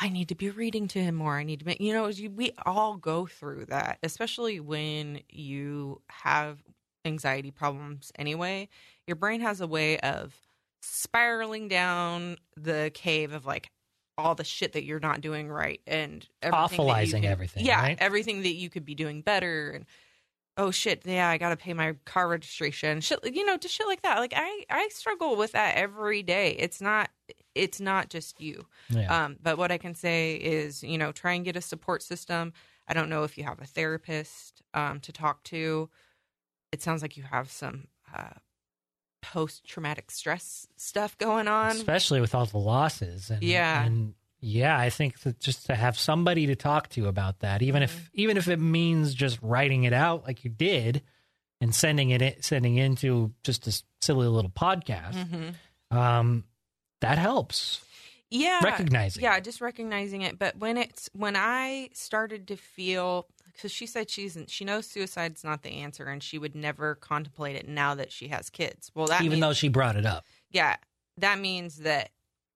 I 0.00 0.08
need 0.10 0.28
to 0.30 0.34
be 0.36 0.50
reading 0.50 0.88
to 0.88 1.02
him 1.02 1.16
more. 1.16 1.38
I 1.38 1.44
need 1.44 1.60
to 1.60 1.66
make, 1.66 1.80
you 1.80 1.92
know, 1.92 2.08
you, 2.08 2.30
we 2.30 2.52
all 2.66 2.96
go 2.96 3.26
through 3.26 3.66
that, 3.66 3.98
especially 4.02 4.60
when 4.60 5.22
you 5.28 6.02
have 6.08 6.62
anxiety 7.04 7.50
problems 7.50 8.12
anyway. 8.16 8.68
Your 9.06 9.16
brain 9.16 9.40
has 9.40 9.60
a 9.60 9.66
way 9.66 9.98
of 10.00 10.36
spiraling 10.82 11.68
down 11.68 12.36
the 12.56 12.90
cave 12.94 13.32
of 13.32 13.46
like 13.46 13.70
all 14.18 14.34
the 14.34 14.44
shit 14.44 14.72
that 14.72 14.84
you're 14.84 15.00
not 15.00 15.20
doing 15.20 15.48
right 15.48 15.80
and 15.86 16.26
everything 16.42 16.80
Awfulizing 16.80 17.10
can- 17.22 17.24
everything, 17.26 17.64
Yeah, 17.64 17.80
right? 17.80 17.96
everything 18.00 18.42
that 18.42 18.54
you 18.54 18.68
could 18.68 18.84
be 18.84 18.94
doing 18.94 19.22
better 19.22 19.70
and 19.70 19.86
oh 20.56 20.72
shit, 20.72 21.02
yeah, 21.06 21.28
I 21.28 21.38
got 21.38 21.50
to 21.50 21.56
pay 21.56 21.72
my 21.72 21.94
car 22.04 22.26
registration. 22.28 23.00
Shit, 23.00 23.20
you 23.32 23.46
know, 23.46 23.56
just 23.56 23.74
shit 23.76 23.86
like 23.86 24.02
that. 24.02 24.18
Like 24.18 24.32
I 24.36 24.64
I 24.68 24.88
struggle 24.92 25.36
with 25.36 25.52
that 25.52 25.76
every 25.76 26.22
day. 26.24 26.56
It's 26.58 26.80
not 26.80 27.10
it's 27.54 27.80
not 27.80 28.10
just 28.10 28.40
you. 28.40 28.66
Yeah. 28.90 29.24
Um, 29.24 29.36
but 29.40 29.56
what 29.56 29.70
I 29.70 29.78
can 29.78 29.94
say 29.94 30.34
is, 30.34 30.82
you 30.82 30.98
know, 30.98 31.12
try 31.12 31.32
and 31.34 31.44
get 31.44 31.56
a 31.56 31.60
support 31.60 32.02
system. 32.02 32.52
I 32.88 32.94
don't 32.94 33.08
know 33.08 33.22
if 33.24 33.38
you 33.38 33.44
have 33.44 33.60
a 33.60 33.66
therapist 33.66 34.62
um, 34.74 34.98
to 35.00 35.12
talk 35.12 35.44
to. 35.44 35.88
It 36.72 36.82
sounds 36.82 37.02
like 37.02 37.16
you 37.16 37.22
have 37.24 37.50
some 37.50 37.86
uh, 38.16 38.30
post 39.32 39.64
traumatic 39.64 40.10
stress 40.10 40.66
stuff 40.76 41.16
going 41.18 41.48
on. 41.48 41.72
especially 41.72 42.20
with 42.20 42.34
all 42.34 42.46
the 42.46 42.58
losses. 42.58 43.30
And, 43.30 43.42
Yeah. 43.42 43.84
and 43.84 44.14
yeah, 44.40 44.78
I 44.78 44.90
think 44.90 45.20
that 45.20 45.40
just 45.40 45.66
to 45.66 45.74
have 45.74 45.98
somebody 45.98 46.46
to 46.46 46.54
talk 46.56 46.88
to 46.90 47.06
about 47.08 47.40
that, 47.40 47.60
even 47.62 47.82
Mm-hmm. 47.82 47.98
if 47.98 48.10
even 48.14 48.36
if 48.36 48.48
it 48.48 48.58
means 48.58 49.14
just 49.14 49.38
writing 49.42 49.84
it 49.84 49.92
out 49.92 50.24
like 50.24 50.44
you 50.44 50.50
did 50.50 51.02
and 51.60 51.74
sending 51.74 52.10
it 52.10 52.22
in- 52.22 52.40
sending 52.42 52.76
into 52.76 53.32
just 53.42 53.66
a 53.66 53.82
silly 54.00 54.28
little 54.28 54.50
podcast, 54.50 55.14
Mhm. 55.90 55.96
um, 55.96 56.44
that 57.00 57.18
helps. 57.18 57.80
Yeah, 58.30 58.60
Recognizing 58.62 59.22
Yeah, 59.22 59.40
just 59.40 59.60
recognizing 59.60 60.20
it. 60.22 60.38
But 60.38 60.56
when 60.58 60.76
it's 60.76 61.08
when 61.14 61.34
I 61.34 61.88
started 61.94 62.48
to 62.48 62.56
feel 62.56 63.26
because 63.58 63.72
she 63.72 63.86
said 63.86 64.08
she's 64.08 64.38
she 64.46 64.64
knows 64.64 64.86
suicide's 64.86 65.42
not 65.42 65.62
the 65.62 65.70
answer 65.70 66.04
and 66.06 66.22
she 66.22 66.38
would 66.38 66.54
never 66.54 66.94
contemplate 66.94 67.56
it 67.56 67.68
now 67.68 67.92
that 67.96 68.12
she 68.12 68.28
has 68.28 68.48
kids. 68.50 68.90
Well, 68.94 69.08
that 69.08 69.20
even 69.22 69.32
means, 69.32 69.40
though 69.40 69.52
she 69.52 69.66
brought 69.68 69.96
it 69.96 70.06
up. 70.06 70.24
yeah, 70.50 70.76
that 71.16 71.38
means 71.40 71.78
that 71.78 72.10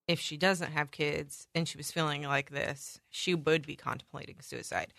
if 0.06 0.20
she 0.20 0.36
doesn't 0.36 0.72
have 0.72 0.90
kids 0.92 1.48
and 1.54 1.68
she 1.68 1.76
was 1.76 1.90
feeling 1.90 2.22
like 2.22 2.50
this, 2.50 3.00
she 3.10 3.34
would 3.34 3.66
be 3.66 3.74
contemplating 3.76 4.36
suicide. 4.40 4.92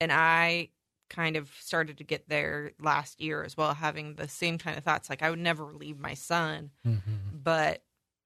And 0.00 0.10
I 0.10 0.70
kind 1.10 1.36
of 1.36 1.50
started 1.60 1.98
to 1.98 2.04
get 2.04 2.28
there 2.28 2.72
last 2.80 3.20
year 3.20 3.42
as 3.44 3.56
well, 3.56 3.74
having 3.74 4.14
the 4.14 4.28
same 4.28 4.56
kind 4.58 4.78
of 4.78 4.84
thoughts. 4.84 5.10
Like 5.10 5.22
I 5.22 5.28
would 5.30 5.38
never 5.40 5.64
leave 5.72 5.98
my 5.98 6.14
son, 6.14 6.70
Mhm. 6.86 7.02
but 7.32 7.82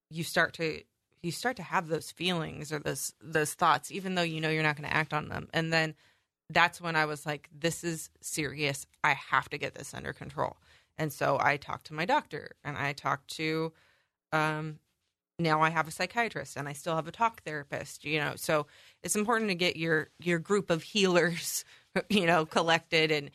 you 0.09 0.23
start 0.23 0.55
to 0.55 0.83
you 1.23 1.33
start 1.33 1.57
to 1.57 1.63
have 1.63 1.89
those 1.89 2.11
feelings 2.13 2.71
or 2.71 2.79
those 2.79 3.15
those 3.21 3.55
thoughts, 3.55 3.91
even 3.91 4.15
though 4.15 4.23
you 4.23 4.41
know 4.41 4.51
you're 4.51 4.63
not 4.63 4.77
going 4.77 4.89
to 4.89 4.95
act 4.95 5.13
on 5.15 5.29
them. 5.31 5.49
And 5.55 5.73
then 5.73 5.95
that's 6.51 6.81
when 6.81 6.97
I 6.97 7.07
was 7.07 7.25
like, 7.27 7.49
this 7.57 7.85
is 7.85 8.11
serious. 8.21 8.87
I 9.03 9.15
have 9.15 9.49
to 9.51 9.59
get 9.59 9.75
this 9.75 9.95
under 9.95 10.13
control. 10.13 10.57
And 10.99 11.13
so 11.13 11.39
I 11.41 11.57
talked 11.57 11.87
to 11.87 11.95
my 11.95 12.05
doctor 12.05 12.53
and 12.65 12.77
I 12.77 12.93
talked 12.93 13.29
to 13.37 13.73
um 14.33 14.79
now 15.39 15.61
I 15.63 15.71
have 15.71 15.89
a 15.89 15.91
psychiatrist 15.91 16.57
and 16.57 16.69
I 16.69 16.75
still 16.75 16.95
have 16.95 17.09
a 17.09 17.13
talk 17.13 17.43
therapist, 17.43 18.05
you 18.05 18.21
know. 18.21 18.35
So 18.37 18.67
it's 19.03 19.17
important 19.17 19.51
to 19.51 19.57
get 19.57 19.77
your 19.77 20.11
your 20.21 20.39
group 20.39 20.71
of 20.71 20.83
healers, 20.83 21.65
you 22.09 22.27
know, 22.27 22.47
collected 22.47 23.11
and 23.11 23.31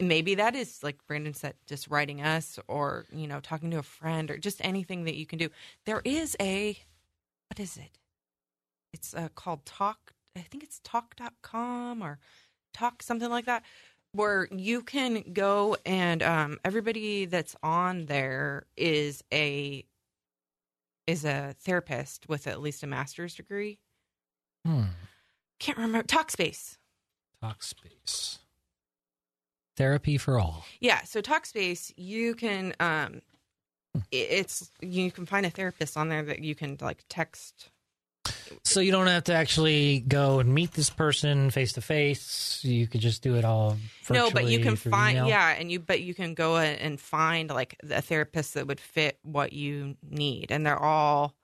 maybe 0.00 0.36
that 0.36 0.54
is 0.54 0.82
like 0.82 1.06
Brandon 1.06 1.34
said 1.34 1.54
just 1.66 1.88
writing 1.88 2.22
us 2.22 2.58
or, 2.68 3.04
you 3.12 3.26
know, 3.26 3.40
talking 3.40 3.70
to 3.72 3.78
a 3.78 3.82
friend 3.82 4.30
or 4.30 4.38
just 4.38 4.64
anything 4.64 5.04
that 5.04 5.16
you 5.16 5.26
can 5.26 5.38
do. 5.38 5.50
There 5.84 6.00
is 6.04 6.36
a 6.40 6.78
what 7.50 7.60
is 7.60 7.76
it? 7.76 7.98
It's 8.94 9.12
uh, 9.12 9.28
called 9.34 9.66
Talk 9.66 10.14
I 10.36 10.40
think 10.40 10.64
it's 10.64 10.80
talk.com 10.82 12.02
or 12.02 12.18
talk 12.74 13.02
something 13.02 13.30
like 13.30 13.46
that 13.46 13.62
where 14.12 14.46
you 14.52 14.82
can 14.82 15.22
go 15.32 15.76
and 15.86 16.22
um, 16.22 16.58
everybody 16.64 17.24
that's 17.24 17.56
on 17.62 18.06
there 18.06 18.66
is 18.76 19.24
a 19.32 19.84
is 21.06 21.24
a 21.24 21.54
therapist 21.60 22.28
with 22.28 22.46
at 22.46 22.60
least 22.60 22.82
a 22.82 22.86
master's 22.86 23.34
degree 23.34 23.78
Hmm. 24.66 24.84
can't 25.58 25.76
remember 25.78 26.02
Talkspace. 26.06 26.78
Talkspace. 27.42 28.38
Therapy 29.76 30.16
for 30.16 30.38
all. 30.38 30.64
Yeah, 30.80 31.02
so 31.04 31.20
Talkspace, 31.20 31.92
you 31.96 32.34
can 32.34 32.74
um 32.80 33.20
i- 33.96 34.02
it's 34.12 34.70
you 34.80 35.10
can 35.10 35.26
find 35.26 35.44
a 35.44 35.50
therapist 35.50 35.96
on 35.96 36.08
there 36.08 36.22
that 36.22 36.38
you 36.40 36.54
can 36.54 36.78
like 36.80 37.04
text. 37.08 37.70
So 38.64 38.80
you 38.80 38.92
don't 38.92 39.06
have 39.06 39.24
to 39.24 39.34
actually 39.34 40.00
go 40.00 40.38
and 40.38 40.54
meet 40.54 40.72
this 40.72 40.88
person 40.88 41.50
face 41.50 41.74
to 41.74 41.80
face. 41.80 42.60
You 42.62 42.86
could 42.86 43.02
just 43.02 43.22
do 43.22 43.36
it 43.36 43.44
all 43.44 43.76
no, 44.08 44.30
but 44.30 44.46
you 44.46 44.60
can 44.60 44.76
find 44.76 45.18
email. 45.18 45.28
yeah, 45.28 45.50
and 45.50 45.70
you 45.70 45.80
but 45.80 46.00
you 46.00 46.14
can 46.14 46.34
go 46.34 46.56
and 46.56 46.98
find 46.98 47.50
like 47.50 47.76
a 47.88 48.00
therapist 48.00 48.54
that 48.54 48.66
would 48.66 48.80
fit 48.80 49.18
what 49.22 49.52
you 49.52 49.96
need, 50.08 50.50
and 50.50 50.64
they're 50.64 50.78
all 50.78 51.34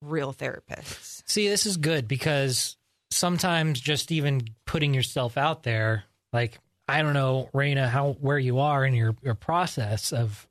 real 0.00 0.32
therapists. 0.32 1.22
See, 1.26 1.48
this 1.48 1.66
is 1.66 1.76
good 1.76 2.08
because 2.08 2.76
sometimes 3.10 3.80
just 3.80 4.10
even 4.10 4.42
putting 4.64 4.94
yourself 4.94 5.36
out 5.36 5.62
there, 5.62 6.04
like 6.32 6.58
I 6.88 7.02
don't 7.02 7.14
know, 7.14 7.48
Raina, 7.54 7.88
how 7.88 8.12
where 8.20 8.38
you 8.38 8.58
are 8.60 8.84
in 8.84 8.94
your 8.94 9.14
your 9.22 9.34
process 9.34 10.12
of 10.12 10.48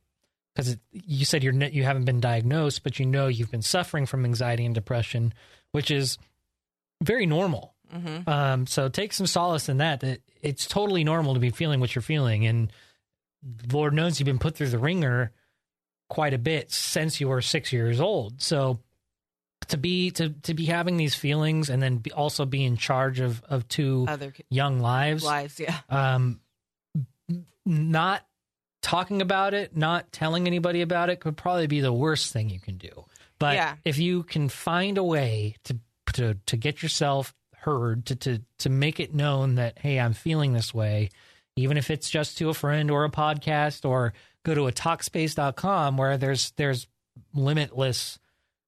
because 0.56 0.78
you 0.92 1.26
said 1.26 1.44
you're 1.44 1.54
you 1.54 1.84
haven't 1.84 2.06
been 2.06 2.20
diagnosed, 2.20 2.84
but 2.84 3.00
you 3.00 3.06
know 3.06 3.28
you've 3.28 3.52
been 3.52 3.62
suffering 3.62 4.06
from 4.06 4.26
anxiety 4.26 4.66
and 4.66 4.76
depression, 4.76 5.34
which 5.72 5.92
is 5.92 6.18
very 7.02 7.26
normal. 7.26 7.74
hmm 7.92 8.20
Um, 8.28 8.68
so 8.68 8.90
take 8.90 9.14
some 9.14 9.28
solace 9.28 9.70
in 9.70 9.78
that. 9.78 10.02
That 10.02 10.22
it's 10.42 10.68
totally 10.68 11.04
normal 11.04 11.34
to 11.34 11.40
be 11.40 11.50
feeling 11.50 11.80
what 11.80 11.96
you're 11.96 12.02
feeling, 12.02 12.46
and 12.46 12.72
Lord 13.72 13.94
knows 13.94 14.20
you've 14.20 14.26
been 14.26 14.40
put 14.40 14.56
through 14.56 14.70
the 14.70 14.80
ringer 14.80 15.32
quite 16.10 16.34
a 16.34 16.38
bit 16.38 16.72
since 16.72 17.22
you 17.22 17.30
were 17.30 17.42
six 17.42 17.72
years 17.72 18.00
old. 18.02 18.42
So 18.42 18.80
to 19.70 19.78
be 19.78 20.12
to 20.12 20.30
to 20.30 20.54
be 20.54 20.66
having 20.66 20.98
these 20.98 21.16
feelings 21.16 21.70
and 21.70 21.82
then 21.82 21.98
be, 21.98 22.12
also 22.12 22.46
be 22.46 22.64
in 22.66 22.78
charge 22.78 23.20
of 23.20 23.42
of 23.44 23.68
two 23.68 24.06
Other 24.08 24.34
young 24.50 24.80
lives, 24.80 25.24
lives, 25.24 25.60
yeah. 25.60 25.78
um, 25.90 26.42
not 27.66 28.26
talking 28.82 29.22
about 29.22 29.54
it, 29.54 29.76
not 29.78 30.12
telling 30.12 30.48
anybody 30.48 30.82
about 30.82 31.10
it 31.10 31.20
could 31.20 31.38
probably 31.38 31.68
be 31.68 31.82
the 31.82 31.94
worst 31.94 32.34
thing 32.34 32.50
you 32.50 32.60
can 32.60 32.78
do. 32.78 33.06
But 33.42 33.56
Yeah. 33.56 33.76
if 33.84 33.98
you 33.98 34.24
can 34.24 34.48
find 34.50 34.98
a 34.98 35.04
way 35.04 35.56
to 35.66 35.78
to 36.14 36.36
to 36.46 36.58
get 36.58 36.82
yourself 36.82 37.34
heard, 37.58 38.06
to 38.06 38.16
to 38.16 38.42
to 38.60 38.70
make 38.70 39.00
it 39.00 39.14
known 39.14 39.56
that 39.56 39.80
hey, 39.80 40.00
I'm 40.00 40.14
feeling 40.14 40.54
this 40.54 40.74
way, 40.74 41.10
even 41.56 41.76
if 41.78 41.92
it's 41.92 42.10
just 42.10 42.38
to 42.38 42.50
a 42.50 42.54
friend 42.54 42.90
or 42.90 43.04
a 43.04 43.10
podcast 43.12 43.84
or 43.88 44.14
go 44.44 44.56
to 44.56 44.68
a 44.68 44.72
talkspace.com 44.72 45.98
where 45.98 46.18
there's 46.18 46.52
there's 46.52 46.88
limitless 47.34 48.20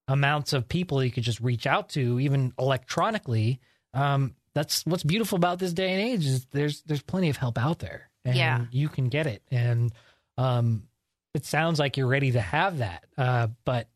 amounts 0.08 0.54
of 0.54 0.68
people 0.68 1.04
you 1.04 1.12
could 1.12 1.24
just 1.24 1.40
reach 1.40 1.66
out 1.66 1.90
to 1.90 2.20
even 2.20 2.52
electronically 2.60 3.60
um, 3.94 4.36
that's 4.54 4.86
what's 4.86 5.04
beautiful 5.04 5.36
about 5.38 5.60
this 5.60 5.72
day 5.74 5.92
and 5.94 6.02
age 6.02 6.26
is 6.26 6.46
there's 6.52 6.82
there's 6.84 7.02
plenty 7.02 7.30
of 7.30 7.38
help 7.38 7.58
out 7.58 7.80
there 7.80 8.10
and 8.26 8.36
Yeah. 8.36 8.66
you 8.72 8.90
can 8.90 9.08
get 9.10 9.28
it 9.28 9.42
and 9.50 9.92
um, 10.38 10.84
it 11.34 11.46
sounds 11.46 11.80
like 11.80 11.96
you're 11.98 12.08
ready 12.08 12.32
to 12.32 12.42
have 12.42 12.80
that 12.80 13.06
uh, 13.18 13.48
but 13.66 13.88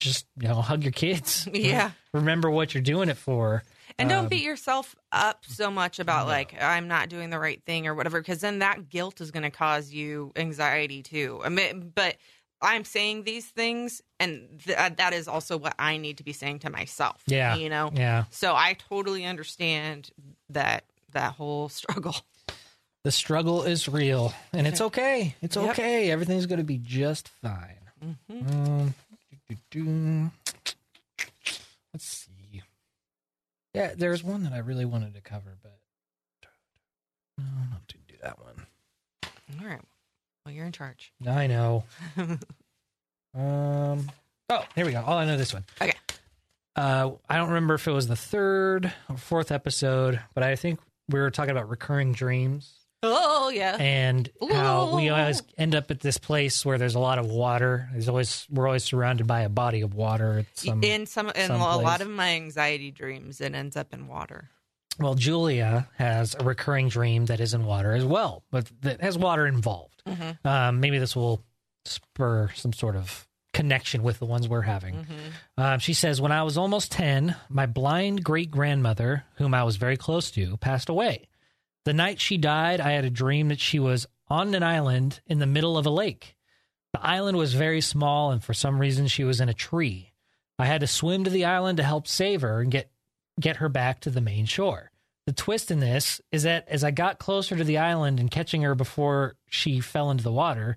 just 0.00 0.26
you 0.40 0.48
know 0.48 0.54
hug 0.62 0.82
your 0.82 0.92
kids 0.92 1.46
Yeah. 1.54 1.92
remember 2.12 2.50
what 2.50 2.74
you're 2.74 2.82
doing 2.82 3.08
it 3.08 3.16
for 3.16 3.62
And 3.98 4.08
don't 4.08 4.24
Um, 4.24 4.28
beat 4.28 4.42
yourself 4.42 4.96
up 5.12 5.44
so 5.46 5.70
much 5.70 5.98
about 5.98 6.26
no. 6.26 6.32
like 6.32 6.54
I'm 6.60 6.88
not 6.88 7.08
doing 7.08 7.30
the 7.30 7.38
right 7.38 7.62
thing 7.64 7.86
or 7.86 7.94
whatever, 7.94 8.20
because 8.20 8.40
then 8.40 8.60
that 8.60 8.88
guilt 8.88 9.20
is 9.20 9.30
going 9.30 9.42
to 9.42 9.50
cause 9.50 9.92
you 9.92 10.32
anxiety 10.36 11.02
too. 11.02 11.40
I 11.44 11.48
mean, 11.50 11.92
but 11.94 12.16
I'm 12.62 12.84
saying 12.84 13.24
these 13.24 13.46
things, 13.46 14.00
and 14.18 14.60
th- 14.64 14.76
uh, 14.78 14.90
that 14.98 15.12
is 15.14 15.28
also 15.28 15.56
what 15.58 15.74
I 15.78 15.96
need 15.96 16.18
to 16.18 16.24
be 16.24 16.32
saying 16.32 16.60
to 16.60 16.70
myself. 16.70 17.22
Yeah. 17.26 17.56
you 17.56 17.68
know. 17.68 17.90
yeah 17.94 18.24
So 18.30 18.54
I 18.54 18.76
totally 18.88 19.24
understand 19.26 20.10
that 20.50 20.84
that 21.12 21.32
whole 21.32 21.68
struggle. 21.80 22.16
the 23.04 23.10
struggle 23.12 23.64
is 23.64 23.88
real 23.88 24.32
and 24.52 24.66
it's 24.66 24.80
okay 24.80 25.34
it's 25.42 25.56
Yep. 25.56 25.70
okay 25.70 26.10
everything's 26.10 26.46
going 26.46 26.58
to 26.58 26.64
be 26.64 26.78
just 26.78 27.28
fine 27.28 27.76
Mhm. 28.30 28.50
Um, 28.68 28.94
do. 29.70 30.30
Let's 31.92 32.04
see. 32.04 32.62
Yeah, 33.74 33.92
there's 33.96 34.22
one 34.22 34.44
that 34.44 34.52
I 34.52 34.58
really 34.58 34.84
wanted 34.84 35.14
to 35.14 35.20
cover, 35.20 35.56
but 35.62 35.78
no, 37.38 37.44
not 37.70 37.86
to 37.88 37.96
do 38.08 38.14
that 38.22 38.38
one. 38.42 38.66
All 39.60 39.68
right. 39.68 39.80
Well, 40.44 40.54
you're 40.54 40.66
in 40.66 40.72
charge. 40.72 41.12
I 41.26 41.46
know. 41.46 41.84
Um. 43.32 44.10
Oh, 44.48 44.64
here 44.74 44.84
we 44.84 44.92
go. 44.92 45.04
Oh, 45.06 45.12
I 45.12 45.24
know 45.24 45.36
this 45.36 45.54
one. 45.54 45.64
Okay. 45.80 45.94
Uh, 46.74 47.12
I 47.28 47.36
don't 47.36 47.48
remember 47.48 47.74
if 47.74 47.86
it 47.86 47.92
was 47.92 48.08
the 48.08 48.16
third 48.16 48.92
or 49.08 49.16
fourth 49.16 49.52
episode, 49.52 50.20
but 50.34 50.42
I 50.42 50.56
think 50.56 50.80
we 51.08 51.20
were 51.20 51.30
talking 51.30 51.52
about 51.52 51.68
recurring 51.68 52.12
dreams 52.12 52.79
Oh 53.02 53.48
yeah. 53.48 53.76
and 53.80 54.28
how 54.50 54.94
we 54.96 55.08
always 55.08 55.42
end 55.56 55.74
up 55.74 55.90
at 55.90 56.00
this 56.00 56.18
place 56.18 56.66
where 56.66 56.76
there's 56.76 56.94
a 56.94 56.98
lot 57.00 57.18
of 57.18 57.26
water. 57.26 57.88
There's 57.92 58.08
always 58.08 58.46
we're 58.50 58.66
always 58.66 58.84
surrounded 58.84 59.26
by 59.26 59.40
a 59.42 59.48
body 59.48 59.80
of 59.80 59.94
water. 59.94 60.44
Some, 60.54 60.82
in 60.82 61.06
some 61.06 61.30
in 61.30 61.50
a 61.50 61.56
lot 61.78 62.00
of 62.02 62.10
my 62.10 62.30
anxiety 62.34 62.90
dreams, 62.90 63.40
it 63.40 63.54
ends 63.54 63.76
up 63.76 63.94
in 63.94 64.06
water. 64.06 64.50
well, 64.98 65.14
Julia 65.14 65.88
has 65.96 66.34
a 66.38 66.44
recurring 66.44 66.88
dream 66.88 67.24
that 67.26 67.40
is 67.40 67.54
in 67.54 67.64
water 67.64 67.92
as 67.94 68.04
well, 68.04 68.42
but 68.50 68.70
that 68.82 69.00
has 69.00 69.16
water 69.16 69.46
involved. 69.46 70.02
Mhm. 70.06 70.44
Um, 70.44 70.80
maybe 70.80 70.98
this 70.98 71.16
will 71.16 71.42
spur 71.86 72.50
some 72.54 72.74
sort 72.74 72.96
of 72.96 73.26
connection 73.54 74.02
with 74.02 74.18
the 74.18 74.26
ones 74.26 74.46
we're 74.46 74.60
having. 74.60 74.94
Mm-hmm. 74.96 75.14
Uh, 75.56 75.78
she 75.78 75.92
says, 75.94 76.20
When 76.20 76.32
I 76.32 76.42
was 76.42 76.56
almost 76.58 76.92
10, 76.92 77.34
my 77.48 77.64
blind 77.66 78.22
great 78.22 78.50
grandmother, 78.50 79.24
whom 79.36 79.54
I 79.54 79.64
was 79.64 79.76
very 79.76 79.96
close 79.96 80.30
to, 80.32 80.56
passed 80.58 80.88
away. 80.90 81.28
The 81.84 81.94
night 81.94 82.20
she 82.20 82.36
died, 82.36 82.80
I 82.80 82.92
had 82.92 83.04
a 83.04 83.10
dream 83.10 83.48
that 83.48 83.60
she 83.60 83.78
was 83.78 84.06
on 84.28 84.54
an 84.54 84.62
island 84.62 85.20
in 85.26 85.38
the 85.38 85.46
middle 85.46 85.78
of 85.78 85.86
a 85.86 85.90
lake. 85.90 86.36
The 86.92 87.04
island 87.04 87.36
was 87.38 87.54
very 87.54 87.80
small, 87.80 88.30
and 88.30 88.42
for 88.42 88.52
some 88.54 88.78
reason, 88.78 89.06
she 89.06 89.24
was 89.24 89.40
in 89.40 89.48
a 89.48 89.54
tree. 89.54 90.12
I 90.58 90.66
had 90.66 90.82
to 90.82 90.86
swim 90.86 91.24
to 91.24 91.30
the 91.30 91.46
island 91.46 91.78
to 91.78 91.82
help 91.82 92.06
save 92.06 92.42
her 92.42 92.60
and 92.60 92.70
get, 92.70 92.90
get 93.40 93.56
her 93.56 93.68
back 93.68 94.00
to 94.00 94.10
the 94.10 94.20
main 94.20 94.44
shore. 94.46 94.90
The 95.26 95.32
twist 95.32 95.70
in 95.70 95.80
this 95.80 96.20
is 96.32 96.42
that 96.42 96.68
as 96.68 96.84
I 96.84 96.90
got 96.90 97.18
closer 97.18 97.56
to 97.56 97.64
the 97.64 97.78
island 97.78 98.20
and 98.20 98.30
catching 98.30 98.62
her 98.62 98.74
before 98.74 99.36
she 99.48 99.80
fell 99.80 100.10
into 100.10 100.24
the 100.24 100.32
water, 100.32 100.76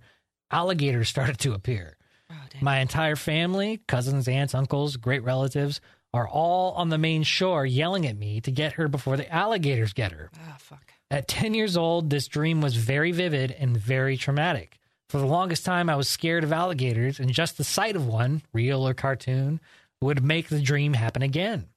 alligators 0.51 1.09
started 1.09 1.39
to 1.39 1.53
appear. 1.53 1.97
Oh. 2.31 2.35
My 2.61 2.79
entire 2.79 3.15
family, 3.15 3.81
cousins, 3.87 4.27
aunts, 4.27 4.55
uncles, 4.55 4.97
great 4.97 5.23
relatives, 5.23 5.81
are 6.13 6.27
all 6.27 6.73
on 6.73 6.89
the 6.89 6.97
main 6.97 7.23
shore 7.23 7.65
yelling 7.65 8.05
at 8.05 8.15
me 8.15 8.39
to 8.41 8.51
get 8.51 8.73
her 8.73 8.87
before 8.87 9.17
the 9.17 9.31
alligators 9.33 9.93
get 9.93 10.11
her. 10.11 10.29
oh 10.35 10.55
fuck. 10.59 10.92
At 11.13 11.27
10 11.27 11.53
years 11.53 11.77
old, 11.77 12.09
this 12.09 12.27
dream 12.27 12.59
was 12.59 12.75
very 12.75 13.11
vivid 13.11 13.51
and 13.51 13.77
very 13.77 14.17
traumatic. 14.17 14.79
For 15.09 15.19
the 15.19 15.27
longest 15.27 15.63
time, 15.63 15.87
I 15.87 15.95
was 15.95 16.09
scared 16.09 16.43
of 16.43 16.51
alligators, 16.51 17.19
and 17.19 17.31
just 17.31 17.55
the 17.55 17.63
sight 17.63 17.95
of 17.95 18.07
one, 18.07 18.41
real 18.51 18.87
or 18.87 18.95
cartoon, 18.95 19.61
would 20.01 20.23
make 20.23 20.49
the 20.49 20.59
dream 20.59 20.93
happen 20.93 21.21
again. 21.21 21.67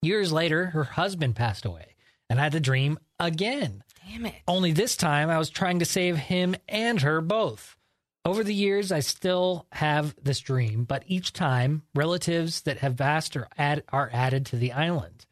Years 0.00 0.32
later, 0.32 0.64
her 0.70 0.84
husband 0.84 1.36
passed 1.36 1.66
away, 1.66 1.94
and 2.30 2.40
I 2.40 2.44
had 2.44 2.52
the 2.52 2.58
dream 2.60 2.98
again. 3.20 3.84
Damn 4.08 4.24
it. 4.24 4.36
Only 4.48 4.72
this 4.72 4.96
time 4.96 5.28
I 5.28 5.36
was 5.36 5.50
trying 5.50 5.80
to 5.80 5.84
save 5.84 6.16
him 6.16 6.56
and 6.66 7.02
her 7.02 7.20
both. 7.20 7.76
Over 8.24 8.42
the 8.42 8.54
years, 8.54 8.90
I 8.90 9.00
still 9.00 9.66
have 9.72 10.16
this 10.22 10.40
dream, 10.40 10.84
but 10.84 11.04
each 11.06 11.34
time, 11.34 11.82
relatives 11.94 12.62
that 12.62 12.78
have 12.78 12.96
passed 12.96 13.36
are, 13.36 13.48
add, 13.58 13.84
are 13.90 14.08
added 14.10 14.46
to 14.46 14.56
the 14.56 14.72
island. 14.72 15.26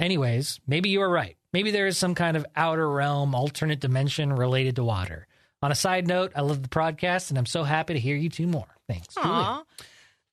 Anyways, 0.00 0.60
maybe 0.66 0.88
you 0.88 1.02
are 1.02 1.10
right. 1.10 1.36
Maybe 1.54 1.70
there 1.70 1.86
is 1.86 1.96
some 1.96 2.14
kind 2.16 2.36
of 2.36 2.44
outer 2.56 2.86
realm, 2.90 3.34
alternate 3.34 3.78
dimension 3.80 4.32
related 4.32 4.76
to 4.76 4.84
water. 4.84 5.26
On 5.62 5.70
a 5.72 5.74
side 5.74 6.06
note, 6.06 6.32
I 6.36 6.40
love 6.42 6.62
the 6.62 6.68
podcast, 6.68 7.30
and 7.30 7.38
I'm 7.38 7.46
so 7.46 7.62
happy 7.62 7.94
to 7.94 8.00
hear 8.00 8.16
you 8.16 8.28
two 8.28 8.46
more. 8.46 8.66
Thanks. 8.88 9.14
Julia. 9.14 9.30
Aw. 9.30 9.64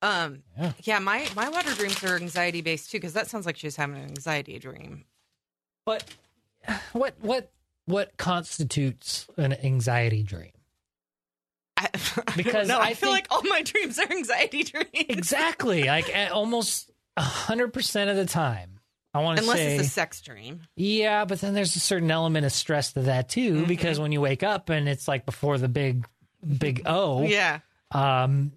Um. 0.01 0.41
Yeah. 0.57 0.71
Yeah. 0.81 0.99
My 0.99 1.27
my 1.35 1.47
water 1.49 1.73
dreams 1.75 2.03
are 2.03 2.15
anxiety 2.15 2.61
based 2.61 2.89
too, 2.91 2.97
because 2.97 3.13
that 3.13 3.29
sounds 3.29 3.45
like 3.45 3.55
she's 3.55 3.75
having 3.75 3.97
an 3.97 4.09
anxiety 4.09 4.57
dream. 4.57 5.05
But 5.85 6.03
what 6.91 7.13
what 7.21 7.51
what 7.85 8.17
constitutes 8.17 9.27
an 9.37 9.53
anxiety 9.53 10.23
dream? 10.23 10.51
I, 11.77 11.87
Because 12.35 12.67
no, 12.67 12.79
I, 12.79 12.87
I 12.87 12.93
feel 12.95 13.13
think- 13.13 13.13
like 13.13 13.27
all 13.29 13.43
my 13.43 13.61
dreams 13.61 13.99
are 13.99 14.11
anxiety 14.11 14.63
dreams. 14.65 14.87
Exactly. 14.93 15.83
like 15.83 16.11
almost 16.33 16.89
hundred 17.17 17.71
percent 17.73 18.09
of 18.09 18.15
the 18.17 18.25
time. 18.25 18.79
I 19.13 19.19
want 19.19 19.37
to 19.39 19.43
Unless 19.43 19.57
say, 19.57 19.75
it's 19.75 19.87
a 19.87 19.89
sex 19.89 20.21
dream. 20.21 20.61
yeah, 20.75 21.25
but 21.25 21.41
then 21.41 21.53
there's 21.53 21.75
a 21.75 21.79
certain 21.81 22.09
element 22.11 22.45
of 22.45 22.51
stress 22.53 22.93
to 22.93 23.01
that 23.03 23.27
too, 23.29 23.53
Mm-hmm. 23.55 23.63
because 23.65 23.99
when 23.99 24.11
you 24.11 24.21
wake 24.21 24.43
up 24.43 24.69
and 24.69 24.87
it's 24.87 25.07
like 25.07 25.25
before 25.25 25.57
the 25.57 25.67
big, 25.67 26.05
big 26.57 26.83
O, 26.85 27.23
Yeah. 27.23 27.59
um, 27.91 28.51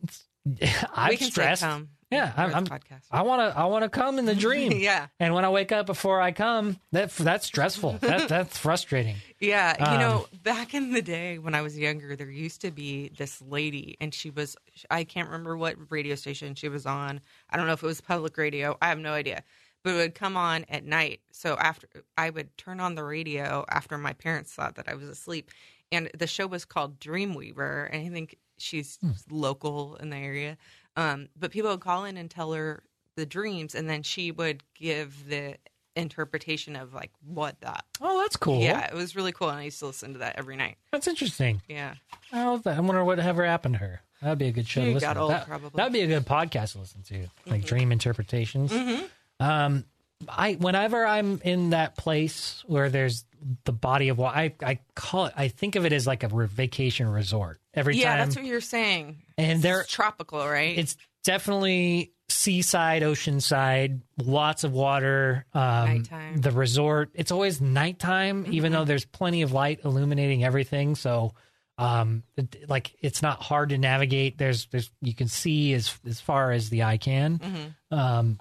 I'm 0.94 1.16
stressed. 1.16 1.64
Yeah, 2.10 2.32
I'm. 2.36 2.54
I'm. 2.54 2.66
I 3.10 3.22
want 3.22 3.40
to. 3.52 3.58
I 3.58 3.64
want 3.64 3.82
to 3.82 3.88
come 3.88 4.20
in 4.20 4.24
the 4.26 4.34
dream. 4.36 4.72
yeah. 4.76 5.06
And 5.18 5.34
when 5.34 5.44
I 5.44 5.48
wake 5.48 5.72
up 5.72 5.86
before 5.86 6.20
I 6.20 6.30
come, 6.30 6.78
that 6.92 7.10
that's 7.10 7.46
stressful. 7.46 7.92
that 8.02 8.28
that's 8.28 8.56
frustrating. 8.56 9.16
Yeah, 9.40 9.74
you 9.80 9.84
Um, 9.94 9.98
know, 9.98 10.26
back 10.44 10.74
in 10.74 10.92
the 10.92 11.02
day 11.02 11.38
when 11.38 11.54
I 11.56 11.62
was 11.62 11.76
younger, 11.76 12.14
there 12.14 12.30
used 12.30 12.60
to 12.60 12.70
be 12.70 13.08
this 13.16 13.42
lady, 13.42 13.96
and 14.00 14.14
she 14.14 14.30
was, 14.30 14.54
I 14.90 15.02
can't 15.04 15.26
remember 15.28 15.56
what 15.56 15.74
radio 15.90 16.14
station 16.14 16.54
she 16.54 16.68
was 16.68 16.86
on. 16.86 17.20
I 17.50 17.56
don't 17.56 17.66
know 17.66 17.72
if 17.72 17.82
it 17.82 17.86
was 17.86 18.00
public 18.00 18.36
radio. 18.36 18.76
I 18.80 18.88
have 18.90 18.98
no 18.98 19.12
idea. 19.12 19.42
But 19.84 19.90
it 19.94 19.96
would 19.96 20.14
come 20.16 20.36
on 20.36 20.64
at 20.68 20.84
night. 20.84 21.20
So 21.30 21.54
after 21.56 21.88
I 22.18 22.30
would 22.30 22.56
turn 22.58 22.80
on 22.80 22.96
the 22.96 23.04
radio 23.04 23.64
after 23.68 23.96
my 23.96 24.12
parents 24.14 24.52
thought 24.52 24.74
that 24.74 24.88
I 24.88 24.94
was 24.94 25.08
asleep, 25.08 25.50
and 25.92 26.10
the 26.18 26.26
show 26.26 26.48
was 26.48 26.64
called 26.64 26.98
Dreamweaver, 26.98 27.88
and 27.92 28.04
I 28.04 28.08
think 28.08 28.36
she's 28.58 28.98
Hmm. 29.00 29.12
local 29.30 29.94
in 29.96 30.10
the 30.10 30.16
area. 30.16 30.56
Um, 30.96 31.28
but 31.36 31.52
people 31.52 31.70
would 31.70 31.80
call 31.80 32.04
in 32.04 32.16
and 32.16 32.28
tell 32.30 32.52
her 32.54 32.82
the 33.16 33.26
dreams, 33.26 33.74
and 33.76 33.88
then 33.88 34.02
she 34.02 34.30
would 34.32 34.64
give 34.74 35.28
the 35.28 35.56
interpretation 35.96 36.74
of 36.74 36.92
like 36.92 37.10
what 37.24 37.60
that. 37.60 37.84
Oh, 38.00 38.20
that's 38.22 38.36
cool. 38.36 38.60
Yeah, 38.60 38.86
it 38.86 38.94
was 38.94 39.14
really 39.14 39.32
cool, 39.32 39.48
and 39.50 39.60
I 39.60 39.64
used 39.64 39.78
to 39.80 39.86
listen 39.86 40.12
to 40.14 40.18
that 40.20 40.36
every 40.38 40.56
night. 40.56 40.76
That's 40.90 41.06
interesting. 41.06 41.62
Yeah, 41.68 41.94
I 42.32 42.44
love 42.44 42.64
that. 42.64 42.76
I 42.76 42.80
wonder 42.80 43.04
what 43.04 43.18
ever 43.20 43.44
happened 43.44 43.74
to 43.74 43.78
her. 43.80 44.00
That'd 44.22 44.38
be 44.38 44.46
a 44.48 44.52
good 44.52 44.66
show 44.66 44.80
She 44.80 44.86
to 44.88 44.94
listen 44.94 45.06
got 45.08 45.14
to. 45.14 45.20
old, 45.20 45.30
that, 45.32 45.46
probably. 45.46 45.70
That'd 45.76 45.92
be 45.92 46.00
a 46.00 46.06
good 46.06 46.24
podcast 46.24 46.72
to 46.72 46.78
listen 46.78 47.02
to, 47.04 47.26
like 47.46 47.64
dream 47.64 47.92
interpretations. 47.92 48.72
Mhm. 48.72 49.08
Um, 49.40 49.84
I 50.28 50.54
whenever 50.54 51.04
I'm 51.06 51.40
in 51.44 51.70
that 51.70 51.96
place 51.96 52.62
where 52.66 52.88
there's 52.88 53.24
the 53.64 53.72
body 53.72 54.08
of 54.08 54.18
water, 54.18 54.36
I 54.38 54.54
I 54.62 54.78
call 54.94 55.26
it. 55.26 55.34
I 55.36 55.48
think 55.48 55.76
of 55.76 55.84
it 55.84 55.92
as 55.92 56.06
like 56.06 56.22
a 56.22 56.28
re- 56.28 56.46
vacation 56.46 57.08
resort 57.08 57.60
every 57.74 57.94
time. 57.94 58.00
yeah, 58.00 58.08
time. 58.16 58.18
that's 58.20 58.36
what 58.36 58.44
you're 58.46 58.60
saying. 58.60 59.18
and 59.36 59.52
It's 59.52 59.62
there, 59.62 59.82
tropical, 59.84 60.46
right? 60.46 60.78
it's 60.78 60.96
definitely 61.24 62.12
seaside, 62.30 63.02
oceanside, 63.02 64.00
lots 64.22 64.64
of 64.64 64.72
water. 64.72 65.44
Um. 65.52 66.04
The 66.36 66.50
resort, 66.52 67.10
it's 67.14 67.30
always 67.32 67.60
nighttime, 67.60 68.46
even 68.50 68.72
though 68.72 68.84
there's 68.84 69.04
plenty 69.04 69.42
of 69.42 69.52
light 69.52 69.80
illuminating 69.84 70.42
everything. 70.44 70.94
So, 70.94 71.34
um, 71.76 72.22
it, 72.36 72.68
like 72.68 72.94
it's 73.02 73.20
not 73.20 73.42
hard 73.42 73.70
to 73.70 73.78
navigate. 73.78 74.38
There's, 74.38 74.66
there's, 74.66 74.90
you 75.02 75.12
can 75.14 75.28
see 75.28 75.74
as 75.74 75.98
as 76.06 76.20
far 76.20 76.52
as 76.52 76.70
the 76.70 76.84
eye 76.84 76.96
can. 76.98 77.38
Mhm. 77.38 77.96
Um, 77.96 78.38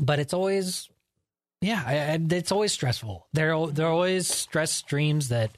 but 0.00 0.18
it's 0.18 0.34
always, 0.34 0.88
yeah, 1.60 1.82
I, 1.86 1.94
I, 2.12 2.18
it's 2.36 2.52
always 2.52 2.72
stressful. 2.72 3.26
There, 3.32 3.54
are 3.54 3.66
there 3.68 3.86
are 3.86 3.92
always 3.92 4.28
stress 4.28 4.72
streams 4.72 5.28
that 5.30 5.50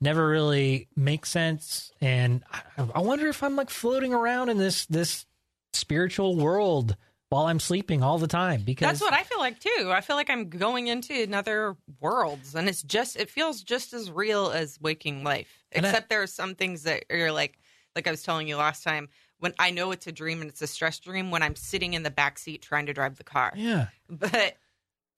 never 0.00 0.26
really 0.28 0.88
make 0.96 1.26
sense, 1.26 1.92
and 2.00 2.42
I, 2.52 2.62
I 2.96 3.00
wonder 3.00 3.28
if 3.28 3.42
I'm 3.42 3.56
like 3.56 3.70
floating 3.70 4.12
around 4.14 4.48
in 4.48 4.58
this 4.58 4.86
this 4.86 5.26
spiritual 5.72 6.36
world 6.36 6.96
while 7.28 7.46
I'm 7.46 7.60
sleeping 7.60 8.02
all 8.02 8.18
the 8.18 8.26
time. 8.26 8.62
Because 8.64 8.86
That's 8.88 9.00
what 9.00 9.12
I 9.12 9.22
feel 9.22 9.38
like 9.38 9.60
too. 9.60 9.90
I 9.92 10.00
feel 10.00 10.16
like 10.16 10.30
I'm 10.30 10.48
going 10.48 10.88
into 10.88 11.14
another 11.22 11.76
worlds, 12.00 12.54
and 12.54 12.68
it's 12.68 12.82
just 12.82 13.16
it 13.16 13.30
feels 13.30 13.62
just 13.62 13.92
as 13.92 14.10
real 14.10 14.50
as 14.50 14.78
waking 14.80 15.22
life. 15.24 15.48
And 15.72 15.86
I- 15.86 15.90
Except 15.90 16.08
there 16.08 16.22
are 16.22 16.26
some 16.26 16.54
things 16.54 16.82
that 16.84 17.04
you're 17.10 17.32
like, 17.32 17.58
like 17.94 18.06
I 18.06 18.10
was 18.10 18.22
telling 18.22 18.48
you 18.48 18.56
last 18.56 18.82
time, 18.82 19.08
when 19.40 19.52
I 19.58 19.70
know 19.70 19.90
it's 19.90 20.06
a 20.06 20.12
dream 20.12 20.40
and 20.40 20.48
it's 20.50 20.62
a 20.62 20.66
stress 20.66 20.98
dream 21.00 21.30
when 21.30 21.42
I'm 21.42 21.56
sitting 21.56 21.94
in 21.94 22.02
the 22.02 22.10
back 22.10 22.38
seat 22.38 22.62
trying 22.62 22.86
to 22.86 22.92
drive 22.92 23.16
the 23.16 23.24
car. 23.24 23.52
yeah. 23.56 23.88
But 24.08 24.56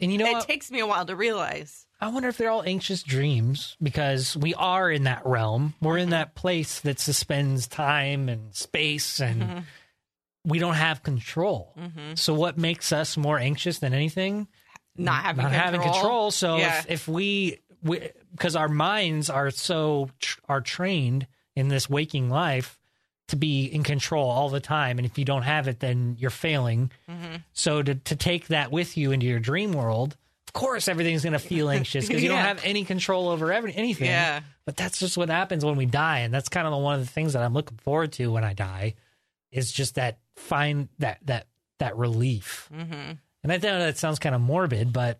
And 0.00 0.10
you 0.10 0.18
know, 0.18 0.26
it 0.26 0.32
what? 0.32 0.46
takes 0.48 0.70
me 0.70 0.80
a 0.80 0.86
while 0.86 1.04
to 1.06 1.14
realize. 1.14 1.86
I 2.00 2.08
wonder 2.08 2.28
if 2.28 2.36
they're 2.36 2.50
all 2.50 2.64
anxious 2.64 3.02
dreams 3.04 3.76
because 3.80 4.36
we 4.36 4.54
are 4.54 4.90
in 4.90 5.04
that 5.04 5.24
realm. 5.24 5.74
We're 5.80 5.98
in 5.98 6.10
that 6.10 6.34
place 6.34 6.80
that 6.80 6.98
suspends 6.98 7.68
time 7.68 8.28
and 8.28 8.52
space, 8.54 9.20
and 9.20 9.42
Mhm. 9.42 9.64
we 10.44 10.58
don't 10.58 10.74
have 10.74 11.04
control. 11.04 11.74
Mhm. 11.78 12.18
So, 12.18 12.34
what 12.34 12.58
makes 12.58 12.92
us 12.92 13.16
more 13.16 13.38
anxious 13.38 13.78
than 13.78 13.94
anything? 13.94 14.48
Not 14.96 15.22
having 15.22 15.44
not 15.44 15.52
control. 15.52 15.64
having 15.64 15.80
control. 15.92 16.30
So, 16.32 16.56
Yeah. 16.56 16.78
if, 16.80 16.90
if 16.90 17.08
we, 17.08 17.60
because 17.84 18.56
our 18.56 18.68
minds 18.68 19.30
are 19.30 19.50
so 19.52 20.10
tr- 20.18 20.40
are 20.48 20.60
trained 20.60 21.28
in 21.54 21.68
this 21.68 21.88
waking 21.88 22.28
life 22.28 22.80
to 23.32 23.36
be 23.36 23.66
in 23.66 23.82
control 23.82 24.30
all 24.30 24.48
the 24.48 24.60
time, 24.60 24.98
and 24.98 25.04
if 25.04 25.18
you 25.18 25.24
don't 25.26 25.42
have 25.42 25.68
it, 25.68 25.80
then 25.80 26.16
you're 26.18 26.30
failing. 26.30 26.90
Mhm. 27.08 27.42
So, 27.52 27.82
to 27.82 27.94
to 27.96 28.16
take 28.16 28.46
that 28.48 28.70
with 28.70 28.96
you 28.96 29.10
into 29.12 29.26
your 29.26 29.40
dream 29.40 29.72
world, 29.72 30.16
of 30.46 30.52
course, 30.52 30.86
everything's 30.88 31.22
going 31.24 31.32
to 31.34 31.38
feel 31.38 31.68
anxious 31.78 32.06
because 32.06 32.22
you 32.22 32.28
don't 32.28 32.38
have 32.38 32.64
any 32.64 32.84
control 32.84 33.28
over 33.28 33.52
every, 33.52 33.74
anything. 33.74 34.06
Yeah. 34.06 34.40
But 34.64 34.76
that's 34.76 34.98
just 34.98 35.16
what 35.16 35.28
happens 35.28 35.64
when 35.64 35.76
we 35.76 35.86
die, 35.86 36.20
and 36.20 36.32
that's 36.32 36.48
kind 36.48 36.66
of 36.66 36.80
one 36.80 36.94
of 36.94 37.00
the 37.04 37.10
things 37.12 37.32
that 37.32 37.42
I'm 37.42 37.52
looking 37.54 37.78
forward 37.78 38.12
to 38.12 38.30
when 38.30 38.44
I 38.44 38.52
die, 38.54 38.94
is 39.50 39.72
just 39.72 39.96
that 39.96 40.18
find 40.36 40.88
that 41.00 41.18
that 41.24 41.46
that 41.78 41.96
relief. 41.96 42.68
hmm 42.72 43.12
And 43.42 43.52
I 43.52 43.56
know 43.56 43.78
that 43.80 43.98
sounds 43.98 44.18
kind 44.20 44.34
of 44.34 44.40
morbid, 44.40 44.92
but 44.92 45.18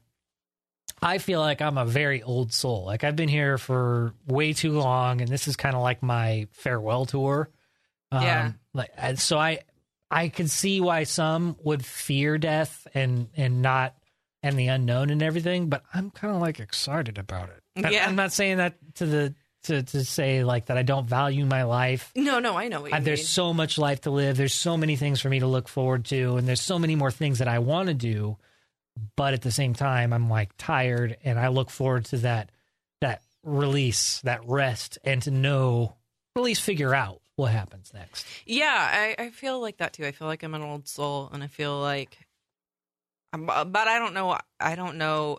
I 1.01 1.19
feel 1.19 1.41
like 1.41 1.61
I'm 1.61 1.79
a 1.79 1.85
very 1.85 2.23
old 2.23 2.53
soul. 2.53 2.85
Like 2.85 3.03
I've 3.03 3.17
been 3.17 3.29
here 3.29 3.59
for 3.59 4.15
way 4.29 4.53
too 4.53 4.73
long, 4.79 5.21
and 5.21 5.29
this 5.29 5.49
is 5.49 5.57
kind 5.57 5.75
of 5.75 5.83
like 5.83 6.03
my 6.03 6.47
farewell 6.53 7.07
tour. 7.07 7.49
Um, 8.13 8.23
Yeah. 8.23 8.53
Like 8.75 8.91
so, 9.19 9.39
I 9.39 9.61
I 10.11 10.29
can 10.29 10.49
see 10.49 10.81
why 10.81 11.05
some 11.05 11.57
would 11.63 11.85
fear 11.85 12.39
death 12.39 12.87
and 12.95 13.29
and 13.37 13.63
not 13.63 13.95
and 14.43 14.59
the 14.59 14.69
unknown 14.69 15.11
and 15.11 15.23
everything, 15.23 15.69
but 15.69 15.83
I'm 15.95 16.11
kind 16.11 16.35
of 16.35 16.41
like 16.41 16.59
excited 16.61 17.19
about 17.19 17.49
it. 17.51 17.85
I- 17.87 17.91
Yeah. 17.91 18.07
I'm 18.07 18.17
not 18.17 18.33
saying 18.33 18.59
that 18.59 18.75
to 18.97 19.07
the 19.07 19.35
to 19.65 19.83
to 19.83 20.05
say 20.05 20.43
like 20.45 20.67
that 20.67 20.77
I 20.77 20.83
don't 20.83 21.07
value 21.09 21.45
my 21.47 21.63
life. 21.63 22.11
No, 22.17 22.41
no, 22.41 22.57
I 22.57 22.69
know 22.69 22.81
what 22.83 22.91
you 22.91 22.97
mean. 22.97 23.05
there's 23.05 23.29
so 23.29 23.55
much 23.55 23.79
life 23.79 24.01
to 24.03 24.11
live. 24.11 24.37
There's 24.37 24.53
so 24.55 24.77
many 24.77 24.97
things 24.97 25.21
for 25.21 25.29
me 25.29 25.39
to 25.41 25.47
look 25.47 25.69
forward 25.69 26.05
to, 26.07 26.37
and 26.37 26.49
there's 26.49 26.61
so 26.61 26.79
many 26.79 26.97
more 26.97 27.11
things 27.13 27.39
that 27.39 27.47
I 27.49 27.61
want 27.61 27.87
to 27.89 27.95
do. 27.95 28.37
But 29.17 29.33
at 29.35 29.41
the 29.43 29.53
same 29.53 29.73
time, 29.73 30.13
I'm 30.13 30.29
like 30.29 30.51
tired, 30.59 31.17
and 31.25 31.39
I 31.39 31.49
look 31.49 31.71
forward 31.71 32.05
to 32.07 32.19
that 32.19 32.51
that 33.01 33.23
release, 33.45 34.21
that 34.23 34.41
rest, 34.47 34.99
and 35.05 35.23
to 35.23 35.31
know, 35.31 35.95
at 36.37 36.43
least 36.43 36.61
figure 36.63 36.95
out 36.95 37.22
what 37.37 37.53
happens 37.53 37.93
next. 37.95 38.27
Yeah, 38.47 38.67
I, 39.19 39.25
I 39.25 39.31
feel 39.31 39.61
like 39.61 39.79
that 39.79 39.93
too. 39.93 40.05
I 40.07 40.13
feel 40.13 40.29
like 40.29 40.43
I'm 40.43 40.55
an 40.55 40.63
old 40.63 40.87
soul, 40.89 41.31
and 41.33 41.43
I 41.43 41.47
feel 41.47 41.79
like, 41.81 42.19
I'm- 43.33 43.49
uh, 43.49 43.65
but 43.65 43.89
I 43.89 43.99
don't 43.99 44.15
know. 44.15 44.39
I 44.61 44.75
don't 44.75 44.97
know. 44.99 45.39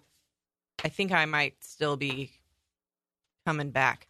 I 0.84 0.90
think 0.90 1.12
I 1.12 1.26
might 1.26 1.64
still 1.64 1.96
be 1.98 2.32
coming 3.46 3.70
back 3.72 4.08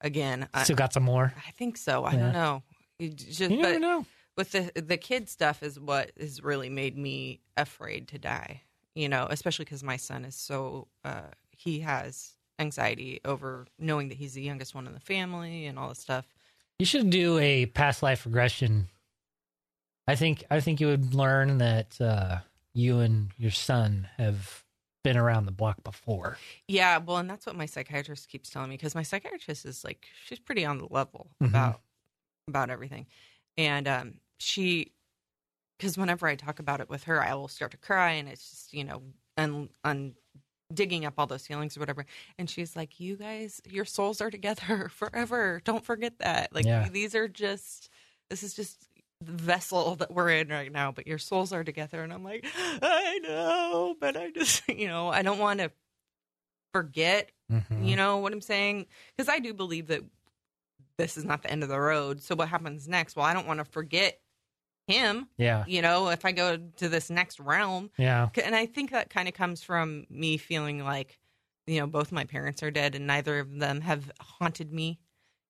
again. 0.00 0.48
I, 0.52 0.64
Still 0.64 0.76
got 0.76 0.92
some 0.92 1.04
more. 1.04 1.32
I 1.46 1.50
think 1.52 1.76
so. 1.76 2.04
I 2.04 2.12
Yeah. 2.14 2.18
don't 2.20 2.32
know. 2.32 2.62
It 2.98 3.16
just, 3.16 3.40
You 3.40 3.56
never 3.56 3.74
but 3.74 3.80
know. 3.80 4.06
with 4.36 4.52
the 4.52 4.70
the 4.80 4.96
kid 4.96 5.28
stuff 5.28 5.62
is 5.62 5.78
what 5.78 6.10
has 6.18 6.42
really 6.42 6.68
made 6.68 6.96
me 6.96 7.40
afraid 7.56 8.08
to 8.08 8.18
die. 8.18 8.62
You 8.94 9.08
know, 9.08 9.26
especially 9.30 9.64
because 9.64 9.82
my 9.82 9.96
son 9.96 10.24
is 10.24 10.36
so 10.36 10.88
uh, 11.04 11.30
he 11.50 11.80
has 11.80 12.32
anxiety 12.58 13.20
over 13.24 13.66
knowing 13.78 14.08
that 14.10 14.16
he's 14.18 14.34
the 14.34 14.42
youngest 14.42 14.74
one 14.74 14.86
in 14.86 14.94
the 14.94 15.00
family 15.00 15.66
and 15.66 15.78
all 15.78 15.88
this 15.88 15.98
stuff. 15.98 16.26
You 16.78 16.86
should 16.86 17.10
do 17.10 17.38
a 17.38 17.66
past 17.66 18.02
life 18.02 18.26
regression. 18.26 18.88
I 20.06 20.16
think 20.16 20.44
I 20.50 20.60
think 20.60 20.80
you 20.80 20.88
would 20.88 21.14
learn 21.14 21.58
that 21.58 22.00
uh, 22.00 22.38
you 22.74 23.00
and 23.00 23.30
your 23.38 23.50
son 23.52 24.08
have 24.16 24.64
been 25.02 25.16
around 25.16 25.46
the 25.46 25.52
block 25.52 25.82
before. 25.84 26.36
Yeah, 26.68 26.98
well, 26.98 27.18
and 27.18 27.28
that's 27.30 27.46
what 27.46 27.56
my 27.56 27.66
psychiatrist 27.66 28.28
keeps 28.28 28.50
telling 28.50 28.70
me 28.70 28.76
because 28.76 28.94
my 28.94 29.02
psychiatrist 29.02 29.64
is 29.64 29.84
like 29.84 30.06
she's 30.26 30.38
pretty 30.40 30.64
on 30.64 30.78
the 30.78 30.86
level 30.90 31.30
Mhm. 31.42 31.48
about 31.48 31.80
about 32.48 32.70
everything, 32.70 33.06
and 33.56 33.88
um, 33.88 34.14
she 34.38 34.92
because 35.78 35.96
whenever 35.96 36.26
I 36.26 36.34
talk 36.36 36.58
about 36.58 36.80
it 36.80 36.88
with 36.90 37.04
her, 37.04 37.22
I 37.22 37.34
will 37.34 37.48
start 37.48 37.70
to 37.70 37.76
cry, 37.78 38.12
and 38.12 38.28
it's 38.28 38.50
just 38.50 38.72
you 38.74 38.84
know 38.84 39.02
un, 39.38 39.70
un 39.84 40.14
digging 40.72 41.04
up 41.04 41.14
all 41.18 41.26
those 41.26 41.46
feelings 41.46 41.76
or 41.76 41.80
whatever, 41.80 42.06
and 42.38 42.48
she's 42.48 42.74
like, 42.76 42.98
"You 43.00 43.16
guys, 43.16 43.60
your 43.68 43.84
souls 43.84 44.20
are 44.20 44.30
together 44.30 44.88
forever. 44.94 45.60
Don't 45.64 45.84
forget 45.84 46.18
that. 46.20 46.54
Like 46.54 46.64
Yeah. 46.64 46.88
these 46.88 47.14
are 47.14 47.28
just 47.28 47.90
this 48.30 48.42
is 48.42 48.54
just." 48.54 48.88
The 49.20 49.32
vessel 49.32 49.94
that 49.96 50.12
we're 50.12 50.28
in 50.30 50.48
right 50.48 50.70
now, 50.70 50.92
but 50.92 51.06
your 51.06 51.16
souls 51.16 51.50
are 51.52 51.64
together, 51.64 52.02
and 52.02 52.12
I'm 52.12 52.24
like, 52.24 52.44
I 52.54 53.20
know, 53.22 53.94
but 53.98 54.18
I 54.18 54.30
just, 54.30 54.68
you 54.68 54.86
know, 54.86 55.08
I 55.08 55.22
don't 55.22 55.38
want 55.38 55.60
to 55.60 55.70
forget 56.72 57.30
Mhm. 57.50 57.86
you 57.86 57.96
know 57.96 58.18
what 58.18 58.32
I'm 58.32 58.40
saying? 58.40 58.86
Because 59.16 59.28
I 59.28 59.38
do 59.38 59.54
believe 59.54 59.86
that 59.86 60.02
this 60.98 61.16
is 61.16 61.24
not 61.24 61.42
the 61.42 61.50
end 61.50 61.62
of 61.62 61.68
the 61.68 61.78
road. 61.80 62.20
So 62.22 62.34
what 62.34 62.48
happens 62.48 62.86
next? 62.88 63.16
Well, 63.16 63.24
I 63.24 63.32
don't 63.32 63.46
want 63.46 63.58
to 63.58 63.64
forget 63.64 64.18
him, 64.86 65.28
Yeah, 65.36 65.64
you 65.66 65.82
know, 65.82 66.08
if 66.08 66.24
I 66.24 66.32
go 66.32 66.58
to 66.76 66.88
this 66.88 67.10
next 67.10 67.40
realm. 67.40 67.90
yeah. 67.98 68.28
And 68.44 68.54
I 68.54 68.66
think 68.66 68.90
that 68.90 69.10
kind 69.10 69.28
of 69.28 69.34
comes 69.34 69.62
from 69.62 70.06
me 70.10 70.36
feeling 70.36 70.84
like, 70.84 71.18
you 71.66 71.80
know, 71.80 71.86
both 71.86 72.12
my 72.12 72.24
parents 72.24 72.62
are 72.62 72.70
dead 72.70 72.94
and 72.94 73.06
neither 73.06 73.38
of 73.38 73.58
them 73.58 73.80
have 73.80 74.12
haunted 74.20 74.72
me, 74.72 74.98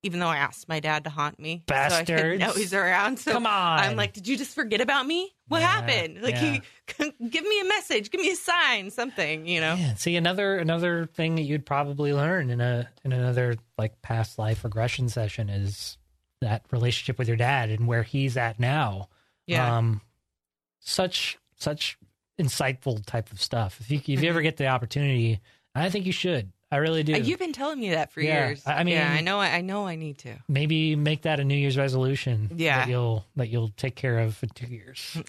even 0.04 0.20
though 0.20 0.28
I 0.28 0.36
asked 0.36 0.68
my 0.68 0.78
dad 0.78 1.02
to 1.04 1.10
haunt 1.10 1.40
me. 1.40 1.64
So 1.68 1.74
I 1.74 1.88
Bastards. 1.88 2.22
could 2.22 2.38
know 2.38 2.52
he's 2.52 2.72
around. 2.72 3.18
So 3.18 3.32
Come 3.32 3.46
on. 3.46 3.80
I'm 3.80 3.96
like, 3.96 4.12
did 4.12 4.28
you 4.28 4.36
just 4.36 4.54
forget 4.54 4.80
about 4.80 5.06
me? 5.06 5.34
What 5.48 5.60
Yeah, 5.60 5.66
happened? 5.66 6.22
Like, 6.22 6.34
yeah. 6.34 6.60
he, 6.98 7.28
give 7.28 7.44
me 7.44 7.60
a 7.60 7.64
message, 7.64 8.10
give 8.10 8.20
me 8.20 8.30
a 8.30 8.36
sign, 8.36 8.90
something, 8.92 9.46
you 9.48 9.60
know? 9.60 9.74
Yeah, 9.74 9.94
see 9.94 10.14
another 10.16 10.56
another 10.58 11.06
thing 11.06 11.34
that 11.34 11.42
you'd 11.42 11.66
probably 11.66 12.12
learn 12.12 12.50
in 12.50 12.60
a 12.60 12.88
in 13.04 13.12
another 13.12 13.56
like 13.76 14.00
past 14.02 14.38
life 14.38 14.62
regression 14.62 15.08
session 15.08 15.48
is 15.48 15.98
that 16.40 16.64
relationship 16.70 17.18
with 17.18 17.26
your 17.26 17.36
dad 17.36 17.70
and 17.70 17.86
where 17.88 18.02
he's 18.04 18.36
at 18.36 18.60
now. 18.60 19.08
Yeah. 19.46 19.76
Um 19.78 20.00
such 20.80 21.38
such 21.56 21.98
insightful 22.38 23.04
type 23.06 23.30
of 23.32 23.40
stuff. 23.40 23.78
If 23.80 23.90
you 23.90 23.98
if 24.14 24.22
you 24.22 24.28
ever 24.28 24.42
get 24.42 24.56
the 24.56 24.66
opportunity, 24.66 25.40
I 25.74 25.90
think 25.90 26.06
you 26.06 26.12
should. 26.12 26.50
I 26.70 26.78
really 26.78 27.04
do. 27.04 27.12
You've 27.12 27.38
been 27.38 27.52
telling 27.52 27.78
me 27.78 27.90
that 27.90 28.10
for 28.10 28.20
Yeah, 28.20 28.48
years. 28.48 28.62
I- 28.66 28.74
I 28.80 28.84
mean- 28.84 28.94
yeah, 28.94 29.12
I 29.12 29.20
know. 29.20 29.38
I 29.38 29.60
know. 29.60 29.86
I 29.86 29.94
need 29.94 30.18
to. 30.18 30.34
Maybe 30.48 30.96
make 30.96 31.22
that 31.22 31.38
a 31.38 31.44
New 31.44 31.54
Year's 31.54 31.76
resolution. 31.76 32.50
Yeah. 32.56 32.78
That 32.80 32.88
you'll 32.88 33.24
that 33.36 33.48
you'll 33.48 33.68
take 33.76 33.94
care 33.94 34.18
of 34.18 34.34
for 34.36 34.46
two 34.46 34.66
years. 34.66 35.16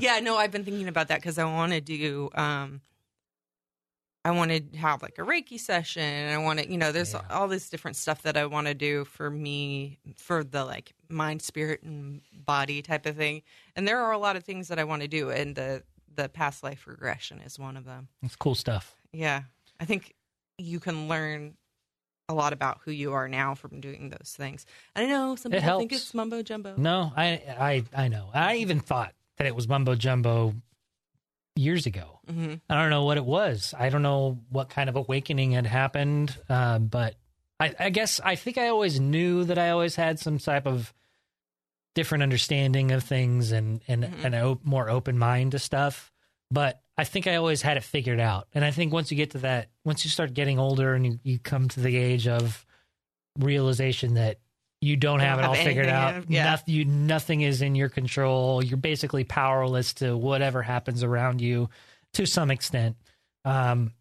yeah, 0.00 0.20
no, 0.20 0.36
I've 0.36 0.50
been 0.50 0.64
thinking 0.64 0.88
about 0.88 1.08
that 1.08 1.20
because 1.20 1.38
I 1.38 1.44
want 1.44 1.72
to 1.72 1.80
do. 1.80 2.30
um 2.34 2.80
I 4.24 4.32
want 4.32 4.50
to 4.50 4.76
have 4.78 5.02
like 5.02 5.18
a 5.18 5.22
Reiki 5.22 5.58
session. 5.58 6.02
and 6.02 6.34
I 6.34 6.38
want 6.44 6.58
to, 6.58 6.68
you 6.68 6.76
know, 6.78 6.90
there's 6.90 7.12
Yeah. 7.14 7.22
all 7.30 7.46
this 7.46 7.70
different 7.70 7.96
stuff 7.96 8.22
that 8.22 8.36
I 8.36 8.46
want 8.46 8.66
to 8.66 8.74
do 8.74 9.04
for 9.04 9.30
me, 9.30 9.98
for 10.16 10.42
the 10.42 10.64
like 10.64 10.94
mind, 11.08 11.42
spirit, 11.42 11.82
and 11.84 12.22
body 12.46 12.82
type 12.82 13.06
of 13.06 13.16
thing. 13.16 13.42
And 13.74 13.86
there 13.86 13.98
are 13.98 14.12
a 14.12 14.18
lot 14.18 14.36
of 14.36 14.44
things 14.44 14.68
that 14.68 14.78
I 14.78 14.84
want 14.84 15.02
to 15.02 15.08
do, 15.08 15.30
and 15.30 15.54
the 15.54 15.82
the 16.14 16.28
past 16.28 16.62
life 16.62 16.86
regression 16.86 17.40
is 17.40 17.58
one 17.58 17.76
of 17.76 17.84
them. 17.84 18.08
It's 18.22 18.36
cool 18.36 18.54
stuff. 18.54 18.96
Yeah, 19.12 19.42
I 19.78 19.84
think 19.84 20.14
you 20.56 20.80
can 20.80 21.08
learn 21.08 21.56
a 22.28 22.34
lot 22.34 22.52
about 22.52 22.80
who 22.84 22.90
you 22.90 23.12
are 23.12 23.28
now 23.28 23.54
from 23.54 23.80
doing 23.80 24.10
those 24.10 24.34
things. 24.36 24.66
I 24.96 25.06
know 25.06 25.36
some 25.36 25.52
It 25.52 25.62
people 25.62 25.78
think 25.78 25.92
it's 25.92 26.14
mumbo 26.14 26.42
jumbo. 26.42 26.74
No, 26.76 27.12
I 27.16 27.42
I 27.58 27.84
I 28.04 28.08
know. 28.08 28.30
I 28.32 28.56
even 28.56 28.80
thought 28.80 29.12
that 29.36 29.46
it 29.46 29.54
was 29.54 29.68
mumbo 29.68 29.94
jumbo 29.94 30.54
years 31.54 31.86
ago. 31.86 32.20
hmm 32.28 32.54
I 32.68 32.80
don't 32.80 32.90
know 32.90 33.04
what 33.04 33.16
it 33.16 33.24
was. 33.24 33.74
I 33.78 33.88
don't 33.88 34.02
know 34.02 34.38
what 34.50 34.68
kind 34.68 34.88
of 34.88 34.96
awakening 34.96 35.52
had 35.52 35.66
happened, 35.66 36.36
uh, 36.48 36.78
but 36.78 37.14
I, 37.58 37.74
I 37.78 37.90
guess 37.90 38.20
I 38.22 38.34
think 38.36 38.58
I 38.58 38.68
always 38.68 39.00
knew 39.00 39.44
that 39.44 39.58
I 39.58 39.70
always 39.70 39.96
had 39.96 40.18
some 40.18 40.38
type 40.38 40.66
of 40.66 40.92
different 41.96 42.22
understanding 42.22 42.92
of 42.92 43.02
things 43.02 43.50
and 43.50 43.80
and 43.88 44.04
Mhm. 44.04 44.24
and 44.24 44.34
a 44.36 44.44
op- 44.46 44.64
more 44.64 44.88
open 44.88 45.18
mind 45.18 45.50
to 45.52 45.58
stuff. 45.58 46.12
But 46.52 46.80
I 46.96 47.02
think 47.02 47.26
I 47.26 47.34
always 47.36 47.60
had 47.62 47.76
it 47.76 47.82
figured 47.82 48.20
out. 48.20 48.46
And 48.54 48.64
I 48.64 48.70
think 48.70 48.92
once 48.92 49.10
you 49.10 49.16
get 49.16 49.32
to 49.32 49.38
that, 49.38 49.70
once 49.84 50.04
you 50.04 50.10
start 50.10 50.32
getting 50.32 50.60
older 50.60 50.94
and 50.94 51.04
you, 51.04 51.18
you 51.24 51.38
come 51.40 51.68
to 51.70 51.80
the 51.80 51.96
age 51.96 52.28
of 52.28 52.64
realization 53.38 54.14
that 54.14 54.38
you 54.80 54.96
don't 54.96 55.20
have 55.20 55.38
it 55.38 55.44
all 55.44 55.54
have 55.54 55.64
figured 55.64 55.86
out. 55.88 56.30
yeah. 56.30 56.50
Noth- 56.50 56.68
you, 56.68 56.84
nothing 56.84 57.40
is 57.40 57.62
in 57.62 57.74
your 57.74 57.88
control. 57.88 58.62
You're 58.64 58.76
basically 58.76 59.24
powerless 59.24 59.94
to 59.94 60.16
whatever 60.16 60.62
happens 60.62 61.02
around 61.02 61.40
you 61.40 61.68
to 62.14 62.26
some 62.26 62.50
extent. 62.50 62.96
Um, 63.44 63.92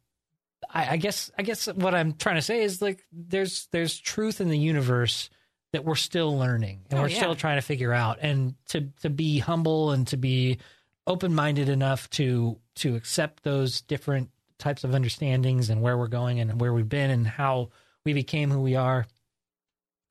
I, 0.70 0.92
I 0.94 0.98
guess 0.98 1.32
I 1.38 1.44
guess 1.44 1.66
what 1.68 1.94
I'm 1.96 2.14
trying 2.14 2.36
to 2.36 2.42
say 2.42 2.62
is 2.64 2.82
like 2.82 3.04
there's 3.12 3.68
there's 3.72 4.00
truth 4.00 4.42
in 4.42 4.50
the 4.50 4.58
universe 4.58 5.30
that 5.76 5.86
we're 5.86 5.96
still 5.96 6.38
learning 6.38 6.82
and 6.90 7.00
Oh, 7.00 7.04
we're 7.04 7.10
yeah. 7.10 7.18
still 7.18 7.36
trying 7.36 7.58
to 7.58 7.62
figure 7.62 7.94
out 7.94 8.18
and 8.22 8.56
to 8.70 8.90
to 9.02 9.10
be 9.10 9.38
humble 9.40 9.92
and 9.92 10.08
to 10.08 10.18
be 10.18 10.58
open 11.06 11.36
minded 11.36 11.70
enough 11.70 12.10
to 12.12 12.58
to 12.76 12.96
accept 12.96 13.44
those 13.44 13.82
different 13.82 14.30
types 14.58 14.84
of 14.84 14.96
understandings 14.96 15.70
and 15.70 15.82
where 15.82 15.98
we're 15.98 16.08
going 16.08 16.40
and 16.40 16.60
where 16.60 16.74
we've 16.74 16.90
been 16.90 17.12
and 17.12 17.28
how 17.28 17.70
we 18.06 18.14
became 18.14 18.50
who 18.50 18.62
we 18.62 18.76
are. 18.76 19.06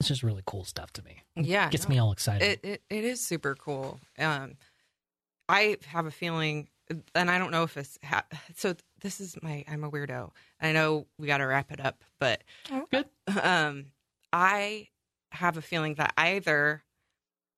It's 0.01 0.09
just 0.09 0.23
really 0.23 0.43
cool 0.45 0.65
stuff 0.65 0.93
to 0.95 1.03
me. 1.03 1.23
Yeah, 1.37 1.71
Gets 1.71 1.89
no. 1.89 1.95
me 1.95 1.99
all 1.99 2.13
excited. 2.13 2.45
It, 2.47 2.61
it 2.63 2.83
it 2.91 3.05
is 3.05 3.21
super 3.21 3.55
cool. 3.55 3.99
Um, 4.19 4.57
I 5.49 5.77
have 5.87 6.07
a 6.07 6.11
feeling, 6.11 6.69
and 7.15 7.31
I 7.31 7.39
don't 7.39 7.51
know 7.53 7.63
if 7.63 7.77
it's 7.77 7.99
ha- 8.05 8.25
so. 8.57 8.75
This 9.01 9.21
is 9.21 9.37
my. 9.43 9.65
I'm 9.69 9.85
a 9.85 9.91
weirdo. 9.91 10.31
I 10.61 10.73
know 10.73 11.07
we 11.19 11.27
got 11.27 11.39
to 11.39 11.45
wrap 11.47 11.71
it 11.73 11.81
up, 11.81 12.03
but 12.19 12.43
Good. 12.91 13.07
Um, 13.43 13.87
I 14.33 14.89
have 15.35 15.57
a 15.57 15.63
feeling 15.63 15.95
that 15.95 16.15
either 16.17 16.85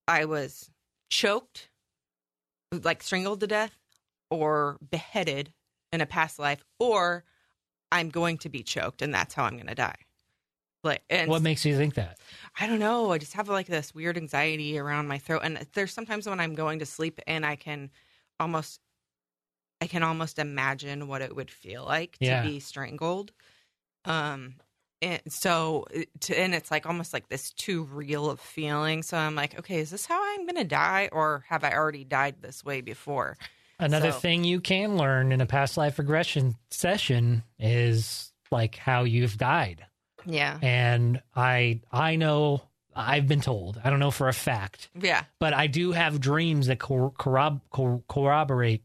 I 0.09 0.25
was 0.25 0.71
choked, 1.11 1.71
like 2.73 3.03
strangled 3.03 3.41
to 3.41 3.47
death, 3.47 3.77
or 4.31 4.79
beheaded 4.91 5.53
in 5.93 6.01
a 6.01 6.07
past 6.07 6.39
life, 6.39 6.65
or 6.79 7.25
I'm 7.93 8.11
going 8.11 8.39
to 8.39 8.49
be 8.49 8.63
choked, 8.63 9.03
and 9.03 9.15
that's 9.15 9.35
how 9.35 9.45
I'm 9.45 9.55
going 9.57 9.69
to 9.69 9.75
die. 9.75 9.97
Like, 10.83 11.03
and 11.11 11.29
what 11.29 11.43
makes 11.43 11.65
you 11.65 11.77
think 11.77 11.95
that? 11.95 12.19
I 12.61 12.67
don't 12.67 12.79
know. 12.79 13.11
I 13.11 13.19
just 13.19 13.35
have 13.35 13.49
like 13.49 13.67
this 13.67 13.95
weird 13.95 14.17
anxiety 14.17 14.79
around 14.79 15.09
my 15.09 15.19
throat. 15.19 15.41
And 15.43 15.57
there's 15.75 15.93
sometimes 15.93 16.29
when 16.29 16.39
I'm 16.39 16.55
going 16.55 16.79
to 16.79 16.87
sleep 16.87 17.21
and 17.27 17.45
I 17.45 17.57
can 17.57 17.91
almost 18.39 18.81
I 19.81 19.87
can 19.89 20.03
almost 20.03 20.39
imagine 20.39 21.09
what 21.09 21.23
it 21.23 21.35
would 21.35 21.51
feel 21.51 21.85
like 21.85 22.17
Yeah. 22.21 22.43
to 22.43 22.49
be 22.49 22.61
strangled. 22.61 23.33
Um 24.05 24.55
and 25.03 25.21
so 25.29 25.85
uh, 25.95 26.01
to, 26.21 26.39
and 26.39 26.55
it's 26.55 26.71
like 26.71 26.87
almost 26.87 27.13
like 27.13 27.29
this 27.29 27.53
too 27.53 27.85
real 27.85 28.31
of 28.31 28.41
feeling. 28.41 29.03
So 29.03 29.17
I'm 29.17 29.35
like, 29.35 29.59
okay, 29.59 29.79
is 29.81 29.91
this 29.91 30.07
how 30.07 30.21
I'm 30.35 30.47
going 30.47 30.57
to 30.57 30.65
die 30.65 31.09
or 31.13 31.45
have 31.49 31.65
I 31.65 31.73
already 31.73 32.05
died 32.05 32.37
this 32.41 32.65
way 32.65 32.81
before? 32.81 33.37
Another 33.79 34.13
So- 34.13 34.19
thing 34.21 34.45
you 34.45 34.61
can 34.61 34.97
learn 34.97 35.33
in 35.33 35.41
a 35.41 35.47
past 35.47 35.77
life 35.77 35.99
regression 35.99 36.57
session 36.71 37.43
is 37.59 38.33
like 38.51 38.77
how 38.77 39.05
you've 39.05 39.37
died. 39.37 39.85
Yeah. 40.25 40.59
And 40.63 41.21
I 41.35 41.81
I 41.93 42.17
know 42.17 42.63
I've 42.95 43.29
been 43.29 43.43
told, 43.43 43.79
I 43.85 43.91
don't 43.91 43.99
know 44.01 44.11
for 44.11 44.29
a 44.29 44.33
fact, 44.33 44.89
Yeah. 44.99 45.25
but 45.39 45.53
I 45.53 45.67
do 45.67 45.93
have 45.93 46.19
dreams 46.19 46.69
that 46.69 46.79
cor- 46.81 47.13
corrob- 47.13 47.61
cor- 47.69 48.03
corroborate 48.09 48.83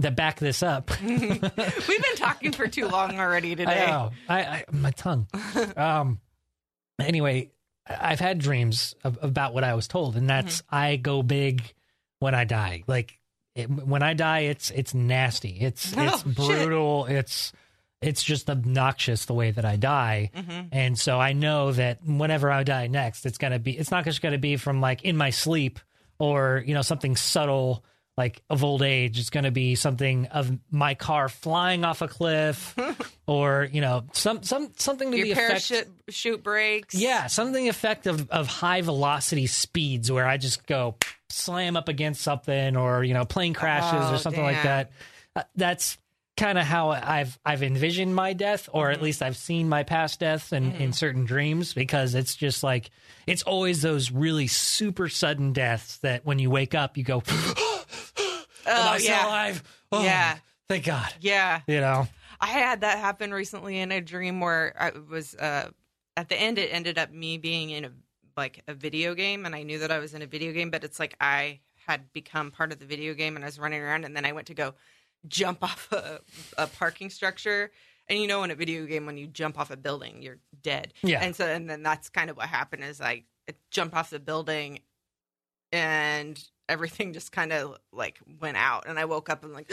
that 0.00 0.14
back 0.16 0.38
this 0.38 0.62
up. 0.62 0.90
We've 1.04 1.20
been 1.40 2.16
talking 2.16 2.52
for 2.52 2.66
too 2.68 2.86
long 2.88 3.18
already 3.18 3.52
I 3.52 3.54
today. 3.56 3.86
know. 3.86 4.10
I, 4.28 4.40
I 4.42 4.64
my 4.72 4.90
tongue. 4.92 5.26
um. 5.76 6.20
Anyway, 7.00 7.50
I- 7.86 8.12
I've 8.12 8.20
had 8.20 8.38
dreams 8.38 8.94
of, 9.04 9.18
about 9.22 9.54
what 9.54 9.64
I 9.64 9.74
was 9.74 9.88
told, 9.88 10.16
and 10.16 10.28
that's 10.28 10.62
Mm-hmm. 10.62 10.74
I 10.74 10.96
go 10.96 11.22
big 11.22 11.62
when 12.18 12.34
I 12.34 12.44
die. 12.44 12.82
Like 12.86 13.18
it, 13.54 13.68
when 13.70 14.02
I 14.02 14.14
die, 14.14 14.40
it's 14.40 14.70
it's 14.70 14.94
nasty. 14.94 15.58
It's 15.60 15.92
Oh, 15.96 16.02
it's 16.06 16.22
shit. 16.22 16.34
brutal. 16.34 17.06
It's 17.06 17.52
it's 18.00 18.22
just 18.22 18.48
obnoxious 18.48 19.24
the 19.24 19.34
way 19.34 19.50
that 19.50 19.64
I 19.64 19.74
die. 19.76 20.30
hmm 20.34 20.60
And 20.70 20.96
so 20.98 21.18
I 21.20 21.32
know 21.32 21.72
that 21.72 21.98
whenever 22.04 22.50
I 22.52 22.62
die 22.62 22.86
next, 22.86 23.26
it's 23.26 23.38
gonna 23.38 23.58
be. 23.58 23.76
It's 23.76 23.90
not 23.90 24.04
just 24.04 24.22
gonna 24.22 24.38
be 24.38 24.56
from 24.56 24.80
like 24.80 25.04
in 25.04 25.16
my 25.16 25.30
sleep 25.30 25.80
or 26.20 26.62
you 26.66 26.74
know 26.74 26.82
something 26.82 27.16
subtle 27.16 27.84
like 28.18 28.42
of 28.50 28.64
old 28.64 28.82
age. 28.82 29.18
It's 29.18 29.30
gonna 29.30 29.52
be 29.52 29.76
something 29.76 30.26
of 30.26 30.50
my 30.70 30.94
car 30.94 31.28
flying 31.28 31.84
off 31.84 32.02
a 32.02 32.08
cliff, 32.08 32.74
or 33.26 33.68
you 33.72 33.80
know 33.80 34.04
some 34.12 34.42
some 34.42 34.72
something 34.76 35.12
to 35.12 35.16
Your 35.16 35.26
the 35.26 35.32
effect. 35.32 35.48
parachute 35.68 35.88
chute 36.10 36.42
breaks. 36.42 36.94
Yeah, 36.94 37.28
something 37.28 37.68
effect 37.68 38.06
of, 38.08 38.28
of 38.30 38.48
high 38.48 38.82
velocity 38.82 39.46
speeds 39.46 40.10
where 40.12 40.26
I 40.26 40.36
just 40.36 40.66
go 40.66 40.96
slam 41.30 41.76
up 41.76 41.88
against 41.88 42.20
something, 42.22 42.76
or 42.76 43.04
you 43.04 43.14
know 43.14 43.24
plane 43.24 43.54
crashes 43.54 44.10
Oh, 44.10 44.14
or 44.14 44.18
something 44.18 44.42
like 44.42 44.62
that. 44.64 44.90
Uh, 45.36 45.42
that's 45.54 45.96
kind 46.36 46.56
of 46.58 46.64
how 46.64 46.90
I've 46.90 47.38
I've 47.44 47.62
envisioned 47.62 48.14
my 48.14 48.32
death, 48.32 48.68
or 48.72 48.86
Mm-hmm. 48.86 48.94
at 48.94 49.02
least 49.02 49.22
I've 49.22 49.36
seen 49.36 49.68
my 49.68 49.82
past 49.84 50.20
deaths 50.20 50.52
in, 50.52 50.72
in 50.72 50.92
certain 50.92 51.24
dreams 51.24 51.72
because 51.74 52.14
it's 52.14 52.34
just 52.36 52.62
like 52.62 52.90
it's 53.26 53.42
always 53.44 53.82
those 53.82 54.10
really 54.10 54.46
super 54.48 55.08
sudden 55.08 55.52
deaths 55.52 55.98
that 55.98 56.24
when 56.24 56.38
you 56.38 56.50
wake 56.50 56.74
up 56.74 56.96
you 56.96 57.04
go, 57.04 57.22
"Am 57.28 57.54
Oh, 58.20 58.42
I 58.66 58.98
still 58.98 59.10
yeah. 59.12 59.26
alive? 59.26 59.62
Oh, 59.92 60.02
Yeah. 60.04 60.38
thank 60.68 60.84
God." 60.84 61.12
Yeah. 61.20 61.60
You 61.66 61.80
know, 61.80 62.08
I 62.40 62.46
had 62.48 62.82
that 62.82 62.98
happen 62.98 63.32
recently 63.32 63.78
in 63.78 63.90
a 63.92 64.00
dream 64.00 64.40
where 64.40 64.74
I 64.78 64.90
was 64.90 65.34
uh 65.34 65.70
at 66.16 66.28
the 66.28 66.36
end 66.36 66.58
it 66.58 66.68
ended 66.72 66.98
up 66.98 67.10
me 67.12 67.38
being 67.38 67.70
in 67.70 67.84
a 67.84 67.92
like 68.36 68.62
a 68.68 68.74
video 68.74 69.14
game 69.14 69.46
and 69.46 69.54
I 69.54 69.62
knew 69.62 69.78
that 69.80 69.90
I 69.90 69.98
was 69.98 70.14
in 70.14 70.22
a 70.22 70.26
video 70.26 70.52
game 70.52 70.70
but 70.70 70.84
it's 70.84 70.98
like 71.00 71.16
I 71.20 71.60
had 71.86 72.12
become 72.12 72.50
part 72.50 72.70
of 72.72 72.78
the 72.78 72.84
video 72.86 73.14
game 73.14 73.34
and 73.36 73.44
I 73.44 73.48
was 73.48 73.58
running 73.58 73.80
around 73.80 74.04
and 74.04 74.14
then 74.16 74.24
I 74.24 74.32
went 74.32 74.46
to 74.48 74.54
go 74.54 74.74
jump 75.26 75.62
off 75.64 75.88
a, 75.92 76.20
a 76.58 76.66
parking 76.66 77.08
structure 77.10 77.70
and 78.08 78.18
you 78.20 78.26
know 78.28 78.42
in 78.44 78.50
a 78.50 78.54
video 78.54 78.84
game 78.86 79.06
when 79.06 79.16
you 79.16 79.26
jump 79.26 79.58
off 79.58 79.70
a 79.70 79.76
building 79.76 80.22
you're 80.22 80.38
dead 80.62 80.92
Yeah. 81.02 81.20
and 81.22 81.34
so 81.34 81.46
and 81.46 81.68
then 81.70 81.82
that's 81.82 82.08
kind 82.10 82.30
of 82.30 82.36
what 82.36 82.48
happened 82.48 82.84
is 82.84 83.00
I 83.00 83.24
jumped 83.70 83.94
off 83.96 84.10
the 84.10 84.20
building 84.20 84.80
and 85.72 86.42
everything 86.68 87.12
just 87.12 87.32
kind 87.32 87.52
of 87.52 87.76
like 87.92 88.18
went 88.40 88.56
out 88.56 88.84
and 88.86 88.98
I 88.98 89.04
woke 89.06 89.28
up 89.30 89.44
and 89.44 89.52
like 89.52 89.72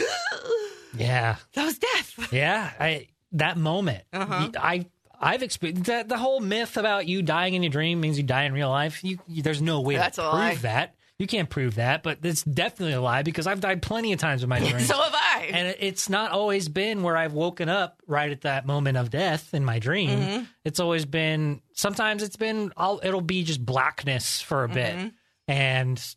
yeah. 0.97 1.35
that 1.53 1.65
was 1.65 1.77
death 1.77 2.29
Yeah, 2.33 2.71
I 2.79 3.07
that 3.33 3.57
moment. 3.57 4.03
Uh-huh. 4.13 4.49
I 4.57 4.85
I've 5.19 5.43
experienced 5.43 5.85
the, 5.85 6.03
the 6.07 6.17
whole 6.17 6.39
myth 6.39 6.77
about 6.77 7.07
you 7.07 7.21
dying 7.21 7.53
in 7.53 7.63
your 7.63 7.69
dream 7.69 8.01
means 8.01 8.17
you 8.17 8.23
die 8.23 8.43
in 8.43 8.53
real 8.53 8.69
life. 8.69 9.03
You, 9.03 9.17
you- 9.27 9.41
there's 9.43 9.61
no 9.61 9.81
way 9.81 9.95
That's 9.95 10.17
to 10.17 10.21
prove 10.23 10.33
lie. 10.33 10.55
that. 10.55 10.95
You 11.17 11.27
can't 11.27 11.49
prove 11.49 11.75
that, 11.75 12.03
but 12.03 12.19
it's 12.23 12.43
definitely 12.43 12.91
a 12.93 12.99
lie 13.01 13.23
because 13.23 13.47
I've 13.47 13.61
died 13.61 13.81
plenty 13.81 14.11
of 14.11 14.19
times 14.19 14.43
in 14.43 14.49
my 14.49 14.59
dreams. 14.69 14.85
so 14.87 15.01
have 15.01 15.13
I 15.15 15.49
and 15.53 15.75
it's 15.79 16.09
not 16.09 16.31
always 16.31 16.67
been 16.67 17.03
where 17.03 17.15
I've 17.15 17.31
woken 17.31 17.69
up 17.69 18.01
right 18.07 18.29
at 18.29 18.41
that 18.41 18.65
moment 18.65 18.97
of 18.97 19.09
death 19.09 19.53
in 19.53 19.63
my 19.63 19.79
dream. 19.79 20.09
Mm-hmm. 20.19 20.43
It's 20.65 20.81
always 20.81 21.05
been 21.05 21.61
sometimes 21.73 22.21
it's 22.21 22.35
been 22.35 22.73
I'll, 22.75 22.99
it'll 23.01 23.21
be 23.21 23.43
just 23.45 23.65
blackness 23.65 24.41
for 24.41 24.65
a 24.65 24.69
bit. 24.69 24.95
Mm-hmm. 24.95 25.07
And 25.47 26.15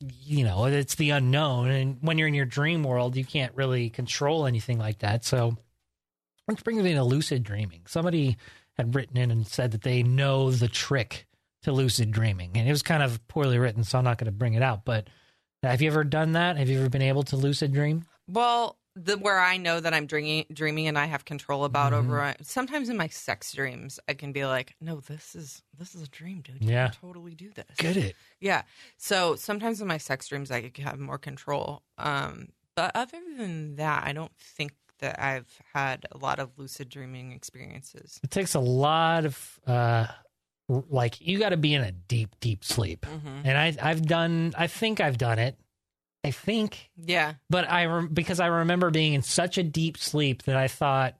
you 0.00 0.44
know, 0.44 0.66
it's 0.66 0.94
the 0.94 1.10
unknown 1.10 1.70
and 1.70 1.98
when 2.00 2.18
you're 2.18 2.28
in 2.28 2.34
your 2.34 2.46
dream 2.46 2.82
world, 2.82 3.16
you 3.16 3.24
can't 3.24 3.54
really 3.54 3.90
control 3.90 4.46
anything 4.46 4.78
like 4.78 5.00
that. 5.00 5.24
So 5.24 5.56
which 6.46 6.64
brings 6.64 6.82
me 6.82 6.94
to 6.94 7.04
lucid 7.04 7.42
dreaming. 7.42 7.82
Somebody 7.86 8.36
had 8.76 8.94
written 8.94 9.16
in 9.16 9.30
and 9.30 9.46
said 9.46 9.72
that 9.72 9.82
they 9.82 10.02
know 10.02 10.50
the 10.50 10.68
trick 10.68 11.26
to 11.62 11.72
lucid 11.72 12.10
dreaming. 12.10 12.52
And 12.54 12.66
it 12.66 12.70
was 12.72 12.82
kind 12.82 13.02
of 13.02 13.26
poorly 13.28 13.58
written, 13.58 13.84
so 13.84 13.98
I'm 13.98 14.04
not 14.04 14.18
going 14.18 14.26
to 14.26 14.32
bring 14.32 14.54
it 14.54 14.62
out, 14.62 14.84
but 14.84 15.08
have 15.62 15.82
you 15.82 15.90
ever 15.90 16.04
done 16.04 16.32
that? 16.32 16.56
Have 16.56 16.70
you 16.70 16.80
ever 16.80 16.88
been 16.88 17.02
able 17.02 17.22
to 17.24 17.36
lucid 17.36 17.72
dream? 17.72 18.04
Well, 18.26 18.78
the 19.02 19.16
where 19.16 19.38
I 19.40 19.56
know 19.56 19.80
that 19.80 19.94
I'm 19.94 20.06
dreaming, 20.06 20.46
dreaming, 20.52 20.86
and 20.88 20.98
I 20.98 21.06
have 21.06 21.24
control 21.24 21.64
about 21.64 21.92
Mm-hmm. 21.92 22.10
over. 22.10 22.34
Sometimes 22.42 22.88
in 22.88 22.96
my 22.96 23.08
sex 23.08 23.52
dreams, 23.52 23.98
I 24.08 24.14
can 24.14 24.32
be 24.32 24.44
like, 24.44 24.74
"No, 24.80 25.00
this 25.00 25.34
is 25.34 25.62
this 25.78 25.94
is 25.94 26.02
a 26.02 26.08
dream, 26.08 26.40
dude. 26.42 26.62
You 26.62 26.70
Yeah. 26.70 26.88
can 26.88 27.00
totally 27.00 27.34
do 27.34 27.50
this." 27.54 27.66
Get 27.78 27.96
it? 27.96 28.16
Yeah. 28.40 28.62
So 28.96 29.36
sometimes 29.36 29.80
in 29.80 29.86
my 29.88 29.98
sex 29.98 30.28
dreams, 30.28 30.50
I 30.50 30.70
have 30.78 30.98
more 30.98 31.18
control. 31.18 31.82
Um, 31.98 32.48
but 32.74 32.92
other 32.94 33.18
than 33.36 33.76
that, 33.76 34.06
I 34.06 34.12
don't 34.12 34.34
think 34.38 34.72
that 35.00 35.20
I've 35.22 35.48
had 35.74 36.06
a 36.12 36.18
lot 36.18 36.38
of 36.38 36.50
lucid 36.58 36.88
dreaming 36.90 37.32
experiences. 37.32 38.20
It 38.22 38.30
takes 38.30 38.54
a 38.54 38.60
lot 38.60 39.24
of 39.24 39.58
uh 39.66 40.06
like 40.68 41.20
you 41.20 41.38
got 41.38 41.48
to 41.48 41.56
be 41.56 41.74
in 41.74 41.82
a 41.82 41.90
deep 41.92 42.38
deep 42.40 42.64
sleep. 42.64 43.04
Mm-hmm. 43.06 43.40
And 43.44 43.58
I 43.58 43.90
I've 43.90 44.02
done 44.02 44.52
I 44.56 44.66
think 44.66 45.00
I've 45.00 45.18
done 45.18 45.38
it. 45.38 45.58
I 46.24 46.30
think 46.32 46.90
Yeah. 46.96 47.34
but 47.48 47.70
I 47.70 47.86
rem- 47.86 48.08
because 48.08 48.40
I 48.40 48.46
remember 48.46 48.90
being 48.90 49.14
in 49.14 49.22
such 49.22 49.56
a 49.58 49.62
deep 49.62 49.96
sleep 49.96 50.42
that 50.44 50.56
I 50.56 50.68
thought 50.68 51.14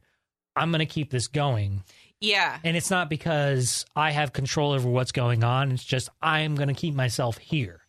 I'm 0.56 0.70
going 0.70 0.80
to 0.80 0.86
keep 0.86 1.10
this 1.10 1.26
going. 1.28 1.82
Yeah. 2.20 2.58
And 2.64 2.76
it's 2.76 2.90
not 2.90 3.08
because 3.08 3.86
I 3.96 4.10
have 4.10 4.32
control 4.34 4.72
over 4.72 4.88
what's 4.88 5.12
going 5.12 5.42
on. 5.42 5.72
It's 5.72 5.84
just 5.84 6.10
I'm 6.20 6.54
going 6.54 6.68
to 6.68 6.74
keep 6.74 6.94
myself 6.94 7.38
here. 7.38 7.80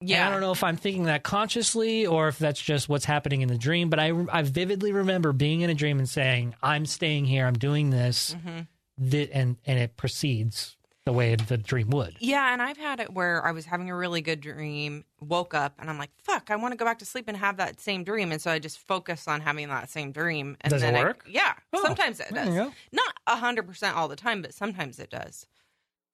And 0.00 0.10
Yeah. 0.10 0.26
I 0.26 0.30
don't 0.32 0.40
know 0.40 0.50
if 0.50 0.64
I'm 0.64 0.76
thinking 0.76 1.04
that 1.04 1.22
consciously 1.22 2.04
or 2.06 2.26
if 2.28 2.38
that's 2.38 2.60
just 2.60 2.88
what's 2.88 3.04
happening 3.04 3.42
in 3.42 3.48
the 3.48 3.56
dream, 3.58 3.88
but 3.88 4.00
I, 4.00 4.10
I 4.32 4.42
vividly 4.42 4.92
remember 4.92 5.32
being 5.32 5.60
in 5.60 5.70
a 5.70 5.74
dream 5.74 5.98
and 6.00 6.08
saying, 6.08 6.54
I'm 6.62 6.84
staying 6.84 7.26
here, 7.26 7.46
I'm 7.46 7.54
doing 7.58 7.90
this, 7.90 8.34
Mm-hmm. 8.34 9.08
th- 9.10 9.30
and, 9.32 9.56
and 9.64 9.78
it 9.78 9.96
proceeds 9.96 10.76
the 11.06 11.12
way 11.12 11.36
the 11.36 11.56
dream 11.56 11.88
would. 11.90 12.16
Yeah, 12.18 12.52
and 12.52 12.60
I've 12.60 12.76
had 12.76 13.00
it 13.00 13.12
where 13.14 13.42
I 13.46 13.52
was 13.52 13.64
having 13.64 13.88
a 13.88 13.96
really 13.96 14.20
good 14.20 14.40
dream, 14.40 15.04
woke 15.20 15.54
up, 15.54 15.74
and 15.78 15.88
I'm 15.88 15.96
like, 15.98 16.10
"Fuck, 16.22 16.50
I 16.50 16.56
want 16.56 16.72
to 16.72 16.76
go 16.76 16.84
back 16.84 16.98
to 16.98 17.06
sleep 17.06 17.26
and 17.28 17.36
have 17.36 17.56
that 17.56 17.80
same 17.80 18.02
dream." 18.04 18.32
And 18.32 18.42
so 18.42 18.50
I 18.50 18.58
just 18.58 18.78
focus 18.80 19.26
on 19.28 19.40
having 19.40 19.68
that 19.68 19.88
same 19.88 20.10
dream. 20.12 20.56
And 20.60 20.72
Does 20.72 20.82
it 20.82 20.86
then 20.86 20.96
I- 20.96 21.04
work? 21.04 21.24
yeah, 21.28 21.54
Oh, 21.72 21.80
sometimes 21.82 22.20
it 22.20 22.34
does. 22.34 22.72
Not 22.92 23.14
a 23.26 23.36
hundred 23.36 23.66
percent 23.66 23.96
all 23.96 24.08
the 24.08 24.16
time, 24.16 24.42
but 24.42 24.52
sometimes 24.52 24.98
it 24.98 25.10
does. 25.10 25.46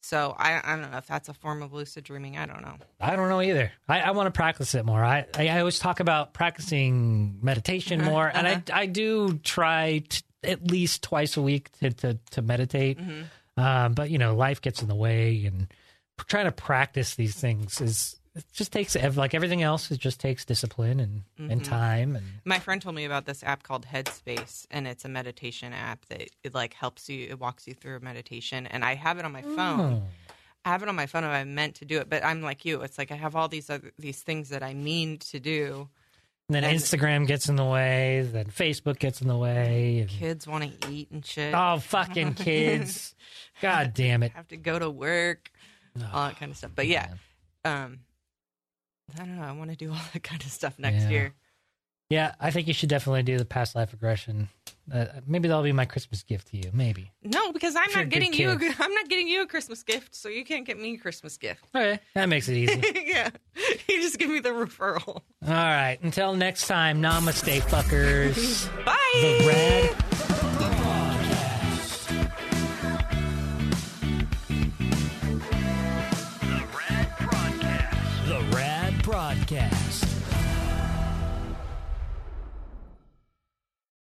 So 0.04 0.34
I, 0.36 0.60
I 0.62 0.76
don't 0.76 0.90
know 0.90 0.98
if 0.98 1.06
that's 1.06 1.28
a 1.28 1.34
form 1.34 1.62
of 1.62 1.72
lucid 1.72 2.04
dreaming. 2.04 2.36
I 2.36 2.44
don't 2.44 2.60
know. 2.60 2.74
I 3.00 3.16
don't 3.16 3.28
know 3.28 3.40
either. 3.40 3.72
I, 3.88 4.00
I 4.00 4.10
want 4.10 4.26
to 4.26 4.32
practice 4.32 4.74
it 4.74 4.84
more. 4.84 5.02
I, 5.02 5.24
I, 5.38 5.48
I 5.48 5.58
always 5.60 5.78
talk 5.78 6.00
about 6.00 6.34
practicing 6.34 7.38
meditation 7.40 8.00
uh-huh, 8.00 8.10
more, 8.10 8.30
and 8.34 8.46
I, 8.46 8.52
uh-huh. 8.54 8.62
I 8.72 8.86
do 8.86 9.38
try 9.38 10.02
t- 10.08 10.22
at 10.42 10.68
least 10.70 11.04
twice 11.04 11.36
a 11.36 11.42
week 11.42 11.70
to, 11.78 11.90
to, 11.92 12.18
to 12.32 12.42
meditate. 12.42 12.98
Mm-hmm. 12.98 13.22
Um, 13.56 13.92
but, 13.94 14.10
you 14.10 14.18
know, 14.18 14.34
life 14.34 14.60
gets 14.60 14.82
in 14.82 14.88
the 14.88 14.94
way, 14.94 15.44
and 15.44 15.68
trying 16.28 16.46
to 16.46 16.52
practice 16.52 17.14
these 17.14 17.34
things 17.34 17.80
is 17.80 18.16
it 18.34 18.44
just 18.52 18.72
takes 18.72 18.96
like 18.96 19.34
everything 19.34 19.62
else. 19.62 19.90
It 19.90 19.98
just 20.00 20.20
takes 20.20 20.44
discipline 20.44 21.00
and, 21.00 21.50
and 21.50 21.64
time. 21.64 22.16
And 22.16 22.24
My 22.44 22.58
friend 22.58 22.80
told 22.80 22.94
me 22.94 23.04
about 23.04 23.26
this 23.26 23.42
app 23.42 23.62
called 23.62 23.86
Headspace, 23.86 24.66
and 24.70 24.86
it's 24.88 25.04
a 25.04 25.08
meditation 25.08 25.72
app 25.72 26.06
that 26.06 26.28
it 26.42 26.54
like 26.54 26.74
helps 26.74 27.08
you, 27.08 27.26
it 27.28 27.38
walks 27.38 27.66
you 27.66 27.74
through 27.74 27.96
a 27.96 28.00
meditation. 28.00 28.66
And 28.66 28.84
I 28.84 28.94
have 28.94 29.18
it 29.18 29.24
on 29.24 29.32
my 29.32 29.42
phone. 29.42 29.80
Oh. 29.80 30.02
I 30.64 30.70
have 30.70 30.82
it 30.82 30.88
on 30.88 30.94
my 30.94 31.06
phone 31.06 31.24
and 31.24 31.32
I 31.32 31.44
meant 31.44 31.74
to 31.76 31.84
do 31.84 31.98
it, 31.98 32.08
but 32.08 32.24
I'm 32.24 32.40
like 32.40 32.64
you. 32.64 32.82
It's 32.82 32.96
like 32.96 33.10
I 33.10 33.16
have 33.16 33.34
all 33.34 33.48
these 33.48 33.68
other 33.68 33.92
these 33.98 34.22
things 34.22 34.50
that 34.50 34.62
I 34.62 34.74
mean 34.74 35.18
to 35.18 35.40
do. 35.40 35.88
And 36.54 36.62
then 36.62 36.70
And- 36.70 36.78
Instagram 36.78 37.26
gets 37.26 37.48
in 37.48 37.56
the 37.56 37.64
way. 37.64 38.28
Then 38.30 38.44
Facebook 38.44 38.98
gets 38.98 39.22
in 39.22 39.28
the 39.28 39.36
way. 39.38 40.00
And, 40.00 40.10
Kids 40.10 40.46
want 40.46 40.82
to 40.82 40.90
eat 40.90 41.10
and 41.10 41.24
shit. 41.24 41.54
oh, 41.54 41.78
fucking 41.78 42.34
kids! 42.34 43.14
God 43.62 43.94
damn 43.94 44.22
it! 44.22 44.32
have 44.32 44.48
to 44.48 44.58
go 44.58 44.78
to 44.78 44.90
work, 44.90 45.50
Oh, 45.98 46.10
all 46.12 46.26
that 46.28 46.38
kind 46.38 46.50
of 46.50 46.58
stuff. 46.58 46.72
But 46.74 46.88
yeah, 46.88 47.14
man. 47.64 47.84
um, 47.84 47.98
I 49.14 49.18
don't 49.24 49.36
know. 49.38 49.42
I 49.44 49.52
want 49.52 49.70
to 49.70 49.76
do 49.76 49.90
all 49.92 50.00
that 50.12 50.22
kind 50.22 50.42
of 50.42 50.50
stuff 50.50 50.78
next 50.78 51.04
Yeah. 51.04 51.08
year. 51.10 51.34
Yeah, 52.12 52.34
I 52.38 52.50
think 52.50 52.68
you 52.68 52.74
should 52.74 52.90
definitely 52.90 53.22
do 53.22 53.38
the 53.38 53.46
past 53.46 53.74
life 53.74 53.90
regression. 53.90 54.50
Uh, 54.92 55.06
maybe 55.26 55.48
that'll 55.48 55.62
be 55.62 55.72
my 55.72 55.86
Christmas 55.86 56.22
gift 56.22 56.48
to 56.48 56.58
you. 56.58 56.68
Maybe. 56.70 57.10
No, 57.22 57.52
because 57.52 57.74
I'm 57.74 57.90
not 57.94 58.10
getting 58.10 58.34
you. 58.34 58.50
A. 58.50 58.52
I'm 58.52 58.92
not 58.92 59.08
getting 59.08 59.28
you 59.28 59.40
a 59.40 59.46
Christmas 59.46 59.82
gift, 59.82 60.14
so 60.14 60.28
you 60.28 60.44
can't 60.44 60.66
get 60.66 60.78
me 60.78 60.92
a 60.92 60.98
Christmas 60.98 61.38
gift. 61.38 61.64
Okay, 61.74 61.98
that 62.12 62.28
makes 62.28 62.50
it 62.50 62.56
easy. 62.58 62.82
yeah, 63.06 63.30
you 63.88 64.02
just 64.02 64.18
give 64.18 64.28
me 64.28 64.40
the 64.40 64.50
referral. 64.50 65.06
All 65.06 65.22
right, 65.48 65.98
until 66.02 66.34
next 66.34 66.66
time, 66.66 67.00
namaste, 67.00 67.62
fuckers. 67.62 68.68
Bye. 68.84 68.98
the 69.14 69.44
red 69.46 70.11